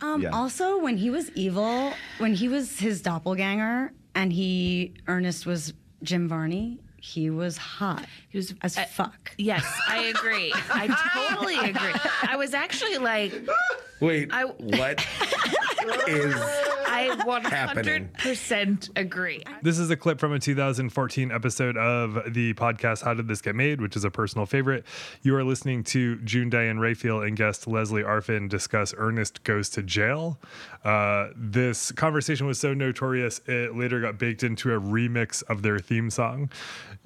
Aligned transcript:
Um, 0.00 0.22
Yeah. 0.22 0.30
Also, 0.30 0.78
when 0.78 0.96
he 0.98 1.10
was 1.10 1.30
evil, 1.32 1.92
when 2.18 2.34
he 2.34 2.48
was 2.48 2.78
his 2.78 3.00
doppelganger, 3.02 3.92
and 4.14 4.32
he 4.32 4.94
Ernest 5.06 5.46
was 5.46 5.72
Jim 6.02 6.28
Varney, 6.28 6.78
he 7.00 7.30
was 7.30 7.56
hot. 7.56 8.04
He 8.28 8.38
was 8.38 8.54
as 8.62 8.76
uh, 8.76 8.84
fuck. 8.84 9.32
Yes, 9.38 9.64
I 9.88 10.04
agree. 10.04 10.52
I 10.70 10.86
totally 11.30 11.56
agree. 11.70 11.92
I 12.28 12.36
was 12.36 12.52
actually 12.54 12.98
like, 12.98 13.32
Wait, 14.00 14.28
I- 14.32 14.44
what 14.44 14.98
is 16.08 16.34
I 16.96 17.02
Happening. 17.42 18.08
100% 18.16 18.90
agree. 18.96 19.42
This 19.60 19.78
is 19.78 19.90
a 19.90 19.96
clip 19.96 20.18
from 20.18 20.32
a 20.32 20.38
2014 20.38 21.30
episode 21.30 21.76
of 21.76 22.32
the 22.32 22.54
podcast 22.54 23.04
How 23.04 23.12
Did 23.12 23.28
This 23.28 23.42
Get 23.42 23.54
Made, 23.54 23.82
which 23.82 23.96
is 23.96 24.04
a 24.04 24.10
personal 24.10 24.46
favorite. 24.46 24.86
You 25.20 25.36
are 25.36 25.44
listening 25.44 25.84
to 25.84 26.16
June 26.20 26.48
Diane 26.48 26.78
Raphael 26.78 27.20
and 27.20 27.36
guest 27.36 27.66
Lesley 27.66 28.02
Arfin 28.02 28.48
discuss 28.48 28.94
Ernest 28.96 29.44
Goes 29.44 29.68
to 29.70 29.82
Jail. 29.82 30.38
Uh, 30.84 31.28
this 31.36 31.92
conversation 31.92 32.46
was 32.46 32.58
so 32.58 32.72
notorious, 32.72 33.42
it 33.46 33.76
later 33.76 34.00
got 34.00 34.18
baked 34.18 34.42
into 34.42 34.72
a 34.72 34.80
remix 34.80 35.42
of 35.50 35.60
their 35.60 35.78
theme 35.78 36.08
song. 36.08 36.48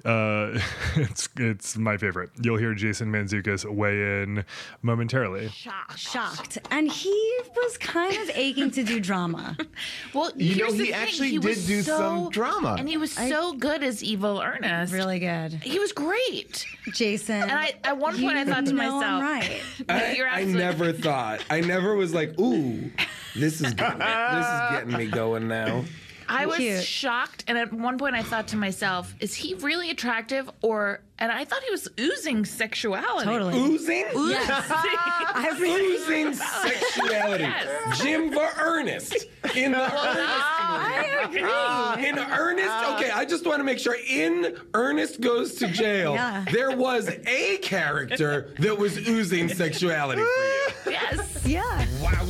Uh, 0.05 0.57
it's, 0.95 1.27
it's 1.37 1.77
my 1.77 1.97
favorite. 1.97 2.29
You'll 2.41 2.57
hear 2.57 2.73
Jason 2.73 3.11
Mantzoukas 3.11 3.65
weigh 3.65 4.21
in 4.23 4.45
momentarily. 4.83 5.49
Shocked. 5.49 6.59
And 6.71 6.89
he 6.89 7.39
was 7.55 7.77
kind 7.77 8.15
of 8.17 8.31
aching 8.35 8.71
to 8.71 8.83
do 8.83 8.99
drama. 8.99 9.57
Well, 10.13 10.31
You 10.35 10.67
know, 10.67 10.73
he 10.73 10.93
actually 10.93 11.29
he 11.31 11.37
did 11.39 11.65
do 11.65 11.81
so- 11.81 11.97
some 11.97 12.29
drama. 12.29 12.75
And 12.77 12.87
he 12.87 12.97
was 12.97 13.11
so 13.13 13.53
good 13.53 13.83
as 13.83 14.03
Evil 14.03 14.41
Ernest. 14.41 14.93
Really 14.93 15.19
good. 15.19 15.53
He 15.63 15.79
was 15.79 15.91
great. 15.91 16.65
Jason. 16.93 17.41
And 17.43 17.51
I, 17.51 17.73
at 17.83 17.97
one 17.97 18.19
point, 18.19 18.37
I 18.37 18.45
thought 18.45 18.65
to 18.65 18.73
know 18.73 18.77
myself, 18.77 19.03
I'm 19.03 19.21
right. 19.21 19.61
I, 19.89 20.13
You're 20.13 20.27
I 20.27 20.43
never 20.43 20.91
thought. 20.91 21.43
I 21.49 21.61
never 21.61 21.95
was 21.95 22.13
like, 22.13 22.39
ooh, 22.39 22.91
this 23.35 23.61
is 23.61 23.73
getting, 23.73 23.99
this 23.99 24.45
is 24.45 24.69
getting 24.71 24.97
me 24.97 25.07
going 25.07 25.47
now. 25.47 25.85
I 26.31 26.45
was 26.45 26.57
Cute. 26.57 26.83
shocked, 26.83 27.43
and 27.47 27.57
at 27.57 27.71
one 27.73 27.97
point 27.97 28.15
I 28.15 28.23
thought 28.23 28.47
to 28.49 28.57
myself, 28.57 29.13
"Is 29.19 29.33
he 29.35 29.53
really 29.55 29.89
attractive?" 29.89 30.49
Or, 30.61 31.01
and 31.19 31.31
I 31.31 31.45
thought 31.45 31.61
he 31.63 31.71
was 31.71 31.87
oozing 31.99 32.45
sexuality. 32.45 33.25
Totally. 33.25 33.57
Oozing, 33.59 34.05
I've 34.13 35.59
been 35.59 35.79
oozing 35.81 36.33
sexuality. 36.63 37.43
Yes. 37.43 38.01
Jim 38.01 38.31
for 38.31 38.49
Ernest 38.59 39.15
in 39.55 39.73
the 39.73 39.77
I 39.91 41.19
agree. 41.25 42.07
in 42.09 42.17
Ernest. 42.19 42.69
Uh, 42.69 42.95
okay, 42.97 43.11
I 43.11 43.25
just 43.25 43.45
want 43.45 43.59
to 43.59 43.63
make 43.63 43.79
sure. 43.79 43.95
In 44.07 44.55
Ernest 44.73 45.21
goes 45.21 45.55
to 45.55 45.67
jail, 45.67 46.13
Yeah. 46.13 46.45
there 46.51 46.75
was 46.75 47.09
a 47.27 47.57
character 47.57 48.53
that 48.59 48.77
was 48.77 48.97
oozing 49.07 49.49
sexuality 49.49 50.21
for 50.21 50.89
you. 50.89 50.91
Yes. 50.93 51.45
yeah. 51.45 51.85
Wow. 52.01 52.27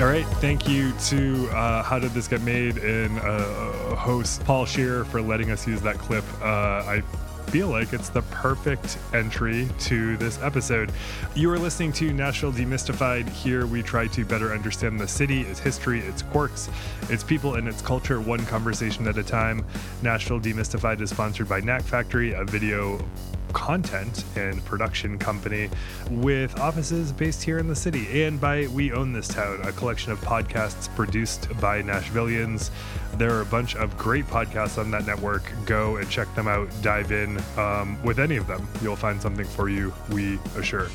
All 0.00 0.06
right. 0.06 0.24
Thank 0.36 0.68
you 0.68 0.92
to 1.06 1.48
uh, 1.48 1.82
How 1.82 1.98
Did 1.98 2.12
This 2.12 2.28
Get 2.28 2.40
Made 2.42 2.78
and 2.78 3.18
uh, 3.18 3.96
host 3.96 4.44
Paul 4.44 4.64
Scheer 4.64 5.04
for 5.04 5.20
letting 5.20 5.50
us 5.50 5.66
use 5.66 5.80
that 5.80 5.98
clip. 5.98 6.22
Uh, 6.40 6.44
I 6.86 7.02
feel 7.48 7.66
like 7.66 7.92
it's 7.92 8.08
the 8.08 8.22
perfect 8.22 8.96
entry 9.12 9.68
to 9.80 10.16
this 10.18 10.40
episode. 10.40 10.92
You 11.34 11.50
are 11.50 11.58
listening 11.58 11.92
to 11.94 12.12
Nashville 12.12 12.52
Demystified. 12.52 13.28
Here 13.28 13.66
we 13.66 13.82
try 13.82 14.06
to 14.06 14.24
better 14.24 14.52
understand 14.52 15.00
the 15.00 15.08
city, 15.08 15.40
its 15.40 15.58
history, 15.58 15.98
its 15.98 16.22
quirks, 16.22 16.70
its 17.08 17.24
people, 17.24 17.56
and 17.56 17.66
its 17.66 17.82
culture, 17.82 18.20
one 18.20 18.46
conversation 18.46 19.08
at 19.08 19.18
a 19.18 19.24
time. 19.24 19.66
Nashville 20.02 20.38
Demystified 20.38 21.00
is 21.00 21.10
sponsored 21.10 21.48
by 21.48 21.58
Knack 21.58 21.82
Factory, 21.82 22.34
a 22.34 22.44
video 22.44 23.04
content 23.52 24.24
and 24.36 24.64
production 24.64 25.18
company 25.18 25.70
with 26.10 26.58
offices 26.58 27.12
based 27.12 27.42
here 27.42 27.58
in 27.58 27.68
the 27.68 27.76
city 27.76 28.22
and 28.22 28.40
by 28.40 28.66
We 28.68 28.92
Own 28.92 29.12
This 29.12 29.28
Town, 29.28 29.60
a 29.62 29.72
collection 29.72 30.12
of 30.12 30.20
podcasts 30.20 30.94
produced 30.94 31.48
by 31.60 31.82
Nashvillians. 31.82 32.70
There 33.14 33.32
are 33.34 33.40
a 33.40 33.46
bunch 33.46 33.76
of 33.76 33.96
great 33.96 34.26
podcasts 34.26 34.78
on 34.78 34.90
that 34.92 35.06
network. 35.06 35.52
Go 35.66 35.96
and 35.96 36.08
check 36.08 36.32
them 36.34 36.48
out, 36.48 36.68
dive 36.82 37.12
in 37.12 37.40
um, 37.56 38.02
with 38.02 38.18
any 38.18 38.36
of 38.36 38.46
them. 38.46 38.68
You'll 38.82 38.96
find 38.96 39.20
something 39.20 39.46
for 39.46 39.68
you, 39.68 39.92
we 40.10 40.38
assure. 40.56 40.88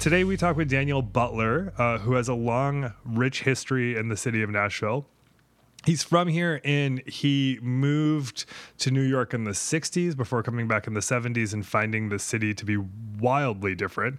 Today, 0.00 0.24
we 0.24 0.36
talk 0.36 0.56
with 0.56 0.68
Daniel 0.68 1.00
Butler, 1.00 1.72
uh, 1.78 1.98
who 1.98 2.12
has 2.14 2.28
a 2.28 2.34
long, 2.34 2.92
rich 3.06 3.42
history 3.42 3.96
in 3.96 4.08
the 4.08 4.16
city 4.16 4.42
of 4.42 4.50
Nashville. 4.50 5.06
He's 5.84 6.02
from 6.02 6.28
here 6.28 6.60
and 6.64 7.02
he 7.06 7.58
moved 7.60 8.46
to 8.78 8.90
New 8.90 9.02
York 9.02 9.34
in 9.34 9.44
the 9.44 9.50
60s 9.50 10.16
before 10.16 10.42
coming 10.42 10.66
back 10.66 10.86
in 10.86 10.94
the 10.94 11.00
70s 11.00 11.52
and 11.52 11.66
finding 11.66 12.08
the 12.08 12.18
city 12.18 12.54
to 12.54 12.64
be 12.64 12.78
wildly 13.20 13.74
different. 13.74 14.18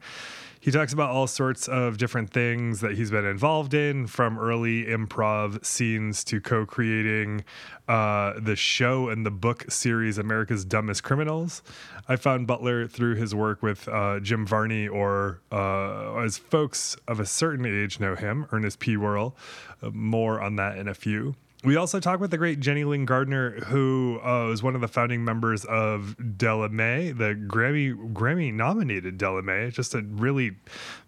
He 0.59 0.71
talks 0.71 0.93
about 0.93 1.11
all 1.11 1.27
sorts 1.27 1.67
of 1.67 1.99
different 1.99 2.31
things 2.31 2.81
that 2.81 2.93
he's 2.93 3.11
been 3.11 3.25
involved 3.25 3.75
in, 3.75 4.07
from 4.07 4.39
early 4.39 4.85
improv 4.85 5.63
scenes 5.63 6.23
to 6.23 6.41
co 6.41 6.65
creating 6.65 7.43
uh, 7.87 8.33
the 8.39 8.55
show 8.55 9.09
and 9.09 9.23
the 9.23 9.29
book 9.29 9.69
series 9.69 10.17
America's 10.17 10.65
Dumbest 10.65 11.03
Criminals. 11.03 11.61
I 12.09 12.15
found 12.15 12.47
Butler 12.47 12.87
through 12.87 13.13
his 13.13 13.35
work 13.35 13.61
with 13.61 13.87
uh, 13.87 14.19
Jim 14.21 14.47
Varney, 14.47 14.87
or 14.87 15.39
uh, 15.51 16.15
as 16.15 16.39
folks 16.39 16.97
of 17.07 17.19
a 17.19 17.27
certain 17.27 17.67
age 17.67 17.99
know 17.99 18.15
him, 18.15 18.47
Ernest 18.51 18.79
P. 18.79 18.97
Worrell. 18.97 19.35
Uh, 19.83 19.91
more 19.91 20.41
on 20.41 20.55
that 20.55 20.79
in 20.79 20.87
a 20.87 20.95
few. 20.95 21.35
We 21.65 21.77
also 21.77 21.99
talk 21.99 22.19
with 22.19 22.29
the 22.29 22.37
great 22.37 22.59
Jenny 22.59 22.83
Lynn 22.83 23.05
Gardner, 23.05 23.59
who 23.65 24.19
uh, 24.23 24.45
was 24.47 24.61
one 24.61 24.75
of 24.75 24.81
the 24.81 24.87
founding 24.87 25.25
members 25.25 25.65
of 25.65 26.15
Della 26.37 26.69
Mae, 26.69 27.11
the 27.11 27.33
Grammy 27.33 28.13
Grammy 28.13 28.53
nominated 28.53 29.17
Della 29.17 29.41
Mae, 29.41 29.71
just 29.71 29.95
a 29.95 30.01
really 30.03 30.57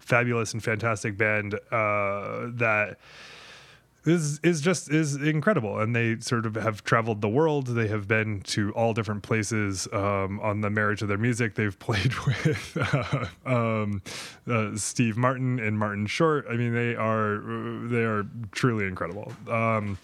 fabulous 0.00 0.52
and 0.52 0.62
fantastic 0.62 1.16
band 1.16 1.54
uh, 1.54 2.48
that 2.54 2.96
is 4.08 4.40
is 4.42 4.60
just 4.60 4.90
is 4.90 5.16
incredible. 5.16 5.78
And 5.78 5.94
they 5.94 6.18
sort 6.20 6.46
of 6.46 6.54
have 6.56 6.84
traveled 6.84 7.20
the 7.20 7.28
world. 7.28 7.68
They 7.68 7.88
have 7.88 8.08
been 8.08 8.40
to 8.42 8.72
all 8.72 8.94
different 8.94 9.22
places 9.22 9.88
um, 9.92 10.40
on 10.40 10.60
the 10.60 10.70
marriage 10.70 11.02
of 11.02 11.08
their 11.08 11.18
music. 11.18 11.54
They've 11.54 11.78
played 11.88 12.14
with 12.26 12.76
uh, 12.94 13.26
um, 13.46 14.02
uh, 14.48 14.76
steve 14.76 15.16
martin 15.16 15.58
and 15.58 15.78
martin 15.78 16.06
short. 16.06 16.46
I 16.50 16.56
mean 16.56 16.74
they 16.74 16.94
are 16.94 17.40
they 17.88 18.04
are 18.04 18.24
truly 18.52 18.86
incredible. 18.86 19.32
Um, 19.48 19.98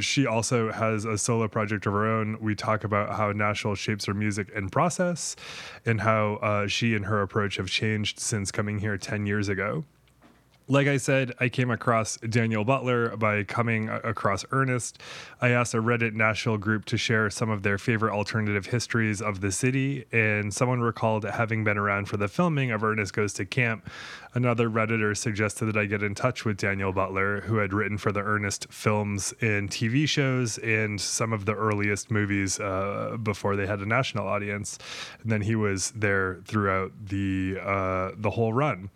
she 0.00 0.26
also 0.26 0.72
has 0.72 1.04
a 1.04 1.16
solo 1.16 1.48
project 1.48 1.86
of 1.86 1.92
her 1.92 2.06
own. 2.06 2.38
We 2.40 2.54
talk 2.54 2.84
about 2.84 3.16
how 3.16 3.32
nashville 3.32 3.74
shapes 3.74 4.06
her 4.06 4.14
music 4.14 4.50
and 4.54 4.70
process 4.70 5.36
and 5.84 6.00
how 6.00 6.34
uh, 6.36 6.66
she 6.66 6.94
and 6.94 7.06
her 7.06 7.22
approach 7.22 7.56
have 7.56 7.68
changed 7.68 8.18
since 8.18 8.50
coming 8.50 8.78
here 8.78 8.96
10 8.98 9.26
years 9.26 9.48
ago 9.48 9.84
like 10.68 10.88
I 10.88 10.96
said, 10.96 11.32
I 11.38 11.48
came 11.48 11.70
across 11.70 12.16
Daniel 12.18 12.64
Butler 12.64 13.16
by 13.16 13.44
coming 13.44 13.88
across 13.88 14.44
Ernest. 14.50 15.00
I 15.40 15.50
asked 15.50 15.74
a 15.74 15.82
Reddit 15.82 16.14
Nashville 16.14 16.58
group 16.58 16.86
to 16.86 16.96
share 16.96 17.30
some 17.30 17.50
of 17.50 17.62
their 17.62 17.78
favorite 17.78 18.12
alternative 18.12 18.66
histories 18.66 19.22
of 19.22 19.40
the 19.40 19.52
city, 19.52 20.06
and 20.10 20.52
someone 20.52 20.80
recalled 20.80 21.24
having 21.24 21.62
been 21.62 21.78
around 21.78 22.06
for 22.06 22.16
the 22.16 22.26
filming 22.26 22.72
of 22.72 22.82
Ernest 22.82 23.12
Goes 23.12 23.32
to 23.34 23.44
Camp. 23.44 23.88
Another 24.34 24.68
Redditor 24.68 25.16
suggested 25.16 25.66
that 25.66 25.76
I 25.76 25.86
get 25.86 26.02
in 26.02 26.16
touch 26.16 26.44
with 26.44 26.56
Daniel 26.56 26.92
Butler, 26.92 27.42
who 27.42 27.58
had 27.58 27.72
written 27.72 27.96
for 27.96 28.10
the 28.10 28.20
Ernest 28.20 28.66
films 28.70 29.32
and 29.40 29.70
TV 29.70 30.08
shows 30.08 30.58
and 30.58 31.00
some 31.00 31.32
of 31.32 31.44
the 31.44 31.54
earliest 31.54 32.10
movies 32.10 32.58
uh, 32.58 33.16
before 33.22 33.54
they 33.54 33.66
had 33.66 33.78
a 33.80 33.86
national 33.86 34.26
audience. 34.26 34.78
And 35.22 35.30
then 35.30 35.42
he 35.42 35.54
was 35.54 35.92
there 35.92 36.40
throughout 36.44 36.90
the 37.06 37.58
uh, 37.62 38.10
the 38.16 38.30
whole 38.30 38.52
run. 38.52 38.90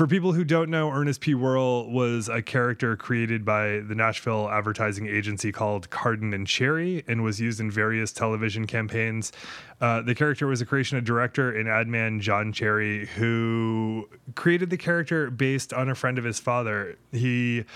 For 0.00 0.06
people 0.06 0.32
who 0.32 0.44
don't 0.44 0.70
know, 0.70 0.90
Ernest 0.90 1.20
P. 1.20 1.34
Worrell 1.34 1.90
was 1.90 2.30
a 2.30 2.40
character 2.40 2.96
created 2.96 3.44
by 3.44 3.80
the 3.80 3.94
Nashville 3.94 4.48
advertising 4.48 5.06
agency 5.06 5.52
called 5.52 5.90
Carden 5.90 6.32
and 6.32 6.46
Cherry 6.46 7.04
and 7.06 7.22
was 7.22 7.38
used 7.38 7.60
in 7.60 7.70
various 7.70 8.10
television 8.10 8.66
campaigns. 8.66 9.30
Uh, 9.78 10.00
the 10.00 10.14
character 10.14 10.46
was 10.46 10.62
a 10.62 10.64
creation 10.64 10.96
of 10.96 11.04
director 11.04 11.54
and 11.54 11.68
ad 11.68 11.86
man 11.86 12.18
John 12.18 12.50
Cherry, 12.50 13.08
who 13.08 14.08
created 14.36 14.70
the 14.70 14.78
character 14.78 15.30
based 15.30 15.74
on 15.74 15.90
a 15.90 15.94
friend 15.94 16.16
of 16.16 16.24
his 16.24 16.40
father. 16.40 16.96
He 17.12 17.66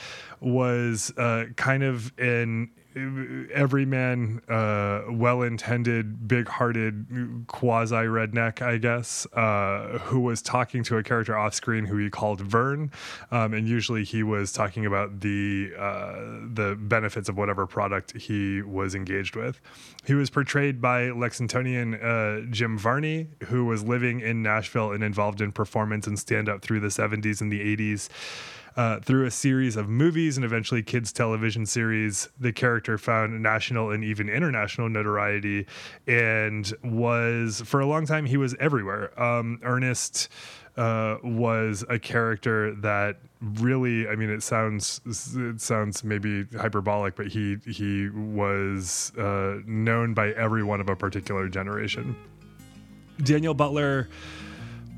was 0.41 1.13
uh, 1.19 1.49
kind 1.57 1.83
of 1.83 2.11
an 2.17 2.71
everyman, 2.97 4.41
uh, 4.49 5.03
well-intended, 5.11 6.29
big-hearted, 6.29 7.45
quasi-redneck, 7.49 8.63
I 8.63 8.77
guess, 8.79 9.27
uh, 9.33 9.99
who 9.99 10.21
was 10.21 10.41
talking 10.41 10.85
to 10.85 10.99
a 10.99 11.03
character 11.03 11.37
off-screen 11.37 11.87
who 11.87 11.97
he 11.97 12.09
called 12.09 12.41
Vern, 12.41 12.93
um, 13.31 13.53
and 13.53 13.67
usually 13.69 14.05
he 14.05 14.23
was 14.23 14.53
talking 14.53 14.87
about 14.87 15.21
the 15.21 15.73
uh, 15.79 16.13
the 16.53 16.77
benefits 16.79 17.29
of 17.29 17.37
whatever 17.37 17.67
product 17.67 18.17
he 18.17 18.63
was 18.63 18.95
engaged 18.95 19.35
with. 19.35 19.61
He 20.07 20.15
was 20.15 20.31
portrayed 20.31 20.81
by 20.81 21.09
Lexingtonian 21.09 21.95
uh, 22.03 22.47
Jim 22.51 22.79
Varney, 22.79 23.29
who 23.45 23.65
was 23.65 23.83
living 23.83 24.21
in 24.21 24.43
Nashville 24.43 24.93
and 24.93 25.03
involved 25.03 25.41
in 25.41 25.51
performance 25.51 26.07
and 26.07 26.19
stand-up 26.19 26.63
through 26.63 26.81
the 26.81 26.89
70s 26.89 27.41
and 27.41 27.51
the 27.51 27.77
80s. 27.77 28.09
Uh, 28.77 28.99
through 28.99 29.25
a 29.25 29.31
series 29.31 29.77
of 29.77 29.89
movies 29.89 30.37
and 30.37 30.45
eventually 30.45 30.83
kids' 30.83 31.13
television 31.13 31.65
series, 31.65 32.29
the 32.41 32.53
character 32.53 32.99
found 32.99 33.41
national 33.41 33.93
and 33.93 34.03
even 34.03 34.29
international 34.29 34.89
notoriety 34.89 35.65
and 36.09 36.73
was, 36.83 37.63
for 37.65 37.79
a 37.79 37.87
long 37.87 38.05
time, 38.05 38.27
he 38.27 38.37
was 38.37 38.57
everywhere. 38.59 39.19
Um, 39.23 39.61
Ernest 39.63 40.29
uh, 40.77 41.19
was 41.23 41.85
a 41.89 42.01
character 42.01 42.75
that 42.77 43.19
really, 43.41 44.09
I 44.09 44.17
mean, 44.17 44.31
it 44.31 44.43
sounds 44.43 45.01
it 45.37 45.61
sounds 45.61 46.03
maybe 46.03 46.45
hyperbolic, 46.59 47.15
but 47.15 47.29
he 47.29 47.59
he 47.67 48.09
was 48.09 49.13
uh, 49.17 49.59
known 49.67 50.15
by 50.15 50.31
everyone 50.33 50.81
of 50.81 50.89
a 50.89 50.97
particular 50.97 51.49
generation. 51.49 52.17
Daniel 53.23 53.55
Butler 53.55 54.09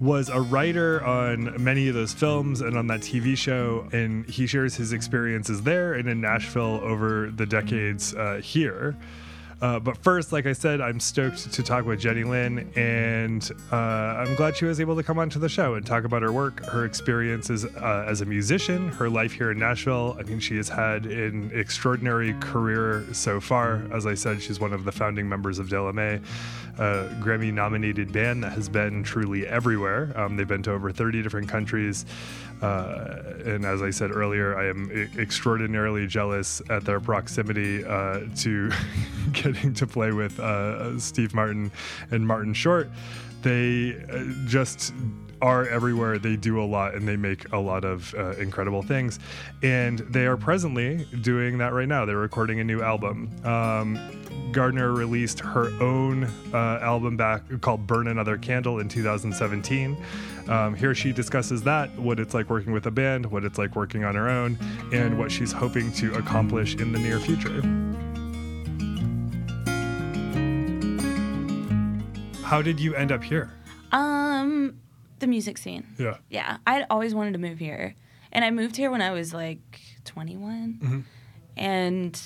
was 0.00 0.28
a 0.28 0.40
writer 0.40 1.02
on 1.04 1.62
many 1.62 1.88
of 1.88 1.94
those 1.94 2.12
films 2.12 2.60
and 2.60 2.76
on 2.76 2.86
that 2.88 3.00
TV 3.00 3.36
show, 3.36 3.88
and 3.92 4.28
he 4.28 4.46
shares 4.46 4.74
his 4.74 4.92
experiences 4.92 5.62
there 5.62 5.94
and 5.94 6.08
in 6.08 6.20
Nashville 6.20 6.80
over 6.82 7.30
the 7.30 7.46
decades 7.46 8.14
uh, 8.14 8.40
here. 8.42 8.96
Uh, 9.62 9.78
but 9.78 9.96
first, 9.98 10.32
like 10.32 10.44
I 10.44 10.52
said, 10.52 10.82
I'm 10.82 11.00
stoked 11.00 11.50
to 11.50 11.62
talk 11.62 11.86
with 11.86 11.98
Jenny 11.98 12.24
Lynn, 12.24 12.70
and 12.76 13.50
uh, 13.72 13.76
I'm 13.76 14.34
glad 14.34 14.54
she 14.54 14.66
was 14.66 14.80
able 14.80 14.96
to 14.96 15.02
come 15.02 15.18
onto 15.18 15.38
the 15.38 15.48
show 15.48 15.74
and 15.74 15.86
talk 15.86 16.04
about 16.04 16.20
her 16.20 16.32
work, 16.32 16.62
her 16.66 16.84
experiences 16.84 17.64
uh, 17.64 18.04
as 18.06 18.20
a 18.20 18.26
musician, 18.26 18.88
her 18.88 19.08
life 19.08 19.32
here 19.32 19.50
in 19.50 19.58
Nashville. 19.58 20.14
I 20.18 20.24
mean, 20.24 20.40
she 20.40 20.56
has 20.58 20.68
had 20.68 21.06
an 21.06 21.50
extraordinary 21.54 22.34
career 22.34 23.06
so 23.12 23.40
far. 23.40 23.82
As 23.94 24.04
I 24.04 24.12
said, 24.12 24.42
she's 24.42 24.60
one 24.60 24.74
of 24.74 24.84
the 24.84 24.92
founding 24.92 25.26
members 25.26 25.58
of 25.58 25.70
Della 25.70 25.94
Mae, 25.94 26.20
a 26.78 27.08
Grammy 27.20 27.50
nominated 27.50 28.12
band 28.12 28.44
that 28.44 28.52
has 28.52 28.68
been 28.68 29.02
truly 29.02 29.46
everywhere. 29.46 30.12
Um, 30.16 30.36
they've 30.36 30.46
been 30.46 30.62
to 30.64 30.72
over 30.72 30.92
30 30.92 31.22
different 31.22 31.48
countries. 31.48 32.04
Uh, 32.62 33.22
and 33.44 33.64
as 33.66 33.82
I 33.82 33.90
said 33.90 34.10
earlier, 34.10 34.58
I 34.58 34.68
am 34.68 34.90
extraordinarily 35.18 36.06
jealous 36.06 36.62
at 36.70 36.84
their 36.84 37.00
proximity 37.00 37.84
uh, 37.84 38.20
to 38.36 38.70
getting 39.52 39.74
to 39.74 39.86
play 39.86 40.12
with 40.12 40.38
uh, 40.40 40.98
Steve 40.98 41.34
Martin 41.34 41.70
and 42.10 42.26
Martin 42.26 42.54
Short. 42.54 42.90
They 43.42 43.96
uh, 44.10 44.24
just 44.46 44.92
are 45.42 45.68
everywhere. 45.68 46.18
They 46.18 46.36
do 46.36 46.62
a 46.62 46.64
lot 46.64 46.94
and 46.94 47.06
they 47.06 47.16
make 47.16 47.52
a 47.52 47.58
lot 47.58 47.84
of 47.84 48.14
uh, 48.14 48.30
incredible 48.32 48.82
things. 48.82 49.18
And 49.62 49.98
they 49.98 50.26
are 50.26 50.36
presently 50.36 51.06
doing 51.20 51.58
that 51.58 51.72
right 51.72 51.88
now. 51.88 52.04
They're 52.04 52.16
recording 52.16 52.60
a 52.60 52.64
new 52.64 52.82
album. 52.82 53.30
Um, 53.44 53.98
Gardner 54.52 54.92
released 54.92 55.40
her 55.40 55.70
own 55.82 56.24
uh, 56.52 56.78
album 56.80 57.16
back 57.16 57.42
called 57.60 57.86
Burn 57.86 58.08
Another 58.08 58.38
Candle 58.38 58.78
in 58.78 58.88
2017. 58.88 59.96
Um, 60.48 60.74
here 60.74 60.94
she 60.94 61.12
discusses 61.12 61.62
that, 61.64 61.96
what 61.98 62.20
it's 62.20 62.32
like 62.32 62.48
working 62.48 62.72
with 62.72 62.86
a 62.86 62.90
band, 62.90 63.26
what 63.26 63.44
it's 63.44 63.58
like 63.58 63.76
working 63.76 64.04
on 64.04 64.14
her 64.14 64.28
own, 64.28 64.58
and 64.92 65.18
what 65.18 65.30
she's 65.30 65.52
hoping 65.52 65.92
to 65.92 66.14
accomplish 66.14 66.76
in 66.76 66.92
the 66.92 66.98
near 66.98 67.18
future. 67.18 67.60
How 72.46 72.62
did 72.62 72.78
you 72.78 72.94
end 72.94 73.10
up 73.10 73.24
here? 73.24 73.50
Um, 73.90 74.78
the 75.18 75.26
music 75.26 75.58
scene. 75.58 75.84
Yeah. 75.98 76.18
Yeah, 76.30 76.58
I'd 76.64 76.86
always 76.90 77.12
wanted 77.12 77.32
to 77.32 77.40
move 77.40 77.58
here, 77.58 77.96
and 78.30 78.44
I 78.44 78.52
moved 78.52 78.76
here 78.76 78.88
when 78.88 79.02
I 79.02 79.10
was 79.10 79.34
like 79.34 79.80
21, 80.04 81.04
and 81.56 82.22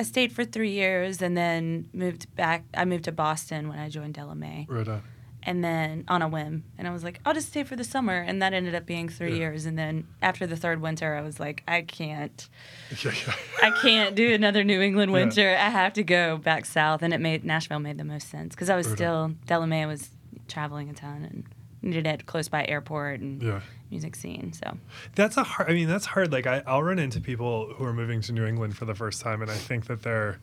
I 0.00 0.02
stayed 0.02 0.32
for 0.32 0.44
three 0.44 0.72
years, 0.72 1.22
and 1.22 1.36
then 1.36 1.88
moved 1.92 2.34
back. 2.34 2.64
I 2.74 2.84
moved 2.84 3.04
to 3.04 3.12
Boston 3.12 3.68
when 3.68 3.78
I 3.78 3.88
joined 3.88 4.14
Della 4.14 4.34
Mae, 4.34 4.66
Right 4.68 4.88
on. 4.88 5.02
And 5.44 5.64
then 5.64 6.04
on 6.06 6.22
a 6.22 6.28
whim, 6.28 6.62
and 6.78 6.86
I 6.86 6.92
was 6.92 7.02
like, 7.02 7.18
I'll 7.26 7.34
just 7.34 7.48
stay 7.48 7.64
for 7.64 7.74
the 7.74 7.82
summer, 7.82 8.16
and 8.20 8.40
that 8.42 8.52
ended 8.52 8.76
up 8.76 8.86
being 8.86 9.08
three 9.08 9.30
Yeah. 9.32 9.38
years, 9.38 9.66
and 9.66 9.76
then 9.76 10.06
after 10.22 10.46
the 10.46 10.56
third 10.56 10.80
winter, 10.80 11.16
I 11.16 11.20
was 11.22 11.40
like, 11.40 11.64
I 11.66 11.82
can't. 11.82 12.48
Yeah, 13.04 13.12
yeah. 13.26 13.34
I 13.62 13.70
can't 13.82 14.14
do 14.14 14.32
another 14.34 14.62
New 14.62 14.80
England 14.80 15.10
winter. 15.12 15.48
I 15.50 15.68
have 15.70 15.94
to 15.94 16.04
go 16.04 16.36
back 16.36 16.64
south, 16.66 17.02
and 17.02 17.12
it 17.12 17.20
made 17.20 17.44
Nashville 17.44 17.80
made 17.80 17.98
the 17.98 18.04
most 18.04 18.28
sense 18.30 18.54
because 18.54 18.70
I 18.70 18.76
was 18.76 18.86
Right 18.86 18.96
still 18.96 19.34
Della 19.46 19.66
Mae 19.66 19.86
was 19.86 20.10
traveling 20.46 20.90
a 20.90 20.92
ton 20.92 21.24
and 21.24 21.44
needed 21.82 22.06
it 22.06 22.26
close 22.26 22.48
by 22.48 22.64
airport 22.66 23.18
and 23.20 23.42
Yeah. 23.42 23.60
music 23.90 24.14
scene. 24.14 24.52
So 24.52 24.76
That's 25.16 25.36
a 25.36 25.42
hard. 25.42 25.70
I 25.70 25.74
mean, 25.74 25.88
that's 25.88 26.06
hard. 26.06 26.30
Like 26.30 26.46
I, 26.46 26.62
I'll 26.66 26.82
run 26.84 27.00
into 27.00 27.20
people 27.20 27.72
who 27.74 27.84
are 27.84 27.92
moving 27.92 28.20
to 28.22 28.32
New 28.32 28.44
England 28.46 28.76
for 28.76 28.84
the 28.84 28.94
first 28.94 29.20
time, 29.22 29.42
and 29.42 29.50
I 29.50 29.54
think 29.56 29.86
that 29.86 30.02
they're 30.02 30.38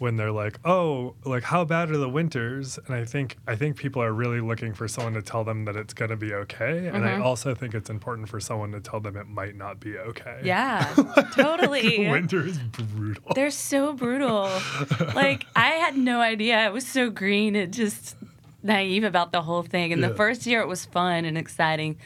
when 0.00 0.16
they're 0.16 0.32
like, 0.32 0.58
"Oh, 0.64 1.14
like 1.24 1.44
how 1.44 1.64
bad 1.64 1.90
are 1.90 1.96
the 1.98 2.08
winters?" 2.08 2.78
And 2.86 2.94
I 2.94 3.04
think 3.04 3.36
I 3.46 3.54
think 3.54 3.76
people 3.76 4.02
are 4.02 4.12
really 4.12 4.40
looking 4.40 4.72
for 4.74 4.88
someone 4.88 5.12
to 5.14 5.22
tell 5.22 5.44
them 5.44 5.66
that 5.66 5.76
it's 5.76 5.94
going 5.94 6.10
to 6.10 6.16
be 6.16 6.32
okay. 6.34 6.88
And 6.88 7.04
I 7.04 7.10
mm-hmm. 7.10 7.22
also 7.22 7.54
think 7.54 7.74
it's 7.74 7.90
important 7.90 8.28
for 8.28 8.40
someone 8.40 8.72
to 8.72 8.80
tell 8.80 8.98
them 8.98 9.16
it 9.16 9.28
might 9.28 9.56
not 9.56 9.78
be 9.78 9.98
okay. 9.98 10.40
yeah, 10.42 10.92
totally. 11.34 12.08
Winter 12.08 12.46
is 12.46 12.58
brutal. 12.58 13.32
They're 13.34 13.50
so 13.50 13.92
brutal. 13.92 14.50
like 15.14 15.46
I 15.54 15.68
had 15.72 15.96
no 15.96 16.20
idea. 16.20 16.56
I 16.56 16.70
was 16.70 16.86
so 16.86 17.10
green 17.10 17.54
and 17.54 17.72
just 17.72 18.16
naive 18.62 19.04
about 19.04 19.32
the 19.32 19.42
whole 19.42 19.62
thing. 19.62 19.92
And 19.92 20.00
Yeah. 20.00 20.08
the 20.08 20.14
first 20.14 20.46
year 20.46 20.60
it 20.60 20.68
was 20.68 20.84
fun 20.86 21.24
and 21.24 21.36
exciting. 21.36 21.96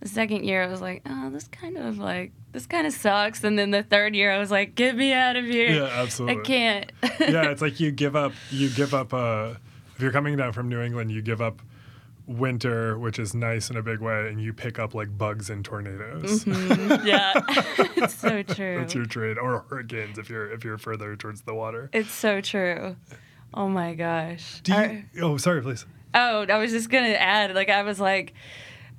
The 0.00 0.08
second 0.08 0.44
year 0.44 0.62
I 0.62 0.66
was 0.66 0.80
like, 0.80 1.02
oh, 1.06 1.30
this 1.30 1.48
kind 1.48 1.76
of 1.76 1.98
like 1.98 2.32
this 2.54 2.66
kind 2.66 2.86
of 2.86 2.94
sucks. 2.94 3.44
And 3.44 3.58
then 3.58 3.70
the 3.70 3.82
third 3.82 4.14
year 4.14 4.32
I 4.32 4.38
was 4.38 4.50
like, 4.50 4.74
get 4.74 4.96
me 4.96 5.12
out 5.12 5.36
of 5.36 5.44
here. 5.44 5.70
Yeah, 5.70 5.90
absolutely. 5.92 6.40
I 6.40 6.44
can't. 6.44 6.92
yeah, 7.02 7.10
it's 7.50 7.60
like 7.60 7.80
you 7.80 7.90
give 7.90 8.16
up. 8.16 8.32
You 8.50 8.70
give 8.70 8.94
up. 8.94 9.12
Uh, 9.12 9.54
if 9.94 10.00
you're 10.00 10.12
coming 10.12 10.36
down 10.36 10.52
from 10.52 10.68
New 10.68 10.80
England, 10.80 11.10
you 11.10 11.20
give 11.20 11.42
up 11.42 11.60
winter, 12.26 12.98
which 12.98 13.18
is 13.18 13.34
nice 13.34 13.70
in 13.70 13.76
a 13.76 13.82
big 13.82 14.00
way, 14.00 14.28
and 14.28 14.40
you 14.40 14.52
pick 14.52 14.78
up 14.78 14.94
like 14.94 15.16
bugs 15.18 15.50
and 15.50 15.64
tornadoes. 15.64 16.46
yeah, 17.04 17.32
it's 17.96 18.14
so 18.14 18.42
true. 18.42 18.78
That's 18.78 18.94
your 18.94 19.06
trade, 19.06 19.36
or 19.36 19.64
hurricanes 19.68 20.18
if 20.18 20.30
you're 20.30 20.50
if 20.50 20.64
you're 20.64 20.78
further 20.78 21.16
towards 21.16 21.42
the 21.42 21.54
water. 21.54 21.90
It's 21.92 22.12
so 22.12 22.40
true. 22.40 22.96
Oh 23.52 23.68
my 23.68 23.94
gosh. 23.94 24.60
Do 24.62 24.72
you, 24.72 25.22
oh, 25.22 25.36
sorry, 25.36 25.62
please. 25.62 25.86
Oh, 26.14 26.46
I 26.48 26.56
was 26.58 26.70
just 26.70 26.88
gonna 26.88 27.08
add, 27.08 27.54
like 27.54 27.68
I 27.68 27.82
was 27.82 28.00
like 28.00 28.32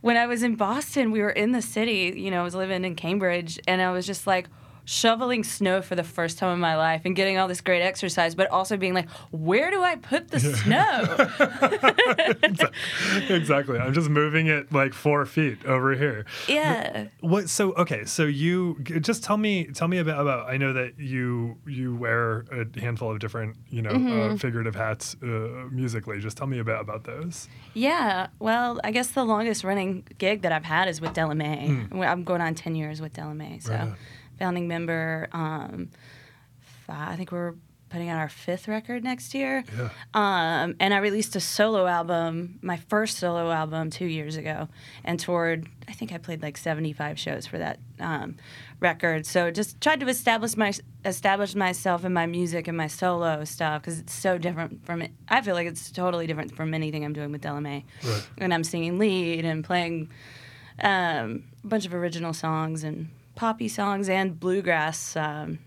when 0.05 0.17
I 0.17 0.27
was 0.27 0.43
in 0.43 0.53
Boston, 0.53 1.09
we 1.09 1.19
were 1.23 1.31
in 1.31 1.51
the 1.51 1.63
city, 1.63 2.13
you 2.15 2.29
know, 2.29 2.41
I 2.41 2.43
was 2.43 2.53
living 2.53 2.85
in 2.85 2.93
Cambridge 2.93 3.59
and 3.67 3.81
I 3.81 3.91
was 3.91 4.05
just 4.05 4.27
like 4.27 4.47
shoveling 4.85 5.43
snow 5.43 5.81
for 5.81 5.95
the 5.95 6.03
first 6.03 6.37
time 6.37 6.53
in 6.53 6.59
my 6.59 6.75
life 6.75 7.01
and 7.05 7.15
getting 7.15 7.37
all 7.37 7.47
this 7.47 7.59
great 7.61 7.81
exercise, 7.81 8.35
but 8.35 8.49
also 8.51 8.77
being 8.77 8.93
like, 8.93 9.09
where 9.31 9.71
do 9.71 9.81
I 9.83 9.95
put 9.95 10.29
the 10.29 10.39
snow? 10.39 11.01
exactly. 13.35 13.79
I'm 13.79 13.93
just 13.93 14.09
moving 14.09 14.47
it 14.47 14.71
like 14.71 14.93
four 14.93 15.25
feet 15.25 15.65
over 15.65 15.95
here. 15.95 16.25
yeah. 16.47 17.07
What? 17.21 17.49
So 17.49 17.73
okay. 17.73 18.05
So 18.05 18.23
you 18.23 18.75
just 19.01 19.23
tell 19.23 19.37
me 19.37 19.65
tell 19.65 19.87
me 19.87 19.97
about 19.97 20.21
about. 20.21 20.49
I 20.49 20.57
know 20.57 20.73
that 20.73 20.99
you 20.99 21.57
you 21.65 21.95
wear 21.95 22.45
a 22.51 22.79
handful 22.79 23.11
of 23.11 23.19
different 23.19 23.57
you 23.69 23.81
know 23.81 23.95
Mm-hmm. 23.95 24.33
uh, 24.33 24.37
figurative 24.37 24.75
hats 24.75 25.15
uh, 25.23 25.25
musically. 25.71 26.19
Just 26.19 26.37
tell 26.37 26.47
me 26.47 26.59
about 26.59 26.81
about 26.81 27.05
those. 27.05 27.47
Yeah. 27.73 28.27
Well, 28.39 28.79
I 28.83 28.91
guess 28.91 29.07
the 29.09 29.23
longest 29.23 29.63
running 29.63 30.05
gig 30.17 30.41
that 30.41 30.51
I've 30.51 30.65
had 30.65 30.87
is 30.89 30.99
with 31.01 31.13
Della 31.13 31.33
Mae. 31.33 31.87
I'm 31.93 32.23
going 32.23 32.41
on 32.41 32.55
10 32.55 32.75
years 32.75 33.01
with 33.01 33.13
Della 33.13 33.33
Mae. 33.33 33.59
So, 33.59 33.71
Right. 33.73 33.93
Founding 34.39 34.67
member. 34.67 35.27
Um, 35.31 35.89
fi- 36.59 37.11
I 37.11 37.15
think 37.15 37.31
we're 37.31 37.55
putting 37.89 38.09
out 38.09 38.17
our 38.17 38.27
fifth 38.27 38.67
record 38.67 39.03
next 39.03 39.33
year. 39.33 39.63
Yeah. 39.77 39.89
Um, 40.13 40.75
and 40.79 40.93
I 40.93 40.97
released 40.97 41.35
a 41.35 41.39
solo 41.39 41.87
album, 41.87 42.59
my 42.61 42.75
first 42.75 43.17
solo 43.17 43.51
album, 43.51 43.89
two 43.89 44.05
years 44.05 44.35
ago, 44.35 44.67
and 45.05 45.17
toured. 45.17 45.67
I 45.87 45.93
think 45.93 46.11
I 46.11 46.17
played 46.17 46.41
like 46.41 46.57
75 46.57 47.17
shows 47.17 47.45
for 47.45 47.57
that 47.57 47.79
um, 47.99 48.35
record. 48.81 49.25
So 49.25 49.49
just 49.49 49.79
tried 49.79 49.99
to 50.01 50.07
establish 50.07 50.57
my 50.57 50.73
establish 51.05 51.55
myself 51.55 52.03
in 52.03 52.11
my 52.11 52.25
music 52.25 52.67
and 52.67 52.75
my 52.75 52.87
solo 52.87 53.45
stuff 53.45 53.83
because 53.83 53.99
it's 53.99 54.13
so 54.13 54.37
different 54.37 54.85
from 54.85 55.01
it. 55.01 55.11
I 55.29 55.41
feel 55.41 55.53
like 55.53 55.67
it's 55.67 55.91
totally 55.91 56.27
different 56.27 56.55
from 56.55 56.73
anything 56.73 57.05
I'm 57.05 57.13
doing 57.13 57.31
with 57.31 57.41
Della 57.41 57.61
Mae. 57.61 57.85
Right. 58.03 58.27
And 58.39 58.53
I'm 58.53 58.63
singing 58.63 58.97
lead 58.97 59.45
and 59.45 59.63
playing 59.63 60.09
um, 60.81 61.43
a 61.63 61.67
bunch 61.67 61.85
of 61.85 61.93
original 61.93 62.33
songs 62.33 62.83
and 62.83 63.09
poppy 63.35 63.67
songs 63.67 64.09
and 64.09 64.39
bluegrass. 64.39 65.15
Um, 65.15 65.59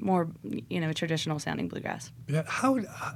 more, 0.00 0.28
you 0.70 0.80
know, 0.80 0.92
traditional 0.92 1.40
sounding 1.40 1.66
bluegrass. 1.68 2.12
Yeah. 2.28 2.44
How? 2.46 2.78
Uh, 2.78 3.12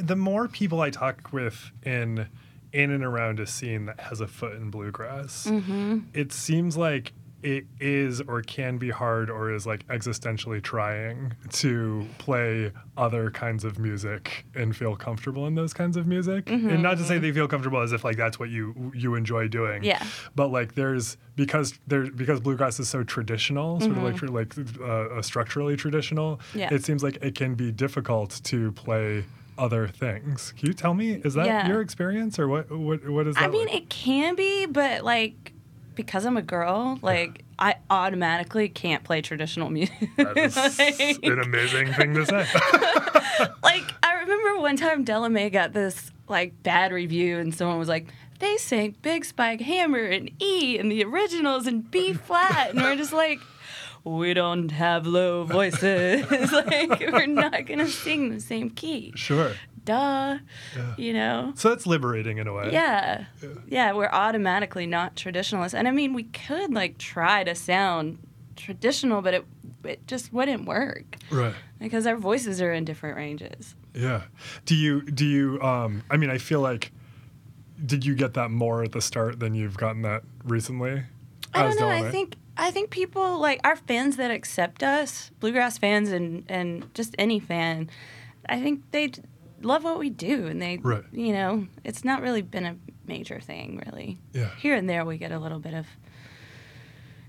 the 0.00 0.14
more 0.16 0.46
people 0.46 0.80
I 0.80 0.90
talk 0.90 1.32
with 1.32 1.72
in 1.82 2.28
in 2.72 2.92
and 2.92 3.02
around 3.04 3.40
a 3.40 3.46
scene 3.48 3.86
that 3.86 3.98
has 3.98 4.20
a 4.20 4.28
foot 4.28 4.52
in 4.54 4.70
bluegrass, 4.70 5.46
Mm-hmm. 5.48 5.98
it 6.14 6.32
seems 6.32 6.76
like 6.76 7.12
it 7.42 7.64
is 7.80 8.20
or 8.20 8.42
can 8.42 8.76
be 8.78 8.90
hard 8.90 9.30
or 9.30 9.52
is 9.52 9.66
like 9.66 9.86
existentially 9.88 10.62
trying 10.62 11.32
to 11.50 12.06
play 12.18 12.70
other 12.96 13.30
kinds 13.30 13.64
of 13.64 13.78
music 13.78 14.44
and 14.54 14.76
feel 14.76 14.94
comfortable 14.96 15.46
in 15.46 15.54
those 15.54 15.72
kinds 15.72 15.96
of 15.96 16.06
music 16.06 16.50
and 16.50 16.82
not 16.82 16.98
to 16.98 17.04
say 17.04 17.18
they 17.18 17.32
feel 17.32 17.48
comfortable 17.48 17.80
as 17.80 17.92
if 17.92 18.04
like 18.04 18.16
that's 18.16 18.38
what 18.38 18.50
you 18.50 18.92
you 18.94 19.14
enjoy 19.14 19.48
doing 19.48 19.82
Mm-hmm. 19.82 19.84
Yeah. 19.84 20.04
but 20.34 20.48
like 20.48 20.74
there's 20.74 21.16
because 21.36 21.78
there 21.86 22.10
because 22.10 22.40
bluegrass 22.40 22.78
is 22.80 22.88
so 22.88 23.02
traditional 23.04 23.80
sort 23.80 23.96
of 23.96 24.02
like 24.02 24.16
tr- 24.16 24.26
like 24.26 24.54
uh, 24.82 25.22
structurally 25.22 25.76
traditional 25.76 26.36
Mm-hmm. 26.36 26.58
Yeah. 26.58 26.74
it 26.74 26.84
seems 26.84 27.02
like 27.02 27.18
it 27.22 27.34
can 27.34 27.54
be 27.54 27.72
difficult 27.72 28.40
to 28.44 28.72
play 28.72 29.24
other 29.58 29.88
things 29.88 30.52
can 30.56 30.68
you 30.68 30.72
tell 30.74 30.94
me 30.94 31.20
is 31.24 31.34
that 31.34 31.46
Yeah. 31.46 31.68
your 31.68 31.80
experience 31.82 32.38
or 32.38 32.48
what 32.48 32.70
what 32.70 33.08
what 33.08 33.26
is 33.26 33.34
that 33.36 33.44
I 33.44 33.48
mean, 33.48 33.66
like? 33.66 33.76
it 33.76 33.88
can 33.90 34.34
be, 34.34 34.66
but 34.66 35.04
like 35.04 35.52
because 35.94 36.24
I'm 36.24 36.36
a 36.36 36.42
girl, 36.42 36.98
like 37.02 37.44
I 37.58 37.76
automatically 37.90 38.68
can't 38.68 39.04
play 39.04 39.20
traditional 39.20 39.70
music. 39.78 40.08
That 40.16 40.36
is 40.36 40.56
like, 40.56 41.22
an 41.22 41.38
amazing 41.40 41.92
thing 41.92 42.14
to 42.14 42.26
say. 42.26 42.46
like, 43.62 43.84
I 44.02 44.14
remember 44.20 44.60
one 44.60 44.76
time 44.76 45.04
Della 45.04 45.30
Mae 45.30 45.50
got 45.50 45.72
this 45.72 46.10
like 46.28 46.62
bad 46.62 46.92
review, 46.92 47.38
and 47.38 47.54
someone 47.54 47.78
was 47.78 47.88
like, 47.88 48.06
they 48.38 48.56
sang 48.56 48.96
Big 49.02 49.24
Spike 49.24 49.60
Hammer 49.60 50.04
and 50.04 50.30
E 50.40 50.78
and 50.78 50.90
the 50.90 51.04
originals 51.04 51.66
and 51.66 51.90
B 51.90 52.14
flat, 52.14 52.70
and 52.70 52.80
we're 52.80 52.96
just 52.96 53.12
like. 53.12 53.40
We 54.02 54.32
don't 54.32 54.70
have 54.70 55.06
low 55.06 55.44
voices. 55.44 56.24
like 56.52 57.00
we're 57.00 57.26
not 57.26 57.66
gonna 57.66 57.86
sing 57.86 58.30
the 58.30 58.40
same 58.40 58.70
key. 58.70 59.12
Sure. 59.14 59.52
Duh. 59.84 60.38
Yeah. 60.76 60.94
You 60.96 61.12
know. 61.12 61.52
So 61.56 61.68
that's 61.70 61.86
liberating 61.86 62.38
in 62.38 62.46
a 62.46 62.52
way. 62.52 62.70
Yeah. 62.72 63.24
yeah. 63.68 63.92
we're 63.92 64.10
automatically 64.10 64.86
not 64.86 65.16
traditionalists. 65.16 65.74
And 65.74 65.88
I 65.88 65.90
mean, 65.90 66.12
we 66.12 66.24
could 66.24 66.72
like 66.72 66.98
try 66.98 67.44
to 67.44 67.54
sound 67.54 68.18
traditional, 68.56 69.22
but 69.22 69.34
it 69.34 69.44
it 69.84 70.06
just 70.06 70.32
wouldn't 70.32 70.66
work 70.66 71.16
Right. 71.30 71.54
because 71.78 72.06
our 72.06 72.16
voices 72.16 72.60
are 72.60 72.72
in 72.72 72.84
different 72.84 73.16
ranges. 73.16 73.74
Yeah. 73.94 74.22
Do 74.66 74.74
you 74.76 75.02
do 75.02 75.24
you 75.26 75.60
um 75.62 76.02
I 76.10 76.16
mean 76.16 76.30
I 76.30 76.38
feel 76.38 76.60
like 76.60 76.92
did 77.84 78.04
you 78.04 78.14
get 78.14 78.34
that 78.34 78.50
more 78.50 78.84
at 78.84 78.92
the 78.92 79.00
start 79.00 79.40
than 79.40 79.54
you've 79.54 79.78
gotten 79.78 80.02
that 80.02 80.22
recently? 80.44 81.04
I 81.54 81.62
don't 81.62 81.80
know. 81.80 81.88
I 81.88 82.10
think 82.10 82.36
I 82.56 82.70
think 82.70 82.90
people 82.90 83.38
like 83.38 83.60
our 83.64 83.76
fans 83.76 84.16
that 84.18 84.30
accept 84.30 84.82
us, 84.82 85.30
bluegrass 85.40 85.78
fans 85.78 86.10
and 86.12 86.44
and 86.48 86.92
just 86.94 87.14
any 87.18 87.40
fan. 87.40 87.88
I 88.48 88.60
think 88.60 88.82
they 88.90 89.12
love 89.62 89.84
what 89.84 89.98
we 89.98 90.10
do, 90.10 90.46
and 90.46 90.60
they, 90.60 90.78
Right. 90.82 91.04
you 91.12 91.32
know, 91.32 91.66
it's 91.84 92.04
not 92.04 92.22
really 92.22 92.42
been 92.42 92.64
a 92.66 92.76
major 93.06 93.40
thing, 93.40 93.82
really. 93.86 94.18
Yeah. 94.32 94.50
Here 94.58 94.74
and 94.74 94.88
there, 94.88 95.04
we 95.04 95.18
get 95.18 95.32
a 95.32 95.38
little 95.38 95.58
bit 95.58 95.74
of 95.74 95.86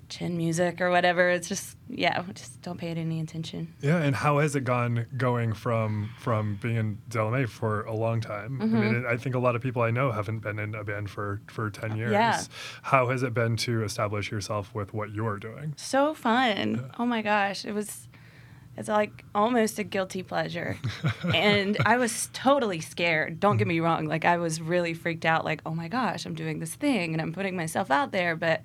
chin 0.09 0.35
music 0.35 0.81
or 0.81 0.89
whatever. 0.89 1.29
It's 1.29 1.47
just 1.47 1.77
yeah, 1.88 2.21
just 2.33 2.61
don't 2.61 2.77
pay 2.77 2.89
it 2.91 2.97
any 2.97 3.21
attention. 3.21 3.73
Yeah, 3.81 3.97
and 4.01 4.13
how 4.15 4.39
has 4.39 4.55
it 4.57 4.65
gone 4.65 5.05
going 5.15 5.53
from 5.53 6.09
from 6.19 6.57
being 6.61 6.75
in 6.75 6.97
Della 7.07 7.31
Mae 7.31 7.45
for 7.45 7.83
a 7.83 7.95
long 7.95 8.19
time? 8.19 8.61
I 8.61 8.65
Mm-hmm. 8.65 8.79
mean, 8.79 9.05
I 9.07 9.15
think 9.15 9.35
a 9.35 9.39
lot 9.39 9.55
of 9.55 9.61
people 9.61 9.81
I 9.81 9.91
know 9.91 10.11
haven't 10.11 10.39
been 10.39 10.59
in 10.59 10.75
a 10.75 10.83
band 10.83 11.09
for 11.09 11.41
for 11.47 11.69
ten 11.69 11.95
years. 11.95 12.11
Yeah. 12.11 12.41
How 12.81 13.07
has 13.07 13.23
it 13.23 13.33
been 13.33 13.55
to 13.57 13.83
establish 13.83 14.31
yourself 14.31 14.75
with 14.75 14.93
what 14.93 15.11
you're 15.11 15.38
doing? 15.38 15.73
So 15.77 16.13
fun. 16.13 16.91
Oh 17.00 17.05
my 17.05 17.21
gosh, 17.21 17.63
it 17.65 17.73
was. 17.73 18.07
It's 18.78 18.88
like 18.88 19.25
almost 19.36 19.80
a 19.80 19.84
guilty 19.84 20.24
pleasure. 20.24 20.78
and 21.36 21.78
I 21.86 21.98
was 21.98 22.30
totally 22.32 22.80
scared. 22.80 23.40
Don't 23.40 23.58
get 23.58 23.68
me 23.68 23.80
wrong. 23.82 24.06
Like, 24.06 24.24
I 24.24 24.38
was 24.38 24.62
really 24.62 24.94
freaked 24.94 25.25
out. 25.25 25.44
Like, 25.44 25.62
oh 25.66 25.75
my 25.75 25.88
gosh, 25.88 26.25
I'm 26.25 26.36
doing 26.36 26.60
this 26.60 26.74
thing 26.74 27.13
and 27.13 27.22
I'm 27.22 27.34
putting 27.34 27.56
myself 27.56 27.92
out 27.92 28.12
there. 28.12 28.36
But 28.36 28.62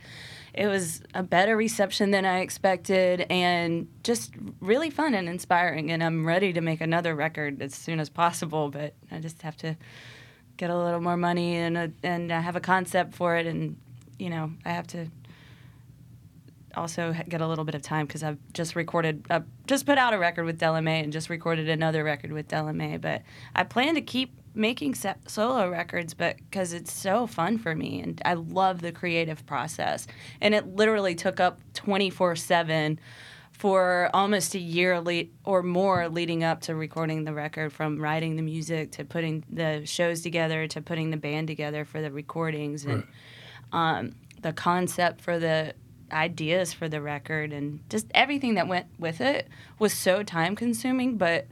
it 0.55 0.69
was 0.69 1.03
a 1.13 1.23
better 1.23 1.57
reception 1.57 2.13
than 2.13 2.25
I 2.25 2.41
expected 2.41 3.27
and 3.29 3.89
just 4.05 4.33
really 4.61 4.91
fun 4.91 5.15
and 5.15 5.29
inspiring. 5.29 5.91
And 5.91 6.03
I'm 6.03 6.25
ready 6.25 6.53
to 6.53 6.61
make 6.61 6.81
another 6.81 7.15
record 7.15 7.61
as 7.61 7.75
soon 7.75 7.99
as 7.99 8.09
possible. 8.09 8.71
But 8.71 8.95
I 9.11 9.19
just 9.19 9.43
have 9.43 9.57
to 9.59 9.77
get 10.57 10.71
a 10.71 10.79
little 10.79 11.01
more 11.01 11.17
money 11.17 11.57
and, 11.57 11.77
a, 11.77 11.93
and 12.05 12.33
I 12.33 12.41
have 12.41 12.55
a 12.55 12.61
concept 12.61 13.15
for 13.15 13.37
it. 13.37 13.47
And, 13.47 13.77
you 14.21 14.31
know, 14.31 14.53
I 14.65 14.71
have 14.71 14.87
to 14.89 15.09
also 16.76 17.14
get 17.28 17.40
a 17.40 17.47
little 17.47 17.64
bit 17.64 17.75
of 17.75 17.83
time 17.83 18.06
because 18.06 18.23
I've 18.23 18.38
just 18.52 18.76
recorded, 18.76 19.25
uh, 19.30 19.40
just 19.66 19.87
put 19.87 19.99
out 19.99 20.14
a 20.14 20.18
record 20.18 20.45
with 20.45 20.59
Della 20.59 20.83
Mae 20.83 21.02
and 21.02 21.12
just 21.12 21.30
recorded 21.30 21.68
another 21.68 22.04
record 22.04 22.33
with 22.33 22.49
Della 22.49 22.73
Mae. 22.73 22.97
But 22.97 23.23
I 23.54 23.64
plan 23.64 23.95
to 23.95 24.00
keep 24.00 24.38
making 24.54 24.95
se- 24.95 25.14
solo 25.26 25.71
records, 25.71 26.14
but 26.14 26.37
because 26.37 26.73
it's 26.73 26.92
so 26.92 27.26
fun 27.26 27.59
for 27.59 27.75
me 27.75 28.00
and 28.00 28.21
I 28.25 28.35
love 28.35 28.80
the 28.80 28.92
creative 28.92 29.45
process. 29.47 30.06
And 30.40 30.54
it 30.54 30.66
literally 30.75 31.14
took 31.14 31.40
up 31.40 31.61
24 31.75 32.37
7 32.37 32.99
for 33.52 34.11
almost 34.12 34.54
a 34.54 34.59
year 34.59 35.00
le- 35.00 35.25
or 35.45 35.62
more 35.62 36.09
leading 36.09 36.45
up 36.45 36.61
to 36.62 36.75
recording 36.75 37.25
the 37.25 37.33
record 37.33 37.73
from 37.73 37.99
writing 37.99 38.37
the 38.37 38.42
music 38.42 38.92
to 38.92 39.04
putting 39.04 39.45
the 39.50 39.85
shows 39.87 40.21
together 40.21 40.66
to 40.68 40.83
putting 40.83 41.11
the 41.11 41.16
band 41.16 41.49
together 41.49 41.85
for 41.85 42.02
the 42.02 42.11
recordings 42.11 42.85
and 42.85 43.06
um, 43.73 44.12
the 44.42 44.52
concept 44.52 45.23
for 45.23 45.38
the 45.38 45.75
ideas 46.13 46.73
for 46.73 46.89
the 46.89 47.01
record 47.01 47.53
and 47.53 47.81
just 47.89 48.07
everything 48.15 48.55
that 48.55 48.69
went 48.69 48.87
with 48.99 49.21
it 49.21 49.49
was 49.79 49.93
so 49.93 50.23
time 50.23 50.55
consuming 50.55 51.17
but 51.17 51.47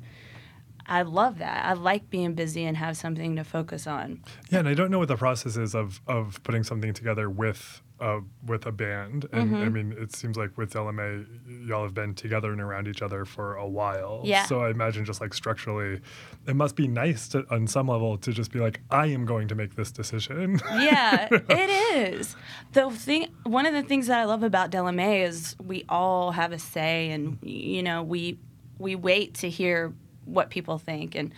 i 0.86 1.02
love 1.02 1.38
that. 1.38 1.64
I 1.64 1.72
like 1.72 2.10
being 2.10 2.34
busy 2.34 2.64
and 2.64 2.76
have 2.76 2.96
something 2.96 3.36
to 3.36 3.44
focus 3.44 3.86
on. 3.86 4.22
Yeah, 4.50 4.58
and 4.58 4.68
I 4.68 4.74
don't 4.74 4.90
know 4.90 4.98
what 4.98 5.08
the 5.08 5.16
process 5.16 5.56
is 5.56 5.74
of 5.74 6.00
of 6.06 6.42
putting 6.42 6.62
something 6.62 6.92
together 6.92 7.30
with 7.30 7.80
uh, 8.00 8.20
with 8.46 8.66
a 8.66 8.72
band. 8.72 9.26
And 9.32 9.44
Mm-hmm. 9.44 9.62
I 9.62 9.68
mean, 9.68 9.94
it 9.98 10.14
seems 10.16 10.36
like 10.36 10.56
with 10.56 10.72
LMA, 10.72 11.26
y'all 11.68 11.82
have 11.82 11.94
been 11.94 12.14
together 12.14 12.50
and 12.50 12.60
around 12.60 12.88
each 12.88 13.02
other 13.02 13.24
for 13.24 13.56
a 13.56 13.66
while. 13.68 14.22
Yeah. 14.24 14.46
So 14.46 14.60
I 14.60 14.70
imagine 14.70 15.04
just 15.04 15.20
like 15.20 15.34
structurally, 15.34 16.00
it 16.46 16.56
must 16.56 16.76
be 16.76 16.88
nice 16.88 17.28
to, 17.28 17.44
on 17.50 17.66
some 17.66 17.88
level 17.88 18.16
to 18.18 18.32
just 18.32 18.50
be 18.50 18.58
like, 18.58 18.80
I 18.90 19.06
am 19.06 19.26
going 19.26 19.48
to 19.48 19.54
make 19.54 19.76
this 19.76 19.92
decision. 19.92 20.60
yeah, 20.72 21.28
it 21.30 22.16
is. 22.18 22.36
The 22.72 22.90
thing, 22.90 23.28
one 23.44 23.66
of 23.66 23.74
the 23.74 23.82
things 23.82 24.06
that 24.06 24.18
I 24.18 24.24
love 24.24 24.42
about 24.42 24.70
Della 24.70 24.92
Mae 24.92 25.22
is 25.22 25.54
we 25.64 25.84
all 25.88 26.32
have 26.32 26.52
a 26.52 26.58
say, 26.58 27.10
and 27.10 27.38
you 27.42 27.82
know, 27.82 28.02
we 28.02 28.38
we 28.78 28.96
wait 28.96 29.34
to 29.34 29.48
hear 29.48 29.92
what 30.24 30.50
people 30.50 30.78
think 30.78 31.14
and 31.14 31.32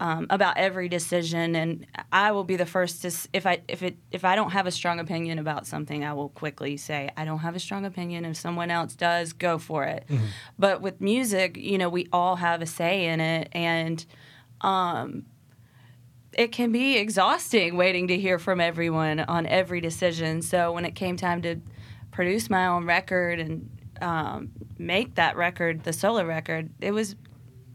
um, 0.00 0.26
about 0.30 0.56
every 0.56 0.88
decision. 0.88 1.54
And 1.54 1.86
I 2.12 2.32
will 2.32 2.44
be 2.44 2.56
the 2.56 2.66
first 2.66 3.02
to, 3.02 3.28
if 3.32 3.46
I 3.46 3.62
if 3.68 3.82
it 3.82 3.96
if 4.10 4.24
I 4.24 4.34
don't 4.36 4.50
have 4.50 4.66
a 4.66 4.70
strong 4.70 5.00
opinion 5.00 5.38
about 5.38 5.66
something, 5.66 6.04
I 6.04 6.12
will 6.12 6.30
quickly 6.30 6.76
say 6.76 7.10
I 7.16 7.24
don't 7.24 7.40
have 7.40 7.54
a 7.54 7.60
strong 7.60 7.84
opinion. 7.84 8.24
If 8.24 8.36
someone 8.36 8.70
else 8.70 8.94
does, 8.94 9.32
go 9.32 9.58
for 9.58 9.84
it. 9.84 10.04
But 10.58 10.80
with 10.80 11.00
music, 11.00 11.56
you 11.56 11.78
know, 11.78 11.88
we 11.88 12.08
all 12.12 12.36
have 12.36 12.62
a 12.62 12.66
say 12.66 13.06
in 13.06 13.20
it, 13.20 13.48
and 13.52 14.04
it 16.36 16.50
can 16.52 16.72
be 16.72 16.96
exhausting 16.96 17.76
waiting 17.76 18.08
to 18.08 18.18
hear 18.18 18.38
from 18.38 18.60
everyone 18.60 19.20
on 19.20 19.46
every 19.46 19.80
decision. 19.80 20.42
So 20.42 20.72
when 20.72 20.84
it 20.84 20.94
came 20.94 21.16
time 21.16 21.42
to 21.42 21.60
produce 22.10 22.50
my 22.50 22.66
own 22.66 22.86
record 22.86 23.38
and 23.40 23.70
um, 24.00 24.50
make 24.78 25.14
that 25.14 25.36
record, 25.36 25.84
the 25.84 25.92
solo 25.92 26.24
record, 26.24 26.70
it 26.80 26.90
was, 26.90 27.14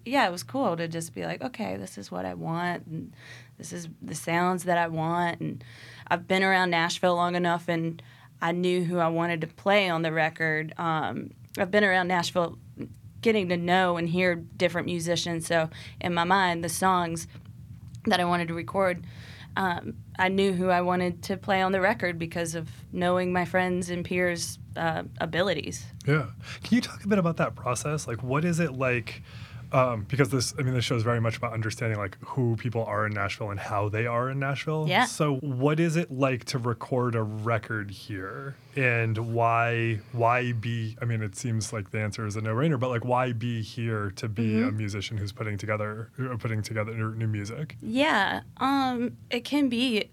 yeah, 0.10 0.28
it 0.28 0.32
was 0.32 0.44
cool 0.44 0.76
to 0.78 0.88
just 0.88 1.14
be 1.14 1.26
like, 1.26 1.42
okay, 1.42 1.78
this 1.78 1.98
is 1.98 2.12
what 2.12 2.26
I 2.26 2.34
want, 2.34 2.86
and 2.88 3.14
this 3.58 3.72
is 3.72 3.88
the 4.02 4.16
sounds 4.16 4.64
that 4.64 4.78
I 4.78 4.88
want, 4.88 5.40
and 5.40 5.64
I've 6.08 6.28
been 6.28 6.44
around 6.44 6.72
Nashville 6.72 7.16
long 7.16 7.36
enough, 7.36 7.68
and 7.68 8.02
I 8.42 8.52
knew 8.52 8.84
who 8.84 8.98
I 9.00 9.08
wanted 9.10 9.42
to 9.42 9.48
play 9.48 9.90
on 9.90 10.02
the 10.02 10.12
record. 10.12 10.74
Um, 10.78 11.32
I've 11.58 11.72
been 11.72 11.84
around 11.84 12.08
Nashville, 12.08 12.58
getting 13.22 13.50
to 13.50 13.58
know 13.58 13.98
and 13.98 14.08
hear 14.08 14.36
different 14.36 14.88
musicians. 14.88 15.46
So 15.46 15.70
in 16.00 16.14
my 16.14 16.24
mind, 16.24 16.64
the 16.64 16.70
songs 16.70 17.28
that 18.06 18.20
I 18.20 18.26
wanted 18.26 18.48
to 18.48 18.54
record, 18.54 19.06
um, 19.58 19.96
I 20.18 20.30
knew 20.30 20.54
who 20.54 20.70
I 20.70 20.82
wanted 20.82 21.22
to 21.24 21.38
play 21.38 21.62
on 21.62 21.72
the 21.74 21.82
record 21.82 22.18
because 22.18 22.56
of 22.56 22.70
knowing 22.94 23.34
my 23.34 23.46
friends 23.46 23.90
and 23.90 24.06
peers' 24.06 24.58
uh, 24.78 25.04
abilities. 25.20 25.86
Yeah. 26.08 26.28
Can 26.64 26.76
you 26.76 26.82
talk 26.82 27.04
a 27.04 27.08
bit 27.08 27.20
about 27.20 27.38
that 27.38 27.56
process? 27.56 28.08
Like, 28.08 28.24
what 28.24 28.46
is 28.46 28.60
it 28.60 28.74
like? 28.74 29.22
Um, 29.72 30.06
because 30.10 30.30
this, 30.30 30.54
I 30.58 30.64
mean, 30.64 30.74
this 30.74 30.84
show 30.84 30.96
is 30.96 31.04
very 31.04 31.22
much 31.22 31.38
about 31.38 31.54
understanding 31.54 32.00
like 32.00 32.18
who 32.26 32.56
people 32.56 32.84
are 32.86 33.06
in 33.06 33.14
Nashville 33.14 33.52
and 33.52 33.60
how 33.60 33.88
they 33.88 34.08
are 34.08 34.30
in 34.32 34.40
Nashville. 34.40 34.86
Yeah. 34.88 35.06
So, 35.06 35.36
what 35.38 35.80
is 35.80 35.96
it 35.96 36.12
like 36.12 36.46
to 36.46 36.58
record 36.58 37.14
a 37.14 37.22
record 37.22 37.92
here, 37.92 38.56
and 38.76 39.16
why 39.34 40.00
why 40.12 40.54
be? 40.54 40.98
I 41.02 41.06
mean, 41.06 41.22
it 41.22 41.36
seems 41.36 41.72
like 41.72 41.92
the 41.92 42.00
answer 42.00 42.26
is 42.26 42.36
a 42.36 42.42
no-brainer, 42.42 42.80
but 42.80 42.90
like, 42.90 43.06
why 43.06 43.32
be 43.32 43.62
here 43.62 44.12
to 44.16 44.28
be 44.28 44.50
Mm-hmm. 44.50 44.70
a 44.70 44.72
musician 44.72 45.18
who's 45.18 45.32
putting 45.32 45.58
together 45.58 46.10
uh, 46.20 46.36
putting 46.38 46.64
together 46.64 46.94
new 46.94 47.14
new 47.14 47.28
music? 47.28 47.76
Yeah, 47.82 48.42
um, 48.58 49.18
it 49.30 49.42
can 49.46 49.70
be, 49.70 50.10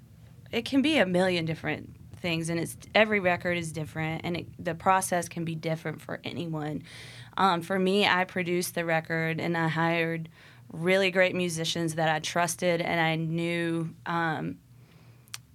it 0.52 0.66
can 0.66 0.82
be 0.82 0.98
a 0.98 1.06
million 1.06 1.46
different 1.46 1.96
things, 2.20 2.50
and 2.50 2.60
it's 2.60 2.76
every 2.94 3.20
record 3.20 3.56
is 3.56 3.72
different, 3.72 4.22
and 4.25 4.36
it, 4.36 4.46
the 4.58 4.75
process 4.75 5.28
can 5.28 5.44
be 5.44 5.54
different 5.54 6.00
for 6.00 6.20
anyone. 6.25 6.82
Um, 7.36 7.60
for 7.60 7.78
me, 7.78 8.06
I 8.06 8.24
produced 8.24 8.74
the 8.74 8.84
record, 8.84 9.40
and 9.40 9.56
I 9.56 9.68
hired 9.68 10.28
really 10.72 11.10
great 11.10 11.34
musicians 11.34 11.94
that 11.94 12.08
I 12.08 12.18
trusted, 12.18 12.80
and 12.80 13.00
I 13.00 13.16
knew 13.16 13.94
um, 14.06 14.58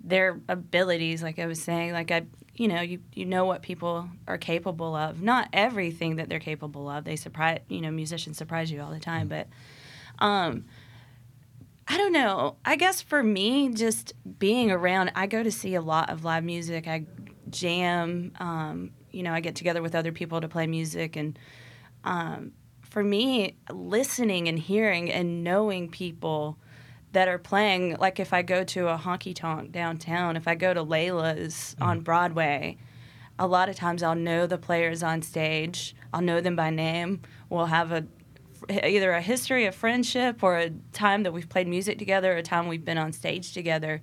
their 0.03 0.39
abilities. 0.47 1.23
Like 1.23 1.39
I 1.39 1.47
was 1.47 1.61
saying, 1.61 1.93
like 1.93 2.11
I, 2.11 2.23
you 2.55 2.67
know, 2.67 2.81
you 2.81 2.99
you 3.13 3.25
know 3.25 3.45
what 3.45 3.61
people 3.61 4.09
are 4.27 4.37
capable 4.37 4.95
of. 4.95 5.21
Not 5.21 5.49
everything 5.53 6.17
that 6.17 6.29
they're 6.29 6.39
capable 6.39 6.89
of. 6.89 7.03
They 7.03 7.15
surprise, 7.15 7.59
you 7.67 7.81
know, 7.81 7.91
musicians 7.91 8.37
surprise 8.37 8.71
you 8.71 8.81
all 8.81 8.91
the 8.91 8.99
time, 8.99 9.27
but. 9.27 9.47
Um, 10.19 10.65
I 11.87 11.97
don't 11.97 12.13
know. 12.13 12.55
I 12.63 12.77
guess 12.77 13.01
for 13.01 13.21
me, 13.21 13.69
just 13.69 14.13
being 14.39 14.71
around, 14.71 15.11
I 15.13 15.27
go 15.27 15.43
to 15.43 15.51
see 15.51 15.75
a 15.75 15.81
lot 15.81 16.09
of 16.09 16.23
live 16.23 16.43
music. 16.43 16.87
I 16.87 17.05
jam. 17.49 18.31
Um, 18.39 18.91
you 19.11 19.23
know, 19.23 19.33
I 19.33 19.41
get 19.41 19.55
together 19.55 19.81
with 19.81 19.93
other 19.93 20.13
people 20.13 20.39
to 20.39 20.47
play 20.47 20.67
music, 20.67 21.15
and 21.15 21.37
um, 22.03 22.53
for 22.81 23.03
me, 23.03 23.57
listening 23.71 24.47
and 24.47 24.59
hearing 24.59 25.11
and 25.11 25.43
knowing 25.43 25.89
people 25.89 26.57
that 27.13 27.27
are 27.27 27.37
playing, 27.37 27.97
like 27.97 28.19
if 28.19 28.33
I 28.33 28.41
go 28.41 28.63
to 28.63 28.87
a 28.87 28.97
honky 28.97 29.35
tonk 29.35 29.71
downtown, 29.71 30.35
if 30.35 30.47
I 30.47 30.55
go 30.55 30.73
to 30.73 30.83
Layla's 30.83 31.75
on 31.81 32.01
Broadway, 32.01 32.77
a 33.37 33.47
lot 33.47 33.69
of 33.69 33.75
times 33.75 34.03
I'll 34.03 34.15
know 34.15 34.47
the 34.47 34.57
players 34.57 35.03
on 35.03 35.21
stage. 35.21 35.95
I'll 36.13 36.21
know 36.21 36.41
them 36.41 36.55
by 36.55 36.69
name. 36.69 37.21
We'll 37.49 37.65
have 37.65 37.91
a 37.91 38.05
either 38.69 39.11
a 39.11 39.21
history 39.21 39.65
of 39.65 39.73
friendship 39.73 40.43
or 40.43 40.57
a 40.57 40.69
time 40.93 41.23
that 41.23 41.33
we've 41.33 41.49
played 41.49 41.67
music 41.67 41.97
together, 41.97 42.37
a 42.37 42.43
time 42.43 42.67
we've 42.67 42.85
been 42.85 42.97
on 42.97 43.11
stage 43.11 43.53
together. 43.53 44.01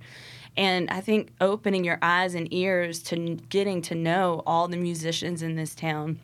And 0.57 0.89
I 0.89 0.99
think 0.99 1.31
opening 1.39 1.85
your 1.85 1.99
eyes 2.01 2.35
and 2.35 2.51
ears 2.53 3.01
to 3.03 3.35
getting 3.49 3.81
to 3.83 3.95
know 3.95 4.43
all 4.45 4.67
the 4.67 4.77
musicians 4.77 5.41
in 5.41 5.55
this 5.55 5.73
town 5.75 6.19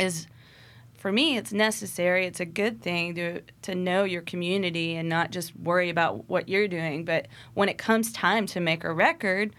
is 0.00 0.26
for 1.00 1.10
me 1.10 1.36
it's 1.36 1.52
necessary. 1.52 2.26
It's 2.26 2.40
a 2.40 2.44
good 2.46 2.80
thing 2.82 3.14
to 3.16 3.40
to 3.62 3.74
know 3.74 4.04
your 4.04 4.22
community 4.22 4.94
and 4.96 5.08
not 5.08 5.30
just 5.32 5.56
worry 5.58 5.90
about 5.90 6.28
what 6.28 6.48
you're 6.48 6.68
doing. 6.68 7.04
But 7.04 7.26
when 7.54 7.68
it 7.68 7.78
comes 7.78 8.12
time 8.12 8.46
to 8.46 8.60
make 8.60 8.84
a 8.84 8.92
record 8.92 9.54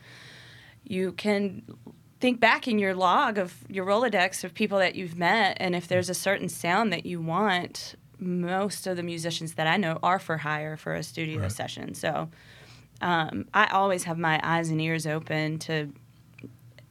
you 0.83 1.11
can 1.13 1.63
think 2.19 2.39
back 2.39 2.67
in 2.67 2.77
your 2.79 2.93
log 2.95 3.37
of 3.37 3.55
your 3.69 3.85
rolodex 3.85 4.43
of 4.43 4.53
people 4.53 4.77
that 4.79 4.95
you've 4.95 5.17
met. 5.17 5.57
And 5.59 5.75
if 5.75 5.87
there's 5.87 6.09
a 6.09 6.13
certain 6.13 6.49
sound 6.49 6.91
that 6.93 7.05
you 7.05 7.21
want 7.21 7.95
most 8.19 8.85
of 8.87 8.95
the 8.97 9.03
musicians 9.03 9.55
that 9.55 9.65
i 9.65 9.77
know 9.77 9.97
are 10.03 10.19
for 10.19 10.37
hire 10.37 10.77
for 10.77 10.93
a 10.93 11.01
studio 11.03 11.41
Right. 11.41 11.51
session. 11.51 11.95
So 11.95 12.29
um, 13.01 13.45
i 13.53 13.65
always 13.67 14.03
have 14.03 14.17
my 14.19 14.39
eyes 14.43 14.69
and 14.69 14.79
ears 14.79 15.07
open 15.07 15.57
to 15.59 15.91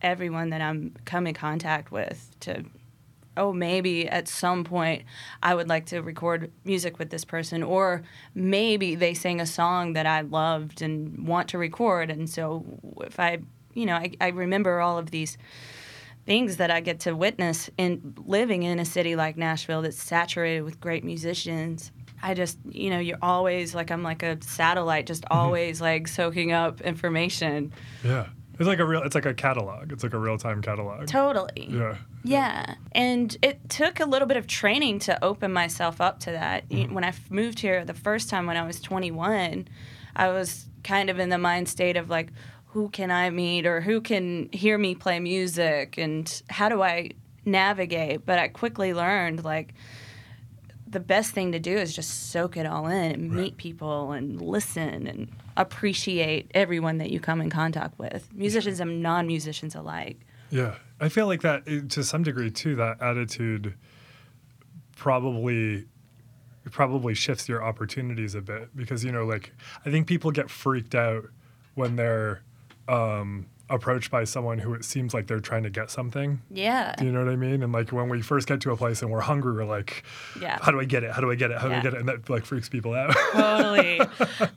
everyone 0.03 0.51
that 0.51 0.61
i'm 0.61 0.95
come 1.05 1.27
in 1.29 1.35
contact 1.35 1.93
with 1.93 2.35
to 2.41 2.65
oh, 3.41 3.53
maybe 3.53 4.07
at 4.07 4.29
some 4.29 4.63
point 4.63 5.03
I 5.43 5.55
would 5.55 5.69
like 5.69 5.87
to 5.87 6.01
record 6.01 6.53
music 6.65 6.99
with 6.99 7.11
this 7.11 7.25
person, 7.25 7.63
or 7.63 8.03
maybe 8.35 8.95
they 8.95 9.15
sang 9.15 9.41
a 9.41 9.47
song 9.47 9.95
that 9.95 10.07
I 10.07 10.21
loved 10.21 10.83
and 10.83 11.27
want 11.27 11.49
to 11.49 11.59
record. 11.59 12.11
And 12.11 12.29
so 12.29 12.65
if 13.01 13.19
I, 13.19 13.39
you 13.75 13.87
know, 13.87 13.95
I, 13.95 14.13
I 14.21 14.29
remember 14.29 14.81
all 14.81 14.99
of 14.99 15.11
these 15.11 15.39
things 16.27 16.59
that 16.59 16.71
I 16.71 16.81
get 16.81 17.01
to 17.01 17.17
witness 17.17 17.71
in 17.79 18.15
living 18.27 18.63
in 18.63 18.79
a 18.79 18.85
city 18.85 19.17
like 19.17 19.37
Nashville 19.37 19.83
that's 19.83 20.01
saturated 20.01 20.63
with 20.63 20.79
great 20.79 21.03
musicians. 21.03 21.91
I 22.23 22.35
just, 22.35 22.59
you 22.69 22.91
know, 22.91 22.99
you're 22.99 23.19
always 23.23 23.75
like, 23.75 23.91
I'm 23.91 24.03
like 24.03 24.23
a 24.23 24.37
satellite, 24.43 25.07
just 25.07 25.23
mm-hmm. 25.23 25.39
always 25.39 25.81
like 25.81 26.07
soaking 26.07 26.53
up 26.53 26.83
information. 26.83 27.73
Yeah. 28.05 28.27
It's 28.61 28.67
like 28.67 28.79
a 28.79 28.85
real. 28.85 29.03
It's 29.03 29.15
like 29.15 29.25
a 29.25 29.33
catalog. 29.33 29.91
It's 29.91 30.03
like 30.03 30.13
a 30.13 30.19
real 30.19 30.37
time 30.37 30.61
catalog. 30.61 31.07
Totally. 31.07 31.67
Yeah. 31.71 31.97
Yeah, 32.23 32.75
and 32.93 33.35
it 33.41 33.71
took 33.71 34.01
a 34.01 34.05
little 34.05 34.29
bit 34.29 34.37
of 34.37 34.47
training 34.47 34.99
to 35.01 35.25
open 35.25 35.51
myself 35.51 36.03
up 36.03 36.21
to 36.21 36.33
that. 36.33 36.65
Y- 36.71 36.81
mm-hmm. 36.81 36.95
When 36.95 37.03
I 37.03 37.15
moved 37.31 37.61
here 37.61 37.83
the 37.87 37.95
first 37.95 38.29
time 38.29 38.47
when 38.47 38.59
I 38.59 38.67
was 38.67 38.79
21, 38.83 39.67
I 40.15 40.29
was 40.29 40.67
kind 40.85 41.09
of 41.09 41.19
in 41.19 41.31
the 41.31 41.39
mind 41.39 41.71
state 41.71 41.97
of 41.97 42.11
like, 42.11 42.33
who 42.67 42.91
can 42.91 43.11
I 43.11 43.31
meet 43.31 43.65
or 43.65 43.81
who 43.81 44.03
can 44.03 44.51
hear 44.53 44.77
me 44.77 44.95
play 44.95 45.21
music 45.21 45.97
and 45.97 46.43
how 46.51 46.69
do 46.69 46.83
I 46.83 47.13
navigate? 47.47 48.27
But 48.27 48.39
I 48.39 48.49
quickly 48.49 48.93
learned 48.93 49.43
like 49.43 49.73
the 50.87 51.01
best 51.01 51.33
thing 51.33 51.53
to 51.53 51.59
do 51.59 51.75
is 51.75 51.97
just 51.97 52.31
soak 52.31 52.59
it 52.59 52.67
all 52.67 52.89
in 52.89 53.13
and 53.13 53.31
meet 53.31 53.57
people 53.57 54.13
and 54.13 54.43
listen 54.43 55.07
and 55.07 55.29
appreciate 55.61 56.51
everyone 56.55 56.99
that 56.99 57.11
you 57.11 57.21
come 57.21 57.41
in 57.41 57.51
contact 57.51 57.99
with, 57.99 58.33
musicians 58.33 58.81
and 58.81 59.03
non 59.03 59.27
musicians 59.27 59.75
alike. 59.75 60.21
Yeah, 60.51 60.75
I 61.01 61.09
feel 61.09 61.27
like 61.27 61.43
that 61.43 61.91
to 61.91 62.03
some 62.03 62.23
degree 62.23 62.51
too. 62.51 62.77
That 62.77 63.01
attitude 63.01 63.75
probably 64.97 65.87
probably 66.71 67.15
shifts 67.15 67.49
your 67.49 67.65
opportunities 67.65 68.35
a 68.35 68.41
bit 68.41 68.75
because 68.77 69.05
you 69.05 69.13
know, 69.13 69.25
like 69.25 69.53
I 69.85 69.91
think 69.91 70.07
people 70.07 70.31
get 70.31 70.51
freaked 70.51 70.95
out 70.95 71.25
when 71.75 71.97
they're 71.97 72.43
um, 72.89 73.47
approached 73.71 74.11
by 74.11 74.25
someone 74.25 74.59
who 74.59 74.75
it 74.75 74.85
seems 74.85 75.15
like 75.15 75.27
they're 75.29 75.41
trying 75.41 75.63
to 75.63 75.71
get 75.71 75.91
something. 75.91 76.43
Yeah. 76.51 76.95
Do 76.99 77.05
you 77.07 77.13
know 77.13 77.25
what 77.25 77.33
I 77.33 77.37
mean? 77.37 77.63
And 77.63 77.73
like 77.73 77.91
when 77.93 78.09
we 78.09 78.21
first 78.21 78.47
get 78.49 78.61
to 78.63 78.73
a 78.73 78.77
place 78.77 79.01
and 79.01 79.11
we're 79.11 79.21
hungry, 79.21 79.55
we're 79.55 79.65
like, 79.65 80.03
Yeah. 80.41 80.59
how 80.61 80.71
do 80.73 80.81
I 80.81 80.85
get 80.85 81.05
it? 81.05 81.13
How 81.13 81.21
do 81.21 81.31
I 81.31 81.35
get 81.37 81.51
it? 81.51 81.59
How 81.59 81.69
do 81.69 81.75
I 81.75 81.81
get 81.81 81.95
it? 81.95 82.01
And 82.01 82.09
that 82.09 82.29
like 82.29 82.45
freaks 82.45 82.69
people 82.69 82.93
out. 82.95 83.15
totally 83.33 84.01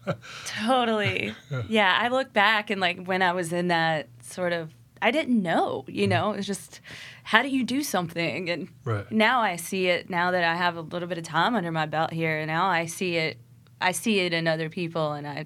totally 0.45 1.35
yeah 1.67 1.97
i 2.01 2.07
look 2.07 2.33
back 2.33 2.69
and 2.69 2.79
like 2.81 3.05
when 3.05 3.21
i 3.21 3.31
was 3.31 3.53
in 3.53 3.67
that 3.67 4.07
sort 4.21 4.53
of 4.53 4.73
i 5.01 5.11
didn't 5.11 5.41
know 5.41 5.83
you 5.87 6.03
mm-hmm. 6.03 6.09
know 6.11 6.31
it's 6.31 6.47
just 6.47 6.81
how 7.23 7.41
do 7.41 7.49
you 7.49 7.63
do 7.63 7.81
something 7.83 8.49
and 8.49 8.67
Right. 8.83 9.09
now 9.11 9.41
i 9.41 9.55
see 9.55 9.87
it 9.87 10.09
now 10.09 10.31
that 10.31 10.43
i 10.43 10.55
have 10.55 10.75
a 10.77 10.81
little 10.81 11.07
bit 11.07 11.17
of 11.17 11.23
time 11.23 11.55
under 11.55 11.71
my 11.71 11.85
belt 11.85 12.11
here 12.11 12.39
and 12.39 12.47
now 12.47 12.67
i 12.67 12.85
see 12.85 13.17
it 13.17 13.37
i 13.81 13.91
see 13.91 14.19
it 14.19 14.33
in 14.33 14.47
other 14.47 14.69
people 14.69 15.13
and 15.13 15.27
i 15.27 15.45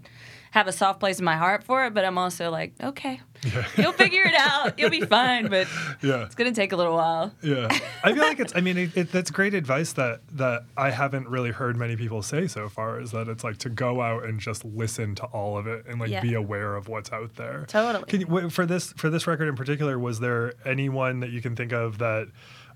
have 0.52 0.68
a 0.68 0.72
soft 0.72 1.00
place 1.00 1.20
in 1.20 1.26
my 1.26 1.36
heart 1.36 1.64
for 1.64 1.86
it 1.86 1.94
but 1.94 2.04
i'm 2.06 2.18
also 2.18 2.50
like 2.50 2.74
okay 2.84 3.20
you'll 3.78 3.92
figure 3.92 4.24
it 4.24 4.34
out 4.36 4.78
you'll 4.80 4.90
be 4.90 5.02
fine 5.02 5.48
but 5.48 5.68
yeah. 6.02 6.24
it's 6.26 6.34
gonna 6.36 6.52
take 6.52 6.72
a 6.72 6.76
little 6.76 6.96
while 6.96 7.32
Yeah, 7.44 7.68
I 8.04 8.14
feel 8.14 8.24
like 8.24 8.40
it's. 8.40 8.54
I 8.56 8.62
mean, 8.62 8.78
it, 8.78 8.98
it, 8.98 9.12
that's 9.12 9.30
great 9.30 9.54
advice 9.54 9.94
that 9.94 10.22
that 10.34 10.64
I 10.76 10.90
haven't 10.90 11.28
really 11.30 11.52
heard 11.52 11.78
many 11.78 11.96
people 11.96 12.24
say 12.24 12.48
so 12.48 12.68
far. 12.68 13.00
Is 13.00 13.12
that 13.12 13.28
it's 13.28 13.44
like 13.44 13.58
to 13.60 13.70
go 13.70 14.02
out 14.02 14.26
and 14.26 14.40
just 14.40 14.66
listen 14.66 15.14
to 15.16 15.26
all 15.26 15.56
of 15.58 15.68
it 15.68 15.86
and 15.88 16.00
like 16.00 16.10
Yeah. 16.10 16.22
be 16.22 16.34
aware 16.34 16.76
of 16.76 16.88
what's 16.88 17.12
out 17.12 17.36
there. 17.36 17.66
Totally. 17.68 18.06
Can 18.06 18.22
you, 18.22 18.50
for 18.50 18.66
this 18.66 18.92
for 18.94 19.12
this 19.12 19.28
record 19.28 19.48
in 19.48 19.56
particular, 19.56 20.00
was 20.00 20.20
there 20.20 20.54
anyone 20.66 21.20
that 21.20 21.30
you 21.30 21.42
can 21.42 21.56
think 21.56 21.72
of 21.74 22.00
that? 22.00 22.28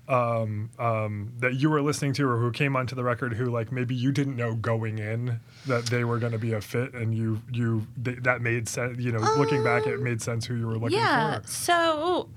Um, 0.08 0.70
um, 0.80 1.32
that 1.38 1.54
you 1.54 1.70
were 1.70 1.80
listening 1.80 2.12
to 2.14 2.28
or 2.28 2.36
who 2.36 2.50
came 2.50 2.74
onto 2.74 2.96
the 2.96 3.04
record 3.04 3.34
who 3.34 3.46
like 3.46 3.70
maybe 3.70 3.94
you 3.94 4.10
didn't 4.10 4.36
know 4.36 4.56
going 4.56 4.98
in 4.98 5.38
that 5.66 5.86
they 5.86 6.02
were 6.02 6.18
going 6.18 6.32
to 6.32 6.38
be 6.38 6.52
a 6.54 6.60
fit 6.60 6.92
and 6.92 7.14
you 7.14 7.40
you 7.52 7.86
th- 8.04 8.18
that 8.22 8.42
made 8.42 8.68
sense 8.68 8.98
you 8.98 9.12
know 9.12 9.20
looking 9.38 9.62
back 9.62 9.86
it 9.86 10.00
made 10.00 10.20
sense 10.20 10.44
who 10.44 10.56
you 10.56 10.66
were 10.66 10.76
looking 10.76 10.98
yeah. 10.98 11.38
for 11.38 11.46
So, 11.46 12.28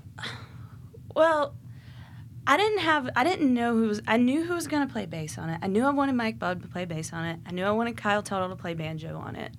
well, 1.14 1.54
I 2.46 2.56
didn't 2.56 2.78
have, 2.78 3.10
I 3.16 3.24
didn't 3.24 3.52
know 3.52 3.74
who 3.74 3.88
was, 3.88 4.00
I 4.06 4.16
knew 4.16 4.44
who 4.44 4.54
was 4.54 4.68
going 4.68 4.86
to 4.86 4.92
play 4.92 5.06
bass 5.06 5.36
on 5.36 5.50
it. 5.50 5.58
I 5.62 5.66
knew 5.66 5.84
I 5.84 5.90
wanted 5.90 6.14
Mike 6.14 6.38
Bub 6.38 6.62
to 6.62 6.68
play 6.68 6.84
bass 6.84 7.12
on 7.12 7.24
it. 7.24 7.40
I 7.44 7.50
knew 7.50 7.64
I 7.64 7.72
wanted 7.72 7.96
Kyle 7.96 8.22
Tuttle 8.22 8.48
to 8.50 8.56
play 8.56 8.74
banjo 8.74 9.18
on 9.18 9.34
it. 9.34 9.52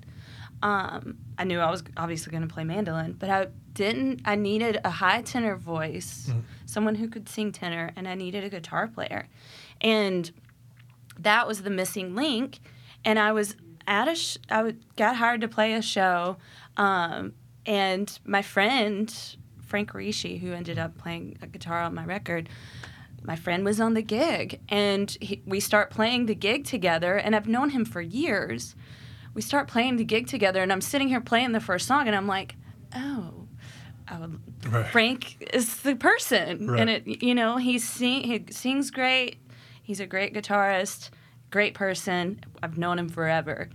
Um, 0.63 1.17
I 1.37 1.43
knew 1.43 1.59
I 1.59 1.69
was 1.69 1.83
obviously 1.97 2.31
going 2.31 2.47
to 2.47 2.53
play 2.53 2.63
mandolin, 2.63 3.13
but 3.13 3.29
I 3.29 3.47
didn't, 3.77 4.21
I 4.25 4.35
needed 4.35 4.81
a 4.83 4.89
high 4.89 5.21
tenor 5.21 5.55
voice, 5.55 6.31
someone 6.65 6.95
who 6.95 7.07
could 7.07 7.29
sing 7.29 7.51
tenor, 7.51 7.91
and 7.95 8.07
I 8.07 8.15
needed 8.15 8.43
a 8.43 8.49
guitar 8.49 8.87
player. 8.87 9.27
And 9.79 10.31
that 11.19 11.47
was 11.47 11.61
the 11.61 11.69
missing 11.69 12.15
link. 12.15 12.59
And 13.05 13.19
I 13.19 13.31
was 13.31 13.55
at 13.87 14.07
a, 14.07 14.15
sh- 14.15 14.39
I 14.49 14.73
got 14.95 15.15
hired 15.17 15.41
to 15.41 15.47
play 15.47 15.73
a 15.73 15.81
show, 15.81 16.37
um, 16.75 17.33
and 17.67 18.19
my 18.25 18.41
friend 18.41 19.13
Frank 19.61 19.93
Rishi, 19.93 20.39
who 20.39 20.53
ended 20.53 20.79
up 20.79 20.97
playing 20.97 21.37
a 21.43 21.47
guitar 21.47 21.81
on 21.81 21.93
my 21.93 22.03
record, 22.03 22.49
my 23.23 23.35
friend 23.35 23.63
was 23.63 23.79
on 23.79 23.93
the 23.93 24.01
gig, 24.01 24.59
and 24.69 25.15
he, 25.21 25.43
we 25.45 25.59
start 25.59 25.91
playing 25.91 26.25
the 26.25 26.35
gig 26.35 26.65
together. 26.65 27.15
And 27.15 27.35
I've 27.35 27.47
known 27.47 27.69
him 27.69 27.85
for 27.85 28.01
years. 28.01 28.75
We 29.35 29.41
start 29.41 29.67
playing 29.67 29.97
the 29.97 30.03
gig 30.03 30.25
together, 30.25 30.63
and 30.63 30.71
I'm 30.71 30.81
sitting 30.81 31.09
here 31.09 31.21
playing 31.21 31.51
the 31.51 31.59
first 31.59 31.85
song, 31.85 32.07
and 32.07 32.15
I'm 32.15 32.27
like, 32.27 32.55
oh. 32.95 33.36
I 34.09 34.19
would, 34.19 34.39
Right. 34.69 34.85
Frank 34.87 35.49
is 35.53 35.81
the 35.81 35.95
person, 35.95 36.67
Right. 36.67 36.79
and 36.81 36.89
it 36.89 37.23
you 37.23 37.35
know 37.35 37.57
he 37.57 37.79
sing 37.79 38.23
he 38.23 38.45
sings 38.51 38.91
great. 38.91 39.37
He's 39.81 39.99
a 39.99 40.07
great 40.07 40.33
guitarist, 40.33 41.09
great 41.51 41.73
person. 41.73 42.39
I've 42.61 42.77
known 42.77 42.99
him 42.99 43.09
forever. 43.09 43.69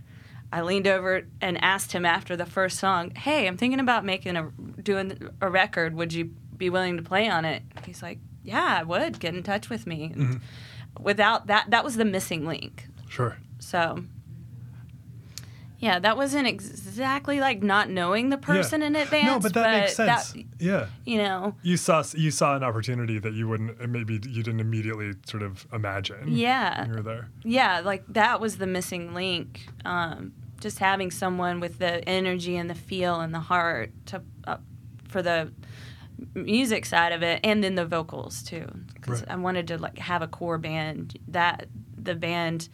I 0.53 0.61
leaned 0.61 0.87
over 0.87 1.23
and 1.41 1.63
asked 1.65 1.93
him 1.93 2.05
after 2.05 2.37
the 2.37 2.45
first 2.47 2.79
song, 2.79 3.15
"Hey, 3.15 3.47
I'm 3.47 3.57
thinking 3.57 3.81
about 3.81 4.05
making 4.05 4.37
a 4.37 4.51
doing 4.83 5.29
a 5.41 5.49
record. 5.49 5.95
Would 5.95 6.13
you 6.13 6.31
be 6.57 6.69
willing 6.71 6.97
to 6.99 7.03
play 7.03 7.29
on 7.29 7.45
it?" 7.47 7.63
He's 7.87 8.03
like, 8.03 8.19
"Yeah, 8.43 8.79
I 8.81 8.83
would. 8.83 9.19
Get 9.19 9.35
in 9.35 9.43
touch 9.43 9.71
with 9.71 9.87
me." 9.87 10.11
And 10.15 10.23
mm-hmm. 10.23 11.03
Without 11.03 11.47
that, 11.47 11.71
that 11.71 11.85
was 11.85 11.97
the 11.97 12.05
missing 12.05 12.45
link. 12.47 12.87
sure 13.09 13.39
So, 13.59 14.05
yeah, 15.83 15.99
that 15.99 16.17
wasn't 16.17 16.47
exactly 16.47 17.41
like 17.41 17.63
not 17.63 17.91
knowing 17.91 18.31
the 18.31 18.39
person 18.39 18.81
Yeah. 18.81 18.87
in 18.87 18.97
advance. 18.97 19.27
no 19.27 19.41
but 19.41 19.53
that 19.55 19.81
makes 19.81 19.97
that- 19.97 20.21
sense 20.23 20.45
yeah 20.59 20.87
you 21.05 21.19
know, 21.19 21.55
you 21.63 21.77
saw 21.77 22.03
you 22.15 22.31
saw 22.31 22.57
an 22.57 22.63
opportunity 22.63 23.19
that 23.19 23.33
you 23.35 23.49
wouldn't 23.49 23.73
uh, 23.83 23.87
maybe 23.87 24.15
you 24.15 24.43
didn't 24.43 24.61
immediately 24.61 25.13
sort 25.27 25.43
of 25.43 25.67
imagine. 25.73 26.25
Yeah. 26.29 26.83
when 26.83 26.91
you 26.91 26.97
were 26.97 27.03
there. 27.03 27.29
yeah, 27.45 27.81
like 27.81 28.05
that 28.09 28.41
was 28.41 28.57
the 28.59 28.67
missing 28.67 29.13
link. 29.13 29.67
Um, 29.85 30.33
just 30.61 30.79
having 30.79 31.11
someone 31.11 31.59
with 31.59 31.79
the 31.79 32.09
energy 32.09 32.57
and 32.57 32.71
the 32.71 32.75
feel 32.77 33.21
and 33.21 33.35
the 33.35 33.41
heart 33.41 33.91
to 34.07 34.23
uh, 34.47 34.59
for 35.09 35.21
the 35.21 35.51
music 36.35 36.87
side 36.87 37.13
of 37.13 37.23
it, 37.25 37.41
and 37.43 37.65
then 37.65 37.75
the 37.75 37.85
vocals 37.85 38.43
too, 38.45 38.67
because 38.95 39.21
Right. 39.23 39.31
I 39.33 39.37
wanted 39.37 39.67
to 39.69 39.79
like 39.79 39.99
have 39.99 40.23
a 40.23 40.29
core 40.29 40.59
band 40.59 41.19
that 41.29 41.67
the 41.99 42.15
band 42.15 42.69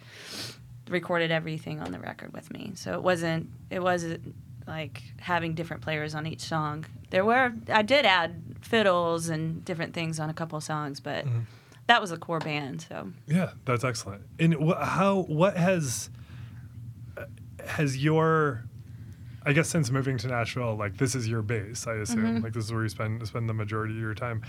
recorded 0.90 1.30
everything 1.30 1.80
on 1.80 1.92
the 1.92 1.98
record 1.98 2.32
with 2.32 2.52
me. 2.52 2.72
So 2.74 2.92
it 2.94 3.02
wasn't 3.02 3.50
it 3.70 3.82
wasn't 3.82 4.34
like 4.66 5.02
having 5.20 5.54
different 5.54 5.82
players 5.82 6.14
on 6.14 6.26
each 6.26 6.40
song. 6.40 6.84
There 7.10 7.24
were 7.24 7.52
I 7.72 7.82
did 7.82 8.04
add 8.04 8.42
fiddles 8.60 9.28
and 9.28 9.64
different 9.64 9.94
things 9.94 10.20
on 10.20 10.28
a 10.30 10.34
couple 10.34 10.60
songs, 10.60 11.00
but 11.00 11.24
that 11.86 12.00
was 12.00 12.12
a 12.12 12.16
core 12.18 12.38
band. 12.40 12.84
So 12.88 13.10
Yeah, 13.26 13.52
that's 13.64 13.84
excellent. 13.84 14.22
And 14.38 14.54
wh- 14.54 14.78
how 14.82 15.22
what 15.22 15.56
has 15.56 16.10
uh, 17.16 17.24
has 17.66 17.96
your 18.02 18.64
I 19.48 19.54
guess 19.54 19.70
since 19.70 19.90
moving 19.90 20.18
to 20.18 20.28
Nashville, 20.28 20.76
like 20.76 20.98
this 20.98 21.14
is 21.14 21.26
your 21.26 21.40
base, 21.40 21.86
I 21.86 21.94
assume. 21.94 22.22
Mm-hmm. 22.22 22.44
Like 22.44 22.52
this 22.52 22.66
is 22.66 22.72
where 22.72 22.82
you 22.82 22.90
spend 22.90 23.26
spend 23.26 23.48
the 23.48 23.54
majority 23.54 23.94
of 23.94 24.00
your 24.00 24.12
time. 24.12 24.42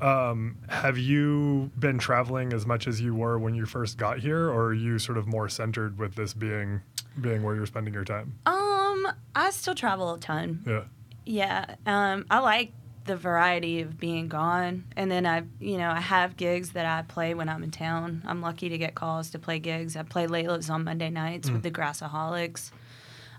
Um, 0.00 0.56
have 0.70 0.96
you 0.96 1.70
been 1.78 1.98
traveling 1.98 2.54
as 2.54 2.64
much 2.64 2.88
as 2.88 2.98
you 2.98 3.14
were 3.14 3.38
when 3.38 3.54
you 3.54 3.66
first 3.66 3.98
got 3.98 4.18
here, 4.18 4.48
or 4.48 4.68
are 4.68 4.74
you 4.74 4.98
sort 4.98 5.18
of 5.18 5.26
more 5.26 5.50
centered 5.50 5.98
with 5.98 6.14
this 6.14 6.32
being 6.32 6.80
being 7.20 7.42
where 7.42 7.54
you're 7.54 7.66
spending 7.66 7.92
your 7.92 8.06
time? 8.06 8.38
Um, 8.46 9.06
I 9.34 9.50
still 9.50 9.74
travel 9.74 10.14
a 10.14 10.18
ton. 10.18 10.64
Yeah. 10.66 10.84
Yeah, 11.26 11.74
um, 11.84 12.24
I 12.30 12.38
like 12.38 12.72
the 13.04 13.16
variety 13.16 13.82
of 13.82 13.98
being 13.98 14.28
gone, 14.28 14.84
and 14.96 15.10
then 15.10 15.26
I, 15.26 15.42
you 15.60 15.76
know, 15.76 15.90
I 15.90 16.00
have 16.00 16.38
gigs 16.38 16.70
that 16.70 16.86
I 16.86 17.02
play 17.02 17.34
when 17.34 17.50
I'm 17.50 17.62
in 17.62 17.72
town. 17.72 18.22
I'm 18.24 18.40
lucky 18.40 18.70
to 18.70 18.78
get 18.78 18.94
calls 18.94 19.28
to 19.32 19.38
play 19.38 19.58
gigs. 19.58 19.96
I 19.96 20.02
play 20.02 20.26
Layla's 20.26 20.70
on 20.70 20.84
Monday 20.84 21.10
nights 21.10 21.50
with 21.50 21.62
the 21.62 21.70
Grassaholics 21.70 22.70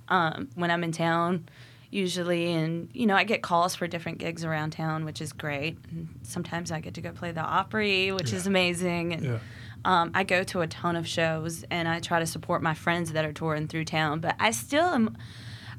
um, 0.09 0.49
when 0.55 0.71
I'm 0.71 0.83
in 0.83 0.91
town, 0.91 1.47
usually, 1.89 2.51
and 2.53 2.89
you 2.93 3.05
know, 3.05 3.15
I 3.15 3.23
get 3.23 3.41
calls 3.41 3.75
for 3.75 3.87
different 3.87 4.17
gigs 4.17 4.43
around 4.43 4.71
town, 4.71 5.05
which 5.05 5.21
is 5.21 5.33
great. 5.33 5.77
And 5.91 6.09
sometimes 6.23 6.71
I 6.71 6.79
get 6.79 6.93
to 6.95 7.01
go 7.01 7.11
play 7.11 7.31
the 7.31 7.41
Opry, 7.41 8.11
which 8.11 8.33
is 8.33 8.45
amazing. 8.47 9.13
And, 9.13 9.23
Yeah. 9.23 9.39
um, 9.85 10.11
I 10.13 10.23
go 10.23 10.43
to 10.43 10.61
a 10.61 10.67
ton 10.67 10.95
of 10.95 11.07
shows 11.07 11.63
and 11.71 11.87
I 11.87 11.99
try 11.99 12.19
to 12.19 12.25
support 12.25 12.61
my 12.61 12.73
friends 12.73 13.13
that 13.13 13.23
are 13.25 13.33
touring 13.33 13.67
through 13.67 13.85
town. 13.85 14.19
But 14.19 14.35
I 14.39 14.51
still 14.51 14.85
am. 14.85 15.17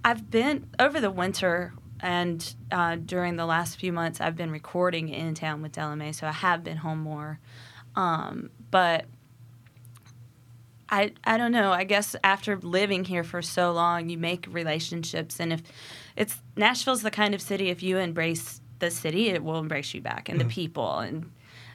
I've 0.04 0.30
been 0.30 0.68
over 0.78 1.00
the 1.00 1.10
winter 1.10 1.74
and 2.00 2.54
uh, 2.70 2.96
during 2.96 3.34
the 3.36 3.44
last 3.46 3.76
few 3.80 3.92
months, 3.92 4.20
I've 4.20 4.36
been 4.36 4.52
recording 4.52 5.08
in 5.08 5.34
town 5.34 5.62
with 5.62 5.72
Della 5.72 5.96
Mae, 5.96 6.12
so 6.12 6.28
I 6.28 6.32
have 6.32 6.62
been 6.62 6.76
home 6.76 7.00
more. 7.00 7.40
Um, 7.96 8.50
but 8.70 9.06
I 10.90 11.12
I 11.24 11.36
don't 11.36 11.52
know. 11.52 11.72
I 11.72 11.84
guess 11.84 12.16
after 12.24 12.56
living 12.58 13.04
here 13.04 13.24
for 13.24 13.42
so 13.42 13.72
long, 13.72 14.08
you 14.08 14.18
make 14.18 14.46
relationships, 14.50 15.40
and 15.40 15.52
if 15.52 15.62
it's 16.16 16.40
Nashville's 16.56 17.02
the 17.02 17.10
kind 17.10 17.34
of 17.34 17.40
city, 17.40 17.68
if 17.68 17.82
you 17.82 17.98
embrace 17.98 18.60
the 18.78 18.90
city, 18.90 19.28
it 19.28 19.42
will 19.42 19.58
embrace 19.58 19.94
you 19.94 20.00
back, 20.00 20.28
and 20.28 20.40
the 20.40 20.44
mm-hmm. 20.44 20.50
people, 20.50 20.98
and 20.98 21.30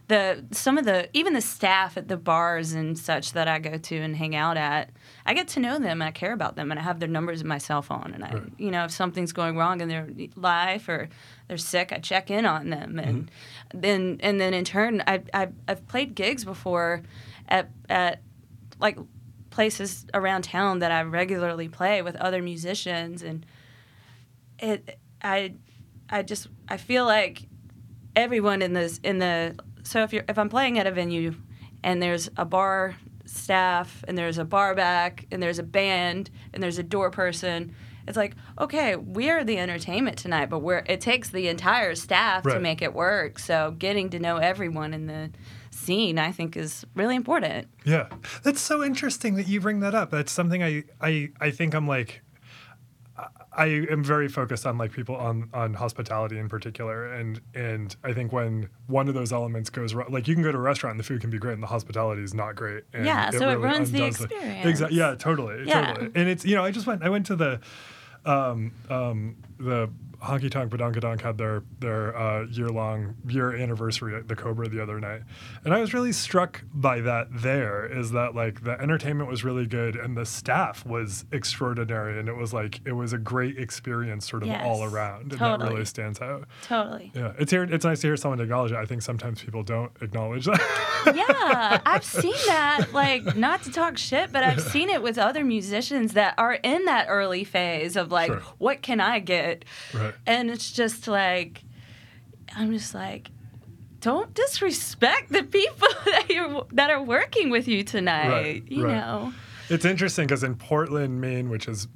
the 0.08 0.44
some 0.52 0.78
of 0.78 0.86
the 0.86 1.10
even 1.14 1.34
the 1.34 1.42
staff 1.42 1.96
at 1.96 2.08
the 2.08 2.18
bars 2.18 2.74
and 2.74 2.98
such 2.98 3.34
that 3.34 3.48
I 3.48 3.60
go 3.60 3.78
to 3.78 3.98
and 3.98 4.16
hang 4.16 4.36
out 4.36 4.58
at, 4.58 4.90
I 5.26 5.34
get 5.34 5.48
to 5.50 5.60
know 5.60 5.80
them 5.80 6.02
and 6.02 6.04
I 6.04 6.12
care 6.12 6.34
about 6.34 6.56
them, 6.56 6.72
and 6.72 6.80
I 6.80 6.84
have 6.84 7.00
their 7.00 7.10
numbers 7.10 7.42
in 7.42 7.48
my 7.48 7.58
cell 7.58 7.82
phone, 7.82 8.12
and 8.14 8.24
I, 8.24 8.32
Right. 8.32 8.44
you 8.58 8.72
know, 8.72 8.84
if 8.86 8.92
something's 8.92 9.32
going 9.32 9.58
wrong 9.58 9.80
in 9.80 9.88
their 9.88 10.08
life 10.36 10.90
or 10.90 11.10
they're 11.48 11.58
sick, 11.58 11.94
I 11.94 12.00
check 12.00 12.30
in 12.30 12.46
on 12.46 12.70
them, 12.70 13.00
and 13.00 13.28
mm-hmm. 13.28 13.80
then 13.80 14.20
and 14.22 14.42
then 14.42 14.54
in 14.54 14.66
turn, 14.66 15.04
I, 15.08 15.22
I 15.34 15.50
I've 15.68 15.88
played 15.88 16.16
gigs 16.16 16.44
before, 16.44 17.04
at 17.48 17.70
at 17.90 18.22
like 18.84 18.98
places 19.50 20.06
around 20.14 20.44
town 20.44 20.80
that 20.80 20.92
I 20.92 21.04
regularly 21.04 21.70
play 21.70 22.02
with 22.02 22.16
other 22.18 22.42
musicians 22.42 23.24
and 23.24 23.46
it 24.60 25.00
I 25.22 25.54
I 26.10 26.22
just 26.22 26.48
I 26.68 26.78
feel 26.78 27.06
like 27.06 27.44
everyone 28.16 28.62
in 28.62 28.74
this 28.74 29.00
in 29.04 29.20
the 29.20 29.56
so 29.84 30.04
if 30.04 30.12
you're 30.12 30.26
if 30.28 30.38
I'm 30.38 30.50
playing 30.50 30.80
at 30.80 30.86
a 30.86 30.92
venue 30.92 31.34
and 31.82 32.02
there's 32.02 32.30
a 32.36 32.46
bar 32.46 32.98
staff 33.26 34.04
and 34.08 34.18
there's 34.18 34.38
a 34.38 34.46
bar 34.46 34.76
back 34.76 35.28
and 35.32 35.42
there's 35.42 35.60
a 35.60 35.64
band 35.64 36.30
and 36.54 36.62
there's 36.62 36.78
a 36.78 36.84
door 36.84 37.10
person 37.10 37.74
it's 38.06 38.18
like 38.18 38.36
okay 38.60 38.98
we 38.98 39.30
are 39.30 39.46
the 39.46 39.58
entertainment 39.58 40.18
tonight 40.18 40.50
but 40.50 40.60
we're 40.60 40.84
it 40.88 41.00
takes 41.00 41.30
the 41.30 41.48
entire 41.48 41.96
staff 41.96 42.44
to 42.44 42.60
make 42.60 42.82
it 42.82 42.94
work. 42.94 43.40
So 43.40 43.72
getting 43.78 44.10
to 44.10 44.20
know 44.20 44.38
everyone 44.38 44.94
in 44.94 45.08
the 45.08 45.32
scene 45.84 46.18
i 46.18 46.32
think 46.32 46.56
is 46.58 46.86
really 46.96 47.16
important 47.16 47.68
Yeah, 47.86 48.08
that's 48.44 48.62
so 48.62 48.84
interesting 48.84 49.36
that 49.36 49.48
you 49.48 49.60
bring 49.62 49.80
that 49.82 49.94
up. 49.94 50.10
That's 50.10 50.32
something 50.32 50.64
I 50.64 50.84
I 51.02 51.30
I 51.42 51.52
think 51.52 51.74
I'm 51.74 51.88
like. 51.88 52.22
I 53.56 53.68
am 53.92 54.04
very 54.04 54.28
focused 54.28 54.66
on 54.66 54.80
like 54.80 54.92
people 54.92 55.16
on 55.16 55.48
on 55.54 55.76
hospitality 55.76 56.40
in 56.40 56.50
particular, 56.50 57.14
and 57.14 57.40
and 57.54 57.96
I 58.04 58.12
think 58.14 58.34
when 58.34 58.70
one 58.88 59.08
of 59.08 59.14
those 59.14 59.32
elements 59.32 59.70
goes 59.70 59.94
wrong, 59.94 60.08
like 60.10 60.28
you 60.28 60.34
can 60.34 60.44
go 60.44 60.52
to 60.52 60.58
a 60.58 60.62
restaurant 60.62 60.94
and 60.94 61.00
the 61.00 61.04
food 61.04 61.22
can 61.22 61.30
be 61.30 61.38
great 61.38 61.54
and 61.54 61.62
the 61.62 61.68
hospitality 61.68 62.24
is 62.24 62.34
not 62.34 62.56
great. 62.56 62.84
And 62.94 63.06
Yeah, 63.06 63.30
so 63.30 63.50
it 63.50 63.60
ruins 63.60 63.92
the 63.92 64.06
experience. 64.08 64.66
Exactly. 64.66 64.98
Yeah, 64.98 65.14
totally. 65.16 65.66
Yeah. 65.68 65.94
Totally. 65.94 66.12
And 66.16 66.28
it's 66.30 66.44
you 66.46 66.56
know 66.56 66.64
I 66.66 66.72
just 66.72 66.88
went 66.88 67.04
I 67.04 67.10
went 67.10 67.28
to 67.28 67.36
the 67.36 67.60
um, 68.26 68.72
um, 68.90 69.36
the 69.60 69.90
Honky 70.24 70.50
Tonk 70.50 70.72
Badonkadonk 70.72 71.22
had 71.22 71.38
their 71.38 71.64
their 71.80 72.16
uh, 72.18 72.46
year 72.46 72.70
long 72.70 73.16
year 73.28 73.54
anniversary 73.56 74.16
at 74.16 74.28
the 74.28 74.36
Cobra 74.36 74.70
the 74.70 74.82
other 74.82 75.00
night, 75.00 75.22
and 75.66 75.74
I 75.74 75.80
was 75.80 75.94
really 75.94 76.12
struck 76.14 76.64
by 76.74 77.02
that. 77.02 77.28
There 77.32 77.86
is 77.86 78.12
that 78.12 78.34
like 78.34 78.64
the 78.64 78.80
entertainment 78.80 79.30
was 79.30 79.44
really 79.44 79.66
good 79.66 79.96
and 79.96 80.16
the 80.16 80.26
staff 80.26 80.86
was 80.86 81.26
extraordinary, 81.32 82.20
and 82.20 82.30
it 82.30 82.36
was 82.38 82.54
like 82.54 82.80
it 82.86 82.94
was 82.94 83.12
a 83.14 83.18
great 83.18 83.58
experience 83.58 84.30
sort 84.30 84.44
of 84.44 84.48
Yes, 84.50 84.64
all 84.66 84.84
around, 84.84 85.32
and 85.34 85.42
that 85.42 85.60
really 85.60 85.86
stands 85.86 86.22
out. 86.22 86.48
totally 86.64 87.12
Yeah, 87.14 87.34
it's 87.38 87.52
here. 87.52 87.64
It's 87.64 87.84
nice 87.86 88.02
to 88.02 88.08
hear 88.08 88.18
someone 88.18 88.40
acknowledge 88.40 88.72
it. 88.72 88.78
I 88.78 88.86
think 88.86 89.02
sometimes 89.02 89.42
people 89.42 89.64
don't 89.64 89.92
acknowledge 90.02 90.46
that. 90.46 91.14
yeah, 91.16 91.82
I've 91.86 92.04
seen 92.06 92.34
that. 92.48 92.94
Like, 92.94 93.36
not 93.36 93.64
to 93.64 93.72
talk 93.72 93.98
shit, 93.98 94.32
but 94.32 94.44
I've 94.44 94.62
seen 94.62 94.90
it 94.90 95.02
with 95.04 95.18
other 95.18 95.44
musicians 95.44 96.14
that 96.14 96.34
are 96.38 96.54
in 96.54 96.86
that 96.86 97.08
early 97.10 97.44
phase 97.44 97.96
of 97.96 98.12
like, 98.12 98.28
Sure. 98.32 98.42
what 98.58 98.82
can 98.82 99.00
I 99.02 99.20
get? 99.20 99.66
right. 99.94 100.13
And 100.26 100.50
it's 100.50 100.72
just 100.72 101.08
like, 101.08 101.64
I'm 102.56 102.72
just 102.72 102.94
like, 102.94 103.30
don't 104.00 104.34
disrespect 104.34 105.32
the 105.32 105.44
people 105.44 105.88
that 106.06 106.26
you 106.30 106.66
that 106.74 106.90
are 106.90 107.02
working 107.02 107.50
with 107.50 107.68
you 107.68 107.84
tonight. 107.84 108.30
Right, 108.30 108.64
you 108.68 108.86
right. 108.86 108.98
know. 108.98 109.34
It's 109.70 109.86
interesting 109.86 110.28
because 110.28 110.44
in 110.44 110.56
Portland, 110.56 111.22
Maine, 111.22 111.50
which 111.50 111.68
is 111.68 111.88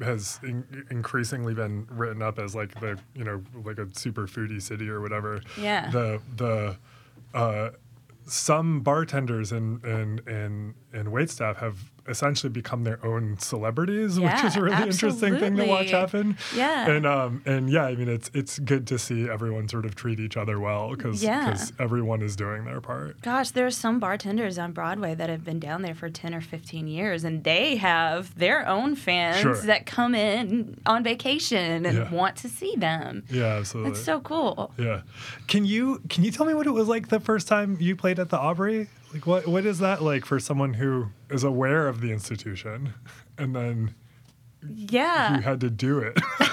has 0.00 0.40
in, 0.42 0.86
increasingly 0.90 1.54
been 1.54 1.86
written 1.90 2.22
up 2.22 2.38
as 2.38 2.54
like 2.54 2.78
the 2.80 2.98
you 3.14 3.24
know 3.24 3.42
like 3.64 3.78
a 3.78 3.88
super 3.92 4.26
foodie 4.26 4.60
city 4.60 4.88
or 4.88 5.00
whatever. 5.00 5.42
Yeah. 5.58 5.90
The 5.90 6.20
the 6.36 6.76
uh, 7.34 7.70
some 8.26 8.80
bartenders 8.80 9.52
and 9.52 9.84
and 9.84 10.26
and 10.26 10.74
and 10.92 11.08
waitstaff 11.08 11.56
have 11.56 11.92
essentially 12.10 12.50
become 12.50 12.84
their 12.84 13.04
own 13.06 13.38
celebrities, 13.38 14.18
which 14.20 14.32
is 14.44 14.56
a 14.56 14.58
Yeah, 14.58 14.64
really 14.64 14.82
interesting 14.88 15.38
thing 15.38 15.56
to 15.56 15.64
watch 15.64 15.90
happen. 15.90 16.36
Yeah. 16.54 16.90
And 16.90 17.06
um 17.06 17.42
and 17.46 17.70
yeah, 17.70 17.84
I 17.84 17.94
mean 17.94 18.08
it's 18.08 18.30
it's 18.34 18.58
good 18.58 18.86
to 18.88 18.98
see 18.98 19.28
everyone 19.28 19.68
sort 19.68 19.86
of 19.86 19.94
treat 19.94 20.20
each 20.20 20.36
other 20.36 20.58
well 20.60 20.90
because 20.94 21.22
Yeah. 21.22 21.56
everyone 21.78 22.22
is 22.22 22.36
doing 22.36 22.64
their 22.64 22.80
part. 22.80 23.20
Gosh, 23.22 23.50
there's 23.50 23.76
some 23.76 24.00
bartenders 24.00 24.58
on 24.58 24.72
Broadway 24.72 25.14
that 25.14 25.28
have 25.30 25.44
been 25.44 25.60
down 25.60 25.82
there 25.82 25.94
for 25.94 26.10
10 26.10 26.34
or 26.34 26.40
15 26.40 26.86
years, 26.88 27.24
and 27.24 27.44
they 27.44 27.76
have 27.76 28.36
their 28.38 28.66
own 28.66 28.94
fans 28.96 29.38
Sure. 29.40 29.56
that 29.62 29.86
come 29.86 30.14
in 30.14 30.76
on 30.86 31.02
vacation 31.04 31.86
and 31.86 31.96
Yeah. 31.96 32.10
want 32.12 32.36
to 32.36 32.48
see 32.48 32.74
them. 32.76 33.22
Yeah, 33.30 33.56
absolutely. 33.58 33.92
It's 33.92 34.04
so 34.04 34.20
cool. 34.20 34.72
Yeah. 34.76 35.02
Can 35.46 35.64
you 35.64 36.00
can 36.08 36.24
you 36.24 36.30
tell 36.30 36.46
me 36.46 36.54
what 36.54 36.66
it 36.66 36.72
was 36.72 36.88
like 36.88 37.08
the 37.08 37.20
first 37.20 37.46
time 37.48 37.76
you 37.80 37.94
played 37.96 38.18
at 38.18 38.28
the 38.30 38.38
Opry? 38.38 38.88
Like 39.12 39.26
what 39.26 39.46
what 39.48 39.66
is 39.66 39.78
that 39.80 40.02
like 40.02 40.24
for 40.24 40.38
someone 40.38 40.74
who 40.74 41.08
is 41.30 41.42
aware 41.44 41.88
of 41.88 42.00
the 42.00 42.12
institution 42.12 42.94
and 43.36 43.54
then 43.56 43.94
Yeah. 44.62 45.36
you 45.36 45.42
had 45.42 45.60
to 45.60 45.70
do 45.70 45.98
it? 45.98 46.18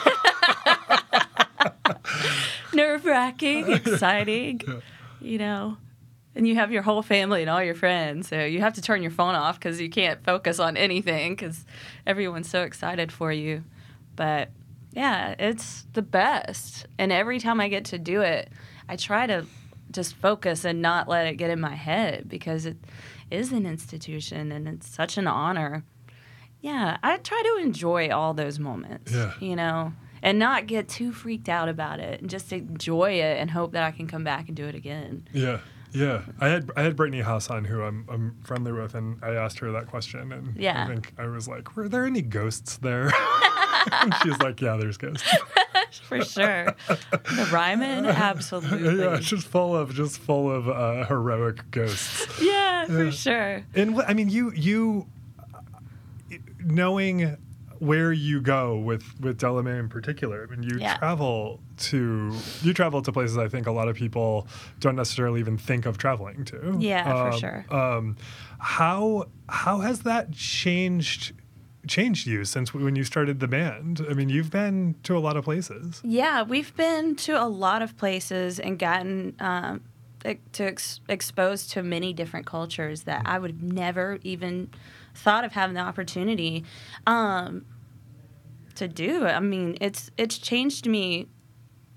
nerve 2.73 3.05
wracking, 3.05 3.71
exciting, 3.71 4.61
you 5.21 5.37
know. 5.37 5.77
And 6.35 6.47
you 6.47 6.53
have 6.55 6.71
your 6.71 6.83
whole 6.83 7.01
family 7.01 7.41
and 7.41 7.49
all 7.49 7.63
your 7.63 7.73
friends, 7.73 8.27
so 8.27 8.45
you 8.45 8.59
have 8.59 8.73
to 8.73 8.81
turn 8.81 9.01
your 9.01 9.09
phone 9.09 9.33
off 9.33 9.57
because 9.59 9.81
you 9.81 9.89
can't 9.89 10.23
focus 10.23 10.59
on 10.59 10.77
anything 10.77 11.33
because 11.35 11.65
everyone's 12.05 12.47
so 12.47 12.61
excited 12.61 13.11
for 13.11 13.31
you. 13.31 13.63
But 14.15 14.51
yeah, 14.93 15.33
it's 15.39 15.87
the 15.93 16.03
best. 16.03 16.85
And 16.99 17.11
every 17.11 17.39
time 17.39 17.59
I 17.59 17.69
get 17.69 17.85
to 17.85 17.97
do 17.97 18.21
it, 18.21 18.51
I 18.87 18.97
try 18.97 19.25
to 19.25 19.47
just 19.91 20.15
focus 20.15 20.65
and 20.65 20.81
not 20.81 21.07
let 21.07 21.27
it 21.27 21.35
get 21.35 21.49
in 21.49 21.59
my 21.59 21.75
head 21.75 22.27
because 22.27 22.65
it 22.65 22.77
is 23.31 23.51
an 23.51 23.65
institution 23.65 24.51
and 24.51 24.67
it's 24.67 24.87
such 24.87 25.17
an 25.17 25.27
honor. 25.27 25.83
Yeah, 26.61 26.97
I 27.03 27.17
try 27.17 27.41
to 27.55 27.61
enjoy 27.63 28.09
all 28.09 28.33
those 28.33 28.59
moments. 28.59 29.11
Yeah. 29.11 29.33
You 29.39 29.55
know, 29.55 29.93
and 30.23 30.39
not 30.39 30.65
get 30.67 30.89
too 30.89 31.11
freaked 31.11 31.47
out 31.49 31.69
about 31.69 31.99
it 31.99 32.19
and 32.21 32.29
just 32.29 32.51
enjoy 32.51 33.11
it 33.13 33.37
and 33.39 33.51
hope 33.51 33.73
that 33.73 33.83
I 33.83 33.91
can 33.91 34.07
come 34.07 34.23
back 34.23 34.47
and 34.47 34.55
do 34.57 34.65
it 34.65 34.75
again. 34.75 35.27
yeah. 35.33 35.59
Yeah. 35.93 36.23
I 36.41 36.49
had 36.49 36.69
I 36.75 36.81
had 36.83 36.97
Brittany 36.97 37.21
Haas 37.21 37.49
on 37.49 37.63
who 37.63 37.81
I'm 37.81 38.05
I'm 38.09 38.35
friendly 38.43 38.73
with 38.73 38.93
and 38.93 39.23
I 39.23 39.35
asked 39.35 39.59
her 39.59 39.71
that 39.71 39.87
question 39.87 40.33
and 40.33 40.53
Yeah. 40.57 40.83
I 40.83 40.87
think 40.87 41.13
I 41.17 41.27
was 41.27 41.47
like, 41.47 41.77
Were 41.77 41.87
there 41.87 42.05
any 42.05 42.21
ghosts 42.21 42.75
there? 42.77 43.05
and 43.91 44.13
she's 44.23 44.37
like, 44.39 44.61
Yeah, 44.61 44.77
there's 44.77 44.97
ghosts. 44.97 45.27
For 46.03 46.21
sure. 46.23 46.75
the 46.87 47.49
Ryman, 47.51 48.05
absolutely. 48.07 48.99
yeah, 48.99 49.15
it's 49.15 49.27
just 49.27 49.47
full 49.47 49.75
of 49.75 49.93
just 49.93 50.19
full 50.19 50.51
of 50.51 50.67
uh, 50.69 51.05
heroic 51.05 51.69
ghosts. 51.71 52.27
Yeah, 52.41 52.85
for 52.85 53.11
sure. 53.11 53.63
And 53.73 53.95
what, 53.95 54.09
I 54.09 54.13
mean, 54.13 54.29
you 54.29 54.51
you 54.53 55.07
knowing 56.63 57.37
where 57.79 58.11
you 58.11 58.41
go 58.41 58.77
with 58.77 59.03
with 59.21 59.37
Della 59.37 59.61
Mae 59.63 59.77
in 59.77 59.87
particular. 59.89 60.47
I 60.47 60.55
mean, 60.55 60.63
you 60.63 60.77
Yeah. 60.79 60.97
travel 60.97 61.59
to 61.77 62.33
you 62.63 62.73
travel 62.73 63.01
to 63.03 63.11
places 63.11 63.37
I 63.37 63.47
think 63.47 63.67
a 63.67 63.71
lot 63.71 63.87
of 63.87 63.95
people 63.95 64.47
don't 64.79 64.95
necessarily 64.95 65.39
even 65.39 65.57
think 65.57 65.85
of 65.85 65.97
traveling 65.97 66.43
to. 66.45 66.75
Yeah, 66.79 67.03
for 67.03 67.31
Um, 67.33 67.39
sure. 67.39 67.65
Um, 67.69 68.17
how 68.59 69.27
how 69.47 69.79
has 69.79 70.01
that 70.01 70.31
changed? 70.33 71.33
Changed 71.87 72.27
you 72.27 72.45
since 72.45 72.73
when 72.73 72.95
you 72.95 73.03
started 73.03 73.39
the 73.39 73.47
band 73.47 74.05
i 74.09 74.13
mean 74.13 74.29
you've 74.29 74.51
been 74.51 74.95
to 75.03 75.15
a 75.15 75.19
lot 75.19 75.35
of 75.37 75.43
places 75.43 76.01
Yeah, 76.03 76.43
we've 76.43 76.75
been 76.75 77.15
to 77.17 77.41
a 77.41 77.45
lot 77.47 77.81
of 77.81 77.97
places 77.97 78.59
and 78.59 78.77
gotten 78.77 79.35
um, 79.39 79.81
to 80.53 80.63
ex- 80.63 80.99
exposed 81.07 81.71
to 81.71 81.83
many 81.83 82.13
different 82.13 82.45
cultures 82.45 83.03
that 83.03 83.21
I 83.25 83.39
would 83.39 83.51
have 83.51 83.61
never 83.61 84.19
even 84.23 84.69
thought 85.15 85.45
of 85.45 85.53
having 85.53 85.75
the 85.75 85.81
opportunity. 85.81 86.63
Um, 87.05 87.65
to 88.77 88.87
do. 88.87 89.25
I 89.25 89.39
mean, 89.39 89.77
it's 89.81 90.09
it's 90.17 90.37
changed 90.37 90.87
me. 90.87 91.27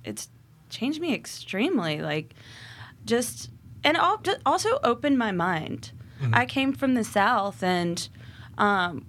It's 0.05 0.29
changed 0.69 1.01
me 1.01 1.15
extremely. 1.15 2.01
Like, 2.01 2.35
just 3.05 3.51
and 3.85 3.97
also 3.97 4.79
opened 4.83 5.19
my 5.19 5.33
mind. 5.33 5.93
I 6.35 6.45
came 6.45 6.75
from 6.75 6.95
the 6.95 7.05
South 7.05 7.63
and 7.63 8.07
um, 8.59 9.07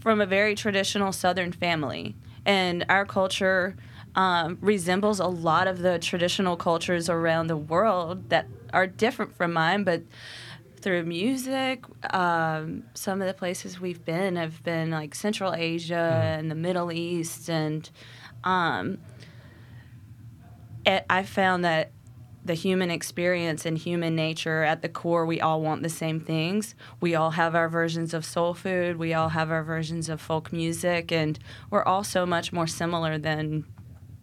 from 0.00 0.20
a 0.20 0.26
very 0.26 0.54
traditional 0.54 1.12
Southern 1.12 1.52
family, 1.52 2.14
and 2.44 2.84
our 2.88 3.04
culture 3.04 3.76
um, 4.14 4.58
resembles 4.60 5.20
a 5.20 5.26
lot 5.26 5.66
of 5.66 5.78
the 5.78 5.98
traditional 5.98 6.56
cultures 6.56 7.08
around 7.08 7.46
the 7.46 7.56
world 7.56 8.30
that 8.30 8.46
are 8.72 8.86
different 8.86 9.36
from 9.36 9.52
mine, 9.52 9.84
but 9.84 10.02
through 10.80 11.04
music, 11.04 11.84
um, 12.14 12.84
some 12.94 13.20
of 13.20 13.28
the 13.28 13.34
places 13.34 13.78
we've 13.78 14.04
been 14.04 14.36
have 14.36 14.62
been 14.64 14.90
like 14.90 15.14
Central 15.14 15.52
Asia 15.52 16.22
and 16.38 16.50
the 16.50 16.54
Middle 16.54 16.90
East, 16.90 17.50
and 17.50 17.88
um, 18.44 18.98
it, 20.86 21.04
I 21.10 21.22
found 21.24 21.64
that 21.64 21.92
the 22.44 22.54
human 22.54 22.90
experience 22.90 23.66
and 23.66 23.76
human 23.76 24.16
nature 24.16 24.62
at 24.62 24.82
the 24.82 24.88
core, 24.88 25.26
we 25.26 25.40
all 25.40 25.60
want 25.60 25.82
the 25.82 25.88
same 25.88 26.20
things. 26.20 26.74
We 27.00 27.14
all 27.14 27.32
have 27.32 27.54
our 27.54 27.68
versions 27.68 28.14
of 28.14 28.24
soul 28.24 28.54
food. 28.54 28.96
We 28.96 29.12
all 29.12 29.28
have 29.30 29.50
our 29.50 29.62
versions 29.62 30.08
of 30.08 30.20
folk 30.20 30.52
music, 30.52 31.12
and 31.12 31.38
we're 31.70 31.84
all 31.84 32.04
so 32.04 32.24
much 32.24 32.52
more 32.52 32.66
similar 32.66 33.18
than 33.18 33.64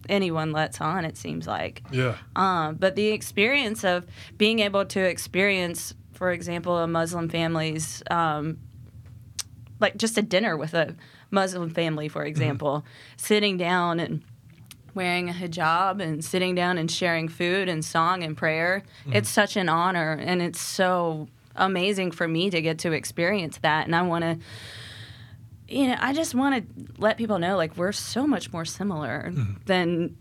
anyone 0.10 0.51
lets 0.51 0.82
on. 0.82 1.06
It 1.06 1.17
seems 1.17 1.45
like. 1.47 1.84
Yeah. 1.91 2.15
Um, 2.36 2.75
but 2.75 2.95
the 2.95 3.08
experience 3.08 3.84
of 3.84 4.06
being 4.38 4.60
able 4.60 4.86
to 4.86 4.99
experience, 4.99 5.93
for 6.13 6.32
example, 6.32 6.77
a 6.77 6.88
Muslim 6.88 7.30
family's, 7.30 8.01
um, 8.10 8.58
like 9.80 9.95
just 9.97 10.17
a 10.17 10.23
dinner 10.23 10.58
with 10.58 10.73
a 10.73 10.95
Muslim 11.30 11.69
family, 11.69 12.08
for 12.08 12.23
example, 12.23 12.84
sitting 13.17 13.58
down 13.58 13.99
and 13.99 14.23
wearing 14.97 15.29
a 15.29 15.33
hijab 15.33 16.01
and 16.01 16.23
sitting 16.23 16.55
down 16.55 16.77
and 16.77 16.91
sharing 16.91 17.29
food 17.29 17.69
and 17.69 17.86
song 17.86 18.23
and 18.23 18.36
prayer. 18.36 18.83
Mm-hmm. 19.03 19.13
It's 19.13 19.29
such 19.29 19.55
an 19.55 19.69
honor 19.69 20.12
and 20.19 20.41
it's 20.41 20.60
so 20.60 21.29
amazing 21.55 22.12
for 22.12 22.27
me 22.27 22.49
to 22.49 22.62
get 22.62 22.79
to 22.79 22.91
experience 22.91 23.60
that. 23.60 23.86
And 23.86 23.95
I 23.95 24.01
want 24.01 24.23
to 24.23 24.38
you 25.69 25.88
know, 25.88 25.97
I 25.99 26.13
just 26.13 26.33
want 26.33 26.55
to 26.55 26.86
let 26.97 27.17
people 27.17 27.39
know 27.39 27.57
like 27.57 27.75
we're 27.75 27.91
so 27.91 28.25
much 28.25 28.53
more 28.53 28.65
similar 28.65 29.31
mm-hmm. 29.31 29.53
than 29.65 30.17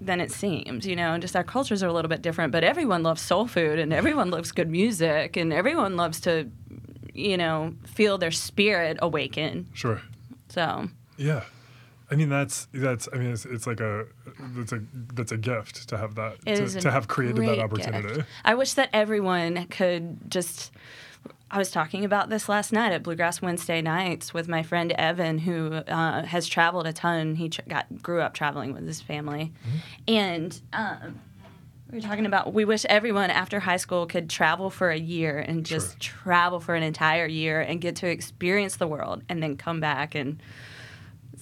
than 0.00 0.20
it 0.20 0.32
seems, 0.32 0.86
you 0.86 0.96
know, 0.96 1.12
and 1.12 1.20
just 1.20 1.36
our 1.36 1.44
cultures 1.44 1.82
are 1.82 1.86
a 1.86 1.92
little 1.92 2.08
bit 2.08 2.22
different, 2.22 2.52
but 2.52 2.64
everyone 2.64 3.02
loves 3.02 3.20
soul 3.20 3.46
food 3.46 3.78
and 3.78 3.92
everyone 3.92 4.30
loves 4.30 4.50
good 4.50 4.70
music 4.70 5.36
and 5.36 5.52
everyone 5.52 5.96
loves 5.96 6.20
to 6.20 6.50
you 7.14 7.36
know, 7.36 7.74
feel 7.84 8.18
their 8.18 8.30
spirit 8.30 8.98
awaken. 9.00 9.68
Sure. 9.74 10.00
So, 10.48 10.88
Yeah. 11.16 11.44
I 12.10 12.16
mean 12.16 12.28
that's 12.28 12.66
that's 12.72 13.08
I 13.12 13.16
mean 13.18 13.30
it's, 13.32 13.44
it's 13.44 13.66
like 13.66 13.80
a 13.80 14.06
that's 14.56 14.72
a 14.72 14.82
that's 15.14 15.32
a 15.32 15.36
gift 15.36 15.88
to 15.88 15.96
have 15.96 16.16
that 16.16 16.36
It 16.46 16.56
to, 16.56 16.80
to 16.80 16.90
have 16.90 17.06
created 17.08 17.46
that 17.46 17.58
opportunity. 17.58 18.14
gift. 18.16 18.28
I 18.44 18.54
wish 18.54 18.74
that 18.74 18.90
everyone 18.92 19.66
could 19.66 20.30
just. 20.30 20.72
I 21.52 21.58
was 21.58 21.70
talking 21.72 22.04
about 22.04 22.30
this 22.30 22.48
last 22.48 22.72
night 22.72 22.92
at 22.92 23.02
Bluegrass 23.02 23.42
Wednesday 23.42 23.82
nights 23.82 24.32
with 24.32 24.46
my 24.48 24.62
friend 24.62 24.92
Evan, 24.92 25.38
who 25.38 25.72
uh, 25.72 26.24
has 26.24 26.46
traveled 26.46 26.86
a 26.86 26.92
ton. 26.92 27.34
He 27.34 27.48
tr- 27.48 27.62
got 27.68 28.02
grew 28.02 28.20
up 28.20 28.34
traveling 28.34 28.72
with 28.72 28.86
his 28.86 29.00
family, 29.00 29.52
and 30.06 30.60
um, 30.72 31.18
we 31.90 31.98
were 31.98 32.02
talking 32.02 32.24
about 32.26 32.52
we 32.54 32.64
wish 32.64 32.84
everyone 32.84 33.30
after 33.30 33.58
high 33.60 33.78
school 33.78 34.06
could 34.06 34.30
travel 34.30 34.70
for 34.70 34.90
a 34.90 34.98
year 34.98 35.38
and 35.38 35.66
just 35.66 35.98
travel 35.98 36.60
for 36.60 36.76
an 36.76 36.84
entire 36.84 37.26
year 37.26 37.60
and 37.60 37.80
get 37.80 37.96
to 37.96 38.08
experience 38.08 38.76
the 38.76 38.86
world, 38.86 39.22
and 39.28 39.42
then 39.42 39.56
come 39.56 39.80
back 39.80 40.14
and 40.14 40.40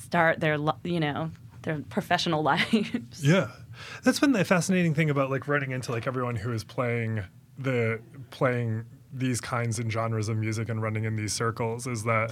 start 0.08 0.40
their 0.40 0.58
you 0.84 1.00
know 1.00 1.30
their 1.62 1.80
professional 1.90 2.42
lives. 2.52 3.22
Yeah, 3.22 3.48
that's 4.02 4.20
been 4.20 4.32
the 4.32 4.44
fascinating 4.44 4.94
thing 4.94 5.10
about 5.10 5.30
like 5.30 5.48
running 5.48 5.70
into 5.70 5.92
like 5.92 6.06
everyone 6.06 6.36
who 6.36 6.52
is 6.52 6.64
playing 6.64 7.24
the 7.58 8.00
playing 8.30 8.84
these 9.12 9.40
kinds 9.40 9.78
and 9.78 9.90
genres 9.90 10.28
of 10.28 10.36
music 10.36 10.68
and 10.68 10.82
running 10.82 11.04
in 11.04 11.16
these 11.16 11.32
circles 11.32 11.86
is 11.86 12.04
that 12.04 12.30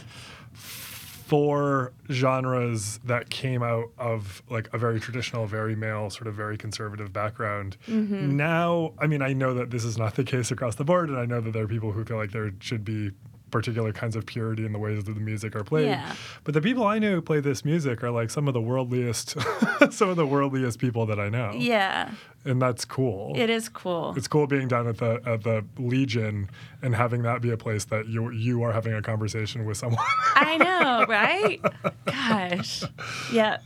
for 0.52 1.92
genres 2.08 3.00
that 3.04 3.30
came 3.30 3.60
out 3.60 3.90
of 3.98 4.42
like 4.48 4.72
a 4.72 4.78
very 4.78 5.00
traditional, 5.00 5.44
very 5.44 5.74
male, 5.74 6.08
sort 6.08 6.28
of 6.28 6.34
very 6.34 6.56
conservative 6.56 7.12
background. 7.12 7.76
Mm-hmm. 7.88 8.36
Now, 8.36 8.92
I 9.00 9.08
mean, 9.08 9.22
I 9.22 9.32
know 9.32 9.52
that 9.54 9.70
this 9.70 9.84
is 9.84 9.98
not 9.98 10.14
the 10.14 10.22
case 10.22 10.52
across 10.52 10.76
the 10.76 10.84
board, 10.84 11.08
and 11.08 11.18
I 11.18 11.26
know 11.26 11.40
that 11.40 11.52
there 11.52 11.64
are 11.64 11.68
people 11.68 11.90
who 11.90 12.04
feel 12.04 12.16
like 12.16 12.30
there 12.30 12.52
should 12.60 12.84
be 12.84 13.10
particular 13.59 13.92
kinds 13.92 14.16
of 14.16 14.27
purity 14.27 14.64
in 14.66 14.73
the 14.73 14.79
ways 14.79 15.03
that 15.05 15.12
the 15.14 15.21
music 15.21 15.57
are 15.57 15.64
played. 15.64 15.87
Yeah. 15.87 16.14
But 16.45 16.55
the 16.55 16.61
people 16.61 16.85
I 16.85 16.99
know 16.99 17.12
who 17.14 17.23
play 17.23 17.40
this 17.40 17.64
music 17.64 18.03
are 18.05 18.11
like 18.11 18.31
some 18.31 18.47
of 18.49 18.55
the 18.55 18.61
worldliest, 18.61 19.92
some 19.92 20.09
of 20.09 20.16
the 20.16 20.27
worldliest 20.27 20.79
people 20.79 21.07
that 21.07 21.19
I 21.19 21.29
know. 21.29 21.53
Yeah, 21.55 22.11
and 22.45 22.61
that's 22.61 22.85
cool. 22.85 23.33
it 23.37 23.49
is 23.51 23.69
cool. 23.69 24.14
It's 24.16 24.29
cool 24.29 24.47
being 24.47 24.69
down 24.69 24.87
at 24.87 24.99
the 24.99 25.21
at 25.25 25.42
the 25.42 25.64
Legion 25.79 26.49
and 26.83 26.95
having 26.95 27.23
that 27.23 27.40
be 27.42 27.51
a 27.51 27.57
place 27.57 27.85
that 27.87 28.07
you 28.07 28.31
you 28.31 28.62
are 28.62 28.73
having 28.73 28.92
a 28.95 29.03
conversation 29.03 29.64
with 29.64 29.77
someone. 29.79 30.05
I 30.35 30.57
know, 30.59 31.07
right? 31.09 31.61
Gosh. 32.07 32.85
Yeah. 33.33 33.59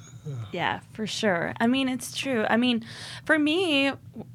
Yeah, 0.53 0.81
for 0.93 1.07
sure. 1.07 1.55
I 1.61 1.67
mean, 1.67 1.89
it's 1.89 2.17
true. 2.17 2.45
I 2.49 2.57
mean, 2.59 2.85
for 3.25 3.39
me, 3.39 3.91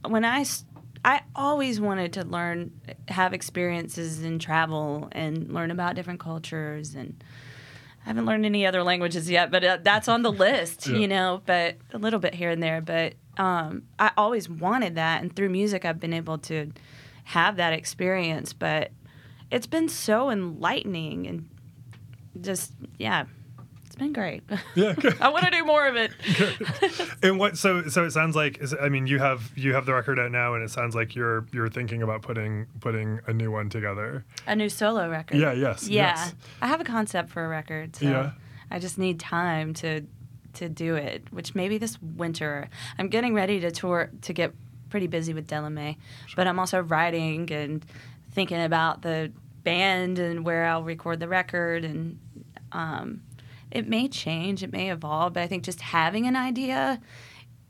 when 0.08 0.26
I 0.26 0.40
s- 0.42 0.66
I 1.06 1.22
always 1.36 1.80
wanted 1.80 2.14
to 2.14 2.26
learn 2.26 2.72
have 3.08 3.32
experiences 3.34 4.22
and 4.24 4.42
travel 4.42 5.08
and 5.12 5.54
learn 5.54 5.70
about 5.72 5.96
different 5.96 6.20
cultures 6.20 6.96
and 6.96 7.24
I 8.04 8.10
haven't 8.10 8.26
learned 8.26 8.46
any 8.46 8.66
other 8.68 8.84
languages 8.84 9.30
yet, 9.30 9.50
but 9.52 9.64
uh, 9.64 9.78
that's 9.82 10.08
on 10.08 10.22
the 10.24 10.32
list, 10.46 10.88
Yeah. 10.88 10.98
you 10.98 11.08
know, 11.08 11.42
but 11.46 11.78
a 11.94 11.98
little 11.98 12.20
bit 12.20 12.34
here 12.36 12.50
and 12.50 12.62
there, 12.62 12.82
but 12.82 13.14
um, 13.38 13.84
I 14.00 14.12
always 14.18 14.48
wanted 14.50 14.96
that 14.96 15.22
and 15.22 15.36
through 15.36 15.50
music 15.50 15.86
I've 15.86 16.00
been 16.00 16.14
able 16.14 16.38
to 16.40 16.72
have 17.26 17.56
that 17.58 17.74
experience, 17.74 18.54
but 18.54 18.92
it's 19.52 19.68
been 19.68 19.90
so 19.90 20.30
enlightening 20.32 21.28
and 21.28 21.50
just 22.42 22.74
yeah, 22.98 23.26
it's 23.96 24.00
been 24.02 24.14
great. 24.14 24.44
yeah. 24.76 24.94
I 25.22 25.30
want 25.30 25.46
to 25.46 25.52
do 25.52 25.64
more 25.64 25.88
of 25.88 25.96
it. 25.96 26.12
And 27.24 27.40
what? 27.40 27.58
So 27.58 27.88
so 27.88 28.04
it 28.06 28.12
sounds 28.12 28.36
like 28.36 28.60
is- 28.60 28.76
I 28.80 28.90
mean 28.90 29.08
you 29.08 29.20
have 29.20 29.52
you 29.56 29.74
have 29.74 29.86
the 29.86 29.94
record 29.94 30.20
out 30.20 30.32
now, 30.32 30.54
and 30.54 30.64
it 30.64 30.70
sounds 30.70 30.96
like 30.96 31.16
you're 31.16 31.46
you're 31.52 31.70
thinking 31.70 32.04
about 32.04 32.22
putting 32.22 32.68
putting 32.82 33.20
a 33.28 33.34
new 33.34 33.52
one 33.52 33.70
together. 33.70 34.26
A 34.48 34.56
new 34.56 34.70
solo 34.70 35.10
record. 35.10 35.38
Yeah. 35.38 35.54
Yes. 35.54 35.88
Yeah. 35.88 36.14
Yes. 36.16 36.36
I 36.62 36.68
have 36.68 36.82
a 36.82 36.84
concept 36.84 37.30
for 37.30 37.44
a 37.46 37.48
record, 37.48 37.96
so 37.96 38.06
Yeah. 38.06 38.32
I 38.70 38.80
just 38.80 38.98
need 38.98 39.20
time 39.20 39.74
to 39.76 40.02
to 40.56 40.70
do 40.70 40.96
it, 40.96 41.24
which 41.32 41.56
maybe 41.56 41.78
this 41.78 41.98
winter. 42.02 42.70
I'm 43.00 43.08
getting 43.10 43.34
ready 43.34 43.60
to 43.62 43.72
tour 43.72 44.10
to 44.24 44.34
get 44.34 44.54
pretty 44.90 45.08
busy 45.08 45.34
with 45.34 45.48
Della 45.48 45.70
Mae, 45.70 45.98
but 46.36 46.48
I'm 46.48 46.60
also 46.60 46.82
writing 46.82 47.52
and 47.52 47.84
thinking 48.32 48.62
about 48.62 49.02
the 49.02 49.32
band 49.64 50.20
and 50.20 50.46
where 50.46 50.66
I'll 50.66 50.84
record 50.84 51.20
the 51.20 51.28
record 51.28 51.84
and 51.86 52.20
um, 52.72 53.22
it 53.76 53.90
may 53.90 54.08
change, 54.08 54.64
it 54.64 54.72
may 54.72 54.90
evolve, 54.90 55.34
but 55.34 55.44
I 55.44 55.48
think 55.48 55.64
just 55.66 55.82
having 55.82 56.28
an 56.28 56.38
idea 56.38 57.02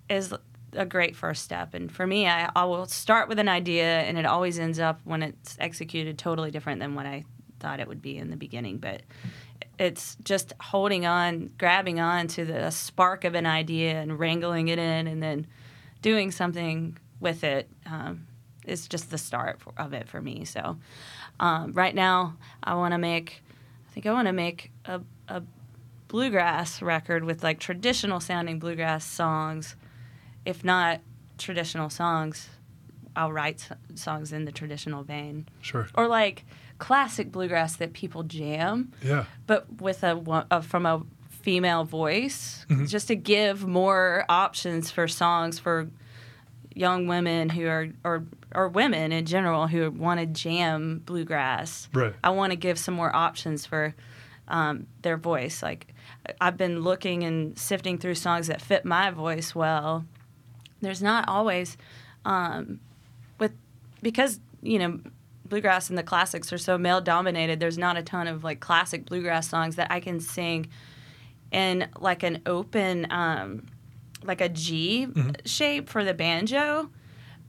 is 0.07 0.31
a 0.73 0.85
great 0.85 1.15
first 1.15 1.43
step. 1.43 1.73
And 1.73 1.91
for 1.91 2.05
me, 2.05 2.27
I, 2.27 2.51
I 2.55 2.65
will 2.65 2.85
start 2.85 3.27
with 3.27 3.39
an 3.39 3.49
idea, 3.49 4.01
and 4.01 4.15
it 4.15 4.25
always 4.25 4.59
ends 4.59 4.79
up 4.79 5.01
when 5.03 5.23
it's 5.23 5.57
executed 5.59 6.19
totally 6.19 6.51
different 6.51 6.79
than 6.79 6.93
what 6.93 7.07
I 7.07 7.25
thought 7.59 7.79
it 7.79 7.87
would 7.87 8.03
be 8.03 8.17
in 8.17 8.29
the 8.29 8.35
beginning. 8.35 8.77
But 8.77 9.01
it's 9.79 10.15
just 10.23 10.53
holding 10.61 11.07
on, 11.07 11.49
grabbing 11.57 11.99
on 11.99 12.27
to 12.27 12.45
the 12.45 12.69
spark 12.69 13.23
of 13.23 13.33
an 13.33 13.47
idea 13.47 13.99
and 13.99 14.19
wrangling 14.19 14.67
it 14.67 14.77
in, 14.77 15.07
and 15.07 15.23
then 15.23 15.47
doing 16.03 16.29
something 16.29 16.99
with 17.19 17.43
it 17.43 17.67
um, 17.87 18.27
is 18.63 18.87
just 18.87 19.09
the 19.09 19.17
start 19.17 19.59
of 19.75 19.93
it 19.93 20.07
for 20.07 20.21
me. 20.21 20.45
So 20.45 20.77
um, 21.39 21.73
right 21.73 21.95
now, 21.95 22.37
I 22.63 22.75
want 22.75 22.91
to 22.91 22.99
make. 22.99 23.41
I 23.89 23.91
think 23.95 24.05
I 24.05 24.11
want 24.11 24.27
to 24.27 24.33
make 24.33 24.71
a, 24.83 25.01
a 25.29 25.41
bluegrass 26.15 26.81
record 26.81 27.25
with 27.25 27.43
like 27.43 27.59
traditional 27.59 28.21
sounding 28.21 28.57
bluegrass 28.57 29.03
songs. 29.03 29.75
If 30.45 30.63
not 30.63 31.01
traditional 31.37 31.89
songs, 31.89 32.47
I'll 33.17 33.33
write 33.33 33.57
s- 33.69 34.01
songs 34.01 34.31
in 34.31 34.45
the 34.45 34.51
traditional 34.53 35.03
vein. 35.03 35.45
Sure. 35.61 35.87
Or 35.93 36.07
like 36.07 36.45
classic 36.77 37.31
bluegrass 37.33 37.75
that 37.77 37.91
people 37.91 38.23
jam, 38.23 38.93
Yeah. 39.03 39.25
but 39.45 39.65
with 39.81 40.03
a, 40.05 40.45
a 40.51 40.61
from 40.61 40.85
a 40.85 41.01
female 41.29 41.83
voice, 41.83 42.65
Mm-hmm. 42.69 42.85
just 42.85 43.07
to 43.09 43.15
give 43.17 43.67
more 43.67 44.23
options 44.29 44.89
for 44.91 45.09
songs 45.09 45.59
for 45.59 45.89
young 46.73 47.07
women 47.07 47.49
who 47.49 47.67
are 47.67 47.87
or 48.05 48.23
or 48.53 48.69
women 48.69 49.11
in 49.11 49.25
general 49.25 49.67
who 49.67 49.91
want 49.91 50.19
to 50.21 50.25
jam 50.25 51.01
bluegrass. 51.05 51.89
Right. 51.93 52.13
I 52.23 52.29
want 52.29 52.51
to 52.51 52.55
give 52.57 52.79
some 52.79 52.93
more 52.95 53.13
options 53.13 53.65
for 53.65 53.93
um, 54.47 54.87
their 55.01 55.17
voice. 55.17 55.61
Like 55.63 55.93
I've 56.41 56.57
been 56.57 56.81
looking 56.81 57.23
and 57.23 57.57
sifting 57.57 57.97
through 57.97 58.15
songs 58.15 58.47
that 58.47 58.61
fit 58.61 58.85
my 58.85 59.11
voice 59.11 59.53
well. 59.55 60.05
There's 60.81 61.01
not 61.01 61.27
always 61.27 61.77
um, 62.25 62.79
with 63.39 63.53
because 64.01 64.39
you 64.61 64.79
know 64.79 64.99
bluegrass 65.47 65.89
and 65.89 65.97
the 65.97 66.03
classics 66.03 66.51
are 66.51 66.57
so 66.57 66.77
male 66.77 67.01
dominated. 67.01 67.59
There's 67.59 67.77
not 67.77 67.97
a 67.97 68.03
ton 68.03 68.27
of 68.27 68.43
like 68.43 68.59
classic 68.59 69.05
bluegrass 69.05 69.49
songs 69.49 69.75
that 69.75 69.91
I 69.91 69.99
can 69.99 70.19
sing 70.19 70.67
in 71.51 71.87
like 71.99 72.23
an 72.23 72.41
open, 72.45 73.07
um, 73.11 73.65
like 74.23 74.41
a 74.41 74.49
G 74.49 75.07
shape 75.45 75.89
for 75.89 76.03
the 76.03 76.13
banjo. 76.13 76.89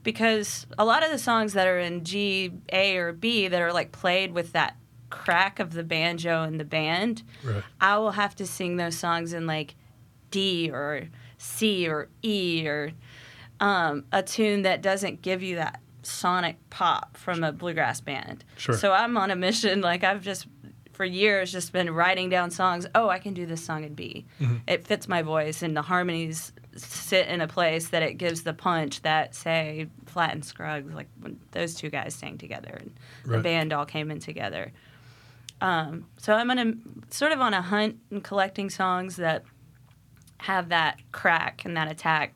Because 0.03 0.65
a 0.77 0.85
lot 0.85 1.03
of 1.03 1.11
the 1.11 1.17
songs 1.17 1.53
that 1.53 1.67
are 1.67 1.79
in 1.79 2.05
G, 2.05 2.53
A, 2.71 2.95
or 2.95 3.11
B 3.11 3.49
that 3.49 3.61
are 3.61 3.73
like 3.73 3.91
played 3.91 4.31
with 4.31 4.53
that 4.53 4.77
crack 5.09 5.59
of 5.59 5.73
the 5.73 5.83
banjo 5.83 6.43
in 6.43 6.57
the 6.57 6.65
band, 6.65 7.23
Right. 7.43 7.63
I 7.79 7.97
will 7.97 8.11
have 8.11 8.35
to 8.35 8.45
sing 8.45 8.77
those 8.77 8.97
songs 8.97 9.33
in 9.33 9.47
like 9.47 9.75
D 10.31 10.69
or 10.71 11.03
C 11.37 11.87
or 11.87 12.09
E 12.23 12.63
or 12.67 12.91
um, 13.59 14.05
a 14.11 14.21
tune 14.21 14.63
that 14.63 14.81
doesn't 14.81 15.21
give 15.21 15.41
you 15.41 15.55
that 15.55 15.81
sonic 16.03 16.57
pop 16.69 17.17
from 17.17 17.43
a 17.43 17.51
bluegrass 17.51 18.01
band. 18.01 18.43
Sure. 18.57 18.75
So 18.75 18.91
I'm 18.91 19.17
on 19.17 19.31
a 19.31 19.35
mission. 19.35 19.81
Like 19.81 20.03
I've 20.03 20.21
just 20.21 20.47
for 20.93 21.05
years 21.05 21.51
just 21.51 21.71
been 21.73 21.91
writing 21.91 22.29
down 22.29 22.49
songs. 22.49 22.87
Oh, 22.95 23.07
I 23.07 23.19
can 23.19 23.33
do 23.33 23.45
this 23.45 23.63
song 23.63 23.83
in 23.83 23.93
B. 23.93 24.25
It 24.67 24.87
fits 24.87 25.07
my 25.07 25.21
voice, 25.21 25.61
and 25.61 25.77
the 25.77 25.83
harmonies 25.83 26.51
sit 26.75 27.27
in 27.27 27.39
a 27.41 27.47
place 27.47 27.89
that 27.89 28.01
it 28.03 28.15
gives 28.15 28.41
the 28.43 28.53
punch 28.53 29.01
that 29.03 29.35
say 29.35 29.87
Flatt 30.07 30.33
and 30.33 30.43
Scruggs, 30.45 30.93
like 30.93 31.07
when 31.19 31.39
those 31.51 31.75
two 31.75 31.89
guys 31.89 32.13
sang 32.15 32.37
together 32.37 32.77
and 32.79 32.93
the 33.25 33.39
band 33.39 33.73
all 33.73 33.85
came 33.85 34.09
in 34.11 34.19
together. 34.19 34.71
Um, 35.61 36.05
so 36.17 36.33
I'm 36.33 36.51
on 36.51 36.59
a 36.59 36.73
sort 37.13 37.31
of 37.31 37.41
on 37.41 37.53
a 37.53 37.61
hunt 37.61 37.97
and 38.11 38.23
collecting 38.23 38.69
songs 38.69 39.15
that 39.15 39.43
have 40.39 40.69
that 40.69 40.99
crack 41.11 41.63
and 41.65 41.75
that 41.77 41.89
attack. 41.89 42.33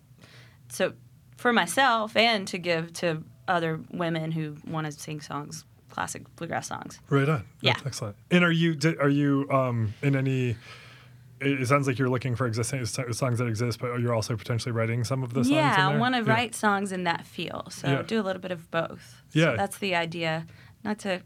So 0.69 0.93
for 1.37 1.53
myself 1.53 2.15
and 2.15 2.47
to 2.47 2.57
give 2.57 2.93
to 2.93 3.23
other 3.47 3.79
women 3.91 4.31
who 4.31 4.55
want 4.67 4.85
to 4.87 4.91
sing 4.91 5.21
songs, 5.21 5.65
classic 5.89 6.23
bluegrass 6.35 6.67
songs. 6.67 6.99
Right 7.09 7.27
on. 7.29 7.45
Yeah. 7.61 7.73
That's 7.73 7.85
excellent. 7.85 8.15
And 8.31 8.43
are 8.43 8.51
you 8.51 8.77
are 8.99 9.09
you 9.09 9.47
um, 9.51 9.93
in 10.01 10.15
any? 10.15 10.55
It 11.43 11.67
sounds 11.67 11.87
like 11.87 11.97
you're 11.97 12.09
looking 12.09 12.35
for 12.35 12.45
existing 12.45 12.85
songs 12.85 13.39
that 13.39 13.47
exist, 13.47 13.79
but 13.79 13.99
you're 13.99 14.13
also 14.13 14.35
potentially 14.37 14.71
writing 14.71 15.03
some 15.03 15.23
of 15.23 15.33
the 15.33 15.43
songs. 15.43 15.49
yeah, 15.55 15.89
I 15.89 15.97
want 15.97 16.13
to 16.13 16.21
Yeah. 16.21 16.31
write 16.31 16.53
songs 16.53 16.91
in 16.91 17.03
that 17.05 17.25
feel. 17.25 17.67
So 17.71 17.87
Yeah. 17.87 18.01
do 18.03 18.19
a 18.19 18.23
little 18.23 18.41
bit 18.41 18.51
of 18.51 18.69
both. 18.69 19.21
Yeah. 19.33 19.45
So 19.53 19.57
that's 19.57 19.77
the 19.79 19.95
idea. 19.95 20.45
Not 20.83 20.99
to. 20.99 21.21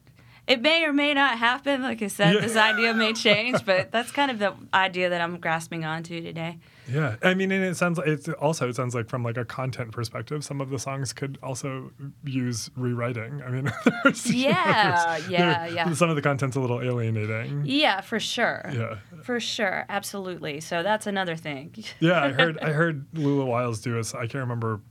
It 0.48 0.62
may 0.62 0.84
or 0.86 0.94
may 0.94 1.14
not 1.16 1.38
happen. 1.40 1.82
Like 1.82 2.02
I 2.04 2.08
said, 2.08 2.36
Yeah. 2.36 2.42
this 2.42 2.56
idea 2.56 2.94
may 2.94 3.14
change, 3.14 3.66
but 3.66 3.92
that's 3.92 4.12
kind 4.12 4.30
of 4.30 4.38
the 4.38 4.54
idea 4.74 5.10
that 5.10 5.20
I'm 5.20 5.40
grasping 5.40 5.86
onto 5.86 6.22
today. 6.22 6.60
Yeah, 6.88 7.16
I 7.24 7.34
mean, 7.34 7.52
and 7.52 7.64
it 7.64 7.76
sounds 7.78 7.98
like 7.98 8.08
it's 8.08 8.30
also 8.30 8.70
it 8.70 8.76
sounds 8.76 8.94
like 8.94 9.10
from 9.10 9.24
like 9.24 9.38
a 9.38 9.46
content 9.46 9.92
perspective, 9.92 10.44
some 10.44 10.62
of 10.62 10.70
the 10.70 10.78
songs 10.78 11.14
could 11.14 11.40
also 11.42 11.90
use 12.24 12.70
rewriting. 12.76 13.42
I 13.42 13.50
mean, 13.50 13.72
there's, 14.04 14.28
you 14.32 14.44
know, 14.46 14.50
Yeah, 14.52 15.18
yeah, 15.28 15.66
yeah. 15.66 15.94
Some 15.94 16.12
of 16.12 16.16
the 16.16 16.22
content's 16.22 16.56
a 16.56 16.60
little 16.60 16.80
alienating. 16.80 17.64
Yeah, 17.66 18.02
for 18.02 18.20
sure. 18.20 18.70
Yeah. 18.72 18.98
For 19.24 19.40
sure, 19.40 19.86
absolutely. 19.90 20.60
So 20.62 20.84
that's 20.84 21.08
another 21.08 21.36
thing. 21.36 21.74
Yeah, 22.00 22.22
I 22.24 22.32
heard 22.32 22.60
I 22.62 22.70
heard 22.70 23.08
Lula 23.14 23.46
Wiles 23.46 23.82
do 23.82 23.98
a 23.98 24.02
I 24.16 24.28
can't 24.28 24.36
remember 24.36 24.82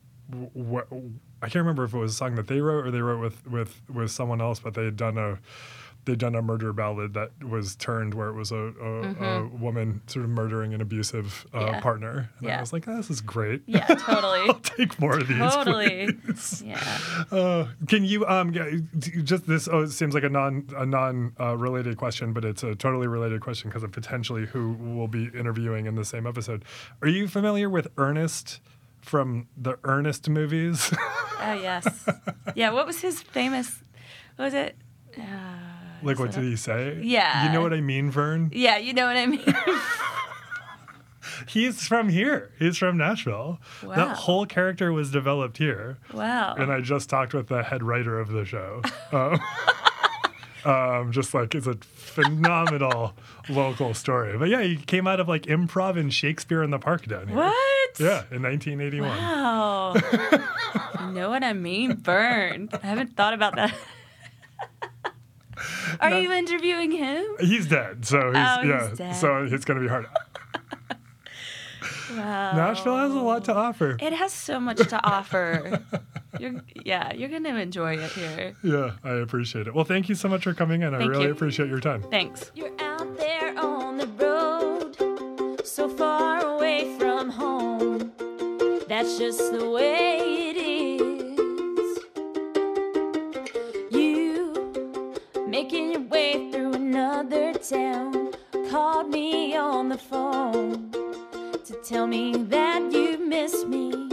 what 0.53 0.89
I 1.45 1.49
can't 1.49 1.63
remember 1.63 1.85
if 1.85 1.95
it 1.95 1.99
was 1.99 2.13
a 2.13 2.17
song 2.17 2.35
that 2.37 2.47
they 2.49 2.61
wrote 2.61 2.87
or 2.87 2.91
they 2.91 3.01
wrote 3.01 3.21
with 3.21 3.47
with 3.47 3.81
with 3.93 4.11
someone 4.11 4.41
else, 4.41 4.61
but 4.61 4.75
they 4.75 4.85
had 4.85 4.97
done 4.97 5.19
a 5.19 5.39
they'd 6.07 6.19
done 6.19 6.35
a 6.35 6.43
murder 6.43 6.71
ballad 6.75 7.15
that 7.15 7.31
was 7.43 7.77
turned 7.77 8.13
where 8.13 8.29
it 8.29 8.35
was 8.35 8.53
a, 8.53 8.57
a, 8.59 9.25
a 9.41 9.47
woman 9.49 10.03
sort 10.07 10.23
of 10.27 10.31
murdering 10.31 10.75
an 10.75 10.83
abusive 10.83 11.47
uh, 11.55 11.59
Mm-hmm. 11.61 11.73
Yeah. 11.75 11.81
partner. 11.81 12.31
And 12.41 12.51
I 12.53 12.61
was 12.61 12.75
like, 12.75 12.87
oh, 12.87 12.97
this 12.99 13.09
is 13.09 13.23
great. 13.23 13.63
Yeah, 13.65 13.87
totally. 13.87 14.41
I'll 14.49 14.55
take 14.61 15.01
more 15.01 15.19
of 15.19 15.29
these. 15.29 15.39
totally. 15.39 16.13
please. 16.13 16.63
Yeah. 16.67 16.99
Uh, 17.33 17.69
can 17.89 18.05
you 18.05 18.27
um 18.27 18.53
just 19.25 19.47
this? 19.47 19.67
Oh, 19.67 19.85
it 19.85 19.93
seems 19.93 20.13
like 20.13 20.25
a 20.25 20.29
non 20.29 20.67
a 20.77 20.85
non 20.85 21.33
uh, 21.41 21.57
related 21.57 21.97
question, 21.97 22.35
but 22.35 22.45
it's 22.45 22.63
a 22.63 22.75
totally 22.75 23.07
related 23.07 23.41
question 23.41 23.71
because 23.71 23.83
of 23.83 23.91
potentially 23.93 24.45
who 24.45 24.77
we'll 24.79 25.09
be 25.09 25.31
interviewing 25.35 25.87
in 25.87 25.95
the 25.95 26.05
same 26.05 26.27
episode. 26.27 26.67
Are 27.01 27.09
you 27.09 27.29
familiar 27.29 27.71
with 27.71 27.89
Ernest 27.97 28.61
from 29.05 29.49
the 29.57 29.79
Ernest 29.85 30.29
movies? 30.29 30.93
Oh 31.47 31.53
yes. 31.53 31.87
Yeah. 32.55 32.71
What 32.71 32.87
was 32.87 33.01
his 33.01 33.21
famous? 33.21 33.83
What 34.37 34.47
was 34.47 34.55
it? 34.55 34.77
Uh, 35.19 35.23
like, 36.03 36.19
what 36.19 36.31
did 36.31 36.45
he 36.45 36.57
say? 36.57 37.01
Yeah. 37.03 37.47
You 37.47 37.53
know 37.53 37.61
what 37.61 37.75
I 37.75 37.83
mean, 37.83 38.11
Vern? 38.11 38.51
yeah, 38.55 38.79
you 38.79 38.95
know 38.95 39.07
what 39.07 39.17
I 39.17 39.27
mean. 39.27 39.43
He's 41.49 41.87
from 41.87 42.09
here. 42.09 42.53
He's 42.59 42.79
from 42.79 42.97
Nashville. 42.97 43.59
Wow. 43.83 43.95
That 43.97 44.17
whole 44.17 44.47
character 44.47 44.93
was 44.93 45.11
developed 45.11 45.59
here. 45.59 45.99
wow. 46.15 46.55
and 46.55 46.73
I 46.73 46.81
just 46.81 47.11
talked 47.11 47.35
with 47.35 47.49
the 47.49 47.63
head 47.63 47.83
writer 47.83 48.19
of 48.19 48.29
the 48.29 48.45
show. 48.47 48.81
Um, 49.13 49.39
um, 50.65 51.13
just 51.13 51.35
like 51.35 51.55
it's 51.55 51.67
a 51.67 51.75
phenomenal 51.75 53.15
local 53.49 53.95
story. 53.95 54.37
But 54.39 54.49
yeah, 54.49 54.63
he 54.63 54.77
came 54.77 55.07
out 55.07 55.21
of 55.21 55.29
like 55.29 55.43
improv 55.45 55.99
and 55.99 56.13
Shakespeare 56.13 56.63
in 56.63 56.71
the 56.71 56.79
Park 56.79 57.07
down 57.07 57.29
here. 57.29 57.37
what? 57.37 58.01
Yeah, 58.01 58.25
in 58.31 58.43
1981. 58.43 59.09
Wow. 59.09 59.95
you 61.07 61.13
know 61.13 61.31
what 61.31 61.45
I 61.45 61.53
mean? 61.53 61.97
Vern. 61.99 62.69
I 62.83 62.87
haven't 62.87 63.17
thought 63.17 63.35
about 63.35 63.55
that. 63.57 63.75
Are 66.01 66.19
you 66.21 66.33
interviewing 66.33 66.91
him? 66.91 67.25
He's 67.39 67.69
dead, 67.69 68.05
so 68.05 68.33
he's, 68.33 68.37
Oh, 68.37 68.61
he's 68.63 68.69
yeah, 68.71 68.91
dead. 68.97 69.13
so 69.17 69.45
it's 69.51 69.65
gonna 69.65 69.81
be 69.81 69.89
hard. 69.89 70.07
Wow. 72.11 72.53
Nashville 72.57 72.97
has 72.97 73.13
a 73.13 73.21
lot 73.21 73.45
to 73.47 73.55
offer. 73.55 73.97
It 74.01 74.13
has 74.13 74.33
so 74.33 74.59
much 74.61 74.79
to 74.79 75.01
offer. 75.09 75.83
You're, 76.39 76.63
yeah, 76.85 77.13
you're 77.15 77.29
gonna 77.29 77.55
enjoy 77.57 77.97
it 77.99 78.11
here. 78.13 78.55
Yeah, 78.63 78.93
I 79.05 79.15
appreciate 79.15 79.67
it. 79.67 79.75
Well, 79.75 79.85
thank 79.85 80.09
you 80.09 80.15
so 80.15 80.29
much 80.29 80.45
for 80.45 80.55
coming 80.55 80.83
in. 80.83 80.95
I 80.95 80.99
really 81.05 81.27
you. 81.27 81.33
appreciate 81.33 81.69
your 81.69 81.81
time. 81.81 82.03
Thanks. 82.11 82.51
You're 82.55 82.73
out 82.81 83.17
there 83.19 83.59
on 83.59 83.99
the 83.99 84.07
road, 84.07 85.67
so 85.67 85.89
far 85.89 86.45
away 86.45 86.97
from 86.99 87.31
home. 87.31 88.13
That's 88.89 89.19
just 89.19 89.53
the 89.53 89.71
way 89.71 90.51
it 90.51 90.57
is. 90.57 91.99
You 93.91 95.15
making 95.47 95.93
your 95.93 96.03
way 96.03 96.51
through 96.51 96.75
another 96.75 97.55
town 97.55 98.33
called 98.71 99.09
me 99.09 99.57
on 99.57 99.89
the 99.89 99.99
phone 99.99 100.91
to 101.65 101.75
tell 101.85 102.07
me 102.07 102.35
that 102.37 102.93
you 102.93 103.19
miss 103.19 103.65
me. 103.65 104.04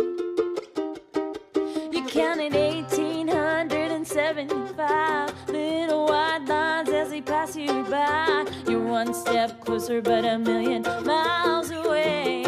Counted 2.22 2.54
1875 2.54 5.50
little 5.50 6.06
white 6.06 6.46
lines 6.46 6.90
as 6.90 7.10
they 7.10 7.20
pass 7.20 7.56
you 7.56 7.82
by. 7.86 8.46
You're 8.68 8.86
one 8.86 9.12
step 9.12 9.60
closer, 9.60 10.04
but 10.04 10.24
a 10.24 10.38
million 10.38 10.84
miles 11.04 11.72
away. 11.72 12.44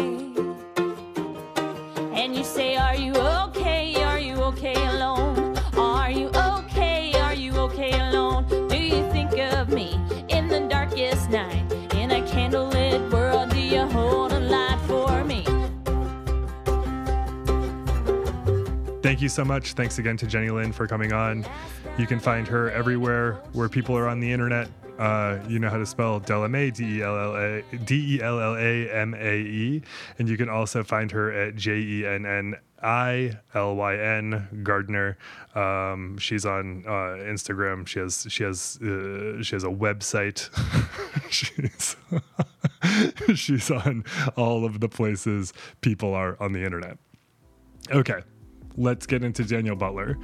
And 2.12 2.36
you 2.36 2.44
say, 2.44 2.76
Are 2.76 2.94
you 2.94 3.14
okay? 3.14 4.00
Are 4.04 4.20
you 4.20 4.36
okay 4.44 4.76
alone? 4.94 5.58
Are 5.76 6.08
you 6.08 6.28
okay? 6.28 7.12
Are 7.14 7.34
you 7.34 7.56
okay 7.66 7.98
alone? 7.98 8.46
Do 8.68 8.80
you 8.80 9.10
think 9.10 9.36
of 9.36 9.70
me 9.70 9.98
in 10.28 10.46
the 10.46 10.60
darkest 10.70 11.30
night? 11.30 11.64
In 11.94 12.12
a 12.12 12.22
candlelit 12.22 13.10
world, 13.10 13.50
do 13.50 13.58
you 13.58 13.88
hold 13.88 14.33
you 19.24 19.28
so 19.30 19.44
much. 19.44 19.72
Thanks 19.72 19.98
again 19.98 20.18
to 20.18 20.26
Jenni 20.26 20.52
Lyn 20.52 20.70
for 20.70 20.86
coming 20.86 21.14
on. 21.14 21.46
You 21.96 22.06
can 22.06 22.20
find 22.20 22.46
her 22.46 22.70
everywhere 22.70 23.40
where 23.54 23.70
people 23.70 23.96
are 23.96 24.06
on 24.06 24.20
the 24.20 24.30
internet. 24.30 24.68
Uh, 24.98 25.38
you 25.48 25.58
know 25.58 25.70
how 25.70 25.78
to 25.78 25.86
spell 25.86 26.20
Della 26.20 26.46
Mae, 26.48 26.70
D 26.70 26.98
E 26.98 27.02
L 27.02 27.16
L 27.18 27.36
A 27.36 27.62
D 27.86 28.16
E 28.16 28.22
L 28.22 28.38
L 28.38 28.54
A 28.54 28.90
M 28.90 29.14
A 29.14 29.36
E, 29.38 29.82
and 30.18 30.28
you 30.28 30.36
can 30.36 30.50
also 30.50 30.84
find 30.84 31.10
her 31.10 31.32
at 31.32 31.56
J 31.56 31.72
E 31.78 32.06
N 32.06 32.26
N 32.26 32.54
I 32.82 33.38
L 33.54 33.74
Y 33.76 33.96
N 33.96 34.62
Gardner. 34.62 35.16
Um, 35.54 36.18
she's 36.18 36.44
on 36.44 36.84
uh, 36.86 37.16
Instagram. 37.24 37.86
She 37.86 38.00
has 38.00 38.26
she 38.28 38.44
has 38.44 38.78
uh, 38.82 39.42
she 39.42 39.56
has 39.56 39.64
a 39.64 39.68
website. 39.68 40.50
she's 41.30 41.96
she's 43.40 43.70
on 43.70 44.04
all 44.36 44.66
of 44.66 44.80
the 44.80 44.88
places 44.88 45.54
people 45.80 46.12
are 46.12 46.36
on 46.40 46.52
the 46.52 46.62
internet. 46.62 46.98
Okay, 47.90 48.20
let's 48.76 49.06
get 49.06 49.22
into 49.22 49.44
Daniel 49.44 49.76
Butler. 49.76 50.18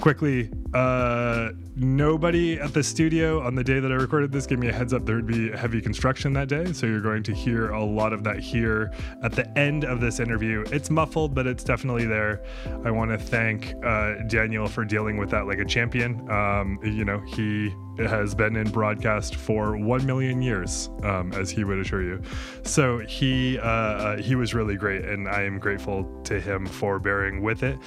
Quickly, 0.00 0.48
uh, 0.74 1.50
nobody 1.74 2.58
at 2.60 2.72
the 2.72 2.82
studio 2.82 3.40
on 3.42 3.56
the 3.56 3.64
day 3.64 3.80
that 3.80 3.90
I 3.90 3.96
recorded 3.96 4.30
this 4.30 4.46
gave 4.46 4.60
me 4.60 4.68
a 4.68 4.72
heads 4.72 4.92
up 4.92 5.04
there 5.04 5.16
would 5.16 5.26
be 5.26 5.50
heavy 5.50 5.80
construction 5.80 6.32
that 6.34 6.48
day. 6.48 6.72
So 6.72 6.86
you're 6.86 7.00
going 7.00 7.24
to 7.24 7.34
hear 7.34 7.70
a 7.70 7.84
lot 7.84 8.12
of 8.12 8.22
that 8.24 8.38
here 8.38 8.92
at 9.24 9.32
the 9.32 9.58
end 9.58 9.84
of 9.84 10.00
this 10.00 10.20
interview. 10.20 10.64
It's 10.70 10.88
muffled, 10.88 11.34
but 11.34 11.48
it's 11.48 11.64
definitely 11.64 12.06
there. 12.06 12.42
I 12.84 12.92
want 12.92 13.10
to 13.10 13.18
thank 13.18 13.74
uh, 13.84 14.22
Daniel 14.28 14.68
for 14.68 14.84
dealing 14.84 15.16
with 15.16 15.30
that 15.30 15.48
like 15.48 15.58
a 15.58 15.64
champion. 15.64 16.30
Um, 16.30 16.78
you 16.82 17.04
know, 17.04 17.18
he 17.20 17.74
has 17.98 18.34
been 18.34 18.54
in 18.54 18.70
broadcast 18.70 19.34
for 19.34 19.76
one 19.76 20.06
million 20.06 20.40
years, 20.40 20.90
um, 21.02 21.32
as 21.32 21.50
he 21.50 21.64
would 21.64 21.78
assure 21.78 22.02
you. 22.02 22.22
So 22.62 22.98
he 23.00 23.58
uh, 23.58 23.62
uh, 23.62 24.16
he 24.18 24.36
was 24.36 24.54
really 24.54 24.76
great, 24.76 25.04
and 25.04 25.28
I 25.28 25.42
am 25.42 25.58
grateful 25.58 26.04
to 26.24 26.40
him 26.40 26.66
for 26.66 27.00
bearing 27.00 27.42
with 27.42 27.64
it. 27.64 27.78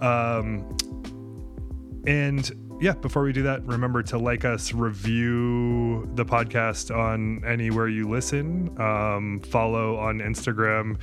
Um, 0.00 0.76
and 2.06 2.50
yeah, 2.80 2.94
before 2.94 3.22
we 3.22 3.32
do 3.32 3.42
that, 3.42 3.62
remember 3.66 4.02
to 4.04 4.18
like 4.18 4.46
us, 4.46 4.72
review 4.72 6.08
the 6.14 6.24
podcast 6.24 6.94
on 6.96 7.44
anywhere 7.44 7.88
you 7.88 8.08
listen, 8.08 8.74
um, 8.80 9.40
follow 9.40 9.98
on 9.98 10.18
Instagram 10.20 10.98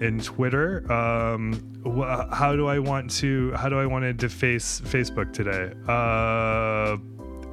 and 0.00 0.24
Twitter. 0.24 0.90
Um, 0.90 1.52
wh- 1.84 2.34
how 2.34 2.56
do 2.56 2.66
I 2.66 2.78
want 2.78 3.10
to? 3.18 3.52
How 3.52 3.68
do 3.68 3.78
I 3.78 3.84
want 3.84 4.04
to 4.04 4.14
deface 4.14 4.80
Facebook 4.80 5.34
today? 5.34 5.74
Uh, 5.86 6.96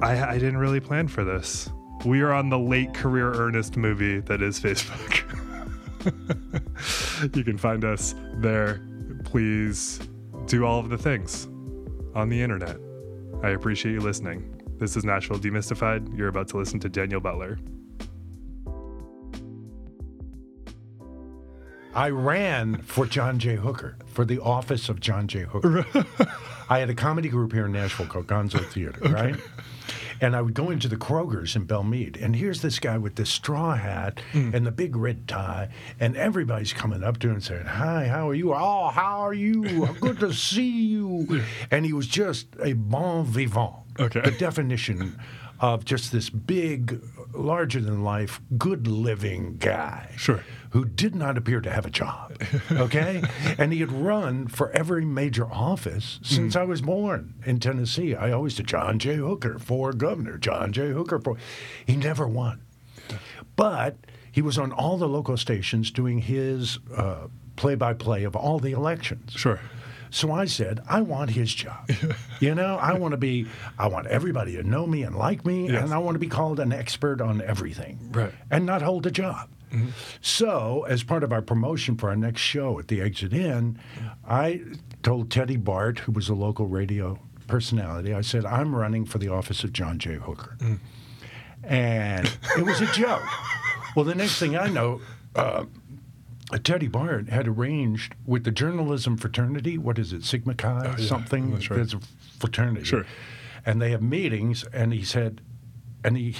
I, 0.02 0.30
I 0.30 0.38
didn't 0.38 0.56
really 0.56 0.80
plan 0.80 1.06
for 1.06 1.22
this. 1.22 1.68
We 2.06 2.22
are 2.22 2.32
on 2.32 2.48
the 2.48 2.58
late 2.58 2.94
career 2.94 3.34
Ernest 3.34 3.76
movie 3.76 4.20
that 4.20 4.40
is 4.40 4.58
Facebook. 4.58 5.22
you 7.36 7.44
can 7.44 7.58
find 7.58 7.84
us 7.84 8.14
there. 8.36 8.80
Please 9.24 10.00
do 10.46 10.64
all 10.64 10.78
of 10.78 10.88
the 10.88 10.98
things 10.98 11.46
on 12.14 12.30
the 12.30 12.40
internet. 12.40 12.85
I 13.46 13.50
appreciate 13.50 13.92
you 13.92 14.00
listening. 14.00 14.60
This 14.80 14.96
is 14.96 15.04
Nashville 15.04 15.38
Demystified. 15.38 16.18
You're 16.18 16.26
about 16.26 16.48
to 16.48 16.56
listen 16.56 16.80
to 16.80 16.88
Daniel 16.88 17.20
Butler. 17.20 17.60
I 21.94 22.10
ran 22.10 22.82
for 22.82 23.06
John 23.06 23.38
J. 23.38 23.54
Hooker, 23.54 23.98
for 24.04 24.24
the 24.24 24.40
office 24.40 24.88
of 24.88 24.98
John 24.98 25.28
J. 25.28 25.42
Hooker. 25.42 25.86
I 26.68 26.80
had 26.80 26.90
a 26.90 26.94
comedy 26.94 27.28
group 27.28 27.52
here 27.52 27.66
in 27.66 27.72
Nashville 27.72 28.06
called 28.06 28.26
Gonzo 28.26 28.64
Theater, 28.66 28.98
right? 29.10 29.36
And 30.20 30.36
I 30.36 30.42
would 30.42 30.54
go 30.54 30.70
into 30.70 30.88
the 30.88 30.96
Kroger's 30.96 31.56
in 31.56 31.64
Belle 31.64 31.82
Meade, 31.82 32.16
and 32.16 32.36
here's 32.36 32.62
this 32.62 32.78
guy 32.78 32.98
with 32.98 33.16
this 33.16 33.30
straw 33.30 33.74
hat 33.74 34.20
mm. 34.32 34.54
and 34.54 34.66
the 34.66 34.72
big 34.72 34.96
red 34.96 35.28
tie, 35.28 35.68
and 36.00 36.16
everybody's 36.16 36.72
coming 36.72 37.02
up 37.02 37.18
to 37.18 37.28
him 37.28 37.34
and 37.34 37.44
saying, 37.44 37.66
"Hi, 37.66 38.06
how 38.06 38.28
are 38.28 38.34
you? 38.34 38.54
Oh, 38.54 38.88
how 38.88 39.20
are 39.20 39.34
you? 39.34 39.88
Good 40.00 40.20
to 40.20 40.32
see 40.48 40.86
you." 40.86 41.42
And 41.70 41.84
he 41.84 41.92
was 41.92 42.06
just 42.06 42.48
a 42.62 42.72
bon 42.72 43.24
vivant, 43.24 43.85
Okay. 43.98 44.20
the 44.20 44.30
definition 44.32 45.18
of 45.60 45.84
just 45.84 46.12
this 46.12 46.28
big, 46.28 47.00
larger 47.32 47.80
than 47.80 48.04
life, 48.04 48.40
good 48.58 48.86
living 48.86 49.56
guy 49.58 50.12
Sure. 50.16 50.44
who 50.70 50.84
did 50.84 51.14
not 51.14 51.38
appear 51.38 51.60
to 51.60 51.70
have 51.70 51.86
a 51.86 51.90
job. 51.90 52.36
Okay? 52.70 53.22
and 53.58 53.72
he 53.72 53.80
had 53.80 53.90
run 53.90 54.48
for 54.48 54.70
every 54.72 55.04
major 55.04 55.46
office 55.46 56.20
mm. 56.22 56.26
since 56.26 56.56
I 56.56 56.64
was 56.64 56.82
born 56.82 57.34
in 57.44 57.58
Tennessee. 57.58 58.14
I 58.14 58.32
always 58.32 58.54
did 58.54 58.66
John 58.66 58.98
J. 58.98 59.16
Hooker 59.16 59.58
for 59.58 59.92
governor, 59.92 60.36
John 60.36 60.72
J. 60.72 60.90
Hooker 60.90 61.18
for. 61.18 61.36
He 61.86 61.96
never 61.96 62.26
won. 62.28 62.60
But 63.54 63.96
he 64.30 64.42
was 64.42 64.58
on 64.58 64.72
all 64.72 64.98
the 64.98 65.08
local 65.08 65.38
stations 65.38 65.90
doing 65.90 66.18
his 66.18 66.78
play 67.56 67.74
by 67.74 67.94
play 67.94 68.24
of 68.24 68.36
all 68.36 68.58
the 68.58 68.72
elections. 68.72 69.32
Sure. 69.32 69.60
So 70.16 70.32
I 70.32 70.46
said, 70.46 70.80
I 70.88 71.02
want 71.02 71.28
his 71.30 71.52
job. 71.52 71.90
you 72.40 72.54
know, 72.54 72.76
I 72.76 72.94
want 72.94 73.12
to 73.12 73.18
be, 73.18 73.46
I 73.78 73.86
want 73.88 74.06
everybody 74.06 74.56
to 74.56 74.62
know 74.62 74.86
me 74.86 75.02
and 75.02 75.14
like 75.14 75.44
me, 75.44 75.70
Yes. 75.70 75.84
and 75.84 75.92
I 75.92 75.98
want 75.98 76.14
to 76.14 76.18
be 76.18 76.26
called 76.26 76.58
an 76.58 76.72
expert 76.72 77.20
on 77.20 77.42
everything. 77.42 77.98
Right. 78.12 78.32
And 78.50 78.64
not 78.64 78.80
hold 78.80 79.06
a 79.06 79.10
job. 79.10 79.50
So, 80.22 80.86
as 80.88 81.02
part 81.02 81.22
of 81.22 81.32
our 81.32 81.42
promotion 81.42 81.98
for 81.98 82.08
our 82.08 82.16
next 82.16 82.40
show 82.40 82.78
at 82.78 82.88
the 82.88 83.02
Exit 83.02 83.34
Inn, 83.34 83.78
I 84.26 84.62
told 85.02 85.30
Teddy 85.30 85.58
Bart, 85.58 85.98
who 85.98 86.12
was 86.12 86.30
a 86.30 86.34
local 86.34 86.66
radio 86.66 87.18
personality, 87.46 88.14
I 88.14 88.22
said, 88.22 88.46
I'm 88.46 88.74
running 88.74 89.04
for 89.04 89.18
the 89.18 89.28
office 89.28 89.64
of 89.64 89.74
John 89.74 89.98
J. 89.98 90.14
Hooker. 90.14 90.56
And 91.62 92.26
it 92.56 92.64
was 92.64 92.80
a 92.80 92.86
joke. 92.86 93.22
Well, 93.94 94.04
the 94.04 94.14
next 94.14 94.38
thing 94.38 94.56
I 94.58 94.68
know, 94.68 95.00
uh, 95.34 95.64
Uh, 96.52 96.58
Teddy 96.58 96.86
Bart 96.86 97.28
had 97.28 97.48
arranged 97.48 98.14
with 98.24 98.44
the 98.44 98.52
journalism 98.52 99.16
fraternity. 99.16 99.78
What 99.78 99.98
is 99.98 100.12
it, 100.12 100.24
Sigma 100.24 100.54
Chi? 100.54 100.94
Oh, 100.96 101.00
something. 101.00 101.50
that's 101.52 101.70
right. 101.70 101.76
There's 101.76 101.94
a 101.94 102.00
fraternity. 102.38 102.84
Sure. 102.84 103.04
And 103.64 103.82
they 103.82 103.90
have 103.90 104.02
meetings, 104.02 104.64
and 104.72 104.92
he 104.92 105.02
said, 105.02 105.40
and 106.04 106.16
he 106.16 106.36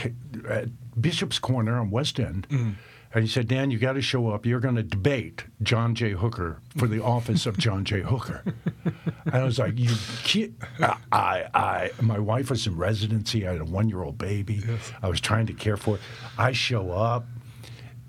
at 0.48 0.68
Bishop's 1.00 1.40
Corner 1.40 1.78
on 1.80 1.90
West 1.90 2.20
End. 2.20 2.46
Mm. 2.48 2.74
And 3.14 3.24
he 3.24 3.30
said, 3.30 3.48
Dan, 3.48 3.70
you 3.70 3.78
got 3.78 3.94
to 3.94 4.02
show 4.02 4.28
up. 4.28 4.44
You're 4.44 4.61
going 4.61 4.74
to 4.74 4.82
debate 4.82 5.44
John 5.62 5.94
J. 5.94 6.11
Hooker 6.11 6.61
for 6.76 6.86
the 6.86 7.02
office 7.02 7.46
of 7.46 7.57
John 7.57 7.84
J. 7.84 8.02
Hooker. 8.02 8.42
and 8.84 8.94
I 9.34 9.42
was 9.42 9.59
like, 9.59 9.78
you 9.78 9.94
kid. 10.22 10.54
I, 10.78 10.96
I, 11.11 11.44
I, 11.54 11.90
my 12.02 12.18
wife 12.18 12.50
was 12.50 12.66
in 12.66 12.76
residency. 12.76 13.46
I 13.46 13.52
had 13.52 13.62
a 13.62 13.64
one 13.64 13.88
year 13.88 14.02
old 14.02 14.18
baby. 14.18 14.62
I 15.02 15.09
was 15.09 15.20
trying 15.20 15.46
to 15.46 15.54
care 15.54 15.78
for 15.78 15.94
it. 15.96 16.02
I 16.36 16.52
show 16.52 16.90
up. 16.90 17.26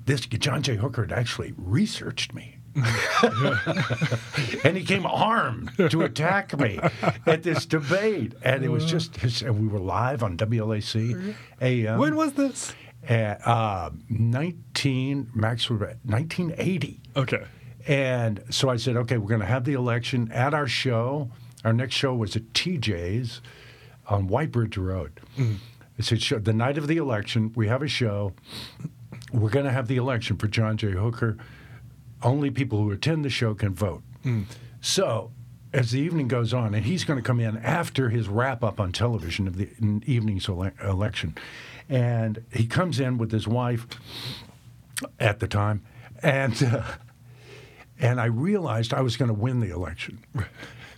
This 0.08 0.22
John 0.22 0.64
J. 0.64 0.78
Hooker 0.78 1.02
had 1.02 1.12
actually 1.12 1.54
researched 1.58 2.34
me. 2.34 2.56
and 4.64 4.78
he 4.78 4.86
came 4.86 5.06
armed 5.06 5.72
to 5.90 6.04
attack 6.04 6.58
me 6.58 6.80
at 7.26 7.44
this 7.44 7.66
debate. 7.66 8.34
And 8.42 8.64
it 8.64 8.70
was 8.70 8.86
uh. 8.86 8.88
just, 8.88 9.42
and 9.42 9.60
we 9.60 9.68
were 9.68 9.80
live 9.80 10.24
on 10.24 10.38
WLAC 10.38 11.36
AM. 11.62 11.86
Mm-hmm. 11.86 12.00
When 12.00 12.16
was 12.16 12.34
this? 12.34 12.74
At, 13.04 13.46
uh, 13.46 13.90
19, 14.10 15.32
Max, 15.34 15.70
was 15.70 15.82
at 15.82 15.98
1980. 16.06 17.02
Okay. 17.18 17.44
And 17.86 18.42
so 18.50 18.70
I 18.70 18.78
said, 18.78 18.96
okay, 18.96 19.18
we're 19.18 19.28
going 19.28 19.42
to 19.42 19.46
have 19.46 19.66
the 19.66 19.74
election 19.74 20.32
at 20.32 20.54
our 20.54 20.68
show. 20.68 21.32
Our 21.66 21.74
next 21.74 21.96
show 21.96 22.16
was 22.16 22.38
at 22.38 22.54
TJ's 22.54 23.42
on 24.08 24.28
White 24.28 24.54
Bridge 24.54 24.78
Road. 24.78 25.20
Mm. 25.38 25.58
I 26.00 26.02
said, 26.02 26.22
"Show- 26.22 26.40
the 26.40 26.54
night 26.54 26.78
of 26.78 26.88
the 26.88 26.98
election, 26.98 27.52
we 27.56 27.68
have 27.68 27.82
a 27.82 27.88
show. 27.88 28.34
We're 29.32 29.50
going 29.50 29.66
to 29.66 29.72
have 29.72 29.88
the 29.88 29.98
election 29.98 30.38
for 30.38 30.48
John 30.48 30.78
J. 30.78 30.92
Hooker. 30.92 31.38
Only 32.24 32.50
people 32.50 32.80
who 32.82 32.92
attend 32.92 33.24
the 33.26 33.30
show 33.30 33.54
can 33.54 33.74
vote. 33.74 34.02
So 34.82 35.32
as 35.74 35.92
the 35.92 36.00
evening 36.00 36.28
goes 36.28 36.54
on, 36.54 36.74
and 36.74 36.86
he's 36.86 37.04
going 37.04 37.18
to 37.20 37.24
come 37.24 37.40
in 37.40 37.58
after 37.58 38.10
his 38.10 38.28
wrap 38.28 38.64
up 38.64 38.80
on 38.80 38.92
television 38.92 39.48
of 39.48 39.58
the 39.58 39.70
evening's 40.06 40.48
ele- 40.50 40.72
election, 40.84 41.36
and 41.90 42.44
he 42.52 42.66
comes 42.68 43.00
in 43.00 43.18
with 43.18 43.32
his 43.32 43.48
wife 43.48 43.86
at 45.20 45.40
the 45.40 45.48
time, 45.48 45.84
and 46.24 46.62
uh, 46.64 46.84
and 48.00 48.20
I 48.20 48.26
realized 48.26 48.94
I 48.94 49.02
was 49.02 49.18
going 49.18 49.28
to 49.30 49.34
win 49.34 49.60
the 49.60 49.70
election, 49.70 50.20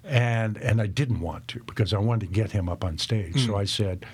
and 0.04 0.58
and 0.58 0.82
I 0.82 0.88
didn't 0.88 1.20
want 1.20 1.48
to 1.50 1.60
because 1.66 1.94
I 1.94 1.98
wanted 1.98 2.28
to 2.28 2.34
get 2.34 2.52
him 2.52 2.70
up 2.70 2.84
on 2.84 2.98
stage. 2.98 3.46
So 3.46 3.56
I 3.58 3.66
said, 3.66 4.06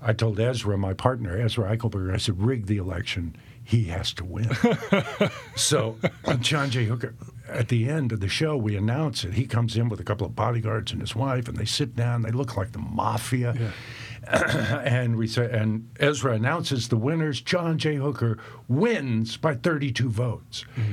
I 0.00 0.12
told 0.12 0.38
Ezra, 0.38 0.78
my 0.78 0.94
partner, 0.94 1.38
Ezra 1.38 1.76
Eichelberger, 1.76 2.14
I 2.14 2.18
said, 2.18 2.40
rig 2.40 2.66
the 2.66 2.76
election. 2.76 3.36
He 3.72 3.84
has 3.84 4.12
to 4.14 4.24
win. 4.26 4.50
so 5.56 5.96
John 6.40 6.68
J. 6.68 6.84
Hooker, 6.84 7.14
at 7.48 7.68
the 7.68 7.88
end 7.88 8.12
of 8.12 8.20
the 8.20 8.28
show, 8.28 8.54
we 8.54 8.76
announce 8.76 9.24
it. 9.24 9.32
He 9.32 9.46
comes 9.46 9.78
in 9.78 9.88
with 9.88 9.98
a 9.98 10.04
couple 10.04 10.26
of 10.26 10.36
bodyguards 10.36 10.92
and 10.92 11.00
his 11.00 11.16
wife, 11.16 11.48
and 11.48 11.56
they 11.56 11.64
sit 11.64 11.96
down. 11.96 12.20
They 12.20 12.32
look 12.32 12.54
like 12.54 12.72
the 12.72 12.80
mafia. 12.80 13.72
and 14.26 15.16
we 15.16 15.26
say, 15.26 15.50
and 15.50 15.88
Ezra 15.98 16.34
announces 16.34 16.88
the 16.88 16.98
winners. 16.98 17.40
John 17.40 17.78
J. 17.78 17.94
Hooker 17.94 18.36
wins 18.68 19.38
by 19.38 19.54
32 19.54 20.10
votes. 20.10 20.66
Mm-hmm. 20.76 20.92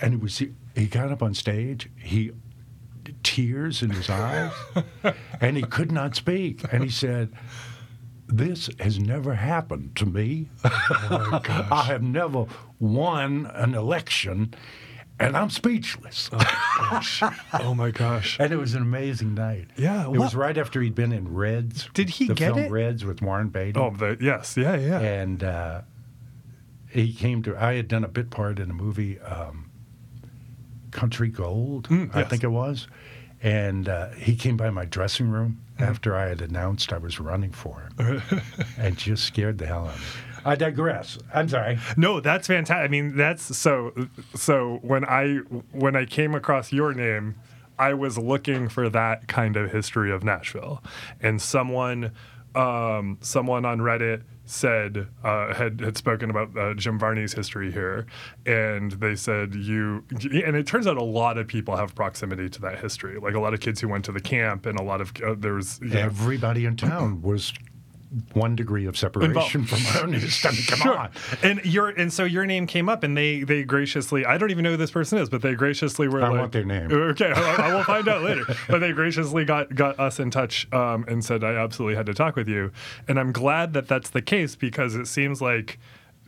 And 0.00 0.14
it 0.14 0.20
was 0.20 0.36
he 0.38 0.86
got 0.88 1.12
up 1.12 1.22
on 1.22 1.32
stage. 1.32 1.88
He 1.96 2.32
tears 3.22 3.82
in 3.82 3.90
his 3.90 4.10
eyes, 4.10 4.50
and 5.40 5.56
he 5.56 5.62
could 5.62 5.92
not 5.92 6.16
speak. 6.16 6.64
And 6.72 6.82
he 6.82 6.90
said, 6.90 7.32
"This 8.28 8.68
has 8.80 8.98
never 8.98 9.34
happened 9.34 9.96
to 9.96 10.06
me. 10.06 10.48
I 10.64 11.84
have 11.86 12.02
never 12.02 12.46
won 12.78 13.46
an 13.54 13.74
election." 13.74 14.54
And 15.18 15.34
I'm 15.34 15.48
speechless. 15.48 16.28
Oh 16.30 16.36
my 16.36 16.90
gosh. 16.90 17.22
Oh 17.54 17.74
my 17.74 17.90
gosh. 17.90 18.36
And 18.38 18.52
it 18.52 18.56
was 18.56 18.74
an 18.74 18.82
amazing 18.82 19.32
night. 19.32 19.68
Yeah, 19.74 20.02
It 20.04 20.10
what- 20.10 20.18
was 20.18 20.34
right 20.34 20.58
after 20.58 20.82
he'd 20.82 20.94
been 20.94 21.10
in 21.10 21.32
Reds. 21.32 21.88
Did 21.94 22.10
he 22.10 22.26
the 22.26 22.34
get 22.34 22.48
film 22.52 22.66
it? 22.66 22.70
Reds 22.70 23.02
with 23.02 23.22
Warren 23.22 23.48
Beatty. 23.48 23.80
Oh, 23.80 23.88
the, 23.90 24.18
yes. 24.20 24.58
Yeah, 24.58 24.76
yeah. 24.76 25.00
and 25.00 25.42
uh, 25.42 25.80
he 26.90 27.14
came 27.14 27.42
to. 27.44 27.56
I 27.56 27.76
had 27.76 27.88
done 27.88 28.04
a 28.04 28.08
bit 28.08 28.28
part 28.28 28.58
in 28.58 28.70
a 28.70 28.74
movie, 28.74 29.18
um, 29.20 29.70
Country 30.90 31.28
Gold, 31.28 31.86
I 31.90 31.94
Mm, 31.94 32.14
yes. 32.14 32.28
think 32.28 32.44
it 32.44 32.48
was, 32.48 32.86
and 33.42 33.88
uh, 33.88 34.10
he 34.10 34.36
came 34.36 34.58
by 34.58 34.68
my 34.68 34.84
dressing 34.84 35.28
room. 35.30 35.62
After 35.78 36.16
I 36.16 36.28
had 36.28 36.40
announced 36.40 36.92
I 36.92 36.98
was 36.98 37.20
running 37.20 37.52
for 37.52 37.88
him, 37.98 38.22
and 38.78 38.96
just 38.96 39.24
scared 39.24 39.58
the 39.58 39.66
hell 39.66 39.88
out 39.88 39.94
of 39.94 40.00
me. 40.00 40.06
I 40.44 40.54
digress. 40.54 41.18
I'm 41.34 41.48
sorry. 41.48 41.78
No, 41.96 42.20
that's 42.20 42.46
fantastic. 42.46 42.84
I 42.84 42.88
mean, 42.88 43.16
that's 43.16 43.56
so. 43.56 43.92
So 44.34 44.78
when 44.82 45.04
I 45.04 45.38
when 45.72 45.96
I 45.96 46.04
came 46.04 46.34
across 46.34 46.72
your 46.72 46.94
name, 46.94 47.34
I 47.78 47.94
was 47.94 48.16
looking 48.16 48.68
for 48.68 48.88
that 48.88 49.26
kind 49.26 49.56
of 49.56 49.72
history 49.72 50.12
of 50.12 50.22
Nashville, 50.22 50.82
and 51.20 51.42
someone, 51.42 52.12
um, 52.54 53.18
someone 53.20 53.64
on 53.64 53.80
Reddit 53.80 54.22
said 54.46 55.08
uh, 55.22 55.52
had 55.54 55.80
had 55.80 55.96
spoken 55.96 56.30
about 56.30 56.56
uh, 56.56 56.74
Jim 56.74 56.98
Varney's 56.98 57.34
history 57.34 57.70
here, 57.70 58.06
and 58.46 58.92
they 58.92 59.14
said 59.14 59.54
you. 59.54 60.04
And 60.44 60.56
it 60.56 60.66
turns 60.66 60.86
out 60.86 60.96
a 60.96 61.04
lot 61.04 61.36
of 61.36 61.46
people 61.46 61.76
have 61.76 61.94
proximity 61.94 62.48
to 62.48 62.60
that 62.62 62.78
history. 62.78 63.18
Like 63.18 63.34
a 63.34 63.40
lot 63.40 63.52
of 63.54 63.60
kids 63.60 63.80
who 63.80 63.88
went 63.88 64.04
to 64.06 64.12
the 64.12 64.20
camp, 64.20 64.66
and 64.66 64.78
a 64.78 64.82
lot 64.82 65.00
of 65.00 65.12
uh, 65.24 65.34
there 65.36 65.54
was 65.54 65.80
you 65.82 65.88
know, 65.88 66.00
Everybody 66.00 66.64
in 66.64 66.76
town 66.76 67.22
was 67.22 67.52
one 68.34 68.54
degree 68.56 68.86
of 68.86 68.96
separation 68.96 69.64
from 69.64 69.78
Ernest. 70.02 70.46
I 70.46 70.50
mean, 70.50 70.62
come 70.66 70.90
on. 70.92 71.10
And 71.42 71.64
your 71.64 71.88
and 71.88 72.12
so 72.12 72.24
your 72.24 72.46
name 72.46 72.66
came 72.66 72.88
up, 72.88 73.02
and 73.02 73.16
they 73.16 73.42
they 73.42 73.64
graciously 73.64 74.24
I 74.24 74.38
don't 74.38 74.50
even 74.50 74.62
know 74.64 74.70
who 74.72 74.76
this 74.76 74.90
person 74.90 75.18
is, 75.18 75.28
but 75.28 75.42
they 75.42 75.54
graciously 75.54 76.08
were 76.08 76.22
I 76.22 76.28
like, 76.28 76.38
want 76.40 76.52
their 76.52 76.64
name. 76.64 76.90
Okay, 76.92 77.32
I, 77.34 77.68
I 77.70 77.74
will 77.74 77.84
find 77.84 78.08
out 78.08 78.22
later. 78.22 78.44
But 78.68 78.78
they 78.80 78.92
graciously 78.92 79.44
got 79.44 79.74
got 79.74 79.98
us 80.00 80.18
in 80.20 80.30
touch 80.30 80.72
um, 80.72 81.04
and 81.08 81.24
said 81.24 81.42
I 81.44 81.54
absolutely 81.56 81.96
had 81.96 82.06
to 82.06 82.14
talk 82.14 82.36
with 82.36 82.48
you, 82.48 82.72
and 83.08 83.18
I'm 83.18 83.32
glad 83.32 83.72
that 83.74 83.88
that's 83.88 84.10
the 84.10 84.22
case 84.22 84.56
because 84.56 84.94
it 84.94 85.06
seems 85.06 85.40
like. 85.42 85.78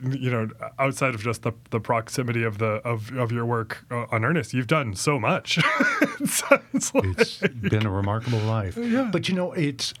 You 0.01 0.31
know, 0.31 0.47
outside 0.79 1.13
of 1.13 1.21
just 1.21 1.41
the, 1.41 1.51
the 1.71 1.81
proximity 1.81 2.43
of 2.43 2.57
the 2.57 2.75
of, 2.87 3.11
of 3.17 3.33
your 3.33 3.45
work 3.45 3.83
uh, 3.91 4.05
on 4.11 4.23
Ernest, 4.23 4.53
you've 4.53 4.65
done 4.67 4.95
so 4.95 5.19
much. 5.19 5.57
like- 6.53 6.61
It's 6.73 7.37
been 7.69 7.85
a 7.85 7.91
remarkable 7.91 8.39
life. 8.39 8.77
But 9.11 9.27
you 9.27 9.35
know, 9.35 9.51
it's 9.51 9.93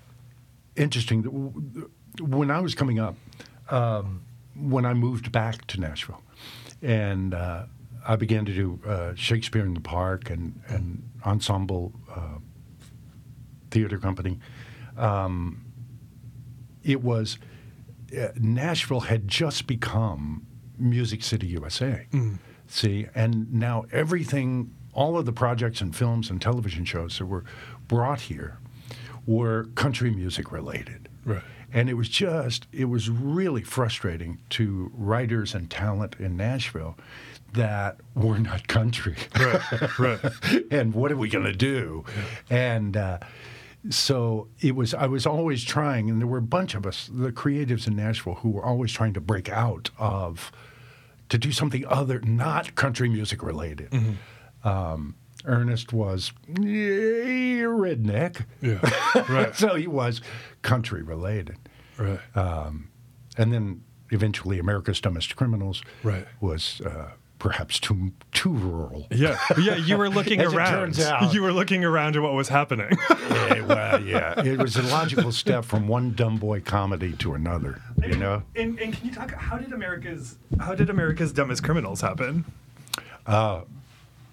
interesting. 0.79 1.89
When 2.19 2.49
I 2.49 2.59
was 2.61 2.73
coming 2.73 2.99
up, 2.99 3.15
um, 3.69 4.23
when 4.55 4.85
I 4.85 4.93
moved 4.93 5.31
back 5.31 5.67
to 5.67 5.79
Nashville, 5.79 6.21
and 6.81 7.33
uh, 7.33 7.65
I 8.07 8.15
began 8.15 8.45
to 8.45 8.53
do 8.53 8.79
uh, 8.87 9.13
Shakespeare 9.15 9.65
in 9.65 9.73
the 9.73 9.81
Park 9.81 10.29
and, 10.29 10.61
and 10.67 11.09
ensemble 11.25 11.93
uh, 12.13 12.37
theater 13.69 13.97
company, 13.97 14.39
um, 14.97 15.65
it 16.83 17.03
was 17.03 17.37
uh, 18.17 18.29
Nashville 18.35 19.01
had 19.01 19.27
just 19.27 19.67
become 19.67 20.45
Music 20.77 21.21
City, 21.23 21.47
USA. 21.47 22.07
See, 22.67 23.07
and 23.13 23.53
now 23.53 23.85
everything, 23.91 24.73
all 24.93 25.17
of 25.17 25.25
the 25.25 25.33
projects 25.33 25.81
and 25.81 25.95
films 25.95 26.29
and 26.29 26.41
television 26.41 26.85
shows 26.85 27.17
that 27.17 27.25
were 27.25 27.43
brought 27.87 28.21
here 28.21 28.58
were 29.25 29.65
country 29.75 30.11
music 30.11 30.51
related. 30.51 31.09
Right. 31.25 31.43
And 31.71 31.89
it 31.89 31.93
was 31.93 32.09
just, 32.09 32.67
it 32.71 32.85
was 32.85 33.09
really 33.09 33.61
frustrating 33.61 34.39
to 34.51 34.91
writers 34.95 35.53
and 35.53 35.69
talent 35.69 36.15
in 36.19 36.35
Nashville 36.35 36.97
that 37.53 37.97
were 38.15 38.39
not 38.39 38.67
country. 38.67 39.15
right, 39.39 39.99
right. 39.99 40.19
and 40.71 40.93
what 40.93 41.11
are 41.11 41.17
we 41.17 41.29
going 41.29 41.45
to 41.45 41.53
do? 41.53 42.05
And 42.49 42.97
uh, 42.97 43.19
so 43.89 44.47
it 44.59 44.75
was. 44.75 44.93
I 44.93 45.05
was 45.05 45.25
always 45.25 45.63
trying, 45.63 46.09
and 46.09 46.19
there 46.19 46.27
were 46.27 46.39
a 46.39 46.41
bunch 46.41 46.75
of 46.75 46.85
us, 46.85 47.09
the 47.11 47.31
creatives 47.31 47.87
in 47.87 47.95
Nashville, 47.95 48.35
who 48.35 48.49
were 48.49 48.65
always 48.65 48.91
trying 48.91 49.13
to 49.13 49.21
break 49.21 49.49
out 49.49 49.89
of 49.97 50.51
to 51.29 51.37
do 51.37 51.51
something 51.51 51.85
other, 51.87 52.19
not 52.21 52.75
country 52.75 53.07
music 53.07 53.41
related. 53.41 53.93
Um, 54.63 55.15
Ernest 55.45 55.93
was 55.93 56.31
redneck, 56.49 58.45
Yeah, 58.61 58.79
right, 59.29 59.55
so 59.55 59.75
he 59.75 59.87
was 59.87 60.21
country 60.61 61.01
related. 61.01 61.57
right. 61.97 62.19
Um, 62.35 62.89
and 63.37 63.53
then 63.53 63.83
eventually, 64.11 64.59
America's 64.59 64.99
Dumbest 64.99 65.35
Criminals 65.35 65.81
Right. 66.03 66.25
was 66.41 66.81
uh, 66.81 67.11
perhaps 67.37 67.79
too 67.79 68.11
too 68.33 68.51
rural. 68.51 69.07
Yeah, 69.11 69.37
yeah. 69.57 69.75
You 69.75 69.97
were 69.97 70.09
looking 70.09 70.41
As 70.41 70.51
it 70.51 70.57
around. 70.57 70.71
turns 70.73 70.99
out. 70.99 71.33
you 71.33 71.41
were 71.41 71.53
looking 71.53 71.85
around 71.85 72.15
at 72.17 72.21
what 72.21 72.33
was 72.33 72.49
happening. 72.49 72.89
Yeah, 73.49 73.65
well, 73.65 74.01
yeah. 74.03 74.41
It 74.43 74.59
was 74.59 74.75
a 74.75 74.83
logical 74.83 75.31
step 75.31 75.65
from 75.65 75.87
one 75.87 76.13
dumb 76.13 76.37
boy 76.37 76.61
comedy 76.61 77.13
to 77.13 77.33
another. 77.33 77.81
You 78.01 78.15
know, 78.17 78.43
And, 78.55 78.79
and 78.79 78.93
can 78.93 79.07
you 79.07 79.13
talk? 79.13 79.31
How 79.31 79.57
did 79.57 79.73
America's 79.73 80.37
How 80.59 80.75
did 80.75 80.89
America's 80.89 81.31
Dumbest 81.33 81.63
Criminals 81.63 82.01
happen? 82.01 82.45
Uh, 83.25 83.61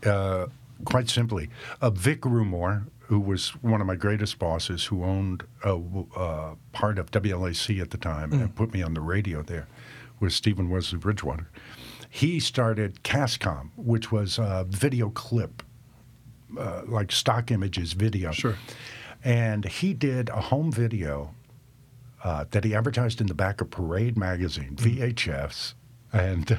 uh, 0.05 0.47
quite 0.85 1.09
simply, 1.09 1.49
uh, 1.81 1.91
Vic 1.91 2.25
Rumor, 2.25 2.87
who 3.01 3.21
was 3.21 3.51
one 3.63 3.81
of 3.81 3.87
my 3.87 3.97
greatest 3.97 4.39
bosses, 4.39 4.85
who 4.87 5.05
owned 5.05 5.45
a, 5.65 5.81
uh, 6.17 6.55
part 6.73 6.99
of 6.99 7.11
WLAC 7.11 7.81
at 7.81 7.91
the 7.91 7.99
time 7.99 8.33
and 8.33 8.55
put 8.55 8.73
me 8.73 8.83
on 8.83 8.95
the 8.95 9.01
radio 9.01 9.43
there, 9.43 9.67
with 10.21 10.33
Stephen 10.33 10.69
Wesley 10.69 10.99
Bridgewater. 10.99 11.49
He 12.11 12.41
started 12.41 13.03
Cascom, 13.03 13.71
which 13.77 14.11
was 14.11 14.39
a 14.39 14.67
video 14.69 15.11
clip, 15.11 15.63
uh, 16.59 16.83
like 16.87 17.13
stock 17.13 17.51
images 17.51 17.93
video. 17.93 18.33
Sure. 18.33 18.57
And 19.25 19.65
he 19.65 19.95
did 19.95 20.29
a 20.31 20.41
home 20.41 20.71
video 20.73 21.35
uh, 22.25 22.45
that 22.51 22.65
he 22.65 22.75
advertised 22.75 23.21
in 23.21 23.27
the 23.27 23.35
back 23.35 23.61
of 23.61 23.71
Parade 23.71 24.17
magazine, 24.17 24.77
VHS, 24.77 25.75
and 26.17 26.59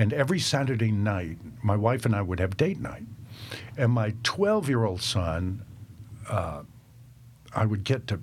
And 0.00 0.14
every 0.14 0.38
Saturday 0.38 0.90
night, 0.90 1.36
my 1.62 1.76
wife 1.76 2.06
and 2.06 2.16
I 2.16 2.22
would 2.22 2.40
have 2.40 2.56
date 2.56 2.80
night. 2.80 3.04
And 3.76 3.92
my 3.92 4.14
12 4.22 4.66
year 4.66 4.84
old 4.86 5.02
son, 5.02 5.62
uh, 6.26 6.62
I 7.54 7.66
would 7.66 7.84
get 7.84 8.06
to, 8.06 8.18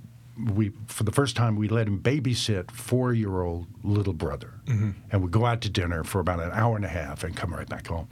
we 0.54 0.72
for 0.88 1.04
the 1.04 1.12
first 1.12 1.36
time, 1.36 1.56
we 1.56 1.68
let 1.68 1.88
him 1.88 2.00
babysit 2.00 2.72
four 2.72 3.14
year 3.14 3.42
old 3.44 3.68
little 3.84 4.14
brother. 4.14 4.56
And 5.12 5.22
we'd 5.22 5.30
go 5.30 5.46
out 5.46 5.62
to 5.62 5.70
dinner 5.70 6.04
for 6.04 6.20
about 6.20 6.40
an 6.40 6.50
hour 6.52 6.76
and 6.76 6.84
a 6.84 6.90
half 6.90 7.24
and 7.24 7.36
come 7.36 7.54
right 7.54 7.70
back 7.70 7.86
home. 7.86 8.08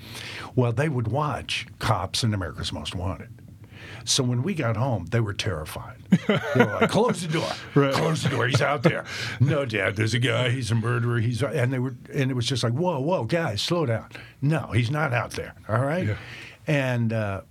Well, 0.55 0.71
they 0.71 0.87
would 0.87 1.07
watch 1.07 1.65
Cops 1.79 2.21
and 2.21 2.35
America's 2.35 2.71
Most 2.71 2.93
Wanted. 2.93 3.29
So 4.05 4.23
when 4.23 4.43
we 4.43 4.53
got 4.53 4.77
home, 4.77 5.07
they 5.07 5.19
were 5.19 5.33
terrified. 5.33 5.97
They 6.27 6.39
were 6.63 6.77
like, 6.79 6.89
"Close 6.89 7.25
the 7.25 7.33
door! 7.33 7.49
Close 7.93 8.23
the 8.23 8.29
door! 8.29 8.47
He's 8.47 8.61
out 8.61 8.83
there." 8.83 9.03
No, 9.39 9.65
Dad, 9.65 9.95
there's 9.95 10.13
a 10.13 10.19
guy. 10.19 10.49
He's 10.51 10.71
a 10.71 10.75
murderer. 10.75 11.19
He's 11.19 11.41
and 11.43 11.73
they 11.73 11.79
were 11.79 11.95
and 12.13 12.31
it 12.31 12.35
was 12.35 12.45
just 12.45 12.63
like, 12.63 12.73
"Whoa, 12.73 12.99
whoa, 12.99 13.25
guys, 13.25 13.61
slow 13.61 13.85
down! 13.85 14.09
No, 14.41 14.71
he's 14.73 14.89
not 14.91 15.11
out 15.13 15.31
there. 15.31 15.55
All 15.67 15.79
right." 15.79 16.07
Yeah. 16.07 16.17
And 16.67 17.11
uh, 17.11 17.41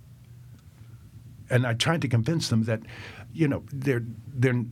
and 1.49 1.65
I 1.67 1.73
tried 1.73 2.01
to 2.01 2.07
convince 2.07 2.49
them 2.49 2.63
that, 2.63 2.81
you 3.33 3.47
know, 3.47 3.63
they're 3.71 4.03
they're 4.33 4.63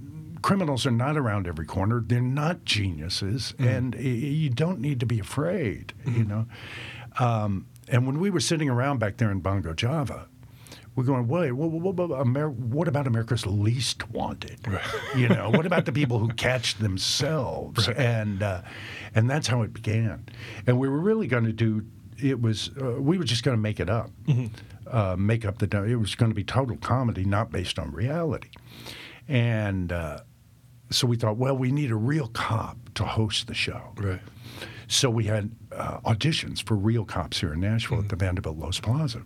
criminals 0.41 0.85
are 0.85 0.91
not 0.91 1.17
around 1.17 1.47
every 1.47 1.65
corner. 1.65 2.01
They're 2.05 2.19
not 2.21 2.65
geniuses, 2.65 3.53
and 3.59 3.95
y- 3.95 4.01
you 4.01 4.49
don't 4.49 4.79
need 4.79 4.99
to 4.99 5.05
be 5.05 5.19
afraid. 5.19 5.93
You 6.05 6.23
know. 6.25 6.45
Um, 7.19 7.67
and 7.89 8.07
when 8.07 8.19
we 8.19 8.29
were 8.29 8.39
sitting 8.39 8.69
around 8.69 8.99
back 8.99 9.17
there 9.17 9.29
in 9.31 9.39
Bongo 9.39 9.73
Java, 9.73 10.27
we're 10.95 11.03
going, 11.03 11.27
wait, 11.27 11.51
what, 11.51 11.71
what, 11.71 11.95
what, 11.95 12.21
Amer- 12.21 12.49
what 12.49 12.87
about 12.87 13.07
America's 13.07 13.45
least 13.45 14.09
wanted? 14.09 14.59
You 15.15 15.27
know, 15.29 15.49
what 15.49 15.65
about 15.65 15.85
the 15.85 15.91
people 16.01 16.19
who 16.19 16.29
catch 16.29 16.75
themselves? 16.75 17.87
And 17.89 18.43
uh, 18.43 18.61
and 19.15 19.29
that's 19.29 19.47
how 19.47 19.61
it 19.63 19.73
began. 19.73 20.25
And 20.67 20.79
we 20.79 20.87
were 20.87 20.99
really 20.99 21.27
going 21.27 21.45
to 21.45 21.53
do. 21.53 21.85
It 22.21 22.41
was 22.41 22.69
uh, 22.81 23.01
we 23.01 23.17
were 23.17 23.23
just 23.23 23.43
going 23.43 23.57
to 23.57 23.61
make 23.61 23.79
it 23.79 23.89
up, 23.89 24.11
uh, 24.87 25.15
make 25.17 25.45
up 25.45 25.57
the. 25.57 25.83
It 25.83 25.95
was 25.95 26.15
going 26.15 26.31
to 26.31 26.35
be 26.35 26.43
total 26.43 26.77
comedy, 26.77 27.25
not 27.25 27.51
based 27.51 27.79
on 27.79 27.91
reality. 27.91 28.49
And 29.27 29.91
uh, 29.91 30.19
so 30.91 31.07
we 31.07 31.15
thought, 31.15 31.37
well, 31.37 31.57
we 31.57 31.71
need 31.71 31.91
a 31.91 31.95
real 31.95 32.27
cop 32.27 32.77
to 32.95 33.03
host 33.03 33.47
the 33.47 33.53
show. 33.53 33.93
Right. 33.97 34.19
So 34.87 35.09
we 35.09 35.23
had 35.23 35.51
uh, 35.71 35.99
auditions 36.01 36.61
for 36.61 36.75
real 36.75 37.05
cops 37.05 37.39
here 37.39 37.53
in 37.53 37.61
Nashville 37.61 37.99
at 37.99 38.09
the 38.09 38.15
Vanderbilt 38.15 38.59
Loews 38.59 38.81
Plaza. 38.81 39.23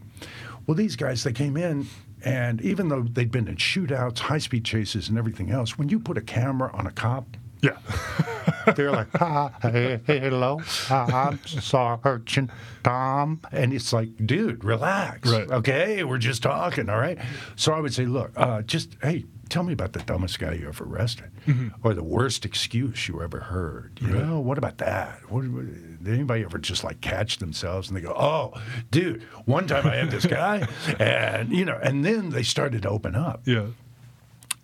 Well, 0.67 0.75
these 0.75 0.95
guys, 0.95 1.23
they 1.23 1.31
came 1.31 1.55
in, 1.57 1.87
and 2.23 2.61
even 2.61 2.89
though 2.89 3.01
they'd 3.03 3.31
been 3.31 3.47
in 3.47 3.55
shootouts, 3.55 4.19
high 4.19 4.37
speed 4.37 4.65
chases, 4.65 5.07
and 5.09 5.17
everything 5.17 5.49
else, 5.49 5.77
when 5.77 5.89
you 5.89 5.99
put 5.99 6.17
a 6.17 6.21
camera 6.21 6.69
on 6.73 6.85
a 6.85 6.91
cop, 6.91 7.25
Yeah. 7.61 7.77
they're 8.75 8.91
like, 8.91 9.07
Hi, 9.15 9.49
hey, 9.61 10.19
hello, 10.19 10.61
I'm 10.89 11.39
Sergeant 11.45 12.51
Tom. 12.83 13.39
And 13.51 13.73
it's 13.73 13.93
like, 13.93 14.09
dude, 14.25 14.63
relax. 14.65 15.29
Right. 15.31 15.49
Okay, 15.49 16.03
we're 16.03 16.17
just 16.17 16.43
talking, 16.43 16.89
all 16.89 16.99
right? 16.99 17.17
So 17.55 17.71
I 17.73 17.79
would 17.79 17.93
say, 17.93 18.05
look, 18.05 18.31
uh, 18.35 18.61
just, 18.63 18.97
hey, 19.01 19.23
tell 19.47 19.63
me 19.63 19.73
about 19.73 19.93
the 19.93 19.99
dumbest 19.99 20.39
guy 20.39 20.53
you 20.53 20.67
ever 20.67 20.83
arrested 20.83 21.31
mm-hmm. 21.45 21.69
or 21.83 21.93
the 21.93 22.03
worst 22.03 22.45
excuse 22.45 23.07
you 23.07 23.21
ever 23.21 23.39
heard. 23.39 23.99
You 24.01 24.07
know, 24.07 24.39
what 24.39 24.57
about 24.57 24.77
that? 24.79 25.19
What, 25.29 25.45
what- 25.47 25.65
did 26.03 26.13
anybody 26.13 26.43
ever 26.43 26.57
just 26.57 26.83
like 26.83 27.01
catch 27.01 27.37
themselves 27.37 27.89
and 27.89 27.97
they 27.97 28.01
go, 28.01 28.13
oh, 28.13 28.53
dude, 28.91 29.23
one 29.45 29.67
time 29.67 29.87
I 29.87 29.95
had 29.95 30.11
this 30.11 30.25
guy, 30.39 30.67
and, 30.99 31.51
you 31.51 31.65
know, 31.65 31.79
and 31.81 32.05
then 32.05 32.29
they 32.29 32.43
started 32.43 32.83
to 32.83 32.89
open 32.89 33.15
up 33.15 33.41
Yeah. 33.45 33.67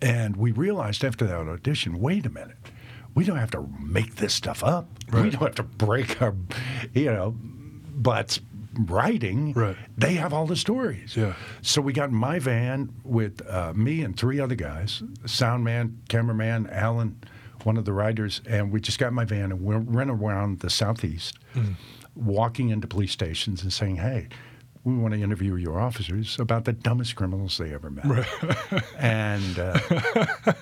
And 0.01 0.35
we 0.35 0.51
realized 0.51 1.03
after 1.05 1.25
that 1.25 1.35
audition, 1.35 1.99
wait 1.99 2.25
a 2.25 2.29
minute, 2.29 2.57
we 3.15 3.23
don't 3.23 3.37
have 3.37 3.51
to 3.51 3.67
make 3.79 4.15
this 4.15 4.33
stuff 4.33 4.63
up. 4.63 4.87
We 5.13 5.29
don't 5.29 5.41
have 5.41 5.55
to 5.55 5.63
break 5.63 6.21
our, 6.21 6.35
you 6.93 7.05
know, 7.05 7.35
butts 7.95 8.39
writing. 8.77 9.53
Right. 9.53 9.75
They 9.97 10.13
have 10.15 10.33
all 10.33 10.45
the 10.45 10.55
stories. 10.55 11.15
Yeah. 11.15 11.33
So 11.61 11.81
we 11.81 11.93
got 11.93 12.09
in 12.09 12.15
my 12.15 12.39
van 12.39 12.89
with 13.03 13.41
uh, 13.49 13.73
me 13.73 14.01
and 14.01 14.17
three 14.17 14.39
other 14.39 14.55
guys, 14.55 15.03
sound 15.25 15.63
man, 15.63 15.99
cameraman, 16.09 16.67
Alan, 16.71 17.21
one 17.63 17.77
of 17.77 17.85
the 17.85 17.93
writers, 17.93 18.41
and 18.45 18.71
we 18.71 18.81
just 18.81 18.99
got 18.99 19.07
in 19.09 19.13
my 19.13 19.25
van 19.25 19.51
and 19.51 19.61
we 19.61 19.75
went 19.77 20.09
around 20.09 20.59
the 20.59 20.69
southeast, 20.69 21.37
walking 22.15 22.69
into 22.69 22.87
police 22.87 23.11
stations 23.11 23.63
and 23.63 23.71
saying, 23.73 23.97
"Hey." 23.97 24.27
We 24.85 24.95
want 24.97 25.13
to 25.13 25.21
interview 25.21 25.55
your 25.55 25.79
officers 25.79 26.37
about 26.39 26.65
the 26.65 26.73
dumbest 26.73 27.15
criminals 27.15 27.57
they 27.57 27.73
ever 27.73 27.89
met, 27.89 28.03
and 28.97 29.57
uh, 29.57 29.79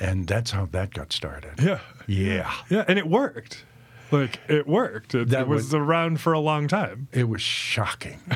and 0.00 0.26
that's 0.26 0.50
how 0.50 0.66
that 0.72 0.92
got 0.92 1.12
started. 1.12 1.60
Yeah. 1.62 1.78
Yeah, 2.08 2.52
Yeah, 2.68 2.84
and 2.88 2.98
it 2.98 3.06
worked. 3.06 3.64
Like 4.10 4.38
it 4.48 4.66
worked. 4.66 5.14
It, 5.14 5.32
it 5.32 5.48
was 5.48 5.64
was- 5.64 5.74
around 5.74 6.20
for 6.20 6.32
a 6.32 6.40
long 6.40 6.68
time. 6.68 7.08
It 7.12 7.28
was 7.28 7.40
shocking. 7.42 8.20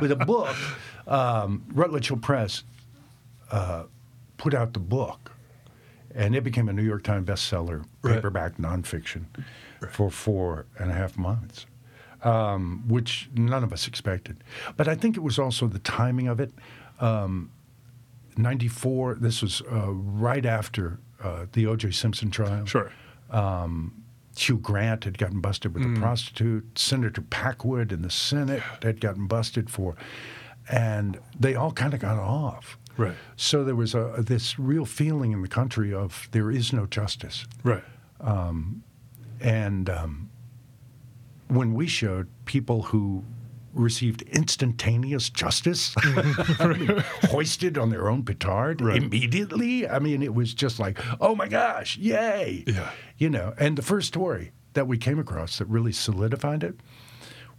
With 0.00 0.10
a 0.12 0.24
book, 0.26 0.54
um, 1.06 1.64
Rutledge 1.74 2.08
Hill 2.08 2.16
Press 2.18 2.64
uh, 3.50 3.84
put 4.36 4.54
out 4.54 4.72
the 4.72 4.80
book, 4.80 5.32
and 6.14 6.34
it 6.34 6.42
became 6.44 6.68
a 6.68 6.72
New 6.72 6.82
York 6.82 7.02
Times 7.02 7.28
bestseller, 7.28 7.84
Right. 8.02 8.14
paperback 8.14 8.56
nonfiction, 8.56 9.24
for 9.90 10.10
four 10.10 10.66
and 10.78 10.90
a 10.90 10.94
half 10.94 11.16
months, 11.18 11.66
um, 12.22 12.84
which 12.88 13.28
none 13.34 13.62
of 13.64 13.72
us 13.72 13.86
expected. 13.86 14.42
But 14.76 14.88
I 14.88 14.94
think 14.94 15.16
it 15.16 15.22
was 15.22 15.38
also 15.38 15.66
the 15.66 15.78
timing 15.80 16.28
of 16.28 16.40
it. 16.40 16.52
Um, 17.00 17.50
94, 18.36 19.16
this 19.20 19.42
was 19.42 19.60
uh, 19.70 19.90
right 19.92 20.46
after 20.46 20.98
uh, 21.22 21.46
the 21.52 21.66
O.J. 21.66 21.90
Simpson 21.90 22.30
trial. 22.30 22.64
Sure. 22.64 22.90
Um, 23.32 24.02
Hugh 24.36 24.58
Grant 24.58 25.04
had 25.04 25.18
gotten 25.18 25.40
busted 25.40 25.74
with 25.74 25.82
a 25.82 25.86
mm. 25.86 25.98
prostitute. 25.98 26.78
Senator 26.78 27.20
Packwood 27.20 27.92
in 27.92 28.02
the 28.02 28.10
Senate 28.10 28.62
had 28.82 29.00
gotten 29.00 29.26
busted 29.26 29.68
for, 29.68 29.94
and 30.70 31.18
they 31.38 31.54
all 31.54 31.72
kind 31.72 31.92
of 31.92 32.00
got 32.00 32.18
off. 32.18 32.78
Right. 32.96 33.14
So 33.36 33.64
there 33.64 33.74
was 33.74 33.94
a 33.94 34.14
this 34.18 34.58
real 34.58 34.84
feeling 34.84 35.32
in 35.32 35.42
the 35.42 35.48
country 35.48 35.92
of 35.92 36.28
there 36.32 36.50
is 36.50 36.72
no 36.72 36.86
justice, 36.86 37.46
Right. 37.62 37.84
Um, 38.20 38.84
and 39.40 39.90
um, 39.90 40.30
when 41.48 41.74
we 41.74 41.86
showed 41.86 42.28
people 42.44 42.82
who 42.82 43.24
received 43.72 44.22
instantaneous 44.22 45.30
justice, 45.30 45.94
I 45.98 46.66
mean, 46.78 47.04
hoisted 47.30 47.78
on 47.78 47.90
their 47.90 48.08
own 48.10 48.22
petard 48.24 48.80
Right. 48.80 48.96
immediately. 49.02 49.88
I 49.88 49.98
mean, 49.98 50.22
it 50.22 50.34
was 50.34 50.52
just 50.54 50.78
like, 50.78 50.98
oh 51.20 51.34
my 51.34 51.48
gosh, 51.48 51.96
yay! 51.96 52.64
Yeah. 52.66 52.90
You 53.18 53.30
know, 53.30 53.54
and 53.58 53.76
the 53.78 53.82
first 53.82 54.08
story 54.08 54.52
that 54.74 54.86
we 54.86 54.98
came 54.98 55.18
across 55.18 55.58
that 55.58 55.66
really 55.66 55.92
solidified 55.92 56.62
it 56.64 56.76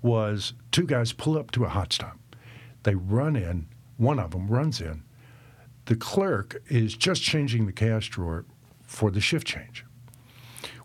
was 0.02 0.54
two 0.72 0.86
guys 0.86 1.14
pull 1.14 1.38
up 1.38 1.52
to 1.52 1.64
a 1.66 1.70
hot 1.70 1.94
stop. 1.94 2.18
They 2.84 2.96
run 2.96 3.36
in. 3.36 3.68
One 3.98 4.20
of 4.20 4.32
them 4.32 4.48
runs 4.48 4.82
in. 4.82 5.04
The 5.86 5.96
clerk 5.96 6.62
is 6.68 6.96
just 6.96 7.22
changing 7.22 7.66
the 7.66 7.72
cash 7.72 8.10
drawer 8.10 8.46
for 8.82 9.12
the 9.12 9.22
shift 9.22 9.48
change 9.48 9.86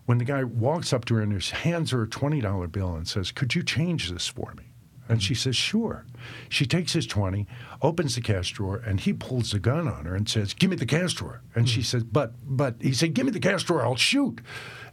when 0.05 0.17
the 0.17 0.25
guy 0.25 0.43
walks 0.43 0.91
up 0.91 1.05
to 1.05 1.13
her 1.15 1.21
and 1.21 1.31
his 1.33 1.51
hands 1.51 1.91
her 1.91 2.01
a 2.03 2.07
$20 2.07 2.71
bill 2.71 2.95
and 2.95 3.07
says, 3.07 3.31
Could 3.31 3.53
you 3.53 3.61
change 3.63 4.09
this 4.09 4.27
for 4.27 4.53
me? 4.57 4.68
And 5.09 5.21
she 5.21 5.33
says, 5.33 5.55
Sure. 5.55 6.05
She 6.47 6.65
takes 6.65 6.93
his 6.93 7.07
20, 7.07 7.47
opens 7.81 8.15
the 8.15 8.21
cash 8.21 8.51
drawer, 8.51 8.77
and 8.77 8.99
he 8.99 9.11
pulls 9.11 9.51
the 9.51 9.59
gun 9.59 9.87
on 9.87 10.05
her 10.05 10.15
and 10.15 10.29
says, 10.29 10.53
Give 10.53 10.69
me 10.69 10.75
the 10.75 10.85
cash 10.85 11.13
drawer. 11.13 11.41
And 11.55 11.67
she 11.67 11.81
says, 11.81 12.03
But, 12.03 12.33
but, 12.43 12.75
he 12.79 12.93
said, 12.93 13.15
Give 13.15 13.25
me 13.25 13.31
the 13.31 13.39
cash 13.39 13.63
drawer, 13.63 13.83
I'll 13.83 13.95
shoot. 13.95 14.39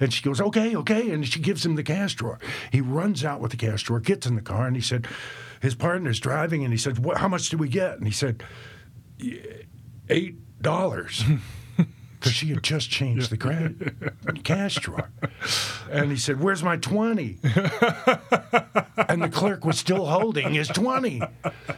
And 0.00 0.12
she 0.12 0.22
goes, 0.22 0.40
Okay, 0.40 0.74
okay. 0.74 1.10
And 1.10 1.28
she 1.28 1.38
gives 1.38 1.64
him 1.64 1.76
the 1.76 1.82
cash 1.82 2.14
drawer. 2.14 2.40
He 2.72 2.80
runs 2.80 3.24
out 3.24 3.40
with 3.40 3.50
the 3.50 3.56
cash 3.58 3.82
drawer, 3.82 4.00
gets 4.00 4.26
in 4.26 4.34
the 4.34 4.42
car, 4.42 4.66
and 4.66 4.74
he 4.74 4.82
said, 4.82 5.06
His 5.60 5.74
partner's 5.74 6.18
driving, 6.18 6.64
and 6.64 6.72
he 6.72 6.78
said, 6.78 6.98
How 7.16 7.28
much 7.28 7.50
did 7.50 7.60
we 7.60 7.68
get? 7.68 7.98
And 7.98 8.06
he 8.06 8.12
said, 8.12 8.42
eight 10.08 10.62
dollars 10.62 11.22
because 12.26 12.36
she 12.36 12.48
had 12.48 12.62
just 12.62 12.90
changed 12.90 13.30
the 13.30 13.36
gra- 13.36 13.72
cash 14.44 14.76
drawer. 14.76 15.10
And 15.90 16.10
he 16.10 16.16
said, 16.16 16.40
"Where's 16.40 16.62
my 16.62 16.76
20? 16.76 17.38
and 19.08 19.22
the 19.22 19.28
clerk 19.32 19.64
was 19.64 19.78
still 19.78 20.06
holding 20.06 20.54
his 20.54 20.68
twenty. 20.68 21.22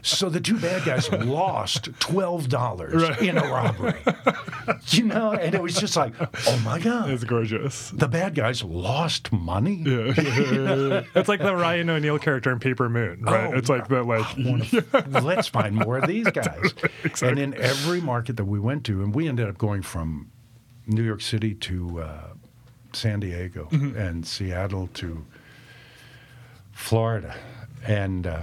So 0.02 0.28
the 0.28 0.40
two 0.40 0.58
bad 0.58 0.84
guys 0.84 1.10
lost 1.12 1.88
twelve 2.00 2.48
dollars 2.48 3.02
in 3.20 3.36
a 3.36 3.42
robbery. 3.42 3.94
You 4.88 5.04
know, 5.04 5.32
and 5.32 5.54
it 5.54 5.62
was 5.62 5.78
just 5.78 5.96
like, 5.96 6.14
oh 6.48 6.60
my 6.64 6.78
god, 6.78 7.10
It's 7.10 7.24
gorgeous. 7.24 7.90
the 7.90 8.08
bad 8.08 8.34
guys 8.34 8.62
lost 8.64 9.32
money. 9.32 9.82
Yeah, 9.84 10.12
It's 11.14 11.28
like 11.28 11.40
the 11.40 11.54
Ryan 11.54 11.90
O'Neal 11.90 12.18
character 12.18 12.50
in 12.52 12.58
Paper 12.58 12.88
Moon, 12.88 13.22
right? 13.22 13.52
Oh, 13.52 13.56
it's 13.56 13.68
like 13.68 13.88
the 13.88 14.02
like 14.02 14.26
let's 15.22 15.48
find 15.48 15.74
more 15.74 15.98
of 15.98 16.06
these 16.06 16.28
guys. 16.30 16.74
And 17.22 17.38
in 17.38 17.54
every 17.54 18.00
market 18.00 18.36
that 18.36 18.44
we 18.44 18.58
went 18.60 18.84
to, 18.86 19.02
and 19.02 19.14
we 19.14 19.28
ended 19.28 19.48
up 19.48 19.58
going 19.58 19.82
from 19.82 20.30
New 20.88 21.02
York 21.04 21.20
City 21.20 21.54
to 21.54 22.00
uh, 22.00 22.20
San 22.92 23.20
Diego 23.20 23.68
and 23.70 24.26
Seattle 24.26 24.88
to 24.94 25.24
Florida, 26.72 27.34
and 27.86 28.26
uh, 28.26 28.40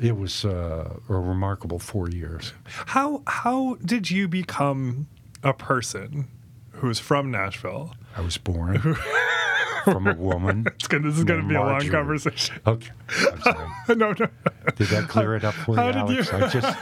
it 0.00 0.16
was 0.16 0.44
uh, 0.44 0.98
a 1.08 1.12
remarkable 1.12 1.78
four 1.78 2.08
years. 2.08 2.52
how 2.64 3.22
how 3.26 3.76
did 3.84 4.10
you 4.10 4.28
become 4.28 5.06
a 5.42 5.52
person 5.52 6.28
who's 6.72 6.98
from 6.98 7.30
Nashville? 7.30 7.94
I 8.16 8.20
was 8.22 8.38
born 8.38 8.96
from 9.84 10.06
a 10.06 10.14
woman. 10.14 10.66
Gonna, 10.88 11.08
this 11.10 11.18
is 11.18 11.24
going 11.24 11.42
to 11.42 11.48
be 11.48 11.54
a 11.54 11.60
long 11.60 11.86
conversation. 11.90 12.56
Okay, 12.66 12.90
I'm 13.30 13.42
sorry. 13.42 13.68
no, 13.96 14.12
no. 14.12 14.28
Did 14.76 14.86
that 14.88 15.08
clear 15.08 15.36
it 15.36 15.44
up 15.44 15.54
for 15.54 15.72
you, 15.72 15.76
How 15.76 15.88
you- 16.08 16.22
Alex? 16.22 16.32
I 16.32 16.48
just 16.48 16.78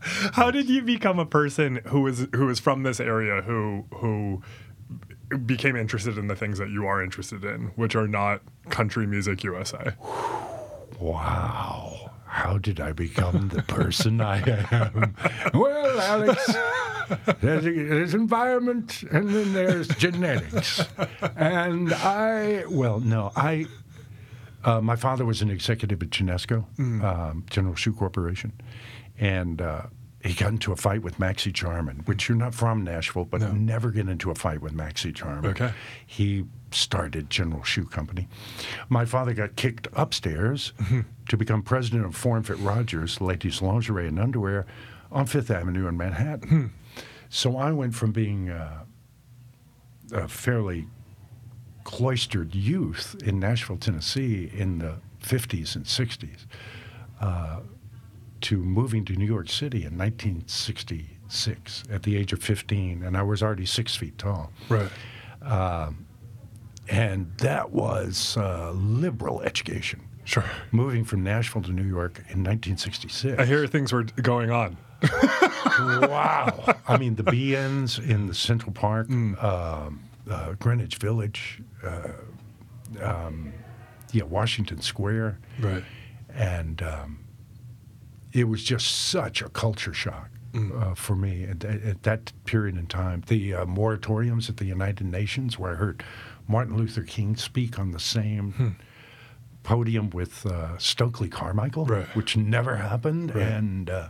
How 0.00 0.50
did 0.50 0.68
you 0.68 0.82
become 0.82 1.18
a 1.18 1.26
person 1.26 1.80
who 1.86 2.02
was 2.02 2.26
who 2.34 2.46
was 2.46 2.58
from 2.60 2.82
this 2.82 3.00
area 3.00 3.42
who 3.42 3.84
who 3.94 4.42
became 5.46 5.76
interested 5.76 6.18
in 6.18 6.26
the 6.26 6.36
things 6.36 6.58
that 6.58 6.70
you 6.70 6.86
are 6.86 7.02
interested 7.02 7.44
in, 7.44 7.72
which 7.76 7.94
are 7.94 8.08
not 8.08 8.42
country 8.68 9.06
music 9.06 9.44
USA? 9.44 9.94
Wow. 10.98 12.10
How 12.26 12.58
did 12.58 12.80
I 12.80 12.92
become 12.92 13.48
the 13.48 13.62
person 13.62 14.20
I 14.20 14.38
am? 14.70 15.16
Well, 15.52 16.00
Alex, 16.00 16.54
there's, 17.40 17.64
there's 17.64 18.14
environment 18.14 19.02
and 19.10 19.28
then 19.30 19.52
there's 19.52 19.88
genetics. 19.88 20.84
And 21.36 21.92
I, 21.92 22.64
well, 22.68 23.00
no, 23.00 23.32
I, 23.34 23.66
uh, 24.64 24.80
my 24.80 24.94
father 24.94 25.24
was 25.24 25.42
an 25.42 25.50
executive 25.50 26.00
at 26.02 26.10
Genesco, 26.10 26.64
um, 27.02 27.44
General 27.50 27.74
Shoe 27.74 27.92
Corporation. 27.92 28.52
And 29.20 29.62
uh, 29.62 29.82
he 30.24 30.34
got 30.34 30.48
into 30.48 30.72
a 30.72 30.76
fight 30.76 31.02
with 31.02 31.18
Maxey 31.18 31.52
Jarman, 31.52 32.02
which 32.06 32.28
you're 32.28 32.36
not 32.36 32.54
from 32.54 32.82
Nashville, 32.82 33.26
but 33.26 33.40
never 33.52 33.90
get 33.90 34.08
into 34.08 34.30
a 34.30 34.34
fight 34.34 34.60
with 34.60 34.72
Maxey 34.72 35.12
Jarman. 35.12 35.50
Okay. 35.52 35.72
He 36.06 36.46
started 36.72 37.30
General 37.30 37.62
Shoe 37.62 37.84
Company. 37.84 38.28
My 38.88 39.04
father 39.04 39.34
got 39.34 39.56
kicked 39.56 39.88
upstairs 39.92 40.72
to 41.28 41.36
become 41.36 41.62
president 41.62 42.06
of 42.06 42.12
Formfit 42.12 42.64
Rogers, 42.64 43.20
ladies' 43.20 43.62
lingerie 43.62 44.08
and 44.08 44.18
underwear, 44.18 44.66
on 45.12 45.26
Fifth 45.26 45.50
Avenue 45.50 45.86
in 45.86 45.96
Manhattan. 45.96 46.72
So 47.28 47.56
I 47.56 47.70
went 47.72 47.94
from 47.94 48.10
being 48.10 48.50
uh, 48.50 48.84
a 50.12 50.28
fairly 50.28 50.88
cloistered 51.84 52.54
youth 52.54 53.16
in 53.24 53.38
Nashville, 53.38 53.76
Tennessee 53.76 54.50
in 54.52 54.78
the 54.78 54.96
50s 55.22 55.76
and 55.76 55.84
60s 55.84 56.46
uh, 57.20 57.60
to 58.42 58.58
moving 58.58 59.04
to 59.06 59.14
New 59.14 59.26
York 59.26 59.48
City 59.48 59.84
in 59.84 59.98
1966 59.98 61.84
at 61.90 62.02
the 62.02 62.16
age 62.16 62.32
of 62.32 62.42
15, 62.42 63.02
and 63.02 63.16
I 63.16 63.22
was 63.22 63.42
already 63.42 63.66
six 63.66 63.96
feet 63.96 64.18
tall. 64.18 64.52
Right. 64.68 64.90
And 66.90 67.32
that 67.38 67.70
was 67.70 68.36
uh, 68.36 68.72
liberal 68.72 69.40
education. 69.42 70.02
Sure. 70.24 70.44
Moving 70.72 71.04
from 71.04 71.22
Nashville 71.22 71.62
to 71.62 71.72
New 71.72 71.84
York 71.84 72.18
in 72.28 72.44
1966. 72.44 73.38
I 73.38 73.46
hear 73.46 73.66
things 73.66 73.92
were 73.92 74.04
going 74.04 74.50
on. 74.50 74.76
wow. 75.78 76.76
I 76.86 76.98
mean, 76.98 77.14
the 77.14 77.22
be-ins 77.22 77.98
in 77.98 78.26
the 78.26 78.34
Central 78.34 78.72
Park, 78.72 79.08
um, 79.10 80.00
uh, 80.28 80.52
Greenwich 80.58 80.96
Village, 80.96 81.62
uh, 81.84 82.08
um, 83.00 83.52
yeah, 84.12 84.24
Washington 84.24 84.80
Square. 84.80 85.38
Right. 85.60 85.84
And 86.34 86.82
um, 86.82 87.20
it 88.32 88.44
was 88.44 88.62
just 88.62 88.86
such 89.08 89.42
a 89.42 89.48
culture 89.48 89.94
shock. 89.94 90.30
Uh, 90.52 90.94
for 90.96 91.14
me 91.14 91.44
at, 91.44 91.60
that- 91.60 91.80
at 91.84 92.02
that 92.02 92.32
period 92.44 92.76
in 92.76 92.84
time, 92.88 93.22
the 93.28 93.54
uh, 93.54 93.64
moratoriums 93.66 94.48
at 94.50 94.56
the 94.56 94.64
United 94.64 95.06
Nations, 95.06 95.56
where 95.60 95.72
I 95.72 95.74
heard 95.76 96.02
Martin 96.48 96.76
Luther 96.76 97.02
King 97.04 97.36
speak 97.36 97.78
on 97.78 97.92
the 97.92 98.00
same 98.00 98.74
podium 99.62 100.10
with 100.10 100.44
uh, 100.46 100.76
Stokely 100.76 101.28
Carmichael, 101.28 101.84
Right. 101.86 102.04
which 102.16 102.36
never 102.36 102.74
happened, 102.74 103.30
and 103.30 103.88
uh, 103.90 104.08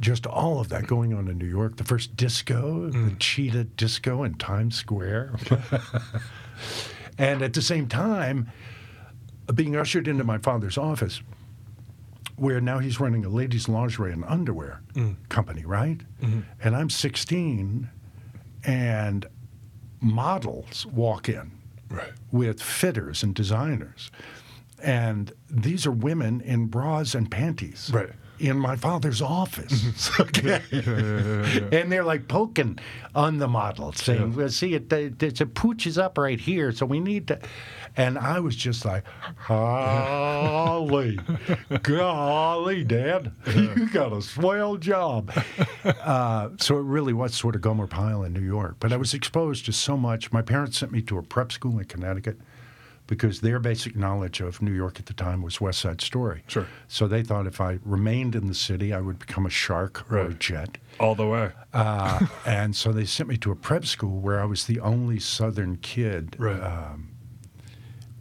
just 0.00 0.26
all 0.26 0.58
of 0.58 0.70
that 0.70 0.88
going 0.88 1.14
on 1.14 1.28
in 1.28 1.38
New 1.38 1.46
York. 1.46 1.76
The 1.76 1.84
first 1.84 2.16
disco, 2.16 2.90
the 2.90 3.14
Cheetah 3.20 3.64
Disco 3.76 4.24
in 4.24 4.34
Times 4.34 4.74
Square. 4.74 5.34
and 7.18 7.42
at 7.42 7.52
the 7.52 7.62
same 7.62 7.86
time, 7.86 8.50
being 9.54 9.76
ushered 9.76 10.08
into 10.08 10.24
my 10.24 10.38
father's 10.38 10.76
office, 10.78 11.22
where 12.42 12.60
now 12.60 12.80
he's 12.80 12.98
running 12.98 13.24
a 13.24 13.28
ladies' 13.28 13.68
lingerie 13.68 14.12
and 14.12 14.24
underwear 14.24 14.82
mm. 14.94 15.14
company, 15.28 15.64
right? 15.64 16.00
Mm-hmm. 16.20 16.40
And 16.60 16.74
I'm 16.74 16.90
16, 16.90 17.88
and 18.64 19.26
models 20.00 20.84
walk 20.86 21.28
in 21.28 21.52
Right. 21.88 22.10
with 22.32 22.60
fitters 22.60 23.22
and 23.22 23.32
designers. 23.32 24.10
And 24.82 25.30
these 25.48 25.86
are 25.86 25.92
women 25.92 26.40
in 26.40 26.66
bras 26.66 27.14
and 27.14 27.30
panties. 27.30 27.90
Right. 27.94 28.10
In 28.42 28.58
my 28.58 28.74
father's 28.74 29.22
office. 29.22 30.10
okay. 30.20 30.60
And 31.70 31.92
they're 31.92 32.02
like 32.02 32.26
poking 32.26 32.76
on 33.14 33.38
the 33.38 33.46
model, 33.46 33.92
saying, 33.92 34.34
well, 34.34 34.48
see, 34.48 34.74
it, 34.74 34.92
it, 34.92 35.22
it's 35.22 35.40
a 35.40 35.46
pooch 35.46 35.86
is 35.86 35.96
up 35.96 36.18
right 36.18 36.40
here, 36.40 36.72
so 36.72 36.84
we 36.84 36.98
need 36.98 37.28
to. 37.28 37.38
And 37.96 38.18
I 38.18 38.40
was 38.40 38.56
just 38.56 38.84
like, 38.84 39.04
golly, 39.46 41.20
golly, 41.82 42.82
Dad, 42.82 43.30
you 43.54 43.88
got 43.90 44.12
a 44.12 44.20
swell 44.20 44.76
job. 44.76 45.32
Uh, 45.84 46.50
so 46.58 46.78
it 46.78 46.82
really 46.82 47.12
was 47.12 47.34
sort 47.34 47.54
of 47.54 47.60
Gomer 47.60 47.86
Pyle 47.86 48.22
in 48.22 48.32
New 48.32 48.40
York. 48.40 48.76
But 48.80 48.92
I 48.92 48.96
was 48.96 49.14
exposed 49.14 49.66
to 49.66 49.72
so 49.72 49.96
much. 49.96 50.32
My 50.32 50.42
parents 50.42 50.78
sent 50.78 50.92
me 50.92 51.02
to 51.02 51.18
a 51.18 51.22
prep 51.22 51.52
school 51.52 51.78
in 51.78 51.84
Connecticut 51.84 52.38
because 53.12 53.42
their 53.42 53.58
basic 53.58 53.94
knowledge 53.94 54.40
of 54.40 54.62
New 54.62 54.72
York 54.72 54.98
at 54.98 55.04
the 55.04 55.12
time 55.12 55.42
was 55.42 55.60
West 55.60 55.80
Side 55.80 56.00
Story. 56.00 56.42
Sure. 56.46 56.66
So 56.88 57.06
they 57.06 57.22
thought 57.22 57.46
if 57.46 57.60
I 57.60 57.78
remained 57.84 58.34
in 58.34 58.46
the 58.46 58.54
city, 58.54 58.90
I 58.94 59.00
would 59.02 59.18
become 59.18 59.44
a 59.44 59.50
shark 59.50 60.10
or 60.10 60.16
a 60.18 60.32
jet. 60.32 60.78
All 60.98 61.14
the 61.14 61.26
way. 61.26 61.50
Uh, 61.74 62.20
and 62.46 62.74
so 62.74 62.90
they 62.90 63.04
sent 63.04 63.28
me 63.28 63.36
to 63.36 63.50
a 63.50 63.54
prep 63.54 63.84
school 63.84 64.18
where 64.20 64.40
I 64.40 64.46
was 64.46 64.64
the 64.64 64.80
only 64.80 65.20
Southern 65.20 65.76
kid 65.76 66.36
Right. 66.38 66.58
um, 66.62 67.10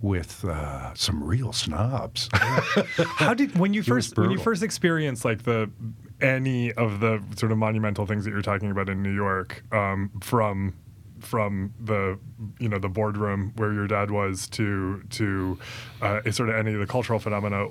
with 0.02 0.44
uh, 0.44 0.94
some 0.94 1.24
real 1.24 1.54
snobs. 1.54 2.28
How 2.34 3.34
did 3.34 3.58
when 3.58 3.74
you 3.74 3.80
It 3.80 3.86
first 3.86 4.18
when 4.18 4.32
you 4.32 4.40
first 4.40 4.62
experienced 4.64 5.24
like 5.24 5.44
the 5.44 5.72
any 6.20 6.74
of 6.74 7.00
the 7.00 7.24
sort 7.38 7.54
of 7.54 7.58
monumental 7.60 8.06
things 8.06 8.26
that 8.26 8.32
you're 8.32 8.42
talking 8.42 8.72
about 8.72 8.90
in 8.90 9.02
New 9.02 9.14
York 9.16 9.64
um, 9.72 10.12
from 10.22 10.74
from 11.22 11.74
the 11.80 12.20
you 12.60 12.68
know 12.68 12.80
the 12.80 12.90
boardroom 12.90 13.54
where 13.56 13.74
your 13.74 13.88
dad 13.88 14.12
was 14.12 14.48
to 14.50 15.02
to 15.10 15.58
uh, 16.02 16.22
sort 16.32 16.50
of 16.50 16.56
any 16.56 16.74
of 16.74 16.80
the 16.80 16.88
cultural 16.88 17.20
phenomena 17.20 17.68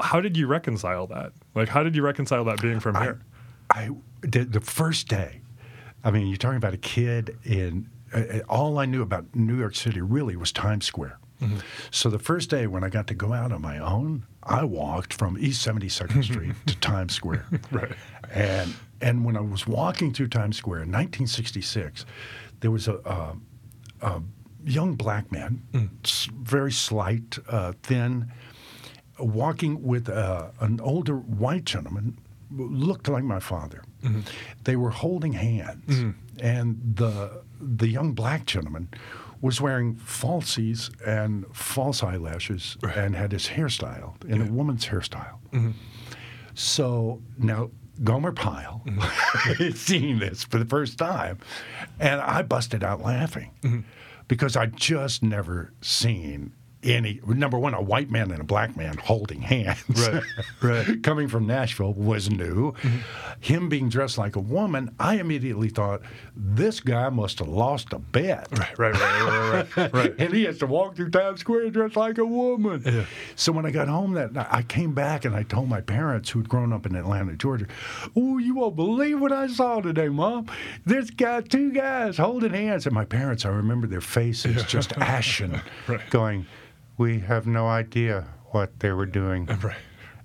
how 0.00 0.20
did 0.20 0.36
you 0.36 0.46
reconcile 0.46 1.06
that 1.06 1.32
like 1.54 1.68
how 1.68 1.82
did 1.82 1.94
you 1.94 2.02
reconcile 2.02 2.44
that 2.44 2.60
being 2.60 2.80
from 2.80 2.94
here 2.96 3.20
I 3.70 3.90
the, 4.20 4.44
the 4.44 4.60
first 4.60 5.08
day. 5.08 5.40
I 6.04 6.10
mean, 6.10 6.26
you're 6.26 6.36
talking 6.36 6.56
about 6.56 6.74
a 6.74 6.78
kid 6.78 7.36
in. 7.44 7.88
Uh, 8.12 8.40
all 8.48 8.78
I 8.78 8.84
knew 8.84 9.02
about 9.02 9.34
New 9.34 9.58
York 9.58 9.74
City 9.74 10.00
really 10.00 10.36
was 10.36 10.52
Times 10.52 10.84
Square. 10.84 11.18
So 11.90 12.08
the 12.08 12.20
first 12.20 12.50
day 12.50 12.68
when 12.68 12.84
I 12.84 12.88
got 12.88 13.08
to 13.08 13.14
go 13.14 13.32
out 13.32 13.50
on 13.50 13.60
my 13.62 13.76
own, 13.76 14.26
I 14.44 14.62
walked 14.62 15.12
from 15.12 15.36
East 15.36 15.66
72nd 15.66 16.22
Street 16.32 16.54
to 16.66 16.76
Times 16.76 17.14
Square. 17.14 17.46
Right. 17.72 17.92
And 18.32 18.74
and 19.02 19.24
when 19.24 19.36
I 19.36 19.40
was 19.40 19.66
walking 19.66 20.12
through 20.14 20.28
Times 20.28 20.56
Square 20.56 20.82
in 20.82 20.92
1966, 20.92 22.06
there 22.60 22.70
was 22.70 22.88
a, 22.88 22.94
a, 22.94 23.36
a 24.00 24.22
young 24.64 24.94
black 24.94 25.30
man, 25.32 25.62
hmm. 25.72 25.86
s- 26.04 26.28
very 26.32 26.72
slight, 26.72 27.38
uh, 27.48 27.72
thin, 27.82 28.30
walking 29.18 29.82
with 29.82 30.08
uh, 30.08 30.50
an 30.60 30.80
older 30.80 31.16
white 31.16 31.64
gentleman 31.64 32.18
looked 32.50 33.08
like 33.08 33.24
my 33.24 33.40
father. 33.40 33.82
Mm-hmm. 34.02 34.20
They 34.64 34.76
were 34.76 34.90
holding 34.90 35.32
hands, 35.32 35.96
mm-hmm. 35.96 36.10
and 36.40 36.78
the 36.96 37.42
the 37.60 37.88
young 37.88 38.12
black 38.12 38.46
gentleman 38.46 38.88
was 39.40 39.60
wearing 39.60 39.96
falsies 39.96 40.90
and 41.06 41.44
false 41.54 42.02
eyelashes 42.02 42.76
and 42.94 43.16
had 43.16 43.32
his 43.32 43.48
hairstyle 43.48 44.22
in 44.28 44.40
a 44.40 44.52
woman's 44.52 44.86
hairstyle. 44.86 45.38
Mm-hmm. 45.52 45.70
So 46.54 47.20
now 47.38 47.70
Gomer 48.02 48.32
Pyle 48.32 48.84
is 49.60 49.80
seeing 49.80 50.18
this 50.18 50.44
for 50.44 50.58
the 50.58 50.64
first 50.64 50.98
time, 50.98 51.38
and 52.00 52.20
I 52.20 52.42
busted 52.42 52.82
out 52.82 53.02
laughing 53.02 53.52
mm-hmm. 53.62 53.80
because 54.28 54.56
I 54.56 54.66
just 54.66 55.22
never 55.22 55.72
seen 55.80 56.52
any 56.82 57.20
number 57.26 57.58
one 57.58 57.74
a 57.74 57.80
white 57.80 58.10
man 58.10 58.30
and 58.30 58.40
a 58.40 58.44
black 58.44 58.76
man 58.76 58.96
holding 58.96 59.40
hands. 59.40 59.82
Right, 59.88 60.22
right. 60.60 61.02
Coming 61.02 61.28
from 61.28 61.46
Nashville 61.46 61.92
was 61.94 62.30
new. 62.30 62.72
Mm-hmm. 62.72 62.98
Him 63.40 63.68
being 63.68 63.88
dressed 63.88 64.18
like 64.18 64.36
a 64.36 64.40
woman, 64.40 64.94
I 64.98 65.16
immediately 65.16 65.68
thought 65.68 66.02
this 66.34 66.80
guy 66.80 67.08
must 67.08 67.38
have 67.38 67.48
lost 67.48 67.92
a 67.92 67.98
bet. 67.98 68.48
right 68.58 68.78
right 68.78 68.94
right 68.94 69.52
right, 69.52 69.76
right, 69.76 69.92
right. 69.92 70.14
and 70.18 70.32
he 70.34 70.44
has 70.44 70.58
to 70.58 70.66
walk 70.66 70.96
through 70.96 71.10
Times 71.10 71.40
Square 71.40 71.70
dressed 71.70 71.96
like 71.96 72.18
a 72.18 72.26
woman. 72.26 72.82
Yeah. 72.84 73.04
So 73.36 73.52
when 73.52 73.66
I 73.66 73.70
got 73.70 73.88
home 73.88 74.12
that 74.14 74.32
night, 74.32 74.48
I 74.50 74.62
came 74.62 74.92
back 74.94 75.24
and 75.24 75.34
I 75.34 75.42
told 75.44 75.68
my 75.68 75.80
parents, 75.80 76.30
who'd 76.30 76.48
grown 76.48 76.72
up 76.72 76.86
in 76.86 76.94
Atlanta, 76.96 77.36
Georgia, 77.36 77.66
"Oh, 78.16 78.38
you 78.38 78.54
won't 78.54 78.76
believe 78.76 79.20
what 79.20 79.32
I 79.32 79.46
saw 79.46 79.80
today, 79.80 80.08
Mom. 80.08 80.46
This 80.84 81.10
guy, 81.10 81.42
two 81.42 81.72
guys 81.72 82.16
holding 82.16 82.52
hands." 82.52 82.86
And 82.86 82.94
my 82.94 83.04
parents, 83.04 83.44
I 83.44 83.50
remember 83.50 83.86
their 83.86 84.00
faces 84.00 84.64
just 84.64 84.92
ashen, 84.98 85.60
going, 86.10 86.46
"We 87.02 87.20
have 87.20 87.46
no 87.46 87.66
idea 87.68 88.24
what 88.52 88.80
they 88.80 88.92
were 88.92 89.06
doing." 89.06 89.48
Right. 89.62 89.76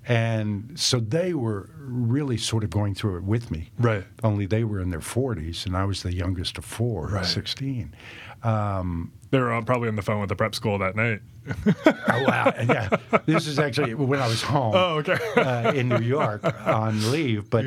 And 0.09 0.79
so 0.79 1.01
they 1.01 1.33
were 1.33 1.69
really 1.77 2.37
sort 2.37 2.63
of 2.63 2.69
going 2.69 2.95
through 2.95 3.17
it 3.17 3.23
with 3.23 3.51
me. 3.51 3.71
Right. 3.77 4.05
Only 4.23 4.45
they 4.45 4.63
were 4.63 4.79
in 4.79 4.89
their 4.89 5.01
40s, 5.01 5.65
and 5.65 5.75
I 5.75 5.83
was 5.83 6.01
the 6.01 6.13
youngest 6.15 6.57
of 6.57 6.63
four, 6.63 7.07
Right. 7.07 7.25
16. 7.25 7.93
Um, 8.41 9.11
they 9.31 9.39
were 9.39 9.61
probably 9.63 9.89
on 9.89 9.97
the 9.97 10.01
phone 10.01 10.21
with 10.21 10.29
the 10.29 10.35
prep 10.37 10.55
school 10.55 10.77
that 10.77 10.95
night 10.95 11.19
Oh, 11.85 12.23
wow. 12.23 12.53
yeah. 12.57 12.87
This 13.25 13.47
is 13.47 13.59
actually 13.59 13.95
when 13.95 14.21
I 14.21 14.27
was 14.27 14.41
home 14.43 14.73
oh 14.75 14.97
okay 14.99 15.17
uh, 15.41 15.73
in 15.73 15.89
New 15.89 15.99
York 16.17 16.41
on 16.65 17.11
leave, 17.11 17.49
but 17.49 17.65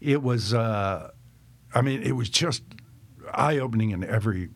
it 0.00 0.22
was, 0.24 0.52
uh, 0.52 1.10
I 1.72 1.82
mean, 1.82 2.02
it 2.02 2.16
was 2.16 2.28
just 2.30 2.64
eye 3.32 3.58
opening 3.58 3.90
in 3.92 4.02
every 4.02 4.48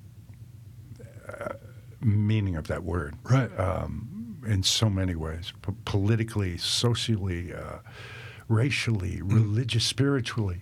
meaning 2.05 2.57
of 2.57 2.67
that 2.69 2.85
word. 2.85 3.15
Right. 3.25 3.51
Um, 3.59 4.39
in 4.47 4.63
so 4.63 4.91
many 4.91 5.15
ways 5.15 5.53
P- 5.63 5.73
politically, 5.87 6.59
socially, 6.59 7.55
uh, 7.55 7.79
racially, 8.49 9.23
religious, 9.23 9.85
spiritually. 9.85 10.61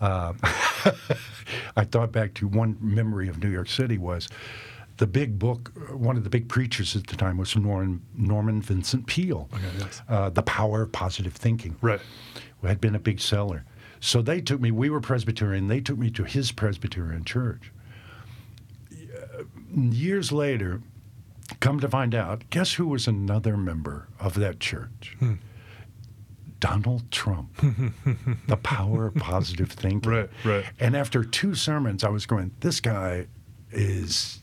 Um, 0.00 0.38
I 1.76 1.84
thought 1.84 2.12
back 2.12 2.34
to 2.34 2.46
one 2.46 2.76
memory 2.80 3.28
of 3.28 3.42
New 3.42 3.50
York 3.50 3.68
City 3.68 3.98
was 3.98 4.28
the 4.98 5.06
big 5.08 5.38
book. 5.38 5.72
One 5.92 6.16
of 6.16 6.22
the 6.22 6.30
big 6.30 6.48
preachers 6.48 6.94
at 6.94 7.08
the 7.08 7.16
time 7.16 7.36
was 7.38 7.56
Norman 7.56 8.02
Norman 8.16 8.62
Vincent 8.62 9.06
Peale. 9.06 9.48
yes. 9.80 10.02
uh, 10.08 10.30
the 10.30 10.42
Power 10.42 10.82
of 10.82 10.92
Positive 10.92 11.32
Thinking. 11.32 11.76
right 11.80 12.00
who 12.60 12.66
had 12.66 12.80
been 12.80 12.94
a 12.94 12.98
big 12.98 13.20
seller. 13.20 13.64
So 14.00 14.22
they 14.22 14.40
took 14.40 14.60
me. 14.60 14.70
We 14.70 14.90
were 14.90 15.00
Presbyterian. 15.00 15.68
They 15.68 15.80
took 15.80 15.98
me 15.98 16.10
to 16.10 16.24
his 16.24 16.52
Presbyterian 16.52 17.24
church. 17.24 17.72
Years 19.74 20.32
later, 20.32 20.80
come 21.60 21.80
to 21.80 21.88
find 21.88 22.14
out, 22.14 22.48
guess 22.50 22.74
who 22.74 22.86
was 22.86 23.06
another 23.06 23.56
member 23.56 24.08
of 24.18 24.34
that 24.34 24.60
church? 24.60 25.16
Donald 26.60 27.10
Trump. 27.10 27.50
the 28.46 28.56
power 28.56 29.06
of 29.06 29.14
positive 29.16 29.70
thinking. 29.70 30.10
Right, 30.10 30.30
right. 30.44 30.64
And 30.80 30.96
after 30.96 31.22
two 31.24 31.54
sermons, 31.54 32.02
I 32.04 32.08
was 32.08 32.26
going, 32.26 32.52
this 32.60 32.80
guy 32.80 33.26
is 33.70 34.40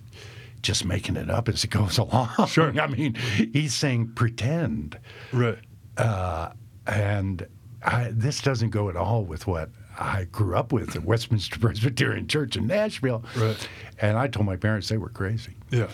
just 0.61 0.85
making 0.85 1.15
it 1.17 1.29
up 1.29 1.49
as 1.49 1.61
he 1.61 1.67
goes 1.67 1.97
along. 1.99 2.29
Sure. 2.47 2.79
I 2.79 2.87
mean, 2.87 3.15
he's 3.15 3.73
saying 3.73 4.13
pretend. 4.15 4.97
right 5.33 5.59
Uh, 5.97 6.49
and 6.87 7.47
I, 7.83 8.09
this 8.11 8.41
doesn't 8.41 8.69
go 8.71 8.89
at 8.89 8.95
all 8.95 9.23
with 9.23 9.47
what 9.47 9.69
I 9.97 10.25
grew 10.31 10.55
up 10.55 10.71
with 10.73 10.95
at 10.95 11.03
Westminster 11.03 11.59
Presbyterian 11.67 12.27
Church 12.27 12.55
in 12.57 12.67
Nashville. 12.67 13.23
Right. 13.37 13.69
And 14.01 14.17
I 14.17 14.27
told 14.27 14.45
my 14.45 14.55
parents 14.57 14.89
they 14.89 14.97
were 14.97 15.09
crazy. 15.09 15.55
yeah 15.71 15.87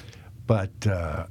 But 0.48 0.72
uh, 0.88 1.28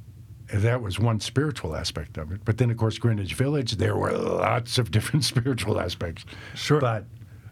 that 0.53 0.81
was 0.81 0.99
one 0.99 1.19
spiritual 1.19 1.75
aspect 1.75 2.17
of 2.17 2.31
it. 2.31 2.41
But 2.45 2.57
then, 2.57 2.71
of 2.71 2.77
course, 2.77 2.97
Greenwich 2.97 3.33
Village, 3.35 3.73
there 3.77 3.95
were 3.95 4.11
lots 4.11 4.77
of 4.77 4.91
different 4.95 5.23
spiritual 5.25 5.79
aspects. 5.79 6.25
Sure. 6.55 6.79
But 6.79 7.05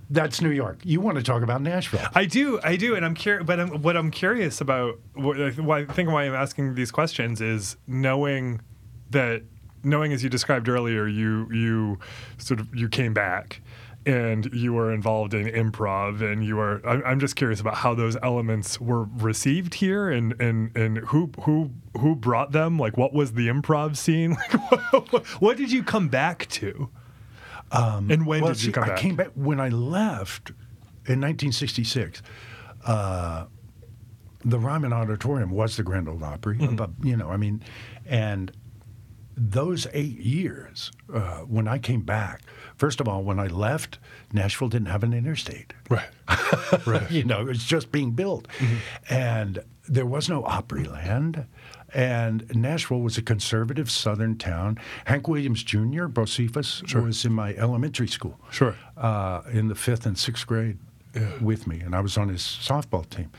that's 0.09 0.41
New 0.41 0.49
York. 0.49 0.79
You 0.83 1.01
want 1.01 1.17
to 1.17 1.23
talk 1.23 1.43
about 1.43 1.61
Nashville. 1.61 2.07
I 2.15 2.25
do, 2.25 2.59
I 2.63 2.75
do, 2.77 2.95
and 2.95 3.05
I'm 3.05 3.13
curious. 3.13 3.45
But 3.45 3.59
I'm, 3.59 3.81
what 3.83 3.95
I'm 3.95 4.09
curious 4.11 4.59
about, 4.59 4.99
what, 5.13 5.39
I- 5.39 5.51
why 5.51 5.79
I 5.81 5.85
think 5.85 6.09
why 6.09 6.23
I'm 6.23 6.33
asking 6.33 6.73
these 6.75 6.91
questions 6.91 7.41
is 7.41 7.77
knowing 7.87 8.61
that, 9.11 9.43
knowing 9.83 10.11
as 10.11 10.23
you 10.23 10.29
described 10.29 10.67
earlier, 10.67 11.07
you 11.07 11.47
you 11.53 11.99
sort 12.37 12.59
of 12.59 12.73
you 12.75 12.89
came 12.89 13.13
back, 13.13 13.61
and 14.05 14.49
you 14.53 14.73
were 14.73 14.91
involved 14.93 15.33
in 15.33 15.45
improv, 15.47 16.21
and 16.21 16.43
you 16.43 16.59
are 16.59 16.85
I'm, 16.87 17.19
just 17.19 17.35
curious 17.35 17.59
about 17.59 17.75
how 17.75 17.93
those 17.93 18.17
elements 18.23 18.79
were 18.79 19.03
received 19.03 19.75
here, 19.75 20.09
and 20.09 20.39
and 20.41 20.75
and 20.75 20.97
who 20.99 21.31
who 21.43 21.71
who 21.99 22.15
brought 22.15 22.51
them. 22.51 22.79
Like, 22.79 22.97
what 22.97 23.13
was 23.13 23.33
the 23.33 23.47
improv 23.47 23.97
scene? 23.97 24.37
Like, 24.91 25.11
what, 25.13 25.25
what 25.41 25.57
did 25.57 25.71
you 25.71 25.83
come 25.83 26.07
back 26.07 26.47
to? 26.49 26.89
and 27.71 28.25
when 28.25 28.41
well, 28.41 28.53
did 28.53 28.61
you 28.63 28.67
see, 28.67 28.71
come 28.71 28.83
I 28.85 28.87
back? 28.87 28.97
came 28.97 29.15
back 29.15 29.31
when 29.35 29.59
I 29.59 29.69
left 29.69 30.49
in 31.05 31.21
1966. 31.21 32.21
Uh, 32.85 33.45
the 34.45 34.57
Ryman 34.57 34.93
Auditorium 34.93 35.51
was 35.51 35.75
the 35.77 35.83
Grand 35.83 36.07
Ole 36.07 36.23
Opry, 36.23 36.57
Mm-hmm. 36.57 36.75
but 36.75 36.91
you 37.03 37.17
know, 37.17 37.29
I 37.29 37.37
mean, 37.37 37.61
and 38.05 38.51
those 39.39 39.87
eight 39.93 40.19
years 40.19 40.91
uh, 41.13 41.39
when 41.39 41.67
I 41.67 41.77
came 41.77 42.01
back. 42.01 42.41
First 42.75 42.99
of 42.99 43.07
all, 43.07 43.23
when 43.23 43.39
I 43.39 43.47
left, 43.47 43.97
Nashville 44.33 44.67
didn't 44.67 44.89
have 44.89 45.03
an 45.03 45.13
interstate. 45.13 45.73
Right. 45.89 46.09
Right. 46.85 47.09
you 47.09 47.23
know, 47.23 47.41
it 47.41 47.45
was 47.47 47.63
just 47.63 47.91
being 47.91 48.11
built. 48.11 48.47
And 49.09 49.59
there 49.87 50.05
was 50.05 50.29
no 50.29 50.43
Opryland. 50.43 51.45
And 51.93 52.45
Nashville 52.55 52.99
was 53.01 53.17
a 53.17 53.21
conservative 53.21 53.89
southern 53.89 54.37
town. 54.37 54.77
Hank 55.05 55.27
Williams 55.27 55.63
Jr., 55.63 56.05
Bocephus, 56.05 56.93
was 56.93 57.25
in 57.25 57.33
my 57.33 57.55
elementary 57.55 58.07
school. 58.07 58.39
Sure. 58.51 58.75
Uh, 58.97 59.41
in 59.51 59.67
the 59.67 59.75
fifth 59.75 60.05
and 60.05 60.17
sixth 60.17 60.45
grade 60.45 60.77
with 61.41 61.65
me. 61.65 61.79
And 61.79 61.95
I 61.95 62.01
was 62.01 62.17
on 62.17 62.29
his 62.29 62.41
softball 62.41 63.09
team. 63.09 63.31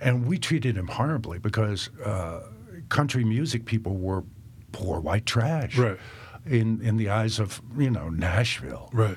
And 0.00 0.26
we 0.26 0.38
treated 0.38 0.76
him 0.76 0.88
horribly 0.88 1.38
because 1.38 1.90
uh, 2.04 2.40
country 2.88 3.24
music 3.24 3.64
people 3.64 3.96
were 3.96 4.24
poor 4.72 5.00
white 5.00 5.26
trash. 5.26 5.76
Right. 5.78 5.98
In, 6.44 6.80
in 6.82 6.96
the 6.96 7.08
eyes 7.08 7.38
of, 7.38 7.62
you 7.78 7.90
know, 7.90 8.08
Nashville. 8.08 8.90
Right. 8.92 9.16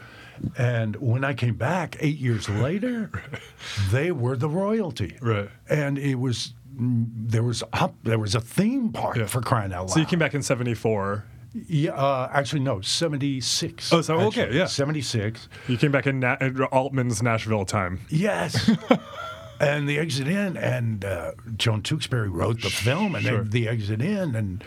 And 0.58 0.95
when 0.97 1.24
I 1.24 1.34
came 1.34 1.56
back 1.56 1.95
eight 2.01 2.18
years 2.18 2.47
later, 2.49 3.10
they 3.91 4.12
were 4.12 4.36
the 4.36 4.49
royalty. 4.49 5.18
Right. 5.22 5.49
And 5.70 5.97
it 5.97 6.16
was 6.16 6.53
there 6.78 7.41
was 7.41 7.64
up 7.72 7.95
there 8.03 8.20
was 8.20 8.36
a 8.36 8.41
theme 8.41 8.91
park 8.91 9.16
Yeah. 9.16 9.26
for 9.28 9.41
crying 9.41 9.72
out 9.74 9.84
loud. 9.88 9.91
So 9.91 9.99
you 10.01 10.06
came 10.06 10.20
back 10.20 10.34
in 10.36 10.43
74. 10.43 11.24
Yeah, 11.70 11.91
uh, 11.91 12.30
actually 12.34 12.60
no, 12.60 12.82
seventy 12.82 13.39
six. 13.39 13.93
Oh, 13.93 14.01
so- 14.01 14.16
okay, 14.28 14.49
yeah. 14.51 14.66
seventy 14.66 14.99
six. 15.01 15.47
You 15.70 15.78
came 15.78 15.89
back 15.91 16.06
in 16.06 16.20
Na- 16.20 16.36
Altman's 16.70 17.24
Nashville 17.24 17.64
time. 17.64 18.01
Yes. 18.10 18.70
and 19.62 19.88
the 19.88 19.97
Exit 19.97 20.28
Inn, 20.28 20.58
and 20.58 21.06
uh, 21.06 21.32
Joan 21.56 21.82
Tewkesbury 21.82 22.28
wrote 22.30 22.62
the 22.62 22.70
film, 22.70 23.16
and 23.16 23.24
Sure. 23.24 23.38
then 23.38 23.51
the 23.51 23.70
Exit 23.70 24.01
Inn, 24.01 24.36
and 24.36 24.66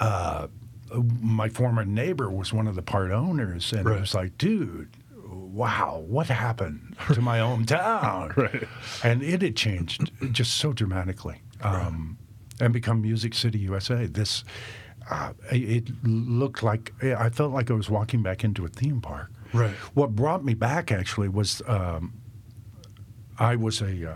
uh, 0.00 0.46
my 1.20 1.48
former 1.48 1.84
neighbor 1.84 2.30
was 2.30 2.52
one 2.52 2.66
of 2.66 2.74
the 2.74 2.82
part 2.82 3.10
owners, 3.10 3.72
and 3.72 3.84
Right. 3.86 3.96
it 3.98 4.00
was 4.00 4.14
like, 4.14 4.38
dude, 4.38 4.88
wow, 5.26 6.02
what 6.06 6.26
happened 6.28 6.96
to 7.12 7.20
my 7.20 7.38
hometown? 7.46 8.36
Right. 8.36 8.68
And 9.04 9.22
it 9.22 9.42
had 9.42 9.56
changed 9.56 10.10
just 10.32 10.54
so 10.54 10.72
dramatically, 10.72 11.42
um, 11.62 12.16
and 12.60 12.72
become 12.72 13.02
Music 13.02 13.34
City, 13.34 13.58
USA. 13.60 14.06
This. 14.06 14.44
Uh, 15.10 15.32
it 15.50 15.88
looked 16.04 16.62
like 16.62 16.92
I 17.02 17.30
felt 17.30 17.52
like 17.52 17.70
I 17.70 17.74
was 17.74 17.88
walking 17.88 18.22
back 18.22 18.44
into 18.44 18.66
a 18.66 18.68
theme 18.68 19.00
park. 19.00 19.30
Right. 19.54 19.70
What 19.94 20.14
brought 20.14 20.44
me 20.44 20.52
back 20.52 20.92
actually 20.92 21.30
was 21.30 21.62
um, 21.66 22.12
I 23.38 23.56
was 23.56 23.80
a 23.80 24.10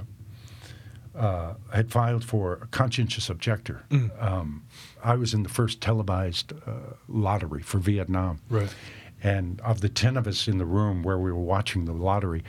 uh, 1.14 1.18
uh, 1.18 1.54
had 1.72 1.90
filed 1.90 2.24
for 2.24 2.54
a 2.54 2.66
conscientious 2.66 3.30
objector. 3.30 3.84
Um, 4.20 4.64
I 5.04 5.14
was 5.16 5.34
in 5.34 5.42
the 5.42 5.48
first 5.48 5.80
televised 5.80 6.52
uh, 6.66 6.94
lottery 7.08 7.62
for 7.62 7.78
Vietnam. 7.78 8.40
Right. 8.48 8.74
And 9.22 9.60
of 9.60 9.80
the 9.80 9.88
ten 9.88 10.16
of 10.16 10.26
us 10.26 10.48
in 10.48 10.58
the 10.58 10.64
room 10.66 11.02
where 11.02 11.18
we 11.18 11.30
were 11.32 11.38
watching 11.38 11.84
the 11.84 11.92
lottery, 11.92 12.42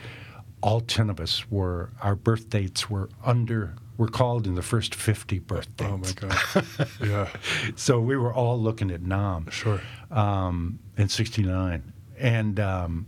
all 0.60 0.80
ten 0.80 1.10
of 1.10 1.20
us 1.20 1.50
were 1.50 1.90
our 2.02 2.16
birth 2.16 2.50
dates 2.50 2.88
were 2.90 3.08
under 3.24 3.74
were 3.96 4.08
called 4.08 4.46
in 4.48 4.56
the 4.56 4.62
first 4.62 4.94
fifty 4.94 5.38
birth 5.38 5.76
dates. 5.76 5.90
Oh 5.92 5.98
my 5.98 6.12
God. 6.28 6.88
yeah. 7.00 7.28
So 7.76 8.00
we 8.00 8.16
were 8.16 8.34
all 8.34 8.58
looking 8.60 8.90
at 8.90 9.02
Nam 9.02 9.48
Sure. 9.50 9.80
um, 10.10 10.78
in 10.96 11.08
'69, 11.08 11.92
and 12.18 12.58
um, 12.58 13.06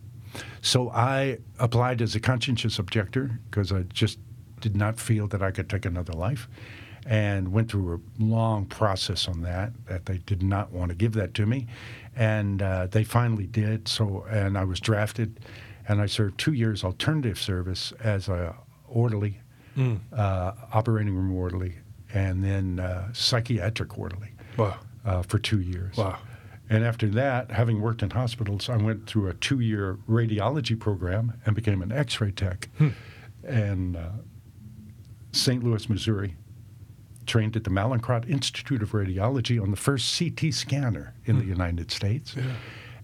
so 0.60 0.90
I 0.90 1.38
applied 1.58 2.02
as 2.02 2.14
a 2.14 2.20
conscientious 2.20 2.78
objector 2.78 3.40
because 3.50 3.72
I 3.72 3.82
just 3.82 4.18
did 4.60 4.76
not 4.76 5.00
feel 5.00 5.26
that 5.28 5.42
I 5.42 5.50
could 5.50 5.68
take 5.68 5.84
another 5.84 6.12
life, 6.12 6.48
and 7.06 7.52
went 7.52 7.70
through 7.70 7.94
a 7.94 8.22
long 8.22 8.66
process 8.66 9.28
on 9.28 9.42
that. 9.42 9.72
That 9.86 10.06
they 10.06 10.18
did 10.18 10.42
not 10.42 10.72
want 10.72 10.90
to 10.90 10.94
give 10.96 11.12
that 11.14 11.34
to 11.34 11.46
me, 11.46 11.66
and 12.16 12.60
uh, 12.62 12.86
they 12.88 13.04
finally 13.04 13.46
did. 13.46 13.88
So, 13.88 14.26
and 14.28 14.58
I 14.58 14.64
was 14.64 14.80
drafted, 14.80 15.40
and 15.88 16.00
I 16.00 16.06
served 16.06 16.38
two 16.38 16.52
years 16.52 16.82
alternative 16.84 17.38
service 17.38 17.92
as 18.00 18.28
a 18.28 18.54
orderly, 18.88 19.40
uh, 19.78 20.52
operating 20.72 21.14
room 21.14 21.32
orderly, 21.32 21.74
and 22.14 22.42
then 22.42 22.80
uh, 22.80 23.12
psychiatric 23.12 23.98
orderly 23.98 24.30
Wow. 24.56 24.76
uh, 25.04 25.22
for 25.22 25.38
two 25.38 25.60
years. 25.60 25.96
Wow. 25.96 26.18
And 26.68 26.82
after 26.84 27.06
that, 27.10 27.50
having 27.52 27.80
worked 27.80 28.02
in 28.02 28.10
hospitals, 28.10 28.68
I 28.68 28.76
went 28.76 29.06
through 29.06 29.28
a 29.28 29.34
two 29.34 29.60
year 29.60 29.98
radiology 30.08 30.76
program 30.78 31.34
and 31.46 31.54
became 31.54 31.80
an 31.82 31.92
x 31.92 32.20
ray 32.20 32.32
tech. 32.32 32.68
And 33.44 33.96
uh, 33.96 34.08
St. 35.32 35.62
Louis, 35.62 35.88
Missouri, 35.88 36.34
trained 37.26 37.56
at 37.56 37.64
the 37.64 37.70
Mallinckrodt 37.70 38.28
Institute 38.28 38.82
of 38.82 38.92
Radiology 38.92 39.60
on 39.60 39.70
the 39.70 39.76
first 39.76 40.18
CT 40.18 40.52
scanner 40.52 41.14
in 41.24 41.38
the 41.38 41.44
United 41.44 41.90
States. 41.90 42.34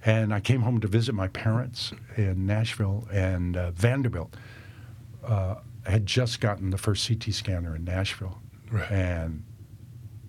And 0.05 0.35
I 0.35 0.41
came 0.41 0.63
home 0.63 0.81
to 0.81 0.89
visit 0.89 1.15
my 1.15 1.29
parents 1.29 1.93
in 2.17 2.45
Nashville, 2.45 3.07
and 3.13 3.57
uh, 3.57 3.71
Vanderbilt 3.71 4.35
uh, 5.25 5.57
had 5.87 6.07
just 6.07 6.41
gotten 6.41 6.71
the 6.71 6.79
first 6.79 7.07
CT 7.07 7.33
scanner 7.33 7.77
in 7.77 7.85
Nashville. 7.85 8.41
Right. 8.71 8.91
And 8.91 9.45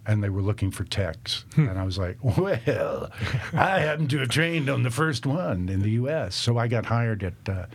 and 0.05 0.21
they 0.21 0.29
were 0.29 0.41
looking 0.41 0.69
for 0.69 0.83
techs. 0.83 1.45
And 1.55 1.79
I 1.79 1.83
was 1.83 1.97
like, 1.97 2.17
well, 2.21 3.09
I 3.53 3.79
happen 3.79 4.07
to 4.09 4.19
have 4.19 4.29
trained 4.29 4.69
on 4.69 4.83
the 4.83 4.89
first 4.89 5.25
one 5.25 5.69
in 5.69 5.81
the 5.81 5.91
U.S. 5.91 6.35
So 6.35 6.57
I 6.57 6.67
got 6.67 6.85
hired 6.87 7.23
at 7.23 7.33
uh, 7.47 7.65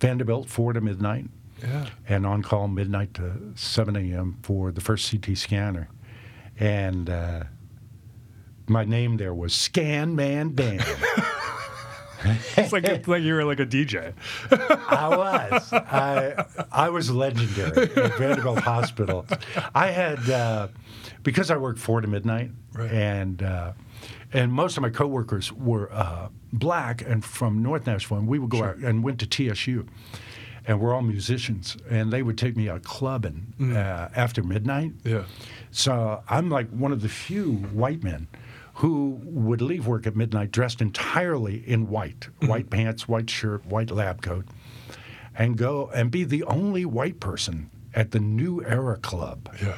Vanderbilt, 0.00 0.48
4 0.48 0.74
to 0.74 0.80
midnight, 0.80 1.28
Yeah. 1.62 1.86
and 2.08 2.26
on 2.26 2.42
call 2.42 2.68
midnight 2.68 3.14
to 3.14 3.52
7 3.54 3.96
a.m. 3.96 4.38
for 4.42 4.70
the 4.72 4.80
first 4.80 5.10
CT 5.10 5.36
scanner. 5.38 5.88
And 6.58 7.08
uh, 7.10 7.44
my 8.66 8.84
name 8.84 9.16
there 9.16 9.34
was 9.34 9.54
Scan 9.54 10.14
Man 10.16 10.54
Dan. 10.54 10.80
It's 12.56 12.72
like 12.72 13.06
like 13.06 13.22
you 13.22 13.34
were 13.34 13.44
like 13.44 13.60
a 13.60 13.66
DJ. 13.66 14.12
I 14.50 15.08
was. 15.52 15.72
I 15.72 16.44
I 16.72 16.88
was 16.88 17.08
legendary 17.10 17.82
at 17.94 18.14
Vanderbilt 18.18 18.58
Hospital. 18.60 19.26
I 19.74 19.88
had 19.88 20.28
uh, 20.28 20.68
because 21.22 21.50
I 21.52 21.56
worked 21.56 21.78
four 21.78 22.00
to 22.00 22.08
midnight, 22.08 22.50
Right. 22.72 22.90
and 22.90 23.42
uh, 23.42 23.72
and 24.32 24.50
most 24.52 24.76
of 24.76 24.82
my 24.82 24.90
coworkers 24.90 25.52
were 25.52 25.92
uh, 25.92 26.28
black 26.52 27.02
and 27.02 27.24
from 27.24 27.62
North 27.62 27.86
Nashville, 27.86 28.16
and 28.18 28.26
we 28.26 28.40
would 28.40 28.50
go 28.50 28.64
out 28.64 28.76
and 28.78 29.04
went 29.04 29.20
to 29.20 29.26
TSU, 29.26 29.86
and 30.66 30.80
we're 30.80 30.94
all 30.94 31.02
musicians, 31.02 31.76
and 31.88 32.12
they 32.12 32.22
would 32.22 32.36
take 32.36 32.56
me 32.56 32.68
out 32.68 32.82
clubbing 32.82 33.54
uh, 33.60 34.08
after 34.14 34.42
midnight. 34.42 34.92
Yeah. 35.04 35.24
So 35.70 36.22
I'm 36.28 36.50
like 36.50 36.68
one 36.70 36.92
of 36.92 37.02
the 37.02 37.08
few 37.08 37.54
white 37.54 38.02
men 38.02 38.28
who 38.74 39.20
would 39.24 39.62
leave 39.62 39.86
work 39.86 40.06
at 40.06 40.16
midnight 40.16 40.50
dressed 40.50 40.82
entirely 40.82 41.62
in 41.66 41.88
white 41.88 42.28
white 42.42 42.68
pants, 42.68 43.08
white 43.08 43.30
shirt, 43.30 43.64
white 43.64 43.90
lab 43.90 44.20
coat, 44.20 44.44
and 45.34 45.56
go 45.56 45.90
and 45.94 46.10
be 46.10 46.24
the 46.24 46.42
only 46.44 46.84
white 46.84 47.20
person 47.20 47.70
at 47.96 48.10
the 48.12 48.20
New 48.20 48.62
Era 48.64 48.96
Club 48.98 49.48
Yeah. 49.62 49.74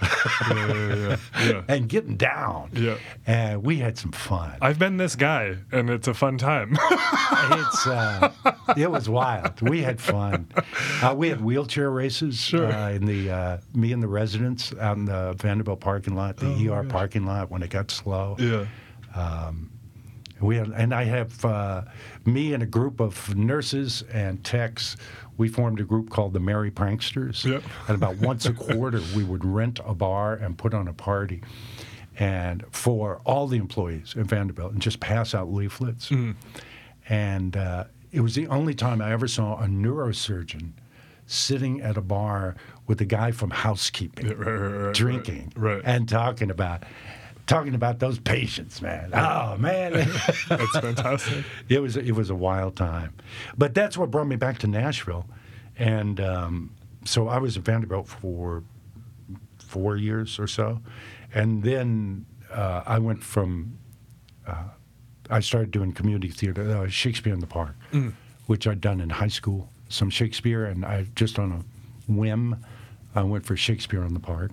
Yeah. 0.51 1.16
Yeah. 1.41 1.62
and 1.69 1.89
getting 1.89 2.16
down. 2.16 2.71
Yeah. 2.75 2.97
And 3.27 3.62
we 3.64 3.77
had 3.79 3.97
some 3.97 4.11
fun. 4.12 4.57
I've 4.61 4.79
been 4.79 4.97
this 4.97 5.14
guy, 5.16 5.57
and 5.73 5.89
it's 5.89 6.09
a 6.09 6.14
fun 6.14 6.37
time. 6.37 6.77
it's 6.91 7.87
uh, 7.87 8.31
it 8.77 8.91
was 8.91 9.09
wild. 9.09 9.62
We 9.62 9.83
had 9.83 10.01
fun. 10.01 10.49
Uh, 11.01 11.14
we 11.16 11.29
had 11.29 11.41
wheelchair 11.41 11.91
races 11.91 12.53
uh, 12.53 12.93
in 12.95 13.07
the 13.07 13.31
uh, 13.31 13.59
me 13.73 13.93
and 13.93 14.03
the 14.03 14.09
residents 14.09 14.75
out 14.81 14.97
in 14.97 15.05
the 15.05 15.35
Vanderbilt 15.39 15.81
parking 15.81 16.14
lot, 16.16 16.37
the 16.37 16.69
ER 16.69 16.83
parking 16.85 17.25
lot 17.25 17.51
when 17.51 17.62
it 17.62 17.71
got 17.71 17.91
slow. 17.91 18.37
yeah. 18.39 18.66
We 20.41 20.57
had, 20.57 20.69
and 20.69 20.95
I 20.95 21.03
have 21.03 21.45
uh, 21.45 21.83
me 22.25 22.55
and 22.55 22.62
a 22.62 22.66
group 22.66 23.01
of 23.01 23.35
nurses 23.37 24.05
and 24.12 24.45
techs. 24.45 24.97
We 25.39 25.49
formed 25.49 25.80
a 25.80 25.84
group 25.84 26.11
called 26.11 26.34
the 26.34 26.41
Merry 26.41 26.70
Pranksters. 26.70 27.45
Yep. 27.45 27.62
And 27.86 27.95
about 27.97 28.16
once 28.16 28.45
a 28.45 28.53
quarter, 28.53 29.01
we 29.16 29.24
would 29.24 29.45
rent 29.45 29.80
a 29.86 29.95
bar 29.95 30.34
and 30.34 30.59
put 30.59 30.74
on 30.74 30.86
a 30.89 30.93
party, 30.93 31.43
and 32.18 32.64
for 32.70 33.20
all 33.24 33.47
the 33.47 33.57
employees 33.57 34.14
at 34.18 34.26
Vanderbilt, 34.26 34.72
and 34.72 34.82
just 34.82 35.01
pass 35.01 35.34
out 35.34 35.51
leaflets. 35.51 36.11
And 37.09 37.57
uh, 37.57 37.84
it 38.12 38.20
was 38.20 38.34
the 38.34 38.47
only 38.49 38.74
time 38.74 39.01
I 39.01 39.12
ever 39.12 39.28
saw 39.28 39.62
a 39.62 39.66
neurosurgeon 39.66 40.72
sitting 41.26 41.80
at 41.80 41.97
a 41.97 42.01
bar 42.01 42.57
with 42.86 43.01
a 43.01 43.05
guy 43.05 43.30
from 43.30 43.51
housekeeping 43.51 44.28
right, 44.28 44.39
right, 44.39 44.57
right, 44.86 44.95
drinking 44.95 45.53
and 45.84 46.09
talking 46.09 46.51
about 46.51 46.84
talking 47.49 47.75
about 47.75 47.99
those 47.99 48.19
patients, 48.21 48.81
man. 48.81 49.11
Oh 49.13 49.57
man, 49.59 49.93
That's 50.49 50.79
fantastic. 50.79 51.45
it 51.69 51.81
was 51.81 51.97
it 51.97 52.13
was 52.13 52.31
a 52.31 52.35
wild 52.35 52.77
time. 52.77 53.15
But 53.57 53.75
that's 53.75 53.99
what 53.99 54.11
brought 54.13 54.29
me 54.29 54.37
back 54.37 54.59
to 54.61 54.67
Nashville, 54.69 55.27
and 55.77 56.21
um, 56.21 56.71
so 57.05 57.27
I 57.27 57.39
was 57.39 57.57
at 57.57 57.65
Vanderbilt 57.65 58.07
for 58.07 58.63
four 59.59 59.97
years 59.97 60.39
or 60.39 60.47
so, 60.47 60.81
and 61.35 61.63
then 61.63 62.25
uh, 62.53 62.83
I 62.87 62.99
went 63.01 63.23
from 63.23 63.79
uh, 64.47 64.65
I 65.31 65.41
started 65.41 65.71
doing 65.71 65.93
community 65.93 66.29
theater, 66.29 66.63
uh, 66.79 66.89
Shakespeare 66.89 67.35
in 67.35 67.41
the 67.41 67.47
Park, 67.47 67.75
which 68.47 68.67
I'd 68.67 68.81
done 68.81 69.01
in 69.01 69.11
high 69.11 69.29
school, 69.29 69.69
some 69.89 70.09
Shakespeare, 70.11 70.65
and 70.65 70.85
I 70.85 71.07
just 71.15 71.39
on 71.39 71.53
a 71.53 72.11
whim, 72.13 72.65
I 73.15 73.23
went 73.23 73.45
for 73.45 73.57
Shakespeare 73.57 74.03
in 74.05 74.15
the 74.15 74.21
Park, 74.21 74.53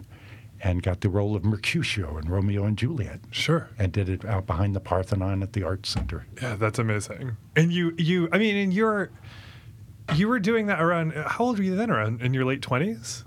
and 0.65 0.81
got 0.81 1.01
the 1.01 1.09
role 1.09 1.35
of 1.35 1.45
Mercutio 1.45 2.17
in 2.17 2.27
Romeo 2.27 2.63
and 2.65 2.75
Juliet. 2.75 3.19
Sure. 3.29 3.69
And 3.77 3.91
did 3.91 4.09
it 4.09 4.25
out 4.25 4.47
behind 4.47 4.75
the 4.75 4.79
Parthenon 4.79 5.43
at 5.43 5.53
the 5.53 5.61
Arts 5.63 5.89
Center. 5.89 6.25
Yeah, 6.41 6.55
that's 6.55 6.79
amazing. 6.79 7.37
And 7.55 7.71
you, 7.71 7.93
you, 7.99 8.27
I 8.33 8.39
mean, 8.39 8.57
and 8.57 8.73
you're, 8.73 9.11
you 10.15 10.27
were 10.27 10.39
doing 10.39 10.65
that 10.65 10.81
around. 10.81 11.13
How 11.13 11.45
old 11.45 11.57
were 11.59 11.63
you 11.63 11.75
then? 11.75 11.91
Around 11.91 12.21
in 12.21 12.33
your 12.33 12.45
late 12.45 12.61
twenties. 12.63 13.23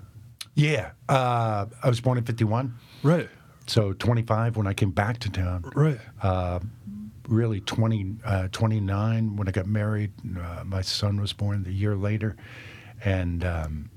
Yeah, 0.57 0.91
uh, 1.09 1.67
I 1.83 1.89
was 1.89 2.01
born 2.01 2.19
in 2.19 2.25
'51, 2.25 2.75
Right. 3.05 3.29
so 3.69 3.93
25 3.93 4.57
when 4.57 4.67
I 4.67 4.75
came 4.75 4.91
back 4.91 5.19
to 5.21 5.31
town. 5.31 5.65
Right. 5.77 6.01
really 7.29 7.61
20, 7.61 8.17
uh, 8.25 8.49
29 8.51 9.37
when 9.37 9.47
I 9.47 9.51
got 9.53 9.67
married. 9.67 10.13
Uh, 10.37 10.65
my 10.65 10.81
son 10.83 11.21
was 11.21 11.33
born 11.33 11.63
the 11.63 11.73
year 11.73 11.95
later. 11.95 12.37
And 13.05 13.45
um, 13.45 13.91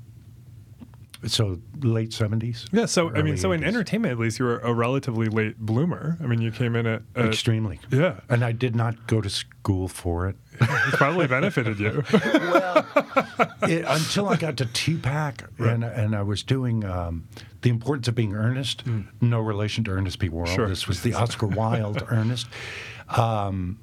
so 1.28 1.60
late 1.82 2.10
70s. 2.10 2.68
Yeah. 2.72 2.86
So 2.86 3.10
I 3.10 3.14
mean, 3.22 3.28
early 3.34 3.38
so 3.38 3.52
in 3.52 3.64
entertainment, 3.64 4.12
at 4.14 4.18
least, 4.20 4.40
you 4.40 4.46
were 4.46 4.60
a 4.60 4.74
relatively 4.74 5.28
late 5.28 5.58
bloomer. 5.60 6.18
I 6.22 6.26
mean, 6.28 6.42
you 6.42 6.52
came 6.52 6.76
in 6.76 6.86
at. 6.88 7.04
at 7.16 7.26
Extremely. 7.28 7.80
Yeah. 7.92 8.20
And 8.30 8.44
I 8.44 8.52
did 8.52 8.76
not 8.76 9.08
go 9.08 9.22
to 9.22 9.30
school 9.30 9.88
for 9.88 10.28
it. 10.28 10.36
It 10.62 10.94
probably 10.94 11.28
benefited 11.28 11.80
you. 11.80 12.04
It- 13.64 13.86
until 13.88 14.28
I 14.28 14.36
got 14.38 14.58
to 14.58 14.66
TPAC 14.66 15.48
and, 15.60 15.84
and 15.84 16.16
I 16.16 16.24
was 16.24 16.42
doing 16.44 16.84
um, 16.84 17.28
The 17.62 17.70
Importance 17.70 18.08
of 18.08 18.16
Being 18.16 18.34
Earnest. 18.36 18.84
No 19.22 19.40
relation 19.40 19.84
to 19.86 19.92
Ernest 19.92 20.20
P. 20.20 20.30
Worrell. 20.30 20.48
Sure. 20.54 20.68
This 20.68 20.88
was 20.88 21.02
the 21.04 21.14
Oscar 21.14 21.46
Wilde 21.60 22.04
Ernest 22.10 22.48
um, 23.10 23.80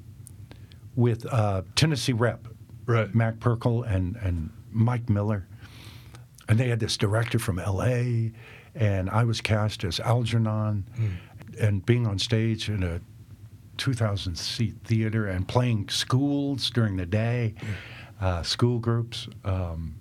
with 0.95 1.25
uh, 1.31 1.61
Tennessee 1.75 2.13
Rep. 2.13 2.47
Right. 2.85 3.13
Mac 3.15 3.35
Pirkle 3.35 3.83
and, 3.89 4.15
and 4.17 4.49
Mike 4.71 5.09
Miller. 5.09 5.47
And 6.49 6.59
they 6.59 6.67
had 6.67 6.79
this 6.79 6.97
director 6.97 7.39
from 7.39 7.57
LA, 7.57 8.31
and 8.75 9.09
I 9.09 9.23
was 9.23 9.39
cast 9.39 9.83
as 9.83 9.99
Algernon. 9.99 10.83
And 11.61 11.85
being 11.85 12.07
on 12.07 12.17
stage 12.19 12.69
in 12.69 12.83
a 12.83 12.99
2,000 13.77 14.35
seat 14.35 14.75
theater 14.83 15.27
and 15.27 15.47
playing 15.47 15.89
schools 15.89 16.69
during 16.69 16.97
the 16.97 17.05
day, 17.05 17.53
uh, 18.19 18.41
school 18.43 18.79
groups, 18.79 19.27
um, 19.45 19.95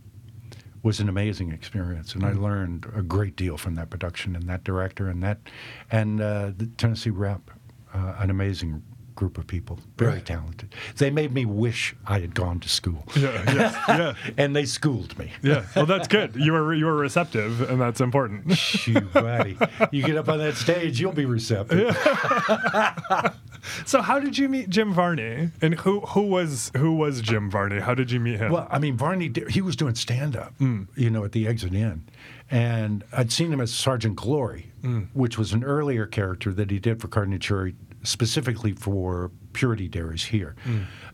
was 0.83 1.01
an 1.01 1.09
amazing 1.09 1.53
experience. 1.53 2.15
And 2.15 2.25
I 2.25 2.33
learned 2.33 2.87
a 2.95 3.03
great 3.03 3.37
deal 3.37 3.57
from 3.59 3.75
that 3.75 3.91
production 3.91 4.35
and 4.35 4.49
that 4.49 4.65
director 4.65 5.09
and 5.09 5.23
that, 5.23 5.39
and 5.91 6.21
uh, 6.21 6.53
the 6.57 6.67
Tennessee 6.79 7.11
Rep, 7.11 7.51
uh, 7.93 8.15
an 8.19 8.31
amazing 8.31 8.83
group 9.19 9.37
of 9.37 9.49
people, 9.49 9.81
very 9.97 10.13
Right. 10.13 10.25
talented. 10.25 10.73
They 10.97 11.11
made 11.11 11.35
me 11.35 11.45
wish 11.45 11.97
I 12.07 12.21
had 12.21 12.37
gone 12.37 12.61
to 12.61 12.69
school. 12.69 13.05
yeah. 13.17 13.43
Yeah. 13.53 13.85
Yeah. 13.89 14.15
and 14.39 14.55
they 14.55 14.65
schooled 14.65 15.19
me. 15.19 15.33
Yeah. 15.43 15.65
Well, 15.75 15.87
that's 15.87 16.07
good. 16.07 16.37
You 16.37 16.53
were 16.53 16.73
you 16.73 16.87
were 16.87 16.95
receptive, 16.97 17.69
and 17.69 17.81
that's 17.81 18.01
important. 18.01 18.57
Shoot, 18.57 19.13
buddy. 19.13 19.59
You 19.91 20.05
get 20.05 20.17
up 20.17 20.29
on 20.29 20.39
that 20.39 20.55
stage, 20.55 21.01
you'll 21.01 21.13
be 21.13 21.27
receptive. 21.27 21.97
So, 23.85 24.01
how 24.01 24.19
did 24.21 24.39
you 24.39 24.49
meet 24.49 24.71
Jim 24.71 24.95
Varney? 24.95 25.51
And 25.61 25.75
who 25.75 26.01
who 26.01 26.23
was 26.23 26.71
who 26.77 26.95
was 26.95 27.21
Jim 27.21 27.51
Varney? 27.51 27.81
How 27.81 27.93
did 27.95 28.11
you 28.11 28.21
meet 28.21 28.39
him? 28.39 28.53
Well, 28.53 28.67
I 28.71 28.79
mean, 28.79 28.97
Varney, 28.97 29.31
he 29.51 29.61
was 29.61 29.77
doing 29.77 29.95
stand 29.95 30.37
up, 30.37 30.55
hmm. 30.59 30.85
you 30.97 31.11
know, 31.11 31.25
at 31.25 31.33
the 31.33 31.47
Exit 31.47 31.75
Inn. 31.75 32.05
And 32.51 33.05
I'd 33.13 33.31
seen 33.31 33.53
him 33.53 33.61
as 33.61 33.75
Sergeant 33.75 34.17
Glory, 34.17 34.71
hmm. 34.81 35.03
which 35.13 35.37
was 35.37 35.53
an 35.53 35.65
earlier 35.65 36.07
character 36.07 36.53
that 36.53 36.71
he 36.71 36.79
did 36.79 37.01
for 37.01 37.09
Carden 37.09 37.35
and 37.35 37.43
Cherry, 37.43 37.75
specifically 38.03 38.73
for 38.73 39.31
Purity 39.53 39.89
Dairies 39.89 40.25
here. 40.25 40.55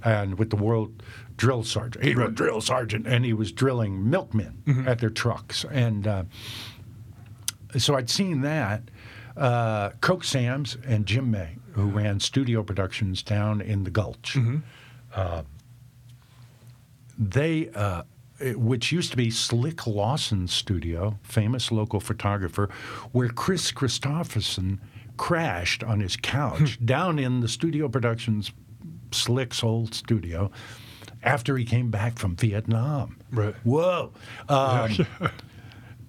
And 0.02 0.38
with 0.38 0.50
the 0.50 0.56
World 0.56 1.02
Drill 1.36 1.64
Sergeant. 1.64 2.04
He 2.04 2.14
was 2.14 2.34
drill 2.34 2.60
sergeant, 2.60 3.06
and 3.06 3.24
he 3.24 3.32
was 3.32 3.50
drilling 3.52 4.08
milkmen 4.08 4.62
at 4.86 4.98
their 5.00 5.10
trucks. 5.10 5.64
And 5.70 6.06
uh, 6.06 6.24
so 7.76 7.96
I'd 7.96 8.08
seen 8.10 8.42
that. 8.42 8.82
Uh, 9.36 9.90
Coke 10.00 10.22
Sams 10.22 10.76
and 10.86 11.06
Jim 11.06 11.30
May, 11.30 11.56
who 11.72 11.86
ran 11.86 12.20
studio 12.20 12.62
productions 12.62 13.22
down 13.22 13.60
in 13.60 13.82
the 13.82 13.90
Gulch. 13.90 14.36
Uh, 15.12 15.42
they, 17.18 17.70
uh, 17.74 18.02
it- 18.40 18.58
which 18.58 18.92
used 18.92 19.10
to 19.12 19.16
be 19.16 19.30
Slick 19.30 19.86
Lawson's 19.86 20.52
studio, 20.52 21.18
famous 21.22 21.72
local 21.72 22.00
photographer, 22.00 22.68
where 23.12 23.28
Kris 23.28 23.72
Kristofferson 23.72 24.78
crashed 25.16 25.82
on 25.84 26.00
his 26.00 26.16
couch 26.16 26.78
down 26.84 27.18
in 27.18 27.40
the 27.40 27.48
studio 27.48 27.88
productions, 27.88 28.52
Slick's 29.12 29.62
old 29.62 29.94
studio, 29.94 30.50
after 31.22 31.56
he 31.56 31.64
came 31.64 31.90
back 31.90 32.18
from 32.18 32.36
Vietnam. 32.36 33.18
Right. 33.30 33.54
Whoa. 33.64 34.12
Um, 34.48 35.06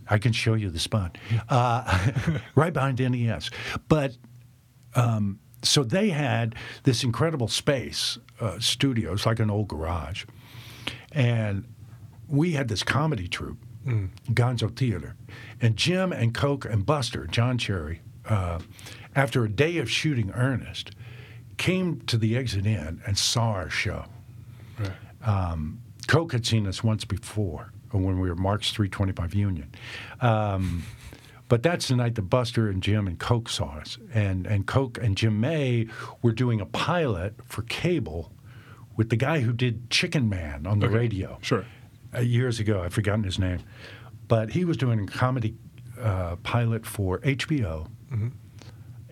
I 0.09 0.17
can 0.17 0.33
show 0.33 0.53
you 0.53 0.69
the 0.69 0.79
spot. 0.79 1.17
Uh, 1.49 2.11
right 2.55 2.73
behind 2.73 2.99
NES. 2.99 3.49
But 3.87 4.17
um, 4.95 5.39
so 5.63 5.83
they 5.83 6.09
had 6.09 6.55
this 6.83 7.03
incredible 7.03 7.47
space, 7.47 8.17
uh, 8.39 8.59
studios, 8.59 9.25
like 9.25 9.39
an 9.39 9.49
old 9.49 9.67
garage. 9.67 10.25
And 11.11 11.65
we 12.27 12.53
had 12.53 12.67
this 12.67 12.83
comedy 12.83 13.27
troupe, 13.27 13.57
Gonzo 13.85 14.75
Theater. 14.75 15.15
And 15.61 15.75
Jim 15.75 16.11
and 16.11 16.33
Coke 16.33 16.65
and 16.65 16.85
Buster, 16.85 17.27
John 17.27 17.57
Cherry, 17.57 18.01
uh, 18.27 18.59
after 19.15 19.43
a 19.43 19.49
day 19.49 19.77
of 19.77 19.89
shooting 19.89 20.31
Ernest, 20.31 20.91
came 21.57 22.01
to 22.01 22.17
the 22.17 22.35
Exit 22.37 22.65
Inn 22.65 23.01
and 23.05 23.17
saw 23.17 23.51
our 23.51 23.69
show. 23.69 24.05
Um, 25.23 25.81
Coke 26.07 26.33
had 26.33 26.45
seen 26.45 26.67
us 26.67 26.83
once 26.83 27.03
before 27.05 27.71
when 27.91 28.19
we 28.19 28.29
were 28.29 28.35
March 28.35 28.73
325 28.73 29.33
Union. 29.33 29.71
Um, 30.21 30.83
but 31.47 31.63
that's 31.63 31.87
the 31.87 31.95
night 31.95 32.15
that 32.15 32.23
Buster 32.23 32.69
and 32.69 32.81
Jim 32.83 33.07
and 33.07 33.17
Coke 33.17 33.49
saw 33.49 33.77
us. 33.77 33.97
And, 34.13 34.45
and 34.45 34.67
Coke 34.67 34.97
and 35.01 35.15
Jim 35.17 35.39
May 35.39 35.87
were 36.21 36.31
doing 36.31 36.59
a 36.61 36.65
pilot 36.65 37.35
for 37.45 37.61
cable 37.63 38.31
with 38.97 39.09
the 39.09 39.15
guy 39.15 39.39
who 39.39 39.51
did 39.53 39.89
Chicken 39.89 40.29
Man 40.29 40.65
on 40.67 40.79
the 40.79 40.89
radio 40.89 41.37
Sure. 41.41 41.65
uh, 42.15 42.19
years 42.19 42.59
ago. 42.59 42.81
I've 42.83 42.93
forgotten 42.93 43.23
his 43.23 43.39
name. 43.39 43.59
But 44.27 44.51
he 44.51 44.65
was 44.65 44.77
doing 44.77 44.99
a 44.99 45.05
comedy 45.07 45.55
uh, 45.99 46.35
pilot 46.37 46.85
for 46.85 47.19
HBO. 47.19 47.87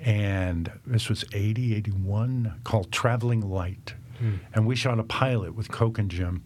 And 0.05 0.71
this 0.85 1.07
was 1.09 1.23
80, 1.33 1.75
81, 1.75 2.55
called 2.63 2.91
Traveling 2.91 3.41
Light. 3.49 3.93
And 4.53 4.65
we 4.65 4.75
shot 4.75 4.99
a 4.99 5.03
pilot 5.03 5.53
with 5.55 5.69
Coke 5.69 5.97
and 5.97 6.09
Jim 6.09 6.43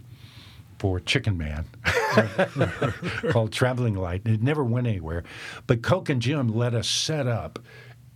for 0.80 1.00
Chicken 1.00 1.38
Man 1.38 1.66
called 3.32 3.52
Traveling 3.52 3.96
Light. 3.96 4.22
It 4.26 4.42
never 4.42 4.64
went 4.64 4.88
anywhere. 4.88 5.24
But 5.68 5.82
Coke 5.84 6.10
and 6.10 6.22
Jim 6.22 6.48
let 6.48 6.74
us 6.74 6.88
set 6.88 7.28
up 7.28 7.60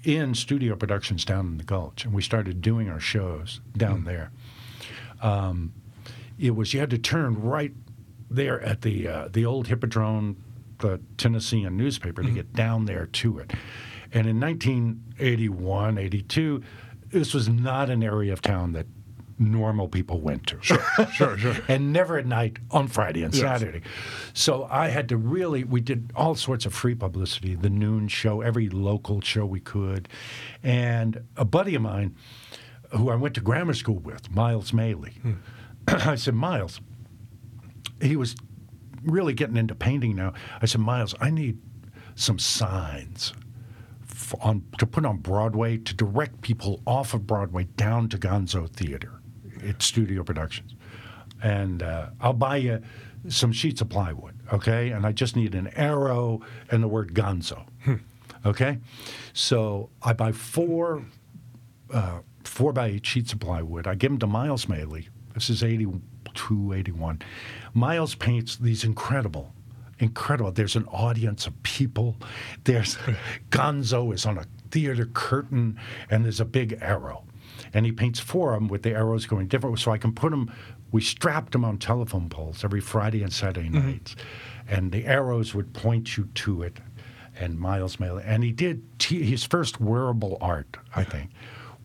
in 0.03 0.33
studio 0.33 0.75
productions 0.75 1.25
down 1.25 1.45
in 1.47 1.57
the 1.57 1.63
Gulch. 1.63 2.05
And 2.05 2.13
we 2.13 2.21
started 2.23 2.61
doing 2.61 2.89
our 2.89 2.99
shows 2.99 3.61
down 3.77 4.03
there 4.05 4.31
Um, 5.21 5.73
it 6.39 6.55
was 6.55 6.73
you 6.73 6.79
had 6.79 6.89
to 6.89 6.97
turn 6.97 7.39
right 7.39 7.73
there 8.31 8.59
at 8.61 8.81
the 8.81 9.07
uh, 9.07 9.27
the 9.31 9.45
old 9.45 9.67
Hippodrome, 9.67 10.37
the 10.79 10.99
Tennessean 11.17 11.77
newspaper, 11.77 12.23
to 12.23 12.31
get 12.31 12.53
down 12.53 12.85
there 12.85 13.05
to 13.07 13.37
it. 13.39 13.51
And 14.13 14.27
in 14.27 14.39
1981, 14.39 15.97
82, 15.97 16.63
this 17.09 17.33
was 17.33 17.47
not 17.49 17.89
an 17.89 18.03
area 18.03 18.33
of 18.33 18.41
town 18.41 18.73
that 18.73 18.87
normal 19.41 19.87
people 19.87 20.21
went 20.21 20.45
to. 20.47 20.57
Sure, 20.61 20.83
Sure. 21.11 21.37
Sure. 21.37 21.55
and 21.67 21.91
never 21.91 22.17
at 22.17 22.25
night 22.25 22.57
on 22.69 22.87
Friday 22.87 23.23
and 23.23 23.33
Yes. 23.33 23.41
Saturday. 23.41 23.81
So 24.33 24.67
I 24.69 24.89
had 24.89 25.09
to 25.09 25.17
really, 25.17 25.63
we 25.63 25.81
did 25.81 26.11
all 26.15 26.35
sorts 26.35 26.65
of 26.65 26.73
free 26.73 26.95
publicity, 26.95 27.55
the 27.55 27.69
noon 27.69 28.07
show, 28.07 28.41
every 28.41 28.69
local 28.69 29.19
show 29.21 29.45
we 29.45 29.59
could. 29.59 30.07
And 30.61 31.23
a 31.35 31.45
buddy 31.45 31.75
of 31.75 31.81
mine, 31.81 32.15
who 32.91 33.09
I 33.09 33.15
went 33.15 33.35
to 33.35 33.41
grammar 33.41 33.73
school 33.73 33.97
with, 33.97 34.29
Miles 34.31 34.71
Maley, 34.71 35.13
hmm. 35.21 35.33
I 35.87 36.15
said, 36.15 36.35
Miles, 36.35 36.79
he 38.01 38.15
was 38.15 38.35
really 39.03 39.33
getting 39.33 39.57
into 39.57 39.73
painting 39.73 40.15
now. 40.15 40.33
I 40.61 40.65
said, 40.67 40.81
Miles, 40.81 41.15
I 41.19 41.31
need 41.31 41.59
some 42.15 42.37
signs 42.37 43.33
on 44.41 44.63
to 44.77 44.85
put 44.85 45.05
on 45.05 45.17
Broadway 45.17 45.77
to 45.77 45.93
direct 45.93 46.41
people 46.41 46.81
off 46.85 47.13
of 47.13 47.27
Broadway 47.27 47.65
down 47.75 48.09
to 48.09 48.17
Gonzo 48.17 48.69
Theater. 48.69 49.19
It's 49.63 49.85
studio 49.85 50.23
productions, 50.23 50.75
and 51.41 51.83
uh, 51.83 52.09
I'll 52.19 52.33
buy 52.33 52.57
you 52.57 52.81
some 53.27 53.51
sheets 53.51 53.81
of 53.81 53.89
plywood, 53.89 54.35
okay? 54.51 54.89
And 54.89 55.05
I 55.05 55.11
just 55.11 55.35
need 55.35 55.53
an 55.53 55.67
arrow 55.75 56.41
and 56.71 56.81
the 56.81 56.87
word 56.87 57.13
Gonzo, 57.13 57.65
okay? 58.45 58.79
So 59.33 59.89
I 60.01 60.13
buy 60.13 60.31
four 60.31 61.05
uh, 61.93 62.19
four 62.43 62.73
by 62.73 62.87
eight 62.87 63.05
sheets 63.05 63.33
of 63.33 63.39
plywood. 63.39 63.87
I 63.87 63.95
give 63.95 64.11
them 64.11 64.19
to 64.19 64.27
Miles 64.27 64.65
Maley. 64.65 65.07
This 65.33 65.49
is 65.49 65.63
82, 65.63 66.73
81. 66.73 67.21
Miles 67.73 68.15
paints 68.15 68.57
these 68.57 68.83
incredible, 68.83 69.53
incredible. 70.01 70.51
There's 70.51 70.75
an 70.75 70.85
audience 70.87 71.47
of 71.47 71.61
people. 71.63 72.15
There's 72.63 72.97
Gonzo 73.51 74.13
is 74.13 74.25
on 74.25 74.37
a 74.37 74.45
theater 74.71 75.05
curtain, 75.13 75.79
and 76.09 76.25
there's 76.25 76.39
a 76.39 76.45
big 76.45 76.77
arrow. 76.81 77.23
and 77.73 77.85
he 77.85 77.91
paints 77.91 78.19
for 78.19 78.53
them 78.53 78.67
with 78.67 78.83
the 78.83 78.91
arrows 78.91 79.25
going 79.25 79.47
different. 79.47 79.79
So 79.79 79.91
I 79.91 79.97
can 79.97 80.13
put 80.13 80.31
them. 80.31 80.51
We 80.91 81.01
strapped 81.01 81.53
them 81.53 81.63
on 81.63 81.77
telephone 81.77 82.27
poles 82.29 82.63
every 82.65 82.81
Friday 82.81 83.23
and 83.23 83.31
Saturday 83.31 83.69
nights, 83.69 84.15
and 84.67 84.91
the 84.91 85.05
arrows 85.05 85.53
would 85.55 85.73
point 85.73 86.17
you 86.17 86.25
to 86.35 86.63
it. 86.63 86.79
And 87.39 87.57
Miles 87.57 87.95
Maley, 87.95 88.23
and 88.25 88.43
he 88.43 88.51
did 88.51 88.83
t- 88.99 89.23
his 89.23 89.45
first 89.45 89.79
wearable 89.79 90.37
art, 90.41 90.75
I 90.93 91.05
think, 91.05 91.31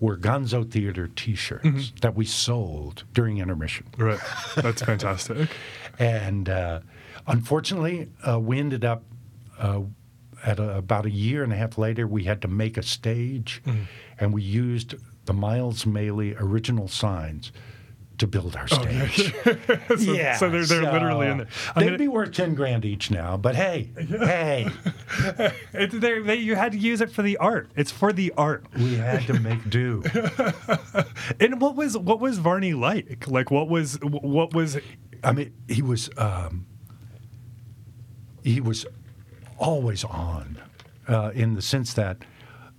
were 0.01 0.17
Gonzo 0.19 0.69
Theater 0.69 1.07
T-shirts 1.15 1.93
that 2.03 2.15
we 2.17 2.25
sold 2.27 3.05
during 3.15 3.39
intermission. 3.39 3.87
Right. 3.97 4.19
That's 4.57 4.83
fantastic. 4.83 5.49
And 5.99 6.51
uh, 6.51 6.81
unfortunately, 7.27 8.09
uh, 8.27 8.39
we 8.41 8.59
ended 8.59 8.85
up 8.85 9.03
uh, 9.59 9.83
at 10.45 10.59
a, 10.59 10.77
about 10.77 11.07
a 11.07 11.11
year 11.11 11.43
and 11.43 11.53
a 11.53 11.57
half 11.57 11.79
later, 11.79 12.07
we 12.07 12.25
had 12.25 12.43
to 12.43 12.49
make 12.49 12.77
a 12.77 12.83
stage, 12.83 13.63
and 14.19 14.33
we 14.33 14.43
used 14.43 14.95
the 15.25 15.33
Miles 15.33 15.85
Maley 15.85 16.35
original 16.41 16.89
signs 16.89 17.53
to 18.19 18.27
build 18.27 18.57
our 18.57 18.67
stage. 18.69 19.35
so, 19.45 19.97
yeah, 19.99 20.37
so 20.37 20.49
they're, 20.49 20.65
they're 20.65 20.91
literally 20.91 21.27
in 21.27 21.37
there. 21.39 21.49
I'm 21.75 21.81
They'd 21.81 21.87
gonna- 21.87 21.99
be 21.99 22.09
worth 22.09 22.33
ten 22.33 22.55
grand 22.55 22.85
each 22.87 23.11
now, 23.11 23.37
but 23.37 23.55
hey, 23.57 23.91
hey, 23.99 24.69
It, 25.75 25.91
they're- 26.01 26.23
they, 26.23 26.37
you 26.37 26.55
had 26.55 26.73
to 26.73 26.79
use 26.79 27.01
it 27.03 27.11
for 27.11 27.21
the 27.23 27.37
art. 27.39 27.71
It's 27.77 27.91
for 27.91 28.13
the 28.15 28.33
art. 28.37 28.65
we 28.75 28.95
had 28.95 29.27
to 29.27 29.35
make 29.41 29.69
do. 29.69 30.03
And 31.41 31.61
what 31.61 31.77
was 31.77 31.97
what 31.99 32.21
was 32.21 32.39
Varney 32.39 32.73
like? 32.75 33.27
Like 33.27 33.51
what 33.51 33.69
was 33.69 33.99
what 34.03 34.55
was 34.55 34.79
I 35.23 35.33
mean, 35.33 35.53
he 35.69 35.83
was 35.83 36.09
um, 36.17 36.67
he 38.47 38.61
was 38.61 38.87
always 39.59 40.05
on, 40.05 40.61
uh, 41.09 41.33
in 41.35 41.55
the 41.55 41.63
sense 41.63 41.93
that 41.95 42.19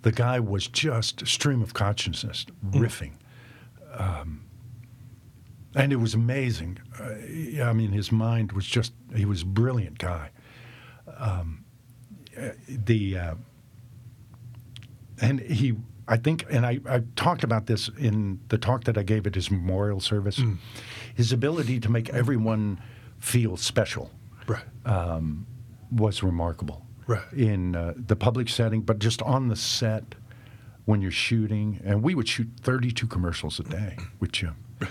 the 0.01 0.13
guy 0.13 0.39
was 0.39 0.67
just 0.67 1.21
a 1.21 1.25
stream 1.25 1.61
of 1.61 1.73
consciousness, 1.73 2.45
riffing, 2.69 3.11
um, 3.93 4.45
and 5.75 5.91
it 5.91 5.97
was 5.97 6.13
amazing. 6.13 6.79
Uh, 6.97 7.63
I 7.63 7.73
mean, 7.73 7.91
his 7.91 8.11
mind 8.11 8.53
was 8.53 8.65
just—he 8.65 9.25
was 9.25 9.41
a 9.41 9.45
brilliant 9.45 9.97
guy. 9.97 10.29
Um, 11.17 11.65
the 12.67 13.17
uh, 13.17 13.35
and 15.19 15.39
he 15.41 15.73
i 16.07 16.15
think 16.15 16.45
and 16.49 16.65
I, 16.65 16.79
I 16.87 17.01
talked 17.15 17.43
about 17.43 17.65
this 17.65 17.89
in 17.97 18.39
the 18.49 18.57
talk 18.57 18.83
that 18.83 18.97
i 18.97 19.03
gave 19.03 19.25
at 19.25 19.33
his 19.33 19.49
memorial 19.49 19.99
service 19.99 20.39
his 21.15 21.31
ability 21.33 21.79
to 21.79 21.89
make 21.89 22.09
everyone 22.09 22.79
feel 23.19 23.57
special 23.57 24.11
right? 24.47 24.63
Was 25.91 26.23
remarkable 26.23 26.83
Right. 27.07 27.21
in 27.33 27.75
uh, 27.75 27.93
the 27.95 28.15
public 28.17 28.49
setting 28.49 28.81
but 28.81 28.99
just 28.99 29.21
on 29.21 29.47
the 29.47 29.55
set 29.55 30.15
when 30.85 31.01
you're 31.01 31.09
shooting 31.11 31.79
and 31.85 32.03
we 32.03 32.13
would 32.15 32.27
shoot 32.27 32.49
32 32.61 33.07
commercials 33.07 33.59
a 33.59 33.63
day 33.63 33.97
with 34.19 34.31
jim 34.33 34.55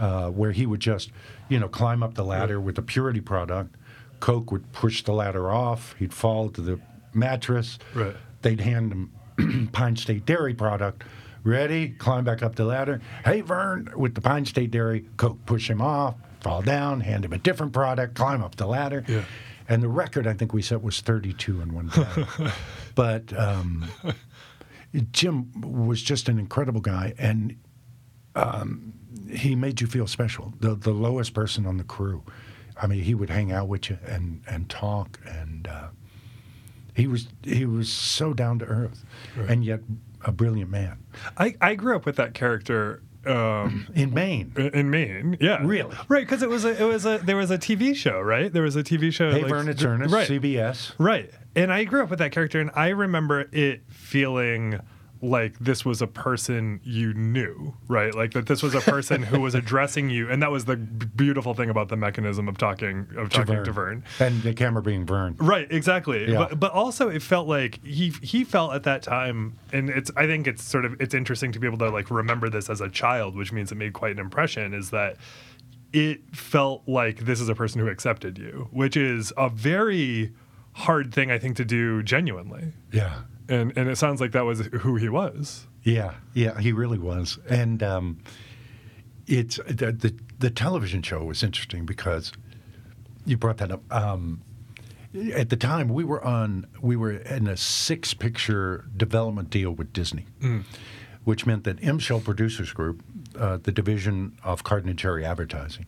uh, 0.00 0.28
where 0.30 0.50
he 0.52 0.66
would 0.66 0.80
just 0.80 1.12
you 1.48 1.58
know 1.60 1.68
climb 1.68 2.02
up 2.02 2.14
the 2.14 2.24
ladder 2.24 2.60
with 2.60 2.76
a 2.78 2.82
purity 2.82 3.20
product 3.20 3.76
coke 4.18 4.50
would 4.50 4.72
push 4.72 5.02
the 5.04 5.12
ladder 5.12 5.50
off 5.50 5.94
he'd 5.98 6.12
fall 6.12 6.48
to 6.50 6.60
the 6.60 6.80
mattress 7.14 7.78
Right. 7.94 8.16
they'd 8.42 8.60
hand 8.60 8.92
him 9.38 9.68
Pine 9.72 9.96
State 9.96 10.26
Dairy 10.26 10.52
product. 10.54 11.02
Ready? 11.44 11.88
Climb 11.90 12.24
back 12.24 12.42
up 12.42 12.56
the 12.56 12.66
ladder. 12.66 13.00
Hey, 13.24 13.40
Vern, 13.40 13.88
with 13.96 14.14
the 14.14 14.20
Pine 14.20 14.44
State 14.44 14.70
Dairy, 14.70 15.06
Coke, 15.16 15.38
push 15.46 15.70
him 15.70 15.80
off, 15.80 16.14
fall 16.40 16.60
down, 16.60 17.00
hand 17.00 17.24
him 17.24 17.32
a 17.32 17.38
different 17.38 17.72
product, 17.72 18.14
climb 18.14 18.42
up 18.44 18.56
the 18.56 18.66
ladder. 18.66 19.02
Yeah. 19.08 19.22
And 19.70 19.82
the 19.82 19.88
record 19.88 20.26
I 20.26 20.34
think 20.34 20.52
we 20.52 20.62
set 20.62 20.82
was 20.82 21.00
32 21.00 21.60
in 21.60 21.72
one 21.72 21.88
time. 21.88 22.26
but 22.96 23.32
um, 23.38 23.86
Jim 25.12 25.50
was 25.62 26.02
just 26.02 26.28
an 26.28 26.38
incredible 26.38 26.80
guy, 26.80 27.14
and 27.18 27.56
um, 28.34 28.92
he 29.30 29.54
made 29.54 29.80
you 29.80 29.86
feel 29.86 30.08
special. 30.08 30.52
The 30.58 30.74
the 30.74 30.90
lowest 30.90 31.34
person 31.34 31.66
on 31.66 31.76
the 31.78 31.84
crew. 31.84 32.22
I 32.82 32.86
mean, 32.88 33.02
he 33.02 33.14
would 33.14 33.30
hang 33.30 33.52
out 33.52 33.68
with 33.68 33.88
you 33.90 33.98
and 34.06 34.42
and 34.48 34.68
talk, 34.68 35.20
and 35.24 35.68
uh, 35.68 35.88
he 36.94 37.06
was 37.06 37.28
he 37.44 37.64
was 37.64 37.88
so 37.88 38.34
down 38.34 38.58
to 38.58 38.64
earth, 38.64 39.04
and 39.48 39.64
yet 39.64 39.80
a 40.24 40.32
brilliant 40.32 40.70
man 40.70 40.98
I, 41.36 41.54
I 41.60 41.74
grew 41.74 41.96
up 41.96 42.04
with 42.04 42.16
that 42.16 42.34
character 42.34 43.02
um, 43.26 43.86
in 43.94 44.12
Maine. 44.14 44.52
in 44.56 44.90
Maine. 44.90 45.36
Yeah, 45.40 45.60
Really? 45.64 45.94
right? 46.08 46.20
Because 46.26 46.42
it 46.42 46.48
was 46.48 46.64
a 46.64 46.80
it 46.82 46.86
was 46.86 47.04
a 47.06 47.18
there 47.18 47.36
was 47.36 47.50
a 47.50 47.58
TV 47.58 47.94
show, 47.94 48.20
right? 48.20 48.52
There 48.52 48.62
was 48.62 48.76
a 48.76 48.82
TV 48.82 49.12
show. 49.12 49.30
Hey, 49.30 49.42
like- 49.42 49.48
Vern, 49.50 49.68
it's 49.68 49.82
Ernest, 49.82 50.14
right? 50.14 50.28
CBS. 50.28 50.92
Right. 50.98 51.30
And 51.56 51.72
I 51.72 51.84
grew 51.84 52.02
up 52.02 52.10
with 52.10 52.20
that 52.20 52.32
character, 52.32 52.60
and 52.60 52.70
I 52.74 52.88
remember 52.88 53.48
it 53.52 53.82
feeling 53.88 54.78
like 55.22 55.58
this 55.58 55.84
was 55.84 56.00
a 56.00 56.06
person 56.06 56.80
you 56.82 57.12
knew, 57.14 57.74
right? 57.88 58.14
Like 58.14 58.32
that 58.32 58.46
this 58.46 58.62
was 58.62 58.74
a 58.74 58.80
person 58.80 59.22
who 59.22 59.40
was 59.40 59.54
addressing 59.60 60.10
you, 60.10 60.30
and 60.30 60.42
that 60.42 60.50
was 60.50 60.64
the 60.64 60.76
beautiful 60.76 61.54
thing 61.54 61.70
about 61.70 61.88
the 61.88 61.96
mechanism 61.96 62.48
of 62.48 62.56
talking 62.56 63.06
of 63.16 63.28
talking 63.30 63.62
to 63.64 63.72
Vern. 63.72 64.04
and 64.18 64.42
the 64.42 64.54
camera 64.54 64.82
being 64.82 65.04
Vern. 65.04 65.36
Right, 65.38 65.70
exactly. 65.70 66.30
Yeah. 66.30 66.38
But, 66.38 66.60
but 66.60 66.72
also 66.72 67.08
it 67.08 67.22
felt 67.22 67.48
like 67.48 67.84
he 67.84 68.12
he 68.22 68.44
felt 68.44 68.74
at 68.74 68.84
that 68.84 69.02
time 69.02 69.58
and 69.72 69.90
it's 69.90 70.10
I 70.16 70.26
think 70.26 70.46
it's 70.46 70.62
sort 70.62 70.84
of 70.84 71.00
it's 71.00 71.14
interesting 71.14 71.52
to 71.52 71.58
be 71.58 71.66
able 71.66 71.78
to 71.78 71.90
like 71.90 72.10
remember 72.10 72.48
this 72.48 72.70
as 72.70 72.80
a 72.80 72.88
child, 72.88 73.36
which 73.36 73.52
means 73.52 73.70
it 73.72 73.76
made 73.76 73.92
quite 73.92 74.12
an 74.12 74.18
impression 74.18 74.72
is 74.74 74.90
that 74.90 75.16
it 75.92 76.34
felt 76.34 76.82
like 76.86 77.20
this 77.20 77.40
is 77.40 77.48
a 77.48 77.54
person 77.54 77.80
who 77.80 77.88
accepted 77.88 78.38
you, 78.38 78.68
which 78.70 78.96
is 78.96 79.32
a 79.36 79.48
very 79.48 80.32
hard 80.72 81.12
thing 81.12 81.30
I 81.30 81.38
think 81.38 81.56
to 81.56 81.64
do 81.64 82.02
genuinely. 82.02 82.72
Yeah. 82.92 83.22
And 83.50 83.76
and 83.76 83.90
it 83.90 83.98
sounds 83.98 84.20
like 84.20 84.32
that 84.32 84.44
was 84.44 84.60
who 84.66 84.96
he 84.96 85.08
was. 85.08 85.66
Yeah, 85.82 86.14
yeah, 86.34 86.58
he 86.60 86.72
really 86.72 86.98
was, 86.98 87.38
and 87.48 87.82
um, 87.82 88.18
it's 89.26 89.56
the, 89.66 89.92
the 89.92 90.14
the 90.38 90.50
television 90.50 91.02
show 91.02 91.24
was 91.24 91.42
interesting 91.42 91.84
because 91.84 92.32
you 93.26 93.36
brought 93.36 93.58
that 93.58 93.72
up. 93.72 93.82
Um, 93.92 94.42
at 95.34 95.48
the 95.48 95.56
time, 95.56 95.88
we 95.88 96.04
were 96.04 96.22
on 96.24 96.66
we 96.80 96.94
were 96.96 97.12
in 97.12 97.48
a 97.48 97.56
six 97.56 98.14
picture 98.14 98.88
development 98.96 99.50
deal 99.50 99.72
with 99.72 99.92
Disney, 99.92 100.26
which 101.24 101.44
meant 101.46 101.64
that 101.64 101.82
Emshell 101.82 102.20
Producers 102.20 102.72
Group, 102.72 103.02
uh, 103.36 103.58
the 103.60 103.72
division 103.72 104.38
of 104.44 104.62
Carden 104.62 104.88
and 104.88 104.98
Cherry 104.98 105.24
Advertising, 105.24 105.86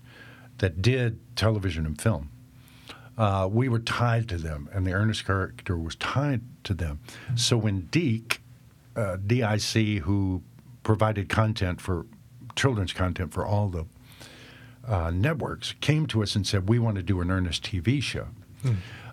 that 0.59 0.83
did 0.83 1.21
television 1.37 1.87
and 1.87 2.01
film, 2.01 2.31
uh, 3.23 3.47
we 3.47 3.69
were 3.69 3.79
tied 3.79 4.29
to 4.29 4.37
them, 4.37 4.69
and 4.73 4.85
the 4.85 4.93
Ernest 4.93 5.25
character 5.25 5.77
was 5.79 5.95
tied 5.95 6.41
to 6.65 6.75
them. 6.75 6.99
So 7.37 7.57
when 7.57 7.83
Deke, 7.83 8.41
uh, 8.97 9.17
DIC, 9.25 10.03
who 10.03 10.43
provided 10.83 11.29
content 11.29 11.81
for 11.81 12.05
children's 12.57 12.93
content 12.93 13.33
for 13.33 13.47
all 13.47 13.69
the 13.69 13.85
uh, 14.89 15.11
networks, 15.13 15.75
came 15.81 16.07
to 16.09 16.23
us 16.25 16.35
and 16.35 16.45
said, 16.45 16.69
"We 16.69 16.81
want 16.81 16.97
to 16.97 17.03
do 17.05 17.21
an 17.21 17.31
Ernest 17.31 17.63
TV 17.63 18.03
show." 18.03 18.27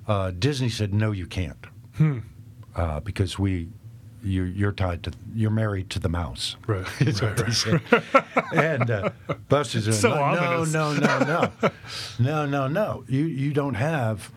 Uh, 0.07 0.31
Disney 0.31 0.69
said, 0.69 0.91
"No, 0.91 1.11
you 1.11 1.27
can't, 1.27 1.67
uh, 2.75 2.99
because 3.01 3.37
we." 3.37 3.69
You, 4.23 4.43
you're 4.43 4.71
tied 4.73 5.03
to. 5.03 5.11
You're 5.33 5.49
married 5.51 5.89
to 5.91 5.99
the 5.99 6.09
mouse. 6.09 6.55
Right, 6.67 6.85
they 6.99 7.11
said. 7.13 7.81
and 8.53 8.91
uh, 8.91 9.09
Buster 9.47 9.81
said, 9.81 9.93
So 9.95 10.09
no, 10.09 10.63
no, 10.63 10.93
no, 10.93 10.93
no, 10.93 11.51
no, 11.59 11.71
no, 12.19 12.45
no, 12.45 12.67
no. 12.67 13.03
You 13.07 13.23
you 13.25 13.53
don't 13.53 13.75
have 13.75 14.31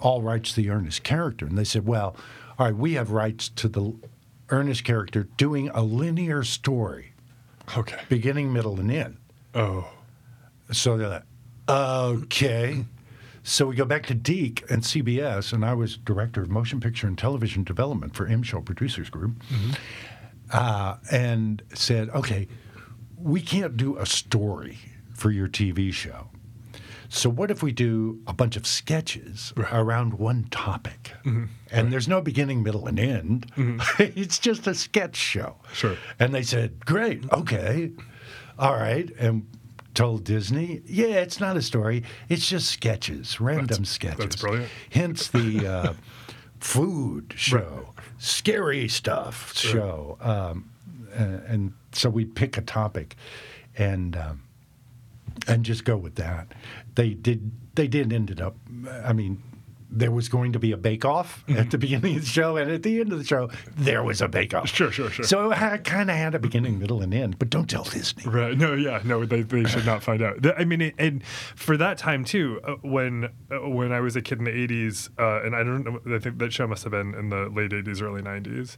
all 0.00 0.22
rights 0.22 0.50
to 0.50 0.56
the 0.62 0.70
Ernest 0.70 1.02
character. 1.02 1.46
And 1.46 1.56
they 1.56 1.64
said, 1.64 1.86
well, 1.86 2.14
all 2.58 2.66
right, 2.66 2.76
we 2.76 2.92
have 2.92 3.10
rights 3.10 3.48
to 3.48 3.68
the 3.68 3.94
Ernest 4.50 4.84
character 4.84 5.26
doing 5.38 5.70
a 5.70 5.82
linear 5.82 6.44
story, 6.44 7.12
Okay. 7.76 7.98
beginning, 8.10 8.52
middle, 8.52 8.78
and 8.78 8.92
end. 8.92 9.16
Oh. 9.54 9.88
So 10.72 10.96
they're 10.98 11.08
like, 11.08 11.22
okay. 11.68 12.84
So 13.46 13.66
we 13.66 13.76
go 13.76 13.84
back 13.84 14.06
to 14.06 14.14
Deke 14.14 14.64
and 14.70 14.82
CBS, 14.82 15.52
and 15.52 15.66
I 15.66 15.74
was 15.74 15.98
director 15.98 16.40
of 16.40 16.50
motion 16.50 16.80
picture 16.80 17.06
and 17.06 17.16
television 17.16 17.62
development 17.62 18.16
for 18.16 18.26
Emshell 18.26 18.62
Producers 18.62 19.10
Group, 19.10 19.38
mm-hmm. 19.44 19.72
uh, 20.50 20.96
and 21.12 21.62
said, 21.74 22.08
okay, 22.08 22.48
we 23.18 23.42
can't 23.42 23.76
do 23.76 23.98
a 23.98 24.06
story 24.06 24.78
for 25.12 25.30
your 25.30 25.46
TV 25.46 25.92
show. 25.92 26.28
So 27.10 27.28
what 27.28 27.50
if 27.50 27.62
we 27.62 27.70
do 27.70 28.22
a 28.26 28.32
bunch 28.32 28.56
of 28.56 28.66
sketches 28.66 29.52
around 29.70 30.14
one 30.14 30.44
topic? 30.50 31.12
Mm-hmm. 31.26 31.44
And 31.70 31.92
there's 31.92 32.08
no 32.08 32.22
beginning, 32.22 32.62
middle, 32.62 32.86
and 32.86 32.98
end. 32.98 33.52
Mm-hmm. 33.56 34.18
it's 34.18 34.38
just 34.38 34.66
a 34.66 34.74
sketch 34.74 35.16
show. 35.16 35.56
Sure. 35.74 35.98
And 36.18 36.34
they 36.34 36.42
said, 36.42 36.86
great, 36.86 37.30
okay, 37.30 37.92
all 38.58 38.74
right. 38.74 39.10
And 39.18 39.46
told 39.94 40.24
Disney, 40.24 40.82
yeah, 40.86 41.20
it's 41.20 41.40
not 41.40 41.56
a 41.56 41.62
story. 41.62 42.02
It's 42.28 42.48
just 42.48 42.70
sketches, 42.70 43.40
random 43.40 43.84
sketches. 43.84 44.18
that's 44.18 44.36
brilliant. 44.36 44.68
Hence 44.90 45.28
the 45.28 45.66
uh, 45.66 45.92
food 46.60 47.34
show, 47.36 47.94
scary 48.18 48.88
stuff 48.88 49.56
show. 49.56 50.18
Um, 50.20 50.70
and, 51.14 51.42
and 51.46 51.72
so 51.92 52.10
we'd 52.10 52.34
pick 52.34 52.58
a 52.58 52.62
topic 52.62 53.16
and 53.76 54.16
um, 54.16 54.42
and 55.46 55.64
just 55.64 55.84
go 55.84 55.96
with 55.96 56.16
that. 56.16 56.52
They 56.94 57.10
did. 57.10 57.52
They 57.74 57.88
did 57.88 58.12
ended 58.12 58.40
up. 58.40 58.56
I 59.04 59.12
mean, 59.12 59.42
there 59.96 60.10
was 60.10 60.28
going 60.28 60.52
to 60.52 60.58
be 60.58 60.72
a 60.72 60.76
bake 60.76 61.04
off 61.04 61.44
at 61.48 61.70
the 61.70 61.78
beginning 61.78 62.16
of 62.16 62.22
the 62.22 62.28
show, 62.28 62.56
and 62.56 62.70
at 62.70 62.82
the 62.82 63.00
end 63.00 63.12
of 63.12 63.18
the 63.18 63.24
show, 63.24 63.50
there 63.76 64.02
was 64.02 64.20
a 64.20 64.28
bake 64.28 64.52
off. 64.54 64.68
Sure, 64.68 64.90
sure, 64.90 65.08
sure. 65.10 65.24
So 65.24 65.52
it 65.52 65.84
kind 65.84 66.10
of 66.10 66.16
had 66.16 66.34
a 66.34 66.38
beginning, 66.38 66.78
middle, 66.78 67.00
and 67.02 67.14
end. 67.14 67.38
But 67.38 67.50
don't 67.50 67.68
tell 67.68 67.84
Disney. 67.84 68.24
Right. 68.30 68.56
No. 68.56 68.74
Yeah. 68.74 69.00
No. 69.04 69.24
They, 69.24 69.42
they 69.42 69.64
should 69.64 69.86
not 69.86 70.02
find 70.02 70.22
out. 70.22 70.44
I 70.58 70.64
mean, 70.64 70.80
it, 70.80 70.94
and 70.98 71.24
for 71.24 71.76
that 71.76 71.98
time 71.98 72.24
too, 72.24 72.60
uh, 72.64 72.74
when 72.82 73.30
uh, 73.50 73.68
when 73.68 73.92
I 73.92 74.00
was 74.00 74.16
a 74.16 74.22
kid 74.22 74.38
in 74.38 74.44
the 74.44 74.50
'80s, 74.50 75.10
uh, 75.18 75.44
and 75.44 75.54
I 75.54 75.62
don't 75.62 75.84
know, 75.84 76.14
I 76.14 76.18
think 76.18 76.38
that 76.38 76.52
show 76.52 76.66
must 76.66 76.82
have 76.84 76.92
been 76.92 77.14
in 77.14 77.30
the 77.30 77.48
late 77.48 77.70
'80s, 77.70 78.02
early 78.02 78.22
'90s. 78.22 78.76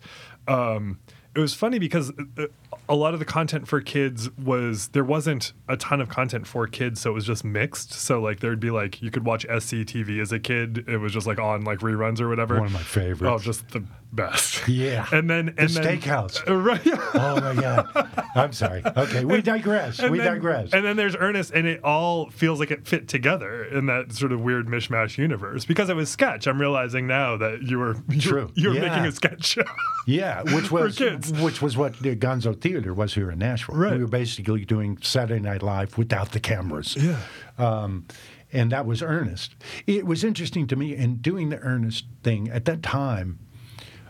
Um, 0.48 0.98
it 1.36 1.40
was 1.40 1.52
funny 1.52 1.78
because 1.78 2.10
uh, 2.38 2.46
a 2.88 2.94
lot 2.94 3.12
of 3.12 3.20
the 3.20 3.26
content 3.26 3.68
for 3.68 3.82
kids 3.82 4.30
was 4.38 4.88
there 4.88 5.04
wasn't 5.04 5.52
a 5.68 5.76
ton 5.76 6.00
of 6.00 6.08
content 6.08 6.46
for 6.46 6.66
kids, 6.66 7.02
so 7.02 7.10
it 7.10 7.12
was 7.12 7.26
just 7.26 7.44
mixed. 7.44 7.92
So 7.92 8.20
like 8.22 8.40
there'd 8.40 8.58
be 8.58 8.70
like 8.70 9.02
you 9.02 9.10
could 9.10 9.26
watch 9.26 9.46
SCTV 9.46 10.20
as 10.22 10.32
a 10.32 10.38
kid. 10.38 10.86
It 10.88 10.96
was 10.96 11.12
just 11.12 11.26
like 11.26 11.38
on 11.38 11.62
like 11.64 11.80
reruns 11.80 12.22
or 12.22 12.28
whatever. 12.28 12.56
One 12.56 12.66
of 12.66 12.72
my 12.72 12.82
favorites. 12.82 13.22
Oh, 13.22 13.38
just 13.38 13.68
the 13.68 13.84
best. 14.16 14.66
Yeah. 14.66 15.06
And 15.12 15.30
then 15.30 15.54
and 15.58 15.68
The 15.70 15.80
then 15.80 16.00
Steakhouse. 16.00 16.48
Uh, 16.48 16.56
right. 16.56 16.80
Oh 17.14 17.40
my 17.40 17.54
God! 17.60 18.10
I'm 18.34 18.52
sorry. 18.52 18.82
Okay, 18.84 19.24
we 19.24 19.42
digress. 19.42 19.98
And 20.00 20.10
we 20.10 20.18
then- 20.18 20.32
digress. 20.34 20.72
And 20.72 20.84
then 20.84 20.96
there's 20.96 21.14
Ernest, 21.14 21.52
and 21.52 21.66
it 21.66 21.84
all 21.84 22.30
feels 22.30 22.58
like 22.58 22.70
it 22.70 22.88
fit 22.88 23.06
together 23.08 23.64
in 23.64 23.86
that 23.86 24.12
sort 24.12 24.32
of 24.32 24.40
weird 24.40 24.66
mishmash 24.66 25.18
universe. 25.18 25.64
Because 25.64 25.88
it 25.88 25.94
was 25.96 26.10
sketch, 26.10 26.46
I'm 26.48 26.60
realizing 26.60 27.06
now 27.06 27.36
that 27.36 27.62
you 27.62 27.78
were 27.78 27.96
you, 28.08 28.20
True. 28.20 28.50
you 28.54 28.70
were 28.70 28.74
Yeah. 28.74 28.88
making 28.88 29.06
a 29.06 29.12
sketch 29.12 29.44
show. 29.46 29.62
Yeah, 30.08 30.42
which 30.54 30.70
was 30.70 30.96
kids. 30.98 31.32
which 31.32 31.60
was 31.60 31.76
what 31.76 31.98
the 31.98 32.14
Gonzo 32.14 32.58
Theater 32.60 32.94
was 32.94 33.14
here 33.14 33.28
in 33.32 33.40
Nashville. 33.40 33.74
Right. 33.74 33.94
We 33.94 33.98
were 34.02 34.06
basically 34.06 34.64
doing 34.64 34.98
Saturday 35.02 35.40
Night 35.40 35.64
Live 35.64 35.98
without 35.98 36.30
the 36.30 36.38
cameras. 36.38 36.96
Yeah. 36.96 37.18
Um, 37.58 38.06
and 38.52 38.70
that 38.70 38.86
was 38.86 39.02
Ernest. 39.02 39.56
It 39.84 40.06
was 40.06 40.22
interesting 40.22 40.68
to 40.68 40.76
me 40.76 40.94
in 40.94 41.16
doing 41.16 41.48
the 41.48 41.58
Ernest 41.58 42.04
thing 42.22 42.48
at 42.50 42.66
that 42.66 42.84
time. 42.84 43.40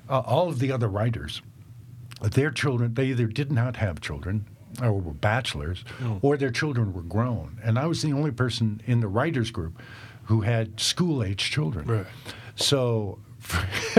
Uh, 0.09 0.21
all 0.21 0.49
of 0.49 0.59
the 0.59 0.71
other 0.73 0.89
writers, 0.89 1.43
their 2.23 2.51
children, 2.51 2.95
they 2.95 3.07
either 3.07 3.27
did 3.27 3.51
not 3.53 3.77
have 3.77 4.01
children 4.01 4.47
or 4.83 4.93
were 4.93 5.13
bachelors, 5.15 5.85
or 6.23 6.37
their 6.37 6.51
children 6.51 6.93
were 6.93 7.03
grown. 7.03 7.59
And 7.65 7.79
I 7.79 7.87
was 7.87 8.03
the 8.03 8.13
only 8.13 8.31
person 8.31 8.83
in 8.87 9.01
the 9.01 9.09
writers 9.09 9.51
group 9.51 9.81
who 10.25 10.43
had 10.43 10.79
school 10.81 11.23
age 11.23 11.51
children. 11.51 11.87
Right. 11.87 12.07
So. 12.57 13.19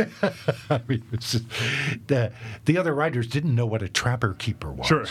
I 0.69 0.81
mean, 0.89 1.03
just- 1.19 1.45
the 2.07 2.33
the 2.65 2.77
other 2.77 2.93
writers 2.93 3.27
didn't 3.27 3.55
know 3.55 3.65
what 3.65 3.81
a 3.81 3.87
trapper 3.87 4.33
keeper 4.33 4.73
was. 4.73 4.87
Sure. 4.87 5.05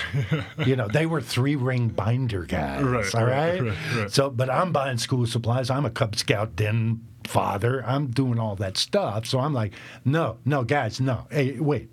you 0.66 0.76
know, 0.76 0.88
they 0.88 1.06
were 1.06 1.22
three 1.22 1.56
ring 1.56 1.88
binder 1.88 2.44
guys. 2.44 2.82
Right, 2.82 3.14
all 3.14 3.24
right, 3.24 3.60
right? 3.60 3.62
right, 3.62 3.96
right. 3.96 4.10
So, 4.10 4.28
but 4.28 4.50
I'm 4.50 4.72
buying 4.72 4.98
school 4.98 5.24
supplies. 5.26 5.70
I'm 5.70 5.86
a 5.86 5.90
Cub 5.90 6.16
Scout 6.16 6.54
den 6.54 7.00
father. 7.26 7.84
I'm 7.86 8.08
doing 8.08 8.38
all 8.38 8.56
that 8.56 8.76
stuff. 8.76 9.26
So 9.26 9.38
I'm 9.38 9.52
like, 9.52 9.72
no, 10.04 10.38
no, 10.44 10.64
guys, 10.64 11.00
no. 11.00 11.26
Hey, 11.30 11.58
wait. 11.58 11.90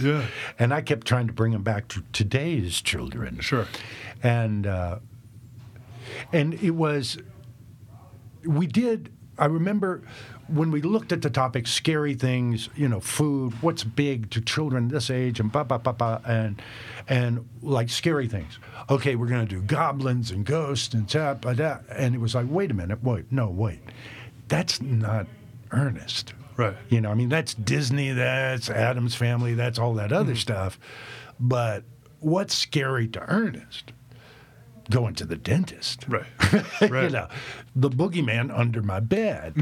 Yeah. 0.00 0.26
and 0.58 0.72
I 0.72 0.80
kept 0.80 1.06
trying 1.06 1.26
to 1.26 1.32
bring 1.32 1.52
them 1.52 1.62
back 1.62 1.88
to 1.88 2.02
today's 2.12 2.80
children. 2.80 3.40
Sure. 3.40 3.66
And 4.22 4.66
uh, 4.66 4.98
and 6.32 6.54
it 6.54 6.70
was 6.70 7.18
we 8.44 8.66
did 8.66 9.12
I 9.38 9.46
remember 9.46 10.02
when 10.48 10.70
we 10.70 10.82
looked 10.82 11.12
at 11.12 11.22
the 11.22 11.30
topic 11.30 11.66
scary 11.66 12.14
things, 12.14 12.68
you 12.76 12.88
know, 12.88 13.00
food, 13.00 13.54
what's 13.62 13.84
big 13.84 14.30
to 14.30 14.40
children 14.40 14.88
this 14.88 15.08
age 15.10 15.40
and 15.40 15.50
blah 15.50 15.64
blah 15.64 15.78
blah 15.78 15.92
blah 15.92 16.20
and 16.26 16.60
and 17.08 17.48
like 17.62 17.88
scary 17.88 18.28
things. 18.28 18.58
Okay, 18.90 19.16
we're 19.16 19.26
gonna 19.26 19.46
do 19.46 19.62
goblins 19.62 20.30
and 20.30 20.44
ghosts 20.44 20.94
and 20.94 21.08
that, 21.08 21.40
but 21.40 21.56
that 21.56 21.84
and 21.90 22.14
it 22.14 22.18
was 22.18 22.34
like, 22.34 22.46
wait 22.48 22.70
a 22.70 22.74
minute, 22.74 23.02
wait, 23.02 23.30
no, 23.30 23.48
wait. 23.48 23.80
That's 24.52 24.82
not 24.82 25.26
earnest. 25.70 26.34
Right. 26.58 26.76
You 26.90 27.00
know, 27.00 27.10
I 27.10 27.14
mean, 27.14 27.30
that's 27.30 27.54
Disney, 27.54 28.12
that's 28.12 28.68
Addams 28.68 29.14
family, 29.14 29.54
that's 29.54 29.78
all 29.78 29.94
that 29.94 30.12
other 30.12 30.36
stuff. 30.36 30.78
But 31.40 31.84
what's 32.20 32.54
scary 32.54 33.08
to 33.08 33.20
Ernest? 33.20 33.92
Going 34.90 35.14
to 35.14 35.24
the 35.24 35.36
dentist. 35.36 36.04
Right. 36.06 36.26
you 36.82 37.08
know, 37.08 37.28
the 37.74 37.88
boogeyman 37.88 38.54
under 38.54 38.82
my 38.82 39.00
bed, 39.00 39.54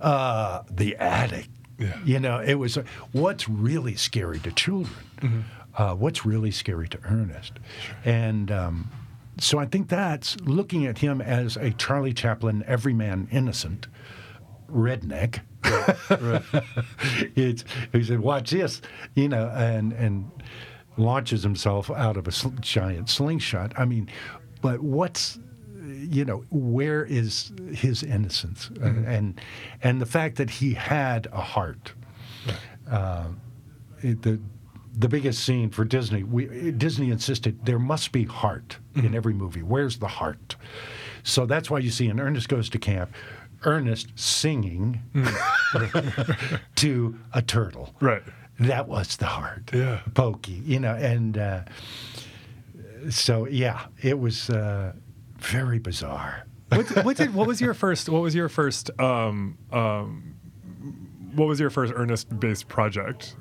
uh, 0.00 0.62
the 0.70 0.96
attic. 0.96 1.48
Yeah. 1.78 1.98
You 2.06 2.18
know, 2.18 2.38
it 2.40 2.54
was 2.54 2.78
what's 3.12 3.50
really 3.50 3.96
scary 3.96 4.38
to 4.38 4.52
children. 4.52 5.44
Uh, 5.76 5.94
what's 5.94 6.24
really 6.24 6.52
scary 6.52 6.88
to 6.88 6.98
Ernest, 7.04 7.52
and 8.04 8.50
um, 8.50 8.90
so 9.38 9.58
I 9.58 9.66
think 9.66 9.88
that's 9.88 10.40
looking 10.40 10.86
at 10.86 10.98
him 10.98 11.20
as 11.20 11.56
a 11.56 11.70
Charlie 11.72 12.14
Chaplin, 12.14 12.64
everyman 12.66 13.28
innocent 13.30 13.86
redneck. 14.70 15.40
it's 17.36 17.64
he 17.92 18.02
said, 18.04 18.20
"Watch 18.20 18.50
this," 18.50 18.80
you 19.14 19.28
know, 19.28 19.48
and 19.54 19.92
and 19.92 20.30
launches 20.96 21.42
himself 21.42 21.90
out 21.90 22.16
of 22.16 22.26
a 22.28 22.32
sl- 22.32 22.48
giant 22.60 23.08
slingshot. 23.08 23.72
I 23.78 23.84
mean, 23.84 24.08
but 24.62 24.80
what's 24.80 25.38
you 25.84 26.24
know 26.24 26.44
where 26.50 27.04
is 27.04 27.52
his 27.72 28.02
innocence 28.02 28.70
Uh, 28.82 28.86
and 29.06 29.40
and 29.82 30.00
the 30.00 30.06
fact 30.06 30.36
that 30.36 30.50
he 30.50 30.74
had 30.74 31.26
a 31.32 31.40
heart. 31.40 31.92
Uh, 32.90 33.28
it- 34.02 34.22
the 34.22 34.40
the 34.96 35.08
biggest 35.08 35.44
scene 35.44 35.70
for 35.70 35.84
Disney, 35.84 36.24
we, 36.24 36.72
Disney 36.72 37.10
insisted 37.12 37.64
there 37.64 37.78
must 37.78 38.10
be 38.10 38.24
heart 38.24 38.78
in 38.96 39.14
every 39.14 39.32
movie. 39.34 39.62
Where's 39.62 39.98
the 39.98 40.08
heart? 40.08 40.56
So 41.22 41.46
that's 41.46 41.70
why 41.70 41.78
you 41.78 41.90
see 41.90 42.08
in 42.08 42.18
Ernest 42.18 42.48
Goes 42.48 42.68
to 42.70 42.80
Camp, 42.80 43.12
Ernest 43.64 44.08
singing 44.14 45.02
to 46.76 47.18
a 47.32 47.42
turtle. 47.42 47.94
Right. 48.00 48.22
That 48.60 48.88
was 48.88 49.16
the 49.16 49.26
heart. 49.26 49.70
Yeah. 49.72 50.00
Pokey, 50.14 50.62
you 50.64 50.80
know, 50.80 50.94
and 50.94 51.38
uh, 51.38 51.62
so 53.10 53.46
yeah, 53.46 53.86
it 54.02 54.18
was 54.18 54.50
uh, 54.50 54.92
very 55.38 55.78
bizarre. 55.78 56.46
What, 56.70 57.04
what 57.04 57.16
did 57.16 57.34
what 57.34 57.46
was 57.46 57.60
your 57.60 57.72
first 57.72 58.08
what 58.08 58.20
was 58.20 58.34
your 58.34 58.48
first 58.48 58.90
um 59.00 59.56
um 59.72 60.34
what 61.34 61.48
was 61.48 61.60
your 61.60 61.70
first 61.70 61.92
Ernest 61.96 62.38
based 62.40 62.68
project? 62.68 63.36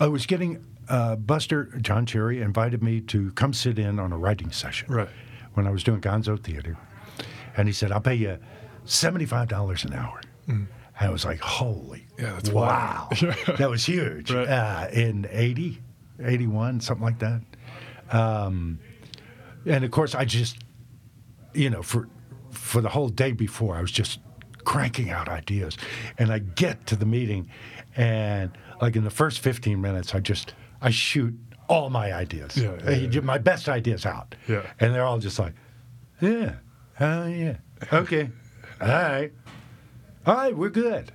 I 0.00 0.06
was 0.06 0.24
getting 0.26 0.64
uh, 0.88 1.16
Buster 1.16 1.64
John 1.80 2.06
Cherry 2.06 2.40
invited 2.40 2.82
me 2.82 3.00
to 3.02 3.32
come 3.32 3.52
sit 3.52 3.78
in 3.78 3.98
on 3.98 4.12
a 4.12 4.18
writing 4.18 4.50
session. 4.50 4.92
Right. 4.92 5.08
When 5.54 5.66
I 5.66 5.70
was 5.70 5.82
doing 5.82 6.00
Gonzo 6.00 6.42
Theater, 6.42 6.76
and 7.56 7.68
he 7.68 7.72
said, 7.72 7.92
"I'll 7.92 8.00
pay 8.00 8.14
you 8.14 8.38
seventy-five 8.84 9.48
dollars 9.48 9.84
an 9.84 9.92
hour." 9.94 10.20
And 10.46 10.68
I 11.00 11.10
was 11.10 11.24
like, 11.24 11.40
"Holy, 11.40 12.06
Mm. 12.18 12.46
Yeah, 12.46 12.52
wow, 12.52 13.08
that 13.58 13.68
was 13.70 13.84
huge." 13.84 14.30
Right. 14.30 14.46
Uh, 14.48 14.88
in 14.92 15.26
80, 15.30 15.80
81, 16.22 16.80
something 16.80 17.04
like 17.04 17.18
that. 17.18 17.40
Um, 18.10 18.78
and 19.66 19.84
of 19.84 19.90
course, 19.90 20.14
I 20.14 20.24
just, 20.24 20.58
you 21.54 21.70
know, 21.70 21.82
for 21.82 22.08
for 22.50 22.80
the 22.80 22.88
whole 22.88 23.08
day 23.08 23.32
before, 23.32 23.74
I 23.76 23.80
was 23.80 23.90
just 23.90 24.20
cranking 24.64 25.10
out 25.10 25.28
ideas, 25.28 25.76
and 26.18 26.32
I 26.32 26.38
get 26.38 26.86
to 26.86 26.96
the 26.96 27.06
meeting, 27.06 27.50
and 27.96 28.50
like 28.80 28.96
in 28.96 29.04
the 29.04 29.10
first 29.10 29.40
fifteen 29.40 29.80
minutes, 29.80 30.14
I 30.14 30.20
just 30.20 30.54
I 30.80 30.90
shoot 30.90 31.34
all 31.68 31.88
my 31.90 32.12
ideas, 32.12 32.56
Yeah, 32.58 32.76
yeah, 32.84 32.90
yeah, 33.10 33.20
my 33.20 33.38
best 33.38 33.68
ideas 33.70 34.04
out, 34.04 34.34
Yeah. 34.46 34.62
and 34.80 34.94
they're 34.94 35.04
all 35.04 35.18
just 35.18 35.38
like, 35.38 35.54
yeah, 36.20 36.56
oh 37.00 37.26
yeah, 37.26 37.56
okay, 37.90 38.28
all 38.90 39.02
right, 39.02 39.32
all 40.26 40.34
right, 40.34 40.56
we're 40.56 40.70
good. 40.70 41.12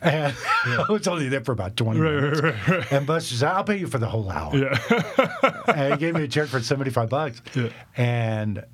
And 0.00 0.32
I 0.64 0.86
was 0.88 1.08
only 1.08 1.28
there 1.28 1.44
for 1.44 1.52
about 1.52 1.76
20 1.76 1.98
Right, 1.98 2.14
minutes. 2.14 2.40
right, 2.40 2.68
right. 2.68 2.92
And 2.92 3.04
Buster 3.06 3.34
said, 3.34 3.48
I'll 3.48 3.64
pay 3.64 3.78
you 3.78 3.88
for 3.88 3.98
the 3.98 4.06
whole 4.08 4.30
hour 4.30 4.56
Yeah. 4.56 4.78
and 5.74 5.94
he 5.94 5.98
gave 5.98 6.14
me 6.14 6.22
a 6.22 6.28
check 6.28 6.48
for 6.48 6.60
75 6.60 7.08
bucks. 7.08 7.42
Yeah. 7.54 7.70
And 7.96 8.64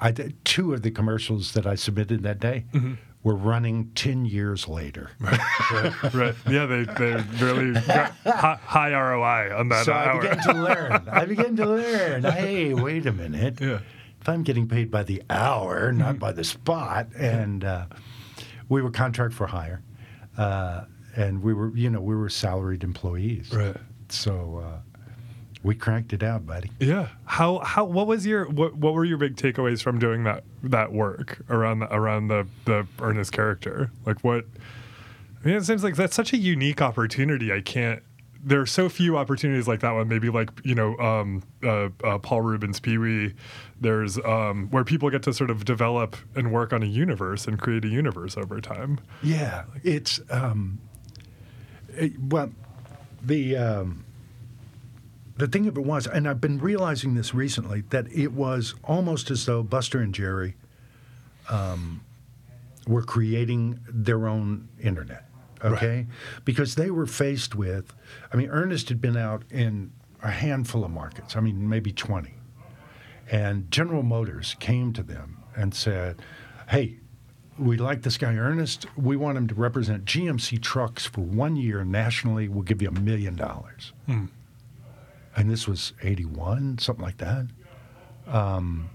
I 0.00 0.12
did 0.12 0.42
two 0.46 0.72
of 0.72 0.80
the 0.82 0.90
commercials 0.90 1.52
that 1.52 1.66
I 1.66 1.74
submitted 1.74 2.22
that 2.22 2.40
day 2.40 2.64
mm-hmm. 2.72 2.94
were 3.22 3.34
running 3.34 3.90
10 3.94 4.24
years 4.24 4.66
later. 4.66 5.10
right. 5.20 6.14
right. 6.14 6.34
Yeah, 6.48 6.64
they 6.64 6.84
they 6.84 7.22
really 7.38 7.72
got 7.72 8.12
high, 8.24 8.92
ROI 8.92 9.54
on 9.54 9.68
that 9.68 9.84
so 9.84 9.92
I 9.92 10.06
hour. 10.06 10.20
began 10.22 10.42
to 10.44 10.52
learn. 10.54 11.08
I 11.10 11.24
began 11.26 11.56
to 11.56 11.66
learn. 11.66 12.22
Hey, 12.22 12.72
wait 12.72 13.04
a 13.04 13.12
minute. 13.12 13.60
Yeah. 13.60 13.80
If 14.20 14.28
I'm 14.28 14.42
getting 14.42 14.68
paid 14.68 14.90
by 14.90 15.02
the 15.02 15.22
hour, 15.30 15.92
not 15.92 16.18
by 16.18 16.32
the 16.32 16.44
spot, 16.44 17.08
and 17.16 17.64
uh, 17.64 17.86
we 18.68 18.82
were 18.82 18.90
contract 18.90 19.32
for 19.32 19.46
hire, 19.46 19.82
uh, 20.36 20.84
and 21.16 21.42
we 21.42 21.54
were, 21.54 21.74
you 21.74 21.88
know, 21.88 22.00
we 22.00 22.14
were 22.14 22.28
salaried 22.28 22.84
employees. 22.84 23.50
Right. 23.52 23.76
So 24.10 24.62
uh, 24.62 24.78
we 25.62 25.74
cranked 25.74 26.12
it 26.12 26.22
out, 26.22 26.46
buddy. 26.46 26.70
Yeah. 26.78 27.08
How 27.24 27.58
how 27.58 27.84
what 27.84 28.06
was 28.06 28.26
your 28.26 28.46
what 28.48 28.74
what 28.76 28.94
were 28.94 29.04
your 29.04 29.18
big 29.18 29.36
takeaways 29.36 29.82
from 29.82 29.98
doing 29.98 30.24
that 30.24 30.44
that 30.62 30.92
work 30.92 31.42
around 31.48 31.80
the, 31.80 31.94
around 31.94 32.28
the 32.28 32.46
the 32.64 32.86
Ernest 33.00 33.32
character? 33.32 33.90
Like 34.06 34.20
what 34.20 34.46
I 35.42 35.48
mean 35.48 35.56
it 35.56 35.64
seems 35.64 35.84
like 35.84 35.96
that's 35.96 36.14
such 36.14 36.32
a 36.32 36.38
unique 36.38 36.80
opportunity. 36.80 37.52
I 37.52 37.60
can't 37.60 38.02
there 38.42 38.60
are 38.60 38.66
so 38.66 38.88
few 38.88 39.16
opportunities 39.18 39.68
like 39.68 39.80
that 39.80 39.92
one. 39.92 40.08
Maybe 40.08 40.28
like 40.30 40.50
you 40.64 40.74
know 40.74 40.96
um, 40.98 41.42
uh, 41.62 41.88
uh, 42.02 42.18
Paul 42.18 42.40
Reubens' 42.42 42.80
Pee 42.80 42.98
Wee. 42.98 43.34
There's 43.80 44.18
um, 44.18 44.68
where 44.70 44.84
people 44.84 45.10
get 45.10 45.22
to 45.24 45.32
sort 45.32 45.50
of 45.50 45.64
develop 45.64 46.16
and 46.34 46.52
work 46.52 46.72
on 46.72 46.82
a 46.82 46.86
universe 46.86 47.46
and 47.46 47.58
create 47.58 47.84
a 47.84 47.88
universe 47.88 48.36
over 48.36 48.60
time. 48.60 48.98
Yeah, 49.22 49.64
it's 49.82 50.20
um, 50.30 50.78
it- 51.90 52.18
well, 52.18 52.50
the 53.22 53.56
um, 53.56 54.04
the 55.36 55.46
thing 55.46 55.66
of 55.66 55.76
it 55.78 55.84
was, 55.84 56.06
and 56.06 56.28
I've 56.28 56.40
been 56.40 56.58
realizing 56.58 57.14
this 57.14 57.34
recently 57.34 57.82
that 57.90 58.06
it 58.12 58.32
was 58.32 58.74
almost 58.84 59.30
as 59.30 59.46
though 59.46 59.62
Buster 59.62 60.00
and 60.00 60.14
Jerry 60.14 60.54
um, 61.48 62.02
were 62.86 63.02
creating 63.02 63.80
their 63.88 64.26
own 64.28 64.68
internet. 64.78 65.24
Okay, 65.62 66.06
because 66.44 66.74
they 66.74 66.90
were 66.90 67.06
faced 67.06 67.54
with, 67.54 67.92
I 68.32 68.36
mean, 68.36 68.48
Ernest 68.50 68.88
had 68.88 69.00
been 69.00 69.16
out 69.16 69.42
in 69.50 69.92
a 70.22 70.30
handful 70.30 70.84
of 70.84 70.90
markets. 70.90 71.36
I 71.36 71.40
mean, 71.40 71.68
maybe 71.68 71.92
twenty. 71.92 72.34
And 73.30 73.70
General 73.70 74.02
Motors 74.02 74.56
came 74.58 74.92
to 74.94 75.02
them 75.02 75.42
and 75.56 75.72
said, 75.74 76.20
Hey, 76.68 76.98
we 77.58 77.76
like 77.76 78.02
this 78.02 78.16
guy 78.16 78.34
Ernest. 78.34 78.86
We 78.96 79.16
want 79.16 79.36
him 79.38 79.46
to 79.48 79.54
represent 79.54 80.04
GMC 80.04 80.60
trucks 80.62 81.06
for 81.06 81.20
one 81.20 81.56
year 81.56 81.84
nationally. 81.84 82.48
We'll 82.48 82.62
give 82.64 82.80
you 82.82 82.88
a 82.88 83.00
million 83.00 83.36
dollars. 83.36 83.92
And 85.36 85.48
this 85.50 85.68
was 85.68 85.92
81, 86.02 86.78
something 86.78 87.04
like 87.04 87.18
that. 87.18 87.46
Um, 88.26 88.90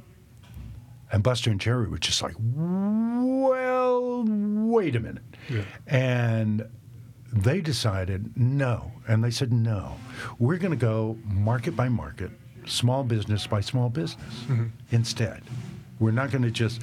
and 1.16 1.24
Buster 1.24 1.50
and 1.50 1.62
Jerry 1.62 1.88
were 1.88 1.98
just 1.98 2.22
like, 2.22 2.36
well, 2.38 4.26
wait 4.28 4.98
a 4.98 5.00
minute. 5.00 5.24
And 5.88 6.68
they 7.32 7.62
decided 7.62 8.38
no. 8.38 8.92
And 9.08 9.24
they 9.24 9.32
said, 9.32 9.54
no, 9.54 9.96
we're 10.40 10.58
going 10.58 10.78
to 10.78 10.78
go 10.78 11.18
market 11.24 11.74
by 11.74 11.88
market, 11.88 12.32
small 12.66 13.06
business 13.06 13.48
by 13.48 13.62
small 13.62 13.88
business 13.90 14.42
mm-hmm. 14.42 14.66
instead. 14.92 15.42
We're 16.00 16.12
not 16.12 16.32
going 16.32 16.42
to 16.42 16.52
just 16.52 16.82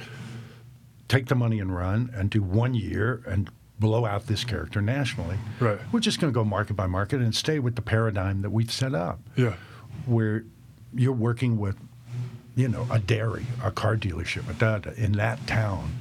take 1.07 1.27
the 1.27 1.35
money 1.35 1.59
and 1.59 1.71
run 1.71 2.09
and 2.15 2.31
do 2.31 2.41
one 2.41 2.73
year 2.73 3.21
and 3.27 3.51
blow 3.79 4.03
out 4.03 4.25
this 4.25 4.43
character 4.43 4.81
nationally. 4.81 5.37
Right. 5.59 5.77
We're 5.91 5.99
just 5.99 6.19
going 6.19 6.33
to 6.33 6.35
go 6.35 6.43
market 6.43 6.73
by 6.73 6.87
market 6.87 7.21
and 7.21 7.35
stay 7.35 7.59
with 7.59 7.75
the 7.75 7.83
paradigm 7.83 8.41
that 8.41 8.49
we've 8.49 8.71
set 8.71 8.95
up 8.95 9.19
Yeah. 9.35 9.53
where 10.07 10.43
you're 10.95 11.13
working 11.13 11.59
with, 11.59 11.75
you 12.55 12.67
know, 12.67 12.87
a 12.91 12.99
dairy, 12.99 13.45
a 13.63 13.71
car 13.71 13.95
dealership, 13.97 14.49
a 14.49 14.53
da, 14.53 14.79
da, 14.79 14.91
in 14.91 15.13
that 15.13 15.45
town, 15.47 15.93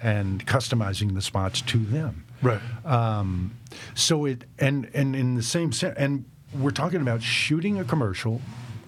and 0.00 0.46
customizing 0.46 1.14
the 1.14 1.22
spots 1.22 1.60
to 1.62 1.78
them. 1.78 2.24
Right. 2.42 2.60
Um, 2.84 3.56
so 3.94 4.24
it 4.24 4.44
and 4.58 4.88
and 4.94 5.14
in 5.16 5.34
the 5.34 5.42
same 5.42 5.72
sense, 5.72 5.94
and 5.98 6.24
we're 6.58 6.70
talking 6.70 7.00
about 7.00 7.22
shooting 7.22 7.78
a 7.78 7.84
commercial. 7.84 8.40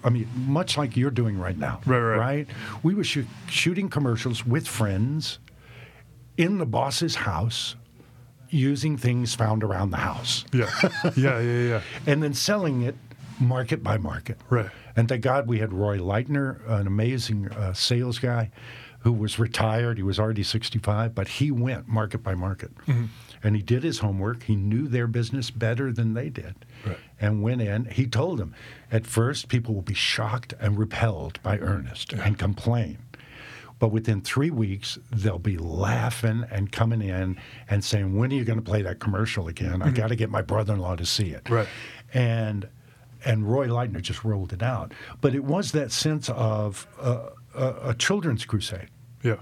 I 0.03 0.09
mean, 0.09 0.27
much 0.35 0.77
like 0.79 0.97
you're 0.97 1.11
doing 1.11 1.37
right 1.37 1.57
now. 1.57 1.79
Right, 1.85 1.99
right. 1.99 2.17
Right. 2.17 2.47
We 2.81 2.95
were 2.95 3.03
shoo- 3.03 3.27
shooting 3.47 3.87
commercials 3.87 4.43
with 4.45 4.67
friends 4.67 5.37
in 6.37 6.57
the 6.57 6.65
boss's 6.65 7.13
house, 7.13 7.75
using 8.49 8.97
things 8.97 9.35
found 9.35 9.63
around 9.63 9.91
the 9.91 9.97
house 9.97 10.43
Yeah. 10.51 10.69
yeah. 11.15 11.39
Yeah. 11.39 11.41
Yeah. 11.41 11.81
and 12.07 12.23
then 12.23 12.33
selling 12.33 12.81
it 12.81 12.95
market 13.41 13.83
by 13.83 13.97
market. 13.97 14.37
Right. 14.49 14.69
And 14.95 15.09
thank 15.09 15.23
God 15.23 15.47
we 15.47 15.59
had 15.59 15.73
Roy 15.73 15.97
Leitner, 15.97 16.67
an 16.69 16.87
amazing 16.87 17.49
uh, 17.49 17.73
sales 17.73 18.19
guy 18.19 18.51
who 18.99 19.11
was 19.11 19.39
retired. 19.39 19.97
He 19.97 20.03
was 20.03 20.19
already 20.19 20.43
65, 20.43 21.15
but 21.15 21.27
he 21.27 21.51
went 21.51 21.87
market 21.87 22.21
by 22.23 22.35
market. 22.35 22.73
Mm-hmm. 22.85 23.05
And 23.43 23.55
he 23.55 23.63
did 23.63 23.83
his 23.83 23.99
homework. 23.99 24.43
He 24.43 24.55
knew 24.55 24.87
their 24.87 25.07
business 25.07 25.49
better 25.49 25.91
than 25.91 26.13
they 26.13 26.29
did. 26.29 26.53
Right. 26.85 26.97
And 27.19 27.41
went 27.41 27.61
in. 27.61 27.85
He 27.85 28.05
told 28.05 28.37
them, 28.37 28.53
at 28.91 29.07
first, 29.07 29.47
people 29.47 29.73
will 29.73 29.81
be 29.81 29.95
shocked 29.95 30.53
and 30.59 30.77
repelled 30.77 31.41
by 31.41 31.57
Ernest 31.57 32.13
and 32.13 32.37
complain. 32.37 32.99
But 33.79 33.91
within 33.91 34.21
three 34.21 34.51
weeks, 34.51 34.99
they'll 35.11 35.39
be 35.39 35.57
laughing 35.57 36.45
and 36.51 36.71
coming 36.71 37.01
in 37.01 37.39
and 37.67 37.83
saying, 37.83 38.15
"When 38.15 38.31
are 38.31 38.35
you 38.35 38.45
going 38.45 38.59
to 38.59 38.63
play 38.63 38.83
that 38.83 38.99
commercial 38.99 39.47
again? 39.47 39.81
I 39.81 39.89
got 39.89 40.09
to 40.09 40.15
get 40.15 40.29
my 40.29 40.43
brother-in-law 40.43 40.97
to 40.97 41.05
see 41.07 41.31
it." 41.31 41.45
Mm-hmm. 41.45 41.53
Right. 41.55 41.67
And 42.13 42.67
and 43.25 43.51
Roy 43.51 43.67
Leitner 43.67 44.01
just 44.01 44.23
rolled 44.23 44.53
it 44.53 44.63
out. 44.63 44.93
But 45.19 45.35
it 45.35 45.43
was 45.43 45.71
that 45.71 45.91
sense 45.91 46.29
of 46.29 46.87
uh, 46.99 47.29
a, 47.55 47.89
a 47.89 47.93
children's 47.93 48.45
crusade. 48.45 48.89
Yeah. 49.23 49.37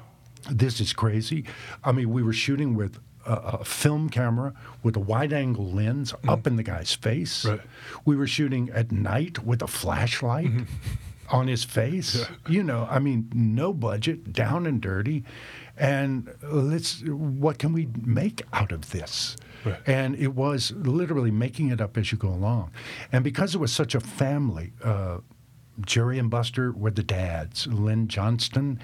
This 0.49 0.79
is 0.79 0.93
crazy. 0.93 1.45
I 1.83 1.91
mean, 1.91 2.09
we 2.09 2.23
were 2.23 2.33
shooting 2.33 2.75
with 2.75 2.99
a, 3.25 3.33
a 3.33 3.65
film 3.65 4.09
camera 4.09 4.53
with 4.83 4.95
a 4.95 4.99
wide-angle 4.99 5.71
lens 5.71 6.13
up 6.27 6.47
in 6.47 6.55
the 6.55 6.63
guy's 6.63 6.93
face. 6.93 7.45
Right. 7.45 7.61
We 8.05 8.15
were 8.15 8.27
shooting 8.27 8.69
at 8.69 8.91
night 8.91 9.43
with 9.43 9.61
a 9.61 9.67
flashlight 9.67 10.51
on 11.29 11.47
his 11.47 11.63
face. 11.63 12.25
You 12.47 12.63
know, 12.63 12.87
I 12.89 12.99
mean, 12.99 13.29
no 13.33 13.73
budget, 13.73 14.31
down 14.33 14.65
and 14.65 14.81
dirty, 14.81 15.23
and 15.77 16.33
let's. 16.41 17.03
What 17.03 17.59
can 17.59 17.73
we 17.73 17.87
make 18.03 18.41
out 18.53 18.71
of 18.71 18.91
this? 18.91 19.35
Right. 19.65 19.79
And 19.87 20.15
it 20.15 20.33
was 20.35 20.71
literally 20.71 21.31
making 21.31 21.69
it 21.69 21.81
up 21.81 21.97
as 21.97 22.11
you 22.11 22.17
go 22.17 22.29
along, 22.29 22.71
and 23.11 23.23
because 23.23 23.55
it 23.55 23.59
was 23.59 23.71
such 23.71 23.95
a 23.95 23.99
family. 23.99 24.73
Uh, 24.83 25.19
Jerry 25.85 26.19
and 26.19 26.29
Buster 26.29 26.73
were 26.73 26.91
the 26.91 27.03
dads. 27.03 27.65
Lynn 27.67 28.09
Johnston, 28.09 28.79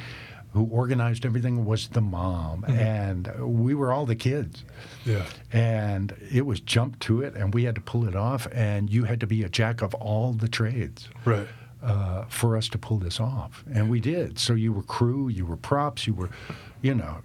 who 0.53 0.63
organized 0.71 1.25
everything, 1.25 1.65
was 1.65 1.89
the 1.89 1.99
mom, 1.99 2.63
and 2.69 3.27
we 3.39 3.75
were 3.75 3.91
all 3.91 4.05
the 4.05 4.15
kids. 4.15 4.63
Yeah. 5.05 5.25
And 5.51 6.15
it 6.31 6.45
was 6.45 6.61
jump 6.61 6.97
to 7.01 7.21
it, 7.21 7.35
and 7.35 7.53
we 7.53 7.65
had 7.65 7.75
to 7.75 7.81
pull 7.81 8.07
it 8.07 8.15
off. 8.15 8.47
And 8.53 8.89
you 8.89 9.03
had 9.03 9.19
to 9.19 9.27
be 9.27 9.43
a 9.43 9.49
jack 9.49 9.81
of 9.81 9.93
all 9.95 10.31
the 10.31 10.47
trades 10.47 11.09
Right. 11.25 11.47
uh, 11.83 12.23
for 12.29 12.55
us 12.55 12.69
to 12.69 12.77
pull 12.77 12.97
this 12.99 13.19
off, 13.19 13.65
and 13.73 13.89
we 13.89 13.99
did. 13.99 14.39
So 14.39 14.53
you 14.53 14.71
were 14.71 14.83
crew, 14.83 15.27
you 15.27 15.45
were 15.45 15.57
props, 15.57 16.07
you 16.07 16.13
were, 16.13 16.29
you 16.81 16.95
know, 16.95 17.17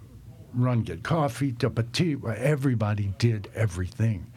run 0.53 0.81
get 0.81 1.03
coffee, 1.03 1.51
tea. 1.93 2.15
Everybody 2.37 3.13
did 3.17 3.49
everything, 3.55 4.31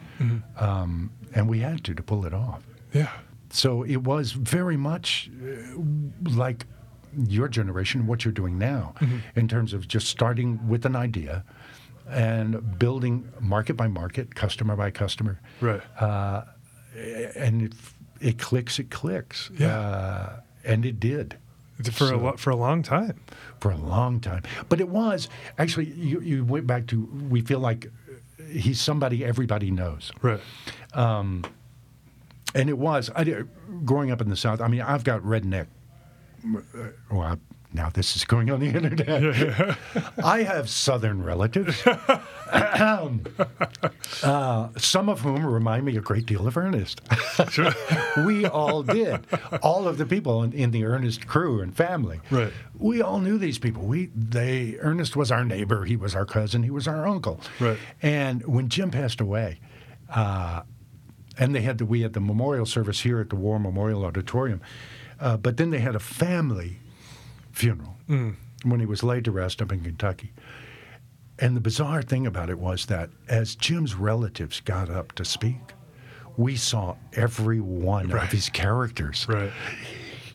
um, 0.57 1.11
and 1.33 1.47
we 1.49 1.59
had 1.59 1.83
to 1.85 1.93
to 1.93 2.03
pull 2.03 2.25
it 2.25 2.33
off. 2.33 2.63
Yeah. 2.93 3.09
So 3.49 3.83
it 3.83 3.97
was 4.03 4.31
very 4.33 4.77
much 4.77 5.29
uh, 5.41 5.79
like 6.35 6.65
your 7.27 7.47
generation, 7.47 8.07
what 8.07 8.25
you're 8.25 8.33
doing 8.33 8.57
now, 8.57 8.93
in 9.35 9.47
terms 9.47 9.73
of 9.73 9.87
just 9.87 10.07
starting 10.07 10.67
with 10.67 10.85
an 10.85 10.95
idea 10.95 11.43
and 12.09 12.77
building 12.77 13.31
market 13.39 13.75
by 13.77 13.87
market, 13.87 14.35
customer 14.35 14.75
by 14.75 14.91
customer, 14.91 15.39
Right. 15.61 15.81
and 17.35 17.61
it, 17.61 17.73
it 18.19 18.37
clicks, 18.39 18.79
it 18.79 18.89
clicks, 18.89 19.49
Yeah. 19.57 19.79
uh, 19.79 20.39
and 20.63 20.85
it 20.85 20.99
did 20.99 21.37
for 21.91 22.11
a 22.13 22.17
lo- 22.17 22.37
for 22.37 22.49
a 22.51 22.55
long 22.55 22.81
time. 22.83 23.19
for 23.59 23.71
a 23.71 23.77
long 23.77 24.19
time. 24.19 24.43
But 24.69 24.79
it 24.79 24.89
was 24.89 25.27
actually 25.57 25.87
you, 25.91 26.19
you 26.21 26.45
went 26.45 26.67
back 26.67 26.87
to 26.87 27.05
we 27.29 27.41
feel 27.41 27.59
like 27.59 27.91
he's 28.49 28.79
somebody 28.79 29.23
everybody 29.25 29.71
knows. 29.71 30.11
Right. 30.21 30.39
And 30.93 32.69
it 32.69 32.77
was. 32.77 33.11
I 33.15 33.23
did, 33.25 33.49
growing 33.85 34.11
up 34.11 34.21
in 34.21 34.29
the 34.29 34.37
South. 34.37 34.61
I 34.61 34.69
mean, 34.69 34.79
I've 34.81 35.03
got 35.03 35.21
redneck. 35.23 35.67
uh, 36.45 36.59
Well, 37.11 37.21
I, 37.21 37.35
now 37.75 37.89
this 37.89 38.15
is 38.15 38.23
going 38.23 38.49
on 38.49 38.61
the 38.61 38.67
internet. 38.67 39.77
I 40.23 40.43
have 40.43 40.69
Southern 40.69 41.21
relatives, 41.21 41.85
uh, 42.51 43.09
some 44.77 45.09
of 45.09 45.19
whom 45.19 45.45
remind 45.45 45.85
me 45.85 45.97
a 45.97 46.01
great 46.01 46.25
deal 46.25 46.47
of 46.47 46.57
Ernest. 46.57 47.01
we 48.25 48.45
all 48.45 48.81
did. 48.81 49.27
All 49.61 49.87
of 49.87 49.97
the 49.97 50.05
people 50.05 50.41
in, 50.43 50.53
in 50.53 50.71
the 50.71 50.85
Ernest 50.85 51.27
crew 51.27 51.61
and 51.61 51.75
family. 51.75 52.21
Right. 52.31 52.53
We 52.77 53.01
all 53.01 53.19
knew 53.19 53.37
these 53.37 53.59
people. 53.59 53.83
We 53.83 54.09
they 54.15 54.77
Ernest 54.79 55.15
was 55.15 55.31
our 55.31 55.43
neighbor. 55.43 55.85
He 55.85 55.97
was 55.97 56.15
our 56.15 56.25
cousin. 56.25 56.63
He 56.63 56.71
was 56.71 56.87
our 56.87 57.05
uncle. 57.05 57.41
Right. 57.59 57.77
And 58.01 58.45
when 58.45 58.69
Jim 58.69 58.89
passed 58.89 59.19
away, 59.19 59.59
uh, 60.09 60.61
and 61.37 61.53
they 61.53 61.61
had 61.61 61.77
the 61.77 61.85
we 61.85 62.01
had 62.01 62.13
the 62.13 62.21
memorial 62.21 62.65
service 62.65 63.01
here 63.01 63.19
at 63.19 63.29
the 63.29 63.35
War 63.35 63.59
Memorial 63.59 64.05
Auditorium, 64.05 64.61
uh, 65.19 65.35
but 65.35 65.57
then 65.57 65.71
they 65.71 65.79
had 65.79 65.95
a 65.95 65.99
family 65.99 66.79
funeral 67.55 67.95
mm. 68.09 68.35
when 68.63 68.79
he 68.79 68.85
was 68.85 69.01
laid 69.03 69.23
to 69.25 69.31
rest 69.31 69.61
up 69.61 69.71
in 69.71 69.81
Kentucky. 69.81 70.33
And 71.39 71.55
the 71.55 71.61
bizarre 71.61 72.01
thing 72.01 72.25
about 72.27 72.49
it 72.49 72.59
was 72.59 72.85
that 72.85 73.09
as 73.27 73.55
Jim's 73.55 73.95
relatives 73.95 74.59
got 74.61 74.89
up 74.89 75.11
to 75.13 75.25
speak, 75.25 75.73
we 76.37 76.55
saw 76.55 76.95
every 77.13 77.59
one 77.59 78.09
Right. 78.09 78.23
of 78.23 78.31
his 78.31 78.49
characters. 78.49 79.25
Right. 79.27 79.51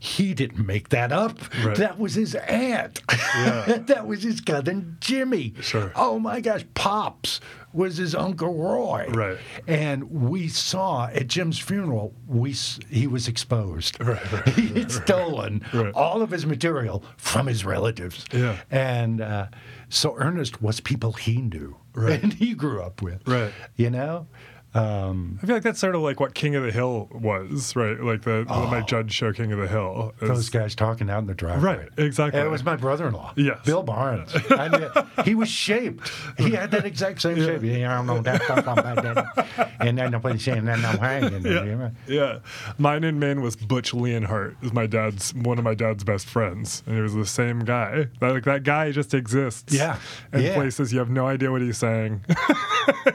He 0.02 0.32
didn't 0.32 0.66
make 0.66 0.89
that 0.89 1.12
up. 1.12 1.39
Right. 1.62 1.77
That 1.77 1.98
was 1.98 2.14
his 2.14 2.35
aunt. 2.35 3.02
Yeah. 3.36 3.78
that 3.86 4.06
was 4.06 4.22
his 4.22 4.40
cousin 4.40 4.97
Jimmy. 5.01 5.52
Sure. 5.60 5.93
Oh 5.94 6.18
my 6.18 6.40
gosh, 6.40 6.64
Pops 6.74 7.39
was 7.74 7.98
his 7.98 8.14
uncle 8.14 8.55
Roy. 8.55 9.06
Right. 9.10 9.36
And 9.68 10.10
we 10.10 10.48
saw 10.48 11.09
at 11.09 11.28
Jim's 11.28 11.59
funeral, 11.59 12.14
we 12.27 12.52
he 12.89 13.06
was 13.06 13.28
exposed. 13.28 14.02
Right, 14.02 14.32
right, 14.32 14.48
he 14.55 14.68
had 14.68 14.90
stolen 14.90 15.62
Right. 15.72 15.93
all 15.94 16.22
of 16.22 16.31
his 16.31 16.47
material 16.47 17.05
from 17.18 17.47
his 17.47 17.66
relatives. 17.66 18.24
Yeah. 18.32 18.56
And 18.70 19.20
uh, 19.20 19.48
so 19.90 20.16
Ernest 20.16 20.62
was 20.62 20.81
people 20.81 21.12
he 21.12 21.43
knew 21.43 21.77
Right. 21.93 22.20
and 22.22 22.32
he 22.32 22.55
grew 22.55 22.82
up 22.82 23.02
with. 23.02 23.28
Right. 23.28 23.52
You 23.77 23.90
know? 23.90 24.28
Um, 24.73 25.39
I 25.43 25.47
feel 25.47 25.57
like 25.57 25.65
that's 25.65 25.81
sort 25.81 25.97
of 25.97 26.03
like 26.03 26.21
what 26.21 26.35
King 26.35 26.55
of 26.55 26.63
the 26.63 26.71
Hill 26.71 27.09
was, 27.13 27.75
right? 27.75 27.99
Like 28.01 28.23
the, 28.23 28.45
the 28.47 28.55
my 28.55 28.81
oh. 28.81 28.83
judge 28.83 29.13
show 29.13 29.33
King 29.33 29.51
of 29.53 29.59
the 29.59 29.67
Hill. 29.67 30.15
is- 30.21 30.29
Those 30.29 30.49
guys 30.49 30.75
talking 30.77 31.11
out 31.11 31.19
in 31.19 31.27
the 31.27 31.35
driveway. 31.35 31.77
Right, 31.77 31.89
exactly. 31.97 32.39
And 32.39 32.47
it 32.47 32.51
was 32.51 32.63
my 32.63 32.77
brother-in-law. 32.77 33.35
Yes. 33.37 33.59
Bill 33.65 33.83
Barnes. 33.83 34.33
I 34.51 34.69
mean, 34.69 34.89
he 35.25 35.35
was 35.35 35.49
shaped. 35.49 36.13
He 36.39 36.51
had 36.53 36.71
that 36.71 36.85
exact 36.85 37.21
same 37.23 37.37
shape. 37.37 37.63
Yeah, 37.63 37.93
I 37.93 37.97
don't 37.97 38.07
know 38.07 38.21
that 38.23 38.43
stuff 38.43 38.59
about 38.67 39.03
that. 39.03 39.71
And 39.81 39.99
then 39.99 40.13
nobody's 40.13 40.45
saying 40.45 40.67
that 40.67 40.85
I'm 40.85 40.99
hanging. 40.99 41.45
Yeah. 41.45 41.91
yeah. 42.07 42.39
Mine 42.79 43.03
in 43.03 43.19
Maine 43.19 43.41
was 43.41 43.57
Butch 43.57 43.93
Leonhardt. 43.93 44.57
Is 44.63 44.73
my 44.73 44.87
dad's 44.87 45.35
one 45.35 45.59
of 45.59 45.65
my 45.65 45.75
dad's 45.75 46.05
best 46.05 46.27
friends, 46.27 46.83
and 46.87 46.95
he 46.95 47.01
was 47.01 47.15
the 47.15 47.27
same 47.27 47.61
guy. 47.61 48.09
That, 48.21 48.33
like 48.33 48.45
that 48.45 48.63
guy 48.63 48.93
just 48.93 49.15
exists. 49.15 49.73
Yeah. 49.75 49.99
In 50.33 50.43
Yeah. 50.43 50.55
places 50.55 50.93
you 50.93 50.99
have 50.99 51.11
no 51.11 51.27
idea 51.27 51.51
what 51.51 51.63
he's 51.63 51.79
saying, 51.79 52.25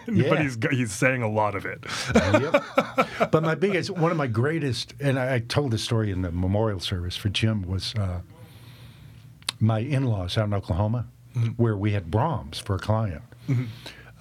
but 0.07 0.39
he's 0.39 0.57
he's 0.71 0.91
saying 0.91 1.21
a 1.21 1.29
lot 1.29 1.44
of 1.53 1.65
it. 1.65 1.83
yep. 2.15 2.63
But 3.31 3.43
my 3.43 3.55
biggest, 3.55 3.89
one 3.91 4.09
of 4.11 4.17
my 4.17 4.27
greatest, 4.27 4.93
and 4.99 5.19
I, 5.19 5.35
I 5.35 5.39
told 5.39 5.71
this 5.71 5.83
story 5.83 6.11
in 6.11 6.21
the 6.21 6.31
memorial 6.31 6.79
service 6.79 7.15
for 7.15 7.29
Jim, 7.29 7.61
was 7.61 7.93
uh, 7.95 8.21
my 9.59 9.79
in 9.79 10.05
laws 10.05 10.37
out 10.37 10.45
in 10.45 10.53
Oklahoma, 10.53 11.05
where 11.57 11.77
we 11.77 11.91
had 11.91 12.09
Braum's 12.09 12.59
for 12.59 12.75
a 12.75 12.79
client. 12.79 13.21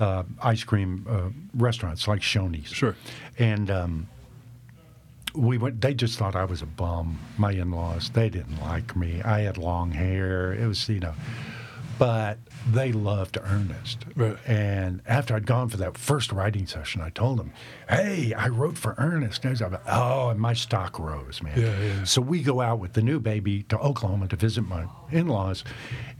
Uh, 0.00 0.24
ice 0.42 0.64
cream 0.64 1.06
uh, 1.08 1.30
restaurants 1.56 2.06
like 2.08 2.20
Shoney's. 2.20 2.68
Sure. 2.68 2.96
And 3.38 3.70
um, 3.70 4.08
we 5.34 5.56
went, 5.58 5.80
they 5.80 5.94
just 5.94 6.18
thought 6.18 6.34
I 6.36 6.44
was 6.44 6.62
a 6.62 6.66
bum, 6.66 7.18
my 7.38 7.52
in 7.52 7.70
laws. 7.70 8.10
They 8.10 8.28
didn't 8.28 8.60
like 8.60 8.96
me. 8.96 9.22
I 9.22 9.40
had 9.40 9.56
long 9.56 9.90
hair. 9.92 10.52
It 10.52 10.66
was, 10.66 10.88
you 10.88 11.00
know, 11.00 11.14
but 11.98 12.38
they 12.70 12.92
loved 12.92 13.38
Ernest. 13.42 14.04
Right. 14.16 14.36
And 14.46 15.02
after 15.06 15.34
I'd 15.34 15.46
gone 15.46 15.68
for 15.68 15.76
that 15.78 15.98
first 15.98 16.32
writing 16.32 16.66
session, 16.66 17.00
I 17.00 17.10
told 17.10 17.38
them, 17.38 17.52
"Hey, 17.88 18.32
I 18.34 18.48
wrote 18.48 18.78
for 18.78 18.94
Ernest." 18.98 19.44
And 19.44 19.52
he's 19.52 19.60
like, 19.60 19.80
oh, 19.86 20.28
and 20.30 20.40
my 20.40 20.54
stock 20.54 20.98
rose, 20.98 21.42
man. 21.42 21.58
Yeah, 21.58 21.78
yeah. 21.78 22.04
So 22.04 22.20
we 22.20 22.42
go 22.42 22.60
out 22.60 22.78
with 22.78 22.94
the 22.94 23.02
new 23.02 23.20
baby 23.20 23.62
to 23.64 23.78
Oklahoma 23.78 24.28
to 24.28 24.36
visit 24.36 24.62
my 24.62 24.86
in-laws, 25.10 25.64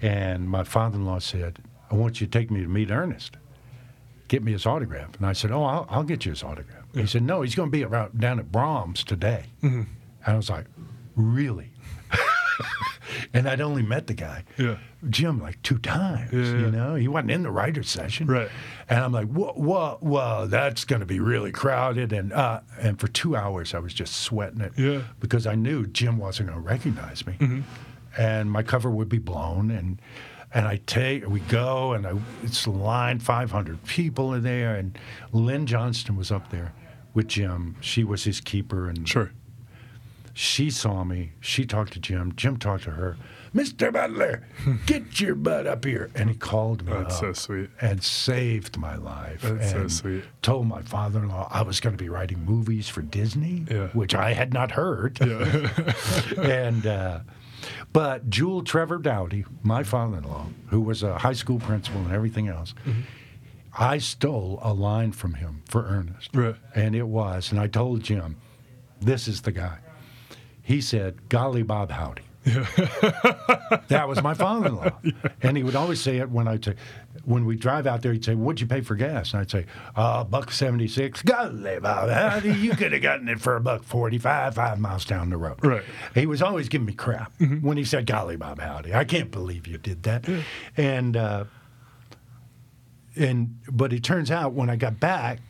and 0.02 0.48
my 0.48 0.64
father-in-law 0.64 1.20
said, 1.20 1.58
"I 1.90 1.94
want 1.94 2.20
you 2.20 2.26
to 2.26 2.38
take 2.38 2.50
me 2.50 2.60
to 2.62 2.68
meet 2.68 2.90
Ernest. 2.90 3.36
Get 4.28 4.42
me 4.42 4.52
his 4.52 4.66
autograph." 4.66 5.16
And 5.16 5.26
I 5.26 5.32
said, 5.32 5.50
"Oh, 5.50 5.64
I'll, 5.64 5.86
I'll 5.90 6.04
get 6.04 6.24
you 6.24 6.32
his 6.32 6.42
autograph." 6.42 6.84
He 6.94 7.06
said, 7.06 7.22
"No, 7.22 7.42
he's 7.42 7.54
going 7.54 7.70
to 7.70 7.76
be 7.76 7.84
around 7.84 8.20
down 8.20 8.38
at 8.38 8.52
Braum's 8.52 9.02
today." 9.02 9.46
Mm-hmm. 9.62 9.82
And 10.26 10.34
I 10.34 10.36
was 10.36 10.50
like, 10.50 10.66
"Really?" 11.16 11.70
and 13.34 13.48
I'd 13.48 13.60
only 13.60 13.82
met 13.82 14.06
the 14.06 14.14
guy, 14.14 14.44
Yeah. 14.58 14.76
Jim, 15.10 15.40
like 15.40 15.60
two 15.62 15.78
times. 15.78 16.32
Yeah, 16.32 16.40
yeah. 16.40 16.58
You 16.58 16.70
know, 16.70 16.94
he 16.94 17.08
wasn't 17.08 17.30
in 17.30 17.42
the 17.42 17.50
writer's 17.50 17.88
session, 17.88 18.26
Right. 18.26 18.48
And 18.88 19.00
I'm 19.00 19.12
like, 19.12 19.28
whoa, 19.28 19.52
whoa, 19.54 19.98
whoa, 20.00 20.46
that's 20.46 20.84
going 20.84 21.00
to 21.00 21.06
be 21.06 21.20
really 21.20 21.52
crowded. 21.52 22.12
And 22.12 22.32
uh, 22.32 22.60
and 22.80 22.98
for 23.00 23.08
two 23.08 23.36
hours, 23.36 23.74
I 23.74 23.78
was 23.78 23.94
just 23.94 24.16
sweating 24.16 24.60
it, 24.60 24.72
Yeah. 24.76 25.02
because 25.20 25.46
I 25.46 25.54
knew 25.54 25.86
Jim 25.86 26.18
wasn't 26.18 26.48
going 26.50 26.60
to 26.62 26.66
recognize 26.68 27.26
me, 27.26 27.62
and 28.16 28.50
my 28.50 28.62
cover 28.62 28.90
would 28.90 29.08
be 29.08 29.18
blown, 29.18 29.70
and 29.70 30.00
and 30.56 30.68
I 30.68 30.76
take, 30.86 31.26
we 31.28 31.40
go, 31.40 31.94
and 31.94 32.06
I, 32.06 32.12
it's 32.44 32.68
lined, 32.68 33.24
500 33.24 33.82
people 33.86 34.32
are 34.32 34.38
there, 34.38 34.76
and 34.76 34.96
Lynn 35.32 35.66
Johnston 35.66 36.16
was 36.16 36.30
up 36.30 36.50
there 36.50 36.72
with 37.12 37.26
Jim. 37.26 37.74
She 37.80 38.04
was 38.04 38.22
his 38.22 38.40
keeper, 38.40 38.88
and 38.88 39.08
Sure. 39.08 39.32
She 40.34 40.68
saw 40.70 41.04
me. 41.04 41.32
She 41.40 41.64
talked 41.64 41.92
to 41.94 42.00
Jim. 42.00 42.32
Jim 42.36 42.56
talked 42.58 42.84
to 42.84 42.90
her. 42.90 43.16
Mr. 43.54 43.92
Butler, 43.92 44.42
get 44.86 45.20
your 45.20 45.36
butt 45.36 45.66
up 45.66 45.84
here. 45.84 46.10
And 46.16 46.28
he 46.28 46.34
called 46.34 46.84
me 46.84 46.92
That's 46.92 47.14
up 47.16 47.20
so 47.20 47.32
sweet. 47.34 47.70
and 47.80 48.02
saved 48.02 48.76
my 48.76 48.96
life. 48.96 49.42
That's 49.42 49.70
so 49.70 49.86
sweet. 49.86 50.24
Told 50.42 50.66
my 50.66 50.82
father-in-law 50.82 51.48
I 51.52 51.62
was 51.62 51.78
going 51.78 51.96
to 51.96 52.02
be 52.02 52.08
writing 52.08 52.44
movies 52.44 52.88
for 52.88 53.00
Disney, 53.00 53.64
Yeah. 53.70 53.86
which 53.88 54.12
I 54.14 54.32
had 54.34 54.52
not 54.52 54.72
heard. 54.72 55.18
Yeah. 55.20 55.70
and 56.42 56.84
uh, 56.84 57.20
but 57.92 58.28
Jewel 58.28 58.64
Trevor 58.64 58.98
Dowdy, 58.98 59.44
my 59.62 59.84
father-in-law, 59.84 60.46
who 60.70 60.80
was 60.80 61.04
a 61.04 61.16
high 61.18 61.32
school 61.32 61.60
principal 61.60 62.00
and 62.00 62.12
everything 62.12 62.48
else. 62.48 62.74
Mm-hmm. 62.84 63.02
I 63.78 63.98
stole 63.98 64.58
a 64.62 64.72
line 64.72 65.12
from 65.12 65.34
him 65.34 65.62
for 65.68 65.84
Ernest. 65.86 66.30
Right. 66.34 66.56
And 66.74 66.94
it 66.96 67.06
was, 67.06 67.50
and 67.52 67.60
I 67.60 67.66
told 67.68 68.02
Jim, 68.02 68.36
this 69.00 69.26
is 69.28 69.42
the 69.42 69.52
guy. 69.52 69.78
He 70.64 70.80
said, 70.80 71.28
Golly 71.28 71.62
Bob 71.62 71.90
Howdy. 71.90 72.22
that 72.44 74.04
was 74.06 74.22
my 74.22 74.34
father-in-law, 74.34 74.90
and 75.42 75.56
he 75.56 75.62
would 75.62 75.76
always 75.76 75.98
say 75.98 76.18
it 76.18 76.28
when 76.28 76.46
I 76.46 76.58
say, 76.60 76.74
when 77.24 77.46
we 77.46 77.56
drive 77.56 77.86
out 77.86 78.02
there, 78.02 78.12
he'd 78.12 78.22
say, 78.24 78.34
"What'd 78.34 78.60
you 78.60 78.66
pay 78.66 78.82
for 78.82 78.96
gas?" 78.96 79.32
And 79.32 79.40
I'd 79.40 79.50
say, 79.50 79.64
"Uh, 79.96 80.24
buck 80.24 80.50
seventy-six. 80.50 81.22
Golly, 81.22 81.78
Bob, 81.80 82.10
Howdy, 82.10 82.52
you 82.52 82.72
could 82.72 82.92
have 82.92 83.00
gotten 83.00 83.28
it 83.28 83.40
for 83.40 83.56
a 83.56 83.60
buck 83.62 83.82
forty-five, 83.82 84.54
five 84.56 84.78
miles 84.78 85.06
down 85.06 85.30
the 85.30 85.38
road." 85.38 85.64
Right. 85.64 85.82
He 86.14 86.26
was 86.26 86.42
always 86.42 86.68
giving 86.68 86.86
me 86.86 86.92
crap 86.92 87.32
when 87.62 87.78
he 87.78 87.84
said, 87.84 88.04
"Golly, 88.04 88.36
Bob, 88.36 88.58
Howdy, 88.58 88.92
I 88.92 89.04
can't 89.04 89.30
believe 89.30 89.66
you 89.66 89.78
did 89.78 90.02
that," 90.02 90.28
and 90.76 91.16
uh, 91.16 91.44
and 93.16 93.58
but 93.70 93.94
it 93.94 94.04
turns 94.04 94.30
out 94.30 94.52
when 94.52 94.68
I 94.68 94.76
got 94.76 95.00
back, 95.00 95.40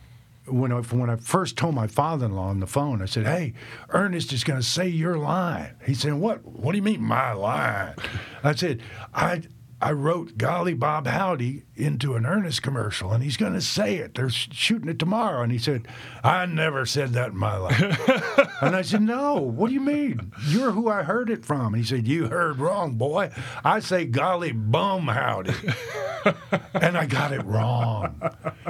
when 0.47 0.71
I 0.71 0.81
when 0.81 1.09
I 1.09 1.15
first 1.15 1.57
told 1.57 1.75
my 1.75 1.87
father-in-law 1.87 2.47
on 2.47 2.59
the 2.59 2.67
phone, 2.67 3.01
I 3.01 3.05
said, 3.05 3.25
"Hey, 3.25 3.53
Ernest 3.89 4.31
is 4.33 4.43
going 4.43 4.59
to 4.59 4.65
say 4.65 4.87
your 4.87 5.17
line." 5.17 5.75
He 5.85 5.93
said, 5.93 6.13
"What? 6.13 6.45
What 6.45 6.71
do 6.71 6.77
you 6.77 6.83
mean 6.83 7.01
my 7.01 7.33
line?" 7.33 7.95
I 8.43 8.53
said, 8.55 8.81
"I." 9.13 9.41
I 9.81 9.91
wrote 9.91 10.37
Golly 10.37 10.73
Bob 10.73 11.05
Howdy 11.05 11.63
into 11.75 12.15
an 12.15 12.25
Ernest 12.25 12.63
commercial, 12.63 13.11
and 13.11 13.21
he's 13.21 13.35
going 13.35 13.53
to 13.53 13.61
say 13.61 13.97
it. 13.97 14.15
They're 14.15 14.29
shooting 14.29 14.89
it 14.89 14.97
tomorrow. 14.97 15.43
And 15.43 15.51
he 15.51 15.57
said, 15.57 15.87
I 16.23 16.45
never 16.45 16.85
said 16.85 17.13
that 17.13 17.31
in 17.31 17.37
my 17.37 17.57
life. 17.57 17.81
and 18.61 18.75
I 18.75 18.81
said, 18.81 19.01
No, 19.01 19.35
what 19.35 19.67
do 19.67 19.73
you 19.73 19.81
mean? 19.81 20.31
You're 20.47 20.71
who 20.71 20.87
I 20.89 21.03
heard 21.03 21.29
it 21.29 21.45
from. 21.45 21.73
And 21.73 21.77
he 21.77 21.83
said, 21.83 22.07
You 22.07 22.27
heard 22.27 22.57
wrong, 22.57 22.95
boy. 22.95 23.31
I 23.63 23.79
say 23.79 24.05
Golly 24.05 24.53
Bum 24.53 25.07
Howdy. 25.07 25.53
and 26.73 26.97
I 26.97 27.05
got 27.05 27.33
it 27.33 27.43
wrong. 27.43 28.21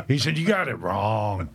He 0.07 0.18
said, 0.18 0.38
You 0.38 0.48
got 0.48 0.68
it 0.68 0.80
wrong. 0.80 1.49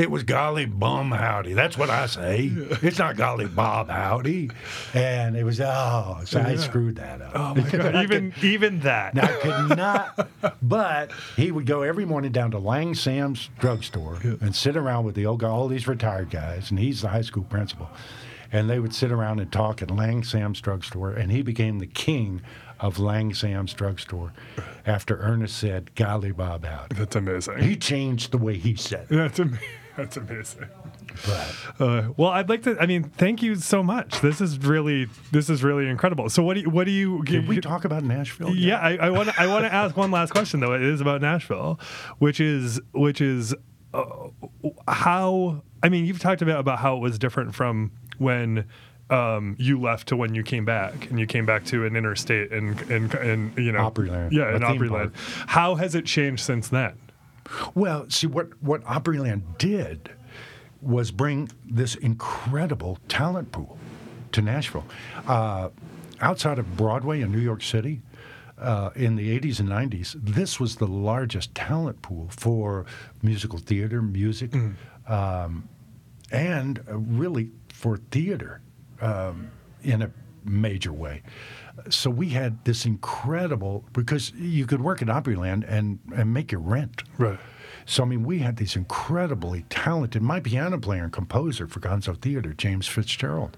It 0.00 0.10
was 0.10 0.22
golly 0.22 0.64
bum 0.64 1.10
howdy. 1.10 1.52
That's 1.52 1.76
what 1.76 1.90
I 1.90 2.06
say. 2.06 2.50
It's 2.80 2.98
not 2.98 3.18
golly 3.18 3.44
bob 3.46 3.90
howdy. 3.90 4.50
And 4.94 5.36
it 5.36 5.44
was 5.44 5.60
oh, 5.60 6.22
so 6.24 6.40
I 6.40 6.56
screwed 6.56 6.96
that 6.96 7.20
up. 7.20 7.32
Oh 7.34 7.54
my 7.54 7.68
god. 7.68 7.94
Even 8.02 8.32
even 8.42 8.80
that. 8.80 9.18
I 9.22 9.26
could 9.40 9.76
not. 9.76 10.30
But 10.62 11.12
he 11.36 11.50
would 11.52 11.66
go 11.66 11.82
every 11.82 12.06
morning 12.06 12.32
down 12.32 12.50
to 12.52 12.58
Lang 12.58 12.94
Sam's 12.94 13.50
drugstore 13.58 14.18
and 14.22 14.56
sit 14.56 14.74
around 14.74 15.04
with 15.04 15.16
the 15.16 15.26
old 15.26 15.40
guy, 15.40 15.48
all 15.48 15.68
these 15.68 15.86
retired 15.86 16.30
guys, 16.30 16.70
and 16.70 16.78
he's 16.78 17.02
the 17.02 17.08
high 17.08 17.20
school 17.20 17.44
principal. 17.44 17.90
And 18.52 18.70
they 18.70 18.80
would 18.80 18.94
sit 18.94 19.12
around 19.12 19.38
and 19.40 19.52
talk 19.52 19.82
at 19.82 19.90
Lang 19.90 20.24
Sam's 20.24 20.62
drugstore, 20.62 21.12
and 21.12 21.30
he 21.30 21.42
became 21.42 21.78
the 21.78 21.86
king 21.86 22.40
of 22.80 22.98
Lang 22.98 23.34
Sam's 23.34 23.74
drugstore 23.74 24.32
after 24.86 25.18
Ernest 25.18 25.58
said, 25.58 25.94
"Golly 25.94 26.32
Bob 26.32 26.64
Howdy." 26.64 26.96
That's 26.96 27.14
amazing. 27.16 27.58
He 27.58 27.76
changed 27.76 28.32
the 28.32 28.38
way 28.38 28.56
he 28.56 28.74
said. 28.74 29.06
it. 29.10 29.14
That's 29.14 29.38
amazing. 29.38 29.60
That's 29.96 30.16
amazing. 30.16 30.68
Uh, 31.78 32.10
well, 32.16 32.30
I'd 32.30 32.48
like 32.48 32.62
to. 32.62 32.78
I 32.80 32.86
mean, 32.86 33.04
thank 33.04 33.42
you 33.42 33.56
so 33.56 33.82
much. 33.82 34.20
This 34.20 34.40
is 34.40 34.58
really, 34.58 35.08
this 35.32 35.50
is 35.50 35.62
really 35.62 35.88
incredible. 35.88 36.30
So, 36.30 36.42
what 36.42 36.54
do 36.54 36.60
you, 36.60 36.70
what 36.70 36.84
do 36.84 36.90
you? 36.92 37.22
did 37.24 37.48
we 37.48 37.60
talk 37.60 37.84
about 37.84 38.04
Nashville? 38.04 38.54
Yeah, 38.54 38.78
I 38.78 39.10
want 39.10 39.28
to. 39.28 39.40
I 39.40 39.46
want 39.46 39.64
to 39.64 39.72
ask 39.72 39.96
one 39.96 40.10
last 40.10 40.30
question 40.30 40.60
though. 40.60 40.72
It 40.74 40.82
is 40.82 41.00
about 41.00 41.20
Nashville, 41.20 41.80
which 42.18 42.40
is 42.40 42.80
which 42.92 43.20
is 43.20 43.54
uh, 43.92 44.28
how. 44.86 45.62
I 45.82 45.88
mean, 45.88 46.04
you've 46.04 46.20
talked 46.20 46.42
about 46.42 46.60
about 46.60 46.78
how 46.78 46.96
it 46.96 47.00
was 47.00 47.18
different 47.18 47.54
from 47.54 47.92
when. 48.18 48.66
Um, 49.08 49.56
you 49.58 49.80
left 49.80 50.06
to 50.08 50.16
when 50.16 50.36
you 50.36 50.44
came 50.44 50.64
back, 50.64 51.10
and 51.10 51.18
you 51.18 51.26
came 51.26 51.44
back 51.44 51.64
to 51.64 51.84
an 51.84 51.96
interstate 51.96 52.52
and 52.52 52.80
and 52.82 53.12
and 53.14 53.58
you 53.58 53.72
know 53.72 53.90
Opryland, 53.90 54.30
Yeah, 54.30 54.54
in 54.54 54.62
Opryland. 54.62 55.10
How 55.48 55.74
has 55.74 55.96
it 55.96 56.06
changed 56.06 56.44
since 56.44 56.68
then? 56.68 56.92
Well, 57.74 58.08
see 58.10 58.26
what 58.26 58.50
what 58.62 58.82
Opryland 58.84 59.58
did 59.58 60.10
was 60.80 61.10
bring 61.10 61.50
this 61.64 61.94
incredible 61.94 62.98
talent 63.08 63.52
pool 63.52 63.76
to 64.32 64.40
Nashville. 64.42 64.86
Uh, 65.26 65.68
outside 66.20 66.58
of 66.58 66.76
Broadway 66.76 67.20
in 67.20 67.32
New 67.32 67.38
York 67.40 67.62
City, 67.62 68.00
uh, 68.58 68.90
in 68.94 69.16
the 69.16 69.38
80s 69.38 69.60
and 69.60 69.68
90s, 69.68 70.14
this 70.22 70.60
was 70.60 70.76
the 70.76 70.86
largest 70.86 71.54
talent 71.54 72.00
pool 72.02 72.28
for 72.30 72.84
musical 73.22 73.58
theater, 73.58 74.02
music, 74.02 74.54
um, 75.08 75.68
and 76.30 76.80
uh, 76.88 76.98
really 76.98 77.50
for 77.72 77.96
theater 78.10 78.60
um, 79.00 79.50
in 79.82 80.02
a 80.02 80.10
major 80.44 80.92
way. 80.92 81.22
So 81.88 82.10
we 82.10 82.30
had 82.30 82.64
this 82.64 82.84
incredible 82.86 83.84
because 83.92 84.32
you 84.34 84.66
could 84.66 84.80
work 84.80 85.02
at 85.02 85.08
Opryland 85.08 85.64
and 85.68 85.98
and 86.14 86.32
make 86.34 86.52
your 86.52 86.60
rent. 86.60 87.02
Right. 87.18 87.38
So 87.86 88.02
I 88.02 88.06
mean, 88.06 88.24
we 88.24 88.38
had 88.38 88.56
these 88.56 88.76
incredibly 88.76 89.62
talented. 89.70 90.22
My 90.22 90.40
piano 90.40 90.78
player 90.78 91.04
and 91.04 91.12
composer 91.12 91.66
for 91.66 91.80
Gonzo 91.80 92.20
Theater, 92.20 92.52
James 92.52 92.86
Fitzgerald, 92.86 93.56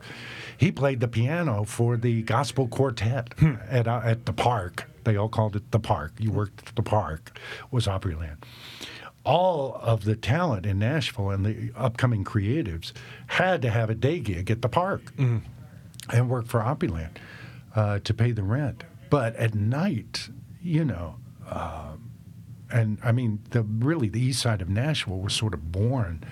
he 0.56 0.70
played 0.72 1.00
the 1.00 1.08
piano 1.08 1.64
for 1.64 1.96
the 1.96 2.22
gospel 2.22 2.68
quartet 2.68 3.34
at 3.68 3.88
uh, 3.88 4.00
at 4.04 4.26
the 4.26 4.32
park. 4.32 4.88
They 5.04 5.16
all 5.16 5.28
called 5.28 5.56
it 5.56 5.70
the 5.72 5.80
park. 5.80 6.12
You 6.18 6.30
worked 6.30 6.68
at 6.68 6.76
the 6.76 6.82
park. 6.82 7.36
Was 7.70 7.86
Opryland. 7.86 8.36
all 9.24 9.78
of 9.82 10.04
the 10.04 10.16
talent 10.16 10.66
in 10.66 10.78
Nashville 10.78 11.30
and 11.30 11.44
the 11.46 11.70
upcoming 11.76 12.24
creatives 12.24 12.92
had 13.28 13.62
to 13.62 13.70
have 13.70 13.88
a 13.90 13.94
day 13.94 14.18
gig 14.18 14.50
at 14.50 14.62
the 14.62 14.68
park 14.68 15.12
and 15.16 16.28
work 16.28 16.46
for 16.46 16.60
Opryland 16.60 17.16
uh, 17.74 17.98
to 18.00 18.14
pay 18.14 18.32
the 18.32 18.42
rent. 18.42 18.84
But 19.10 19.36
at 19.36 19.54
night, 19.54 20.28
you 20.62 20.84
know, 20.84 21.16
um, 21.48 22.10
and 22.70 22.98
I 23.04 23.12
mean, 23.12 23.40
the 23.50 23.62
really 23.62 24.08
the 24.08 24.20
east 24.20 24.40
side 24.40 24.62
of 24.62 24.68
Nashville 24.68 25.18
was 25.18 25.34
sort 25.34 25.54
of 25.54 25.70
born 25.70 26.24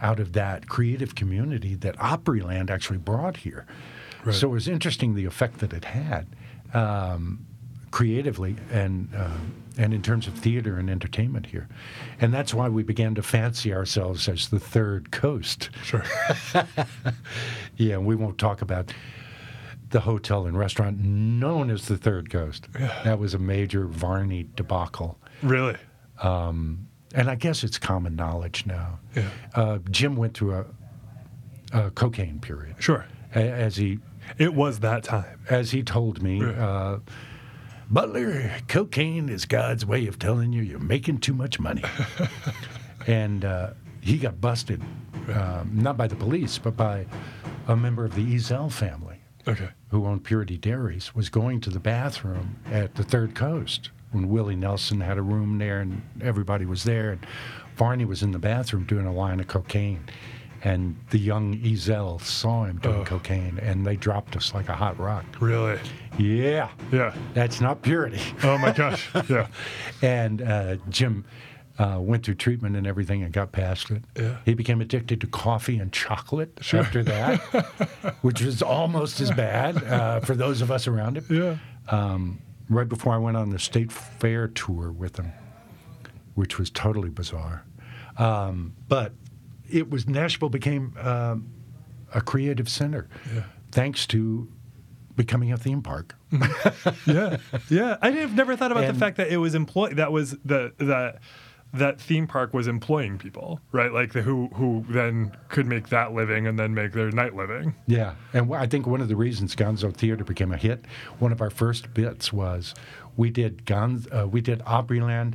out 0.00 0.18
of 0.18 0.32
that 0.32 0.68
creative 0.68 1.14
community 1.14 1.74
that 1.76 1.96
Opryland 1.96 2.70
actually 2.70 2.98
brought 2.98 3.38
here. 3.38 3.66
So 4.30 4.48
it 4.48 4.52
was 4.52 4.68
interesting 4.68 5.14
the 5.14 5.24
effect 5.24 5.58
that 5.58 5.72
it 5.72 5.84
had 5.84 6.28
um, 6.72 7.44
creatively 7.90 8.56
and 8.70 9.08
uh, 9.16 9.30
and 9.76 9.92
in 9.92 10.00
terms 10.02 10.26
of 10.28 10.34
theater 10.34 10.78
and 10.78 10.88
entertainment 10.88 11.46
here, 11.46 11.68
and 12.20 12.32
that's 12.32 12.54
why 12.54 12.68
we 12.68 12.82
began 12.82 13.14
to 13.16 13.22
fancy 13.22 13.74
ourselves 13.74 14.28
as 14.28 14.48
the 14.48 14.60
third 14.60 15.10
coast. 15.10 15.70
Sure. 15.82 16.04
Yeah, 17.76 17.98
we 17.98 18.14
won't 18.14 18.38
talk 18.38 18.62
about 18.62 18.92
the 19.92 20.00
hotel 20.00 20.46
and 20.46 20.58
restaurant 20.58 20.98
known 20.98 21.70
as 21.70 21.86
the 21.86 21.96
Third 21.96 22.28
Coast. 22.30 22.66
That 23.04 23.18
was 23.18 23.34
a 23.34 23.38
major 23.38 23.86
Varney 23.86 24.48
debacle. 24.56 25.18
really? 25.42 25.76
And 27.14 27.28
I 27.28 27.34
guess 27.34 27.62
it's 27.62 27.78
common 27.78 28.16
knowledge 28.16 28.64
now. 28.66 28.98
Yeah. 29.14 29.28
Uh, 29.54 29.78
Jim 29.90 30.16
went 30.16 30.32
through 30.34 30.54
a, 30.54 30.64
a 31.86 31.90
cocaine 31.90 32.40
period. 32.40 32.76
Sure. 32.78 33.04
A- 33.34 33.38
As 33.50 33.76
he 33.76 33.98
It 34.38 34.54
was 34.54 34.80
that 34.80 35.04
time. 35.04 35.40
as 35.50 35.70
he 35.72 35.82
told 35.82 36.22
me, 36.22 36.42
uh, 36.42 36.98
Butler, 37.90 38.50
cocaine 38.68 39.28
is 39.28 39.44
God's 39.44 39.84
way 39.84 40.06
of 40.06 40.18
telling 40.18 40.54
you 40.54 40.62
you're 40.62 40.78
making 40.78 41.18
too 41.18 41.34
much 41.34 41.60
money. 41.60 41.82
and 43.06 43.44
uh, 43.44 43.70
he 44.00 44.16
got 44.16 44.40
busted, 44.40 44.82
um, 45.34 45.70
not 45.74 45.98
by 45.98 46.06
the 46.06 46.16
police, 46.16 46.56
but 46.56 46.76
by 46.78 47.04
a 47.68 47.76
member 47.76 48.06
of 48.06 48.14
the 48.14 48.24
Ezell 48.34 48.72
family 48.72 49.11
Okay. 49.48 49.68
who 49.88 50.06
owned 50.06 50.24
Purity 50.24 50.56
Dairies, 50.56 51.14
was 51.14 51.28
going 51.28 51.60
to 51.62 51.70
the 51.70 51.80
bathroom 51.80 52.56
at 52.70 52.94
the 52.94 53.02
Third 53.04 53.34
Coast 53.34 53.90
when 54.12 54.28
Willie 54.28 54.56
Nelson 54.56 55.00
had 55.00 55.18
a 55.18 55.22
room 55.22 55.58
there 55.58 55.80
and 55.80 56.02
everybody 56.20 56.64
was 56.66 56.84
there. 56.84 57.10
And 57.12 57.26
Varney 57.76 58.04
was 58.04 58.22
in 58.22 58.30
the 58.32 58.38
bathroom 58.38 58.84
doing 58.84 59.06
a 59.06 59.12
line 59.12 59.40
of 59.40 59.48
cocaine. 59.48 60.04
And 60.64 60.96
the 61.10 61.18
young 61.18 61.58
Ezell 61.58 62.20
saw 62.20 62.64
him 62.64 62.78
doing 62.78 63.04
cocaine 63.04 63.58
and 63.58 63.84
they 63.84 63.96
dropped 63.96 64.36
us 64.36 64.54
like 64.54 64.68
a 64.68 64.74
hot 64.76 64.96
rock. 65.00 65.24
Really? 65.40 65.80
Yeah, 66.18 66.68
Yeah. 66.92 67.12
that's 67.34 67.60
not 67.60 67.82
purity. 67.82 68.20
Oh 68.44 68.58
my 68.58 68.70
gosh. 68.70 69.08
Yeah. 69.28 69.48
and 70.02 70.40
uh, 70.42 70.76
Jim 70.88 71.24
uh, 71.82 71.98
went 71.98 72.24
through 72.24 72.34
treatment 72.36 72.76
and 72.76 72.86
everything 72.86 73.22
and 73.24 73.32
got 73.32 73.50
past 73.50 73.90
it. 73.90 74.04
Yeah. 74.16 74.36
He 74.44 74.54
became 74.54 74.80
addicted 74.80 75.20
to 75.22 75.26
coffee 75.26 75.78
and 75.78 75.92
chocolate 75.92 76.56
after 76.72 77.02
that, 77.02 77.40
which 78.22 78.40
was 78.40 78.62
almost 78.62 79.20
as 79.20 79.30
bad 79.32 79.82
uh, 79.84 80.20
for 80.20 80.34
those 80.36 80.62
of 80.62 80.70
us 80.70 80.86
around 80.86 81.16
him. 81.18 81.26
Yeah. 81.28 81.56
Um, 81.94 82.40
right 82.68 82.88
before 82.88 83.12
I 83.14 83.18
went 83.18 83.36
on 83.36 83.50
the 83.50 83.58
state 83.58 83.90
fair 83.90 84.46
tour 84.48 84.92
with 84.92 85.16
him, 85.16 85.32
which 86.34 86.58
was 86.58 86.70
totally 86.70 87.10
bizarre. 87.10 87.64
Um, 88.16 88.74
but 88.88 89.12
it 89.68 89.90
was 89.90 90.06
Nashville 90.06 90.50
became 90.50 90.94
um, 91.00 91.48
a 92.14 92.20
creative 92.20 92.68
center, 92.68 93.08
thanks 93.72 94.06
to 94.08 94.48
becoming 95.16 95.50
a 95.52 95.56
theme 95.56 95.82
park. 95.82 96.14
yeah, 97.06 97.38
yeah. 97.68 97.96
I 98.00 98.10
have 98.12 98.34
never 98.36 98.54
thought 98.56 98.70
about 98.70 98.84
And- 98.84 98.94
the 98.94 99.00
fact 99.00 99.16
that 99.16 99.28
it 99.28 99.38
was 99.38 99.54
employed. 99.54 99.96
That 99.96 100.12
was 100.12 100.36
the 100.44 100.72
that 100.78 101.20
that 101.74 102.00
theme 102.00 102.26
park 102.26 102.52
was 102.52 102.68
employing 102.68 103.18
people, 103.18 103.60
right? 103.72 103.92
Like 103.92 104.12
the, 104.12 104.22
who 104.22 104.48
who 104.54 104.84
then 104.88 105.34
could 105.48 105.66
make 105.66 105.88
that 105.88 106.12
living 106.12 106.46
and 106.46 106.58
then 106.58 106.74
make 106.74 106.92
their 106.92 107.10
night 107.10 107.34
living. 107.34 107.74
Yeah, 107.86 108.14
and 108.32 108.52
I 108.54 108.66
think 108.66 108.86
one 108.86 109.00
of 109.00 109.08
the 109.08 109.16
reasons 109.16 109.56
Gonzo 109.56 109.94
Theater 109.94 110.24
became 110.24 110.52
a 110.52 110.56
hit, 110.58 110.84
one 111.18 111.32
of 111.32 111.40
our 111.40 111.50
first 111.50 111.94
bits 111.94 112.32
was 112.32 112.74
we 113.16 113.30
did 113.30 113.64
Gon, 113.64 114.04
uh, 114.12 114.26
we 114.28 114.40
did 114.40 114.60
Opryland. 114.60 115.34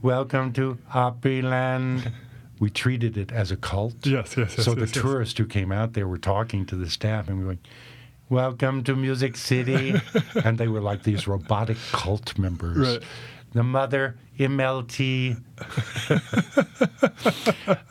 Welcome 0.00 0.52
to 0.54 0.78
Opryland. 0.92 2.12
we 2.60 2.70
treated 2.70 3.16
it 3.16 3.32
as 3.32 3.50
a 3.50 3.56
cult. 3.56 4.06
Yes, 4.06 4.36
yes, 4.36 4.54
yes, 4.56 4.64
So 4.64 4.74
the 4.74 4.82
yes, 4.82 4.94
yes. 4.94 5.02
tourists 5.02 5.38
who 5.38 5.46
came 5.46 5.72
out 5.72 5.92
there 5.92 6.06
were 6.08 6.18
talking 6.18 6.64
to 6.66 6.76
the 6.76 6.88
staff, 6.88 7.28
and 7.28 7.38
we 7.38 7.44
were 7.44 7.50
like, 7.52 7.66
"Welcome 8.28 8.82
to 8.84 8.96
Music 8.96 9.36
City," 9.36 10.00
and 10.44 10.56
they 10.56 10.68
were 10.68 10.80
like 10.80 11.02
these 11.02 11.26
robotic 11.28 11.76
cult 11.92 12.38
members. 12.38 12.78
Right. 12.78 13.02
The 13.52 13.62
mother 13.62 14.16
MLT. 14.38 15.42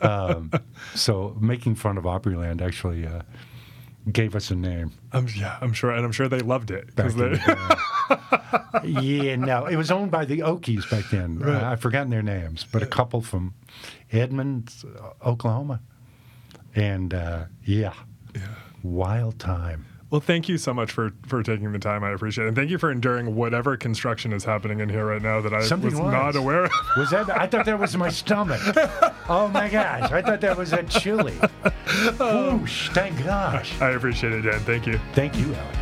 um, 0.02 0.50
so 0.94 1.36
making 1.40 1.74
fun 1.74 1.98
of 1.98 2.04
Opryland 2.04 2.62
actually 2.62 3.06
uh, 3.06 3.22
gave 4.12 4.34
us 4.36 4.50
a 4.50 4.54
name. 4.54 4.92
I'm 5.12 5.26
yeah, 5.36 5.58
I'm 5.60 5.72
sure, 5.72 5.90
and 5.90 6.04
I'm 6.04 6.12
sure 6.12 6.28
they 6.28 6.40
loved 6.40 6.70
it 6.70 6.94
Back 6.94 7.06
because 7.06 7.14
in 7.14 7.32
they. 7.32 7.38
the 7.38 8.82
yeah, 9.02 9.36
no, 9.36 9.66
it 9.66 9.76
was 9.76 9.90
owned 9.90 10.10
by 10.10 10.24
the 10.24 10.40
Okies 10.40 10.88
back 10.90 11.04
then. 11.10 11.42
Uh, 11.44 11.60
I've 11.64 11.80
forgotten 11.80 12.10
their 12.10 12.22
names, 12.22 12.64
but 12.70 12.82
a 12.82 12.86
couple 12.86 13.20
from 13.20 13.54
Edmond, 14.12 14.72
uh, 15.00 15.28
Oklahoma, 15.28 15.80
and 16.74 17.12
uh, 17.12 17.44
yeah, 17.64 17.94
wild 18.82 19.38
time. 19.38 19.84
Well, 20.10 20.22
thank 20.22 20.48
you 20.48 20.56
so 20.56 20.72
much 20.72 20.90
for 20.90 21.12
for 21.26 21.42
taking 21.42 21.70
the 21.72 21.78
time. 21.78 22.02
I 22.02 22.10
appreciate 22.12 22.44
it, 22.44 22.48
and 22.48 22.56
thank 22.56 22.70
you 22.70 22.78
for 22.78 22.90
enduring 22.90 23.34
whatever 23.34 23.76
construction 23.76 24.32
is 24.32 24.42
happening 24.42 24.80
in 24.80 24.88
here 24.88 25.04
right 25.04 25.20
now 25.20 25.42
that 25.42 25.52
I 25.52 25.60
Something 25.62 25.90
was, 25.90 26.00
was. 26.00 26.12
not 26.12 26.34
aware 26.34 26.64
of. 26.64 26.70
Was 26.96 27.10
that? 27.10 27.28
I 27.30 27.46
thought 27.46 27.66
that 27.66 27.78
was 27.78 27.94
my 27.96 28.08
stomach. 28.08 28.60
Oh 29.28 29.48
my 29.52 29.68
gosh! 29.68 30.10
I 30.10 30.22
thought 30.22 30.40
that 30.40 30.56
was 30.56 30.72
a 30.72 30.82
chili. 30.84 31.34
Whoosh! 32.18 32.88
Thank 32.90 33.22
gosh. 33.22 33.78
I 33.82 33.90
appreciate 33.90 34.32
it, 34.32 34.42
Dan. 34.42 34.60
Thank 34.60 34.86
you. 34.86 34.98
Thank 35.12 35.36
you, 35.36 35.54
Alex. 35.54 35.78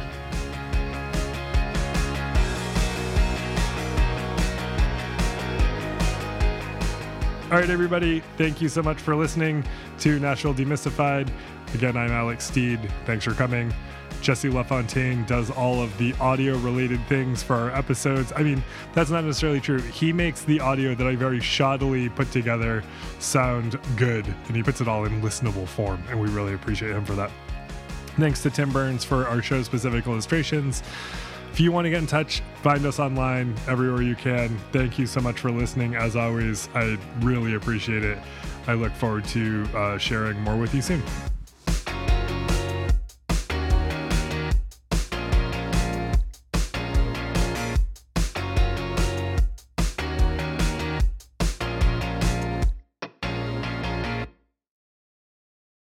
All 7.49 7.53
right, 7.61 7.71
everybody. 7.71 8.25
Thank 8.37 8.61
you 8.61 8.69
so 8.69 8.83
much 8.83 8.99
for 9.01 9.15
listening 9.15 9.65
to 10.01 10.19
Nashville 10.19 10.53
Demystified. 10.53 11.31
Again, 11.75 11.97
I'm 11.97 12.11
Alex 12.11 12.45
Steed. 12.47 12.81
Thanks 13.05 13.25
for 13.25 13.35
coming. 13.35 13.73
Jesse 14.27 14.51
LaFontaine 14.51 15.25
does 15.27 15.53
all 15.53 15.81
of 15.81 15.97
the 15.99 16.13
audio 16.15 16.59
related 16.59 17.01
things 17.07 17.45
for 17.45 17.55
our 17.55 17.71
episodes. 17.71 18.33
I 18.35 18.43
mean, 18.43 18.61
that's 18.93 19.09
not 19.09 19.23
necessarily 19.23 19.61
true. 19.61 19.79
He 19.79 20.13
makes 20.13 20.43
the 20.43 20.59
audio 20.59 20.97
that 20.97 21.07
I 21.07 21.15
very 21.15 21.39
shoddily 21.39 22.13
put 22.13 22.33
together 22.33 22.83
sound 23.21 23.79
good, 23.97 24.27
and 24.27 24.57
he 24.57 24.65
puts 24.65 24.81
it 24.81 24.89
all 24.89 25.05
in 25.05 25.23
listenable 25.23 25.65
form, 25.69 26.03
and 26.11 26.21
we 26.21 26.27
really 26.31 26.55
appreciate 26.55 26.91
him 26.91 27.05
for 27.05 27.13
that. 27.13 27.31
Thanks 28.19 28.43
to 28.43 28.51
Tim 28.51 28.73
Burns 28.73 29.05
for 29.05 29.29
our 29.29 29.41
show 29.43 29.63
specific 29.63 30.09
illustrations. 30.09 30.83
If 31.53 31.61
you 31.61 31.71
want 31.71 31.85
to 31.85 31.91
get 31.91 32.01
in 32.01 32.09
touch, 32.09 32.43
find 32.65 32.85
us 32.85 32.99
online 32.99 33.55
everywhere 33.69 34.03
you 34.03 34.17
can. 34.17 34.59
Thank 34.73 34.99
you 34.99 35.07
so 35.07 35.21
much 35.21 35.39
for 35.39 35.53
listening. 35.53 35.95
As 35.95 36.17
always, 36.17 36.69
I 36.75 36.99
really 37.21 37.55
appreciate 37.55 38.03
it. 38.03 38.19
I 38.67 38.75
look 38.75 38.93
forward 38.95 39.25
to 39.27 39.69
uh, 39.73 39.99
sharing 39.99 40.41
more 40.41 40.57
with 40.57 40.75
you 40.75 40.83
soon. 40.83 41.05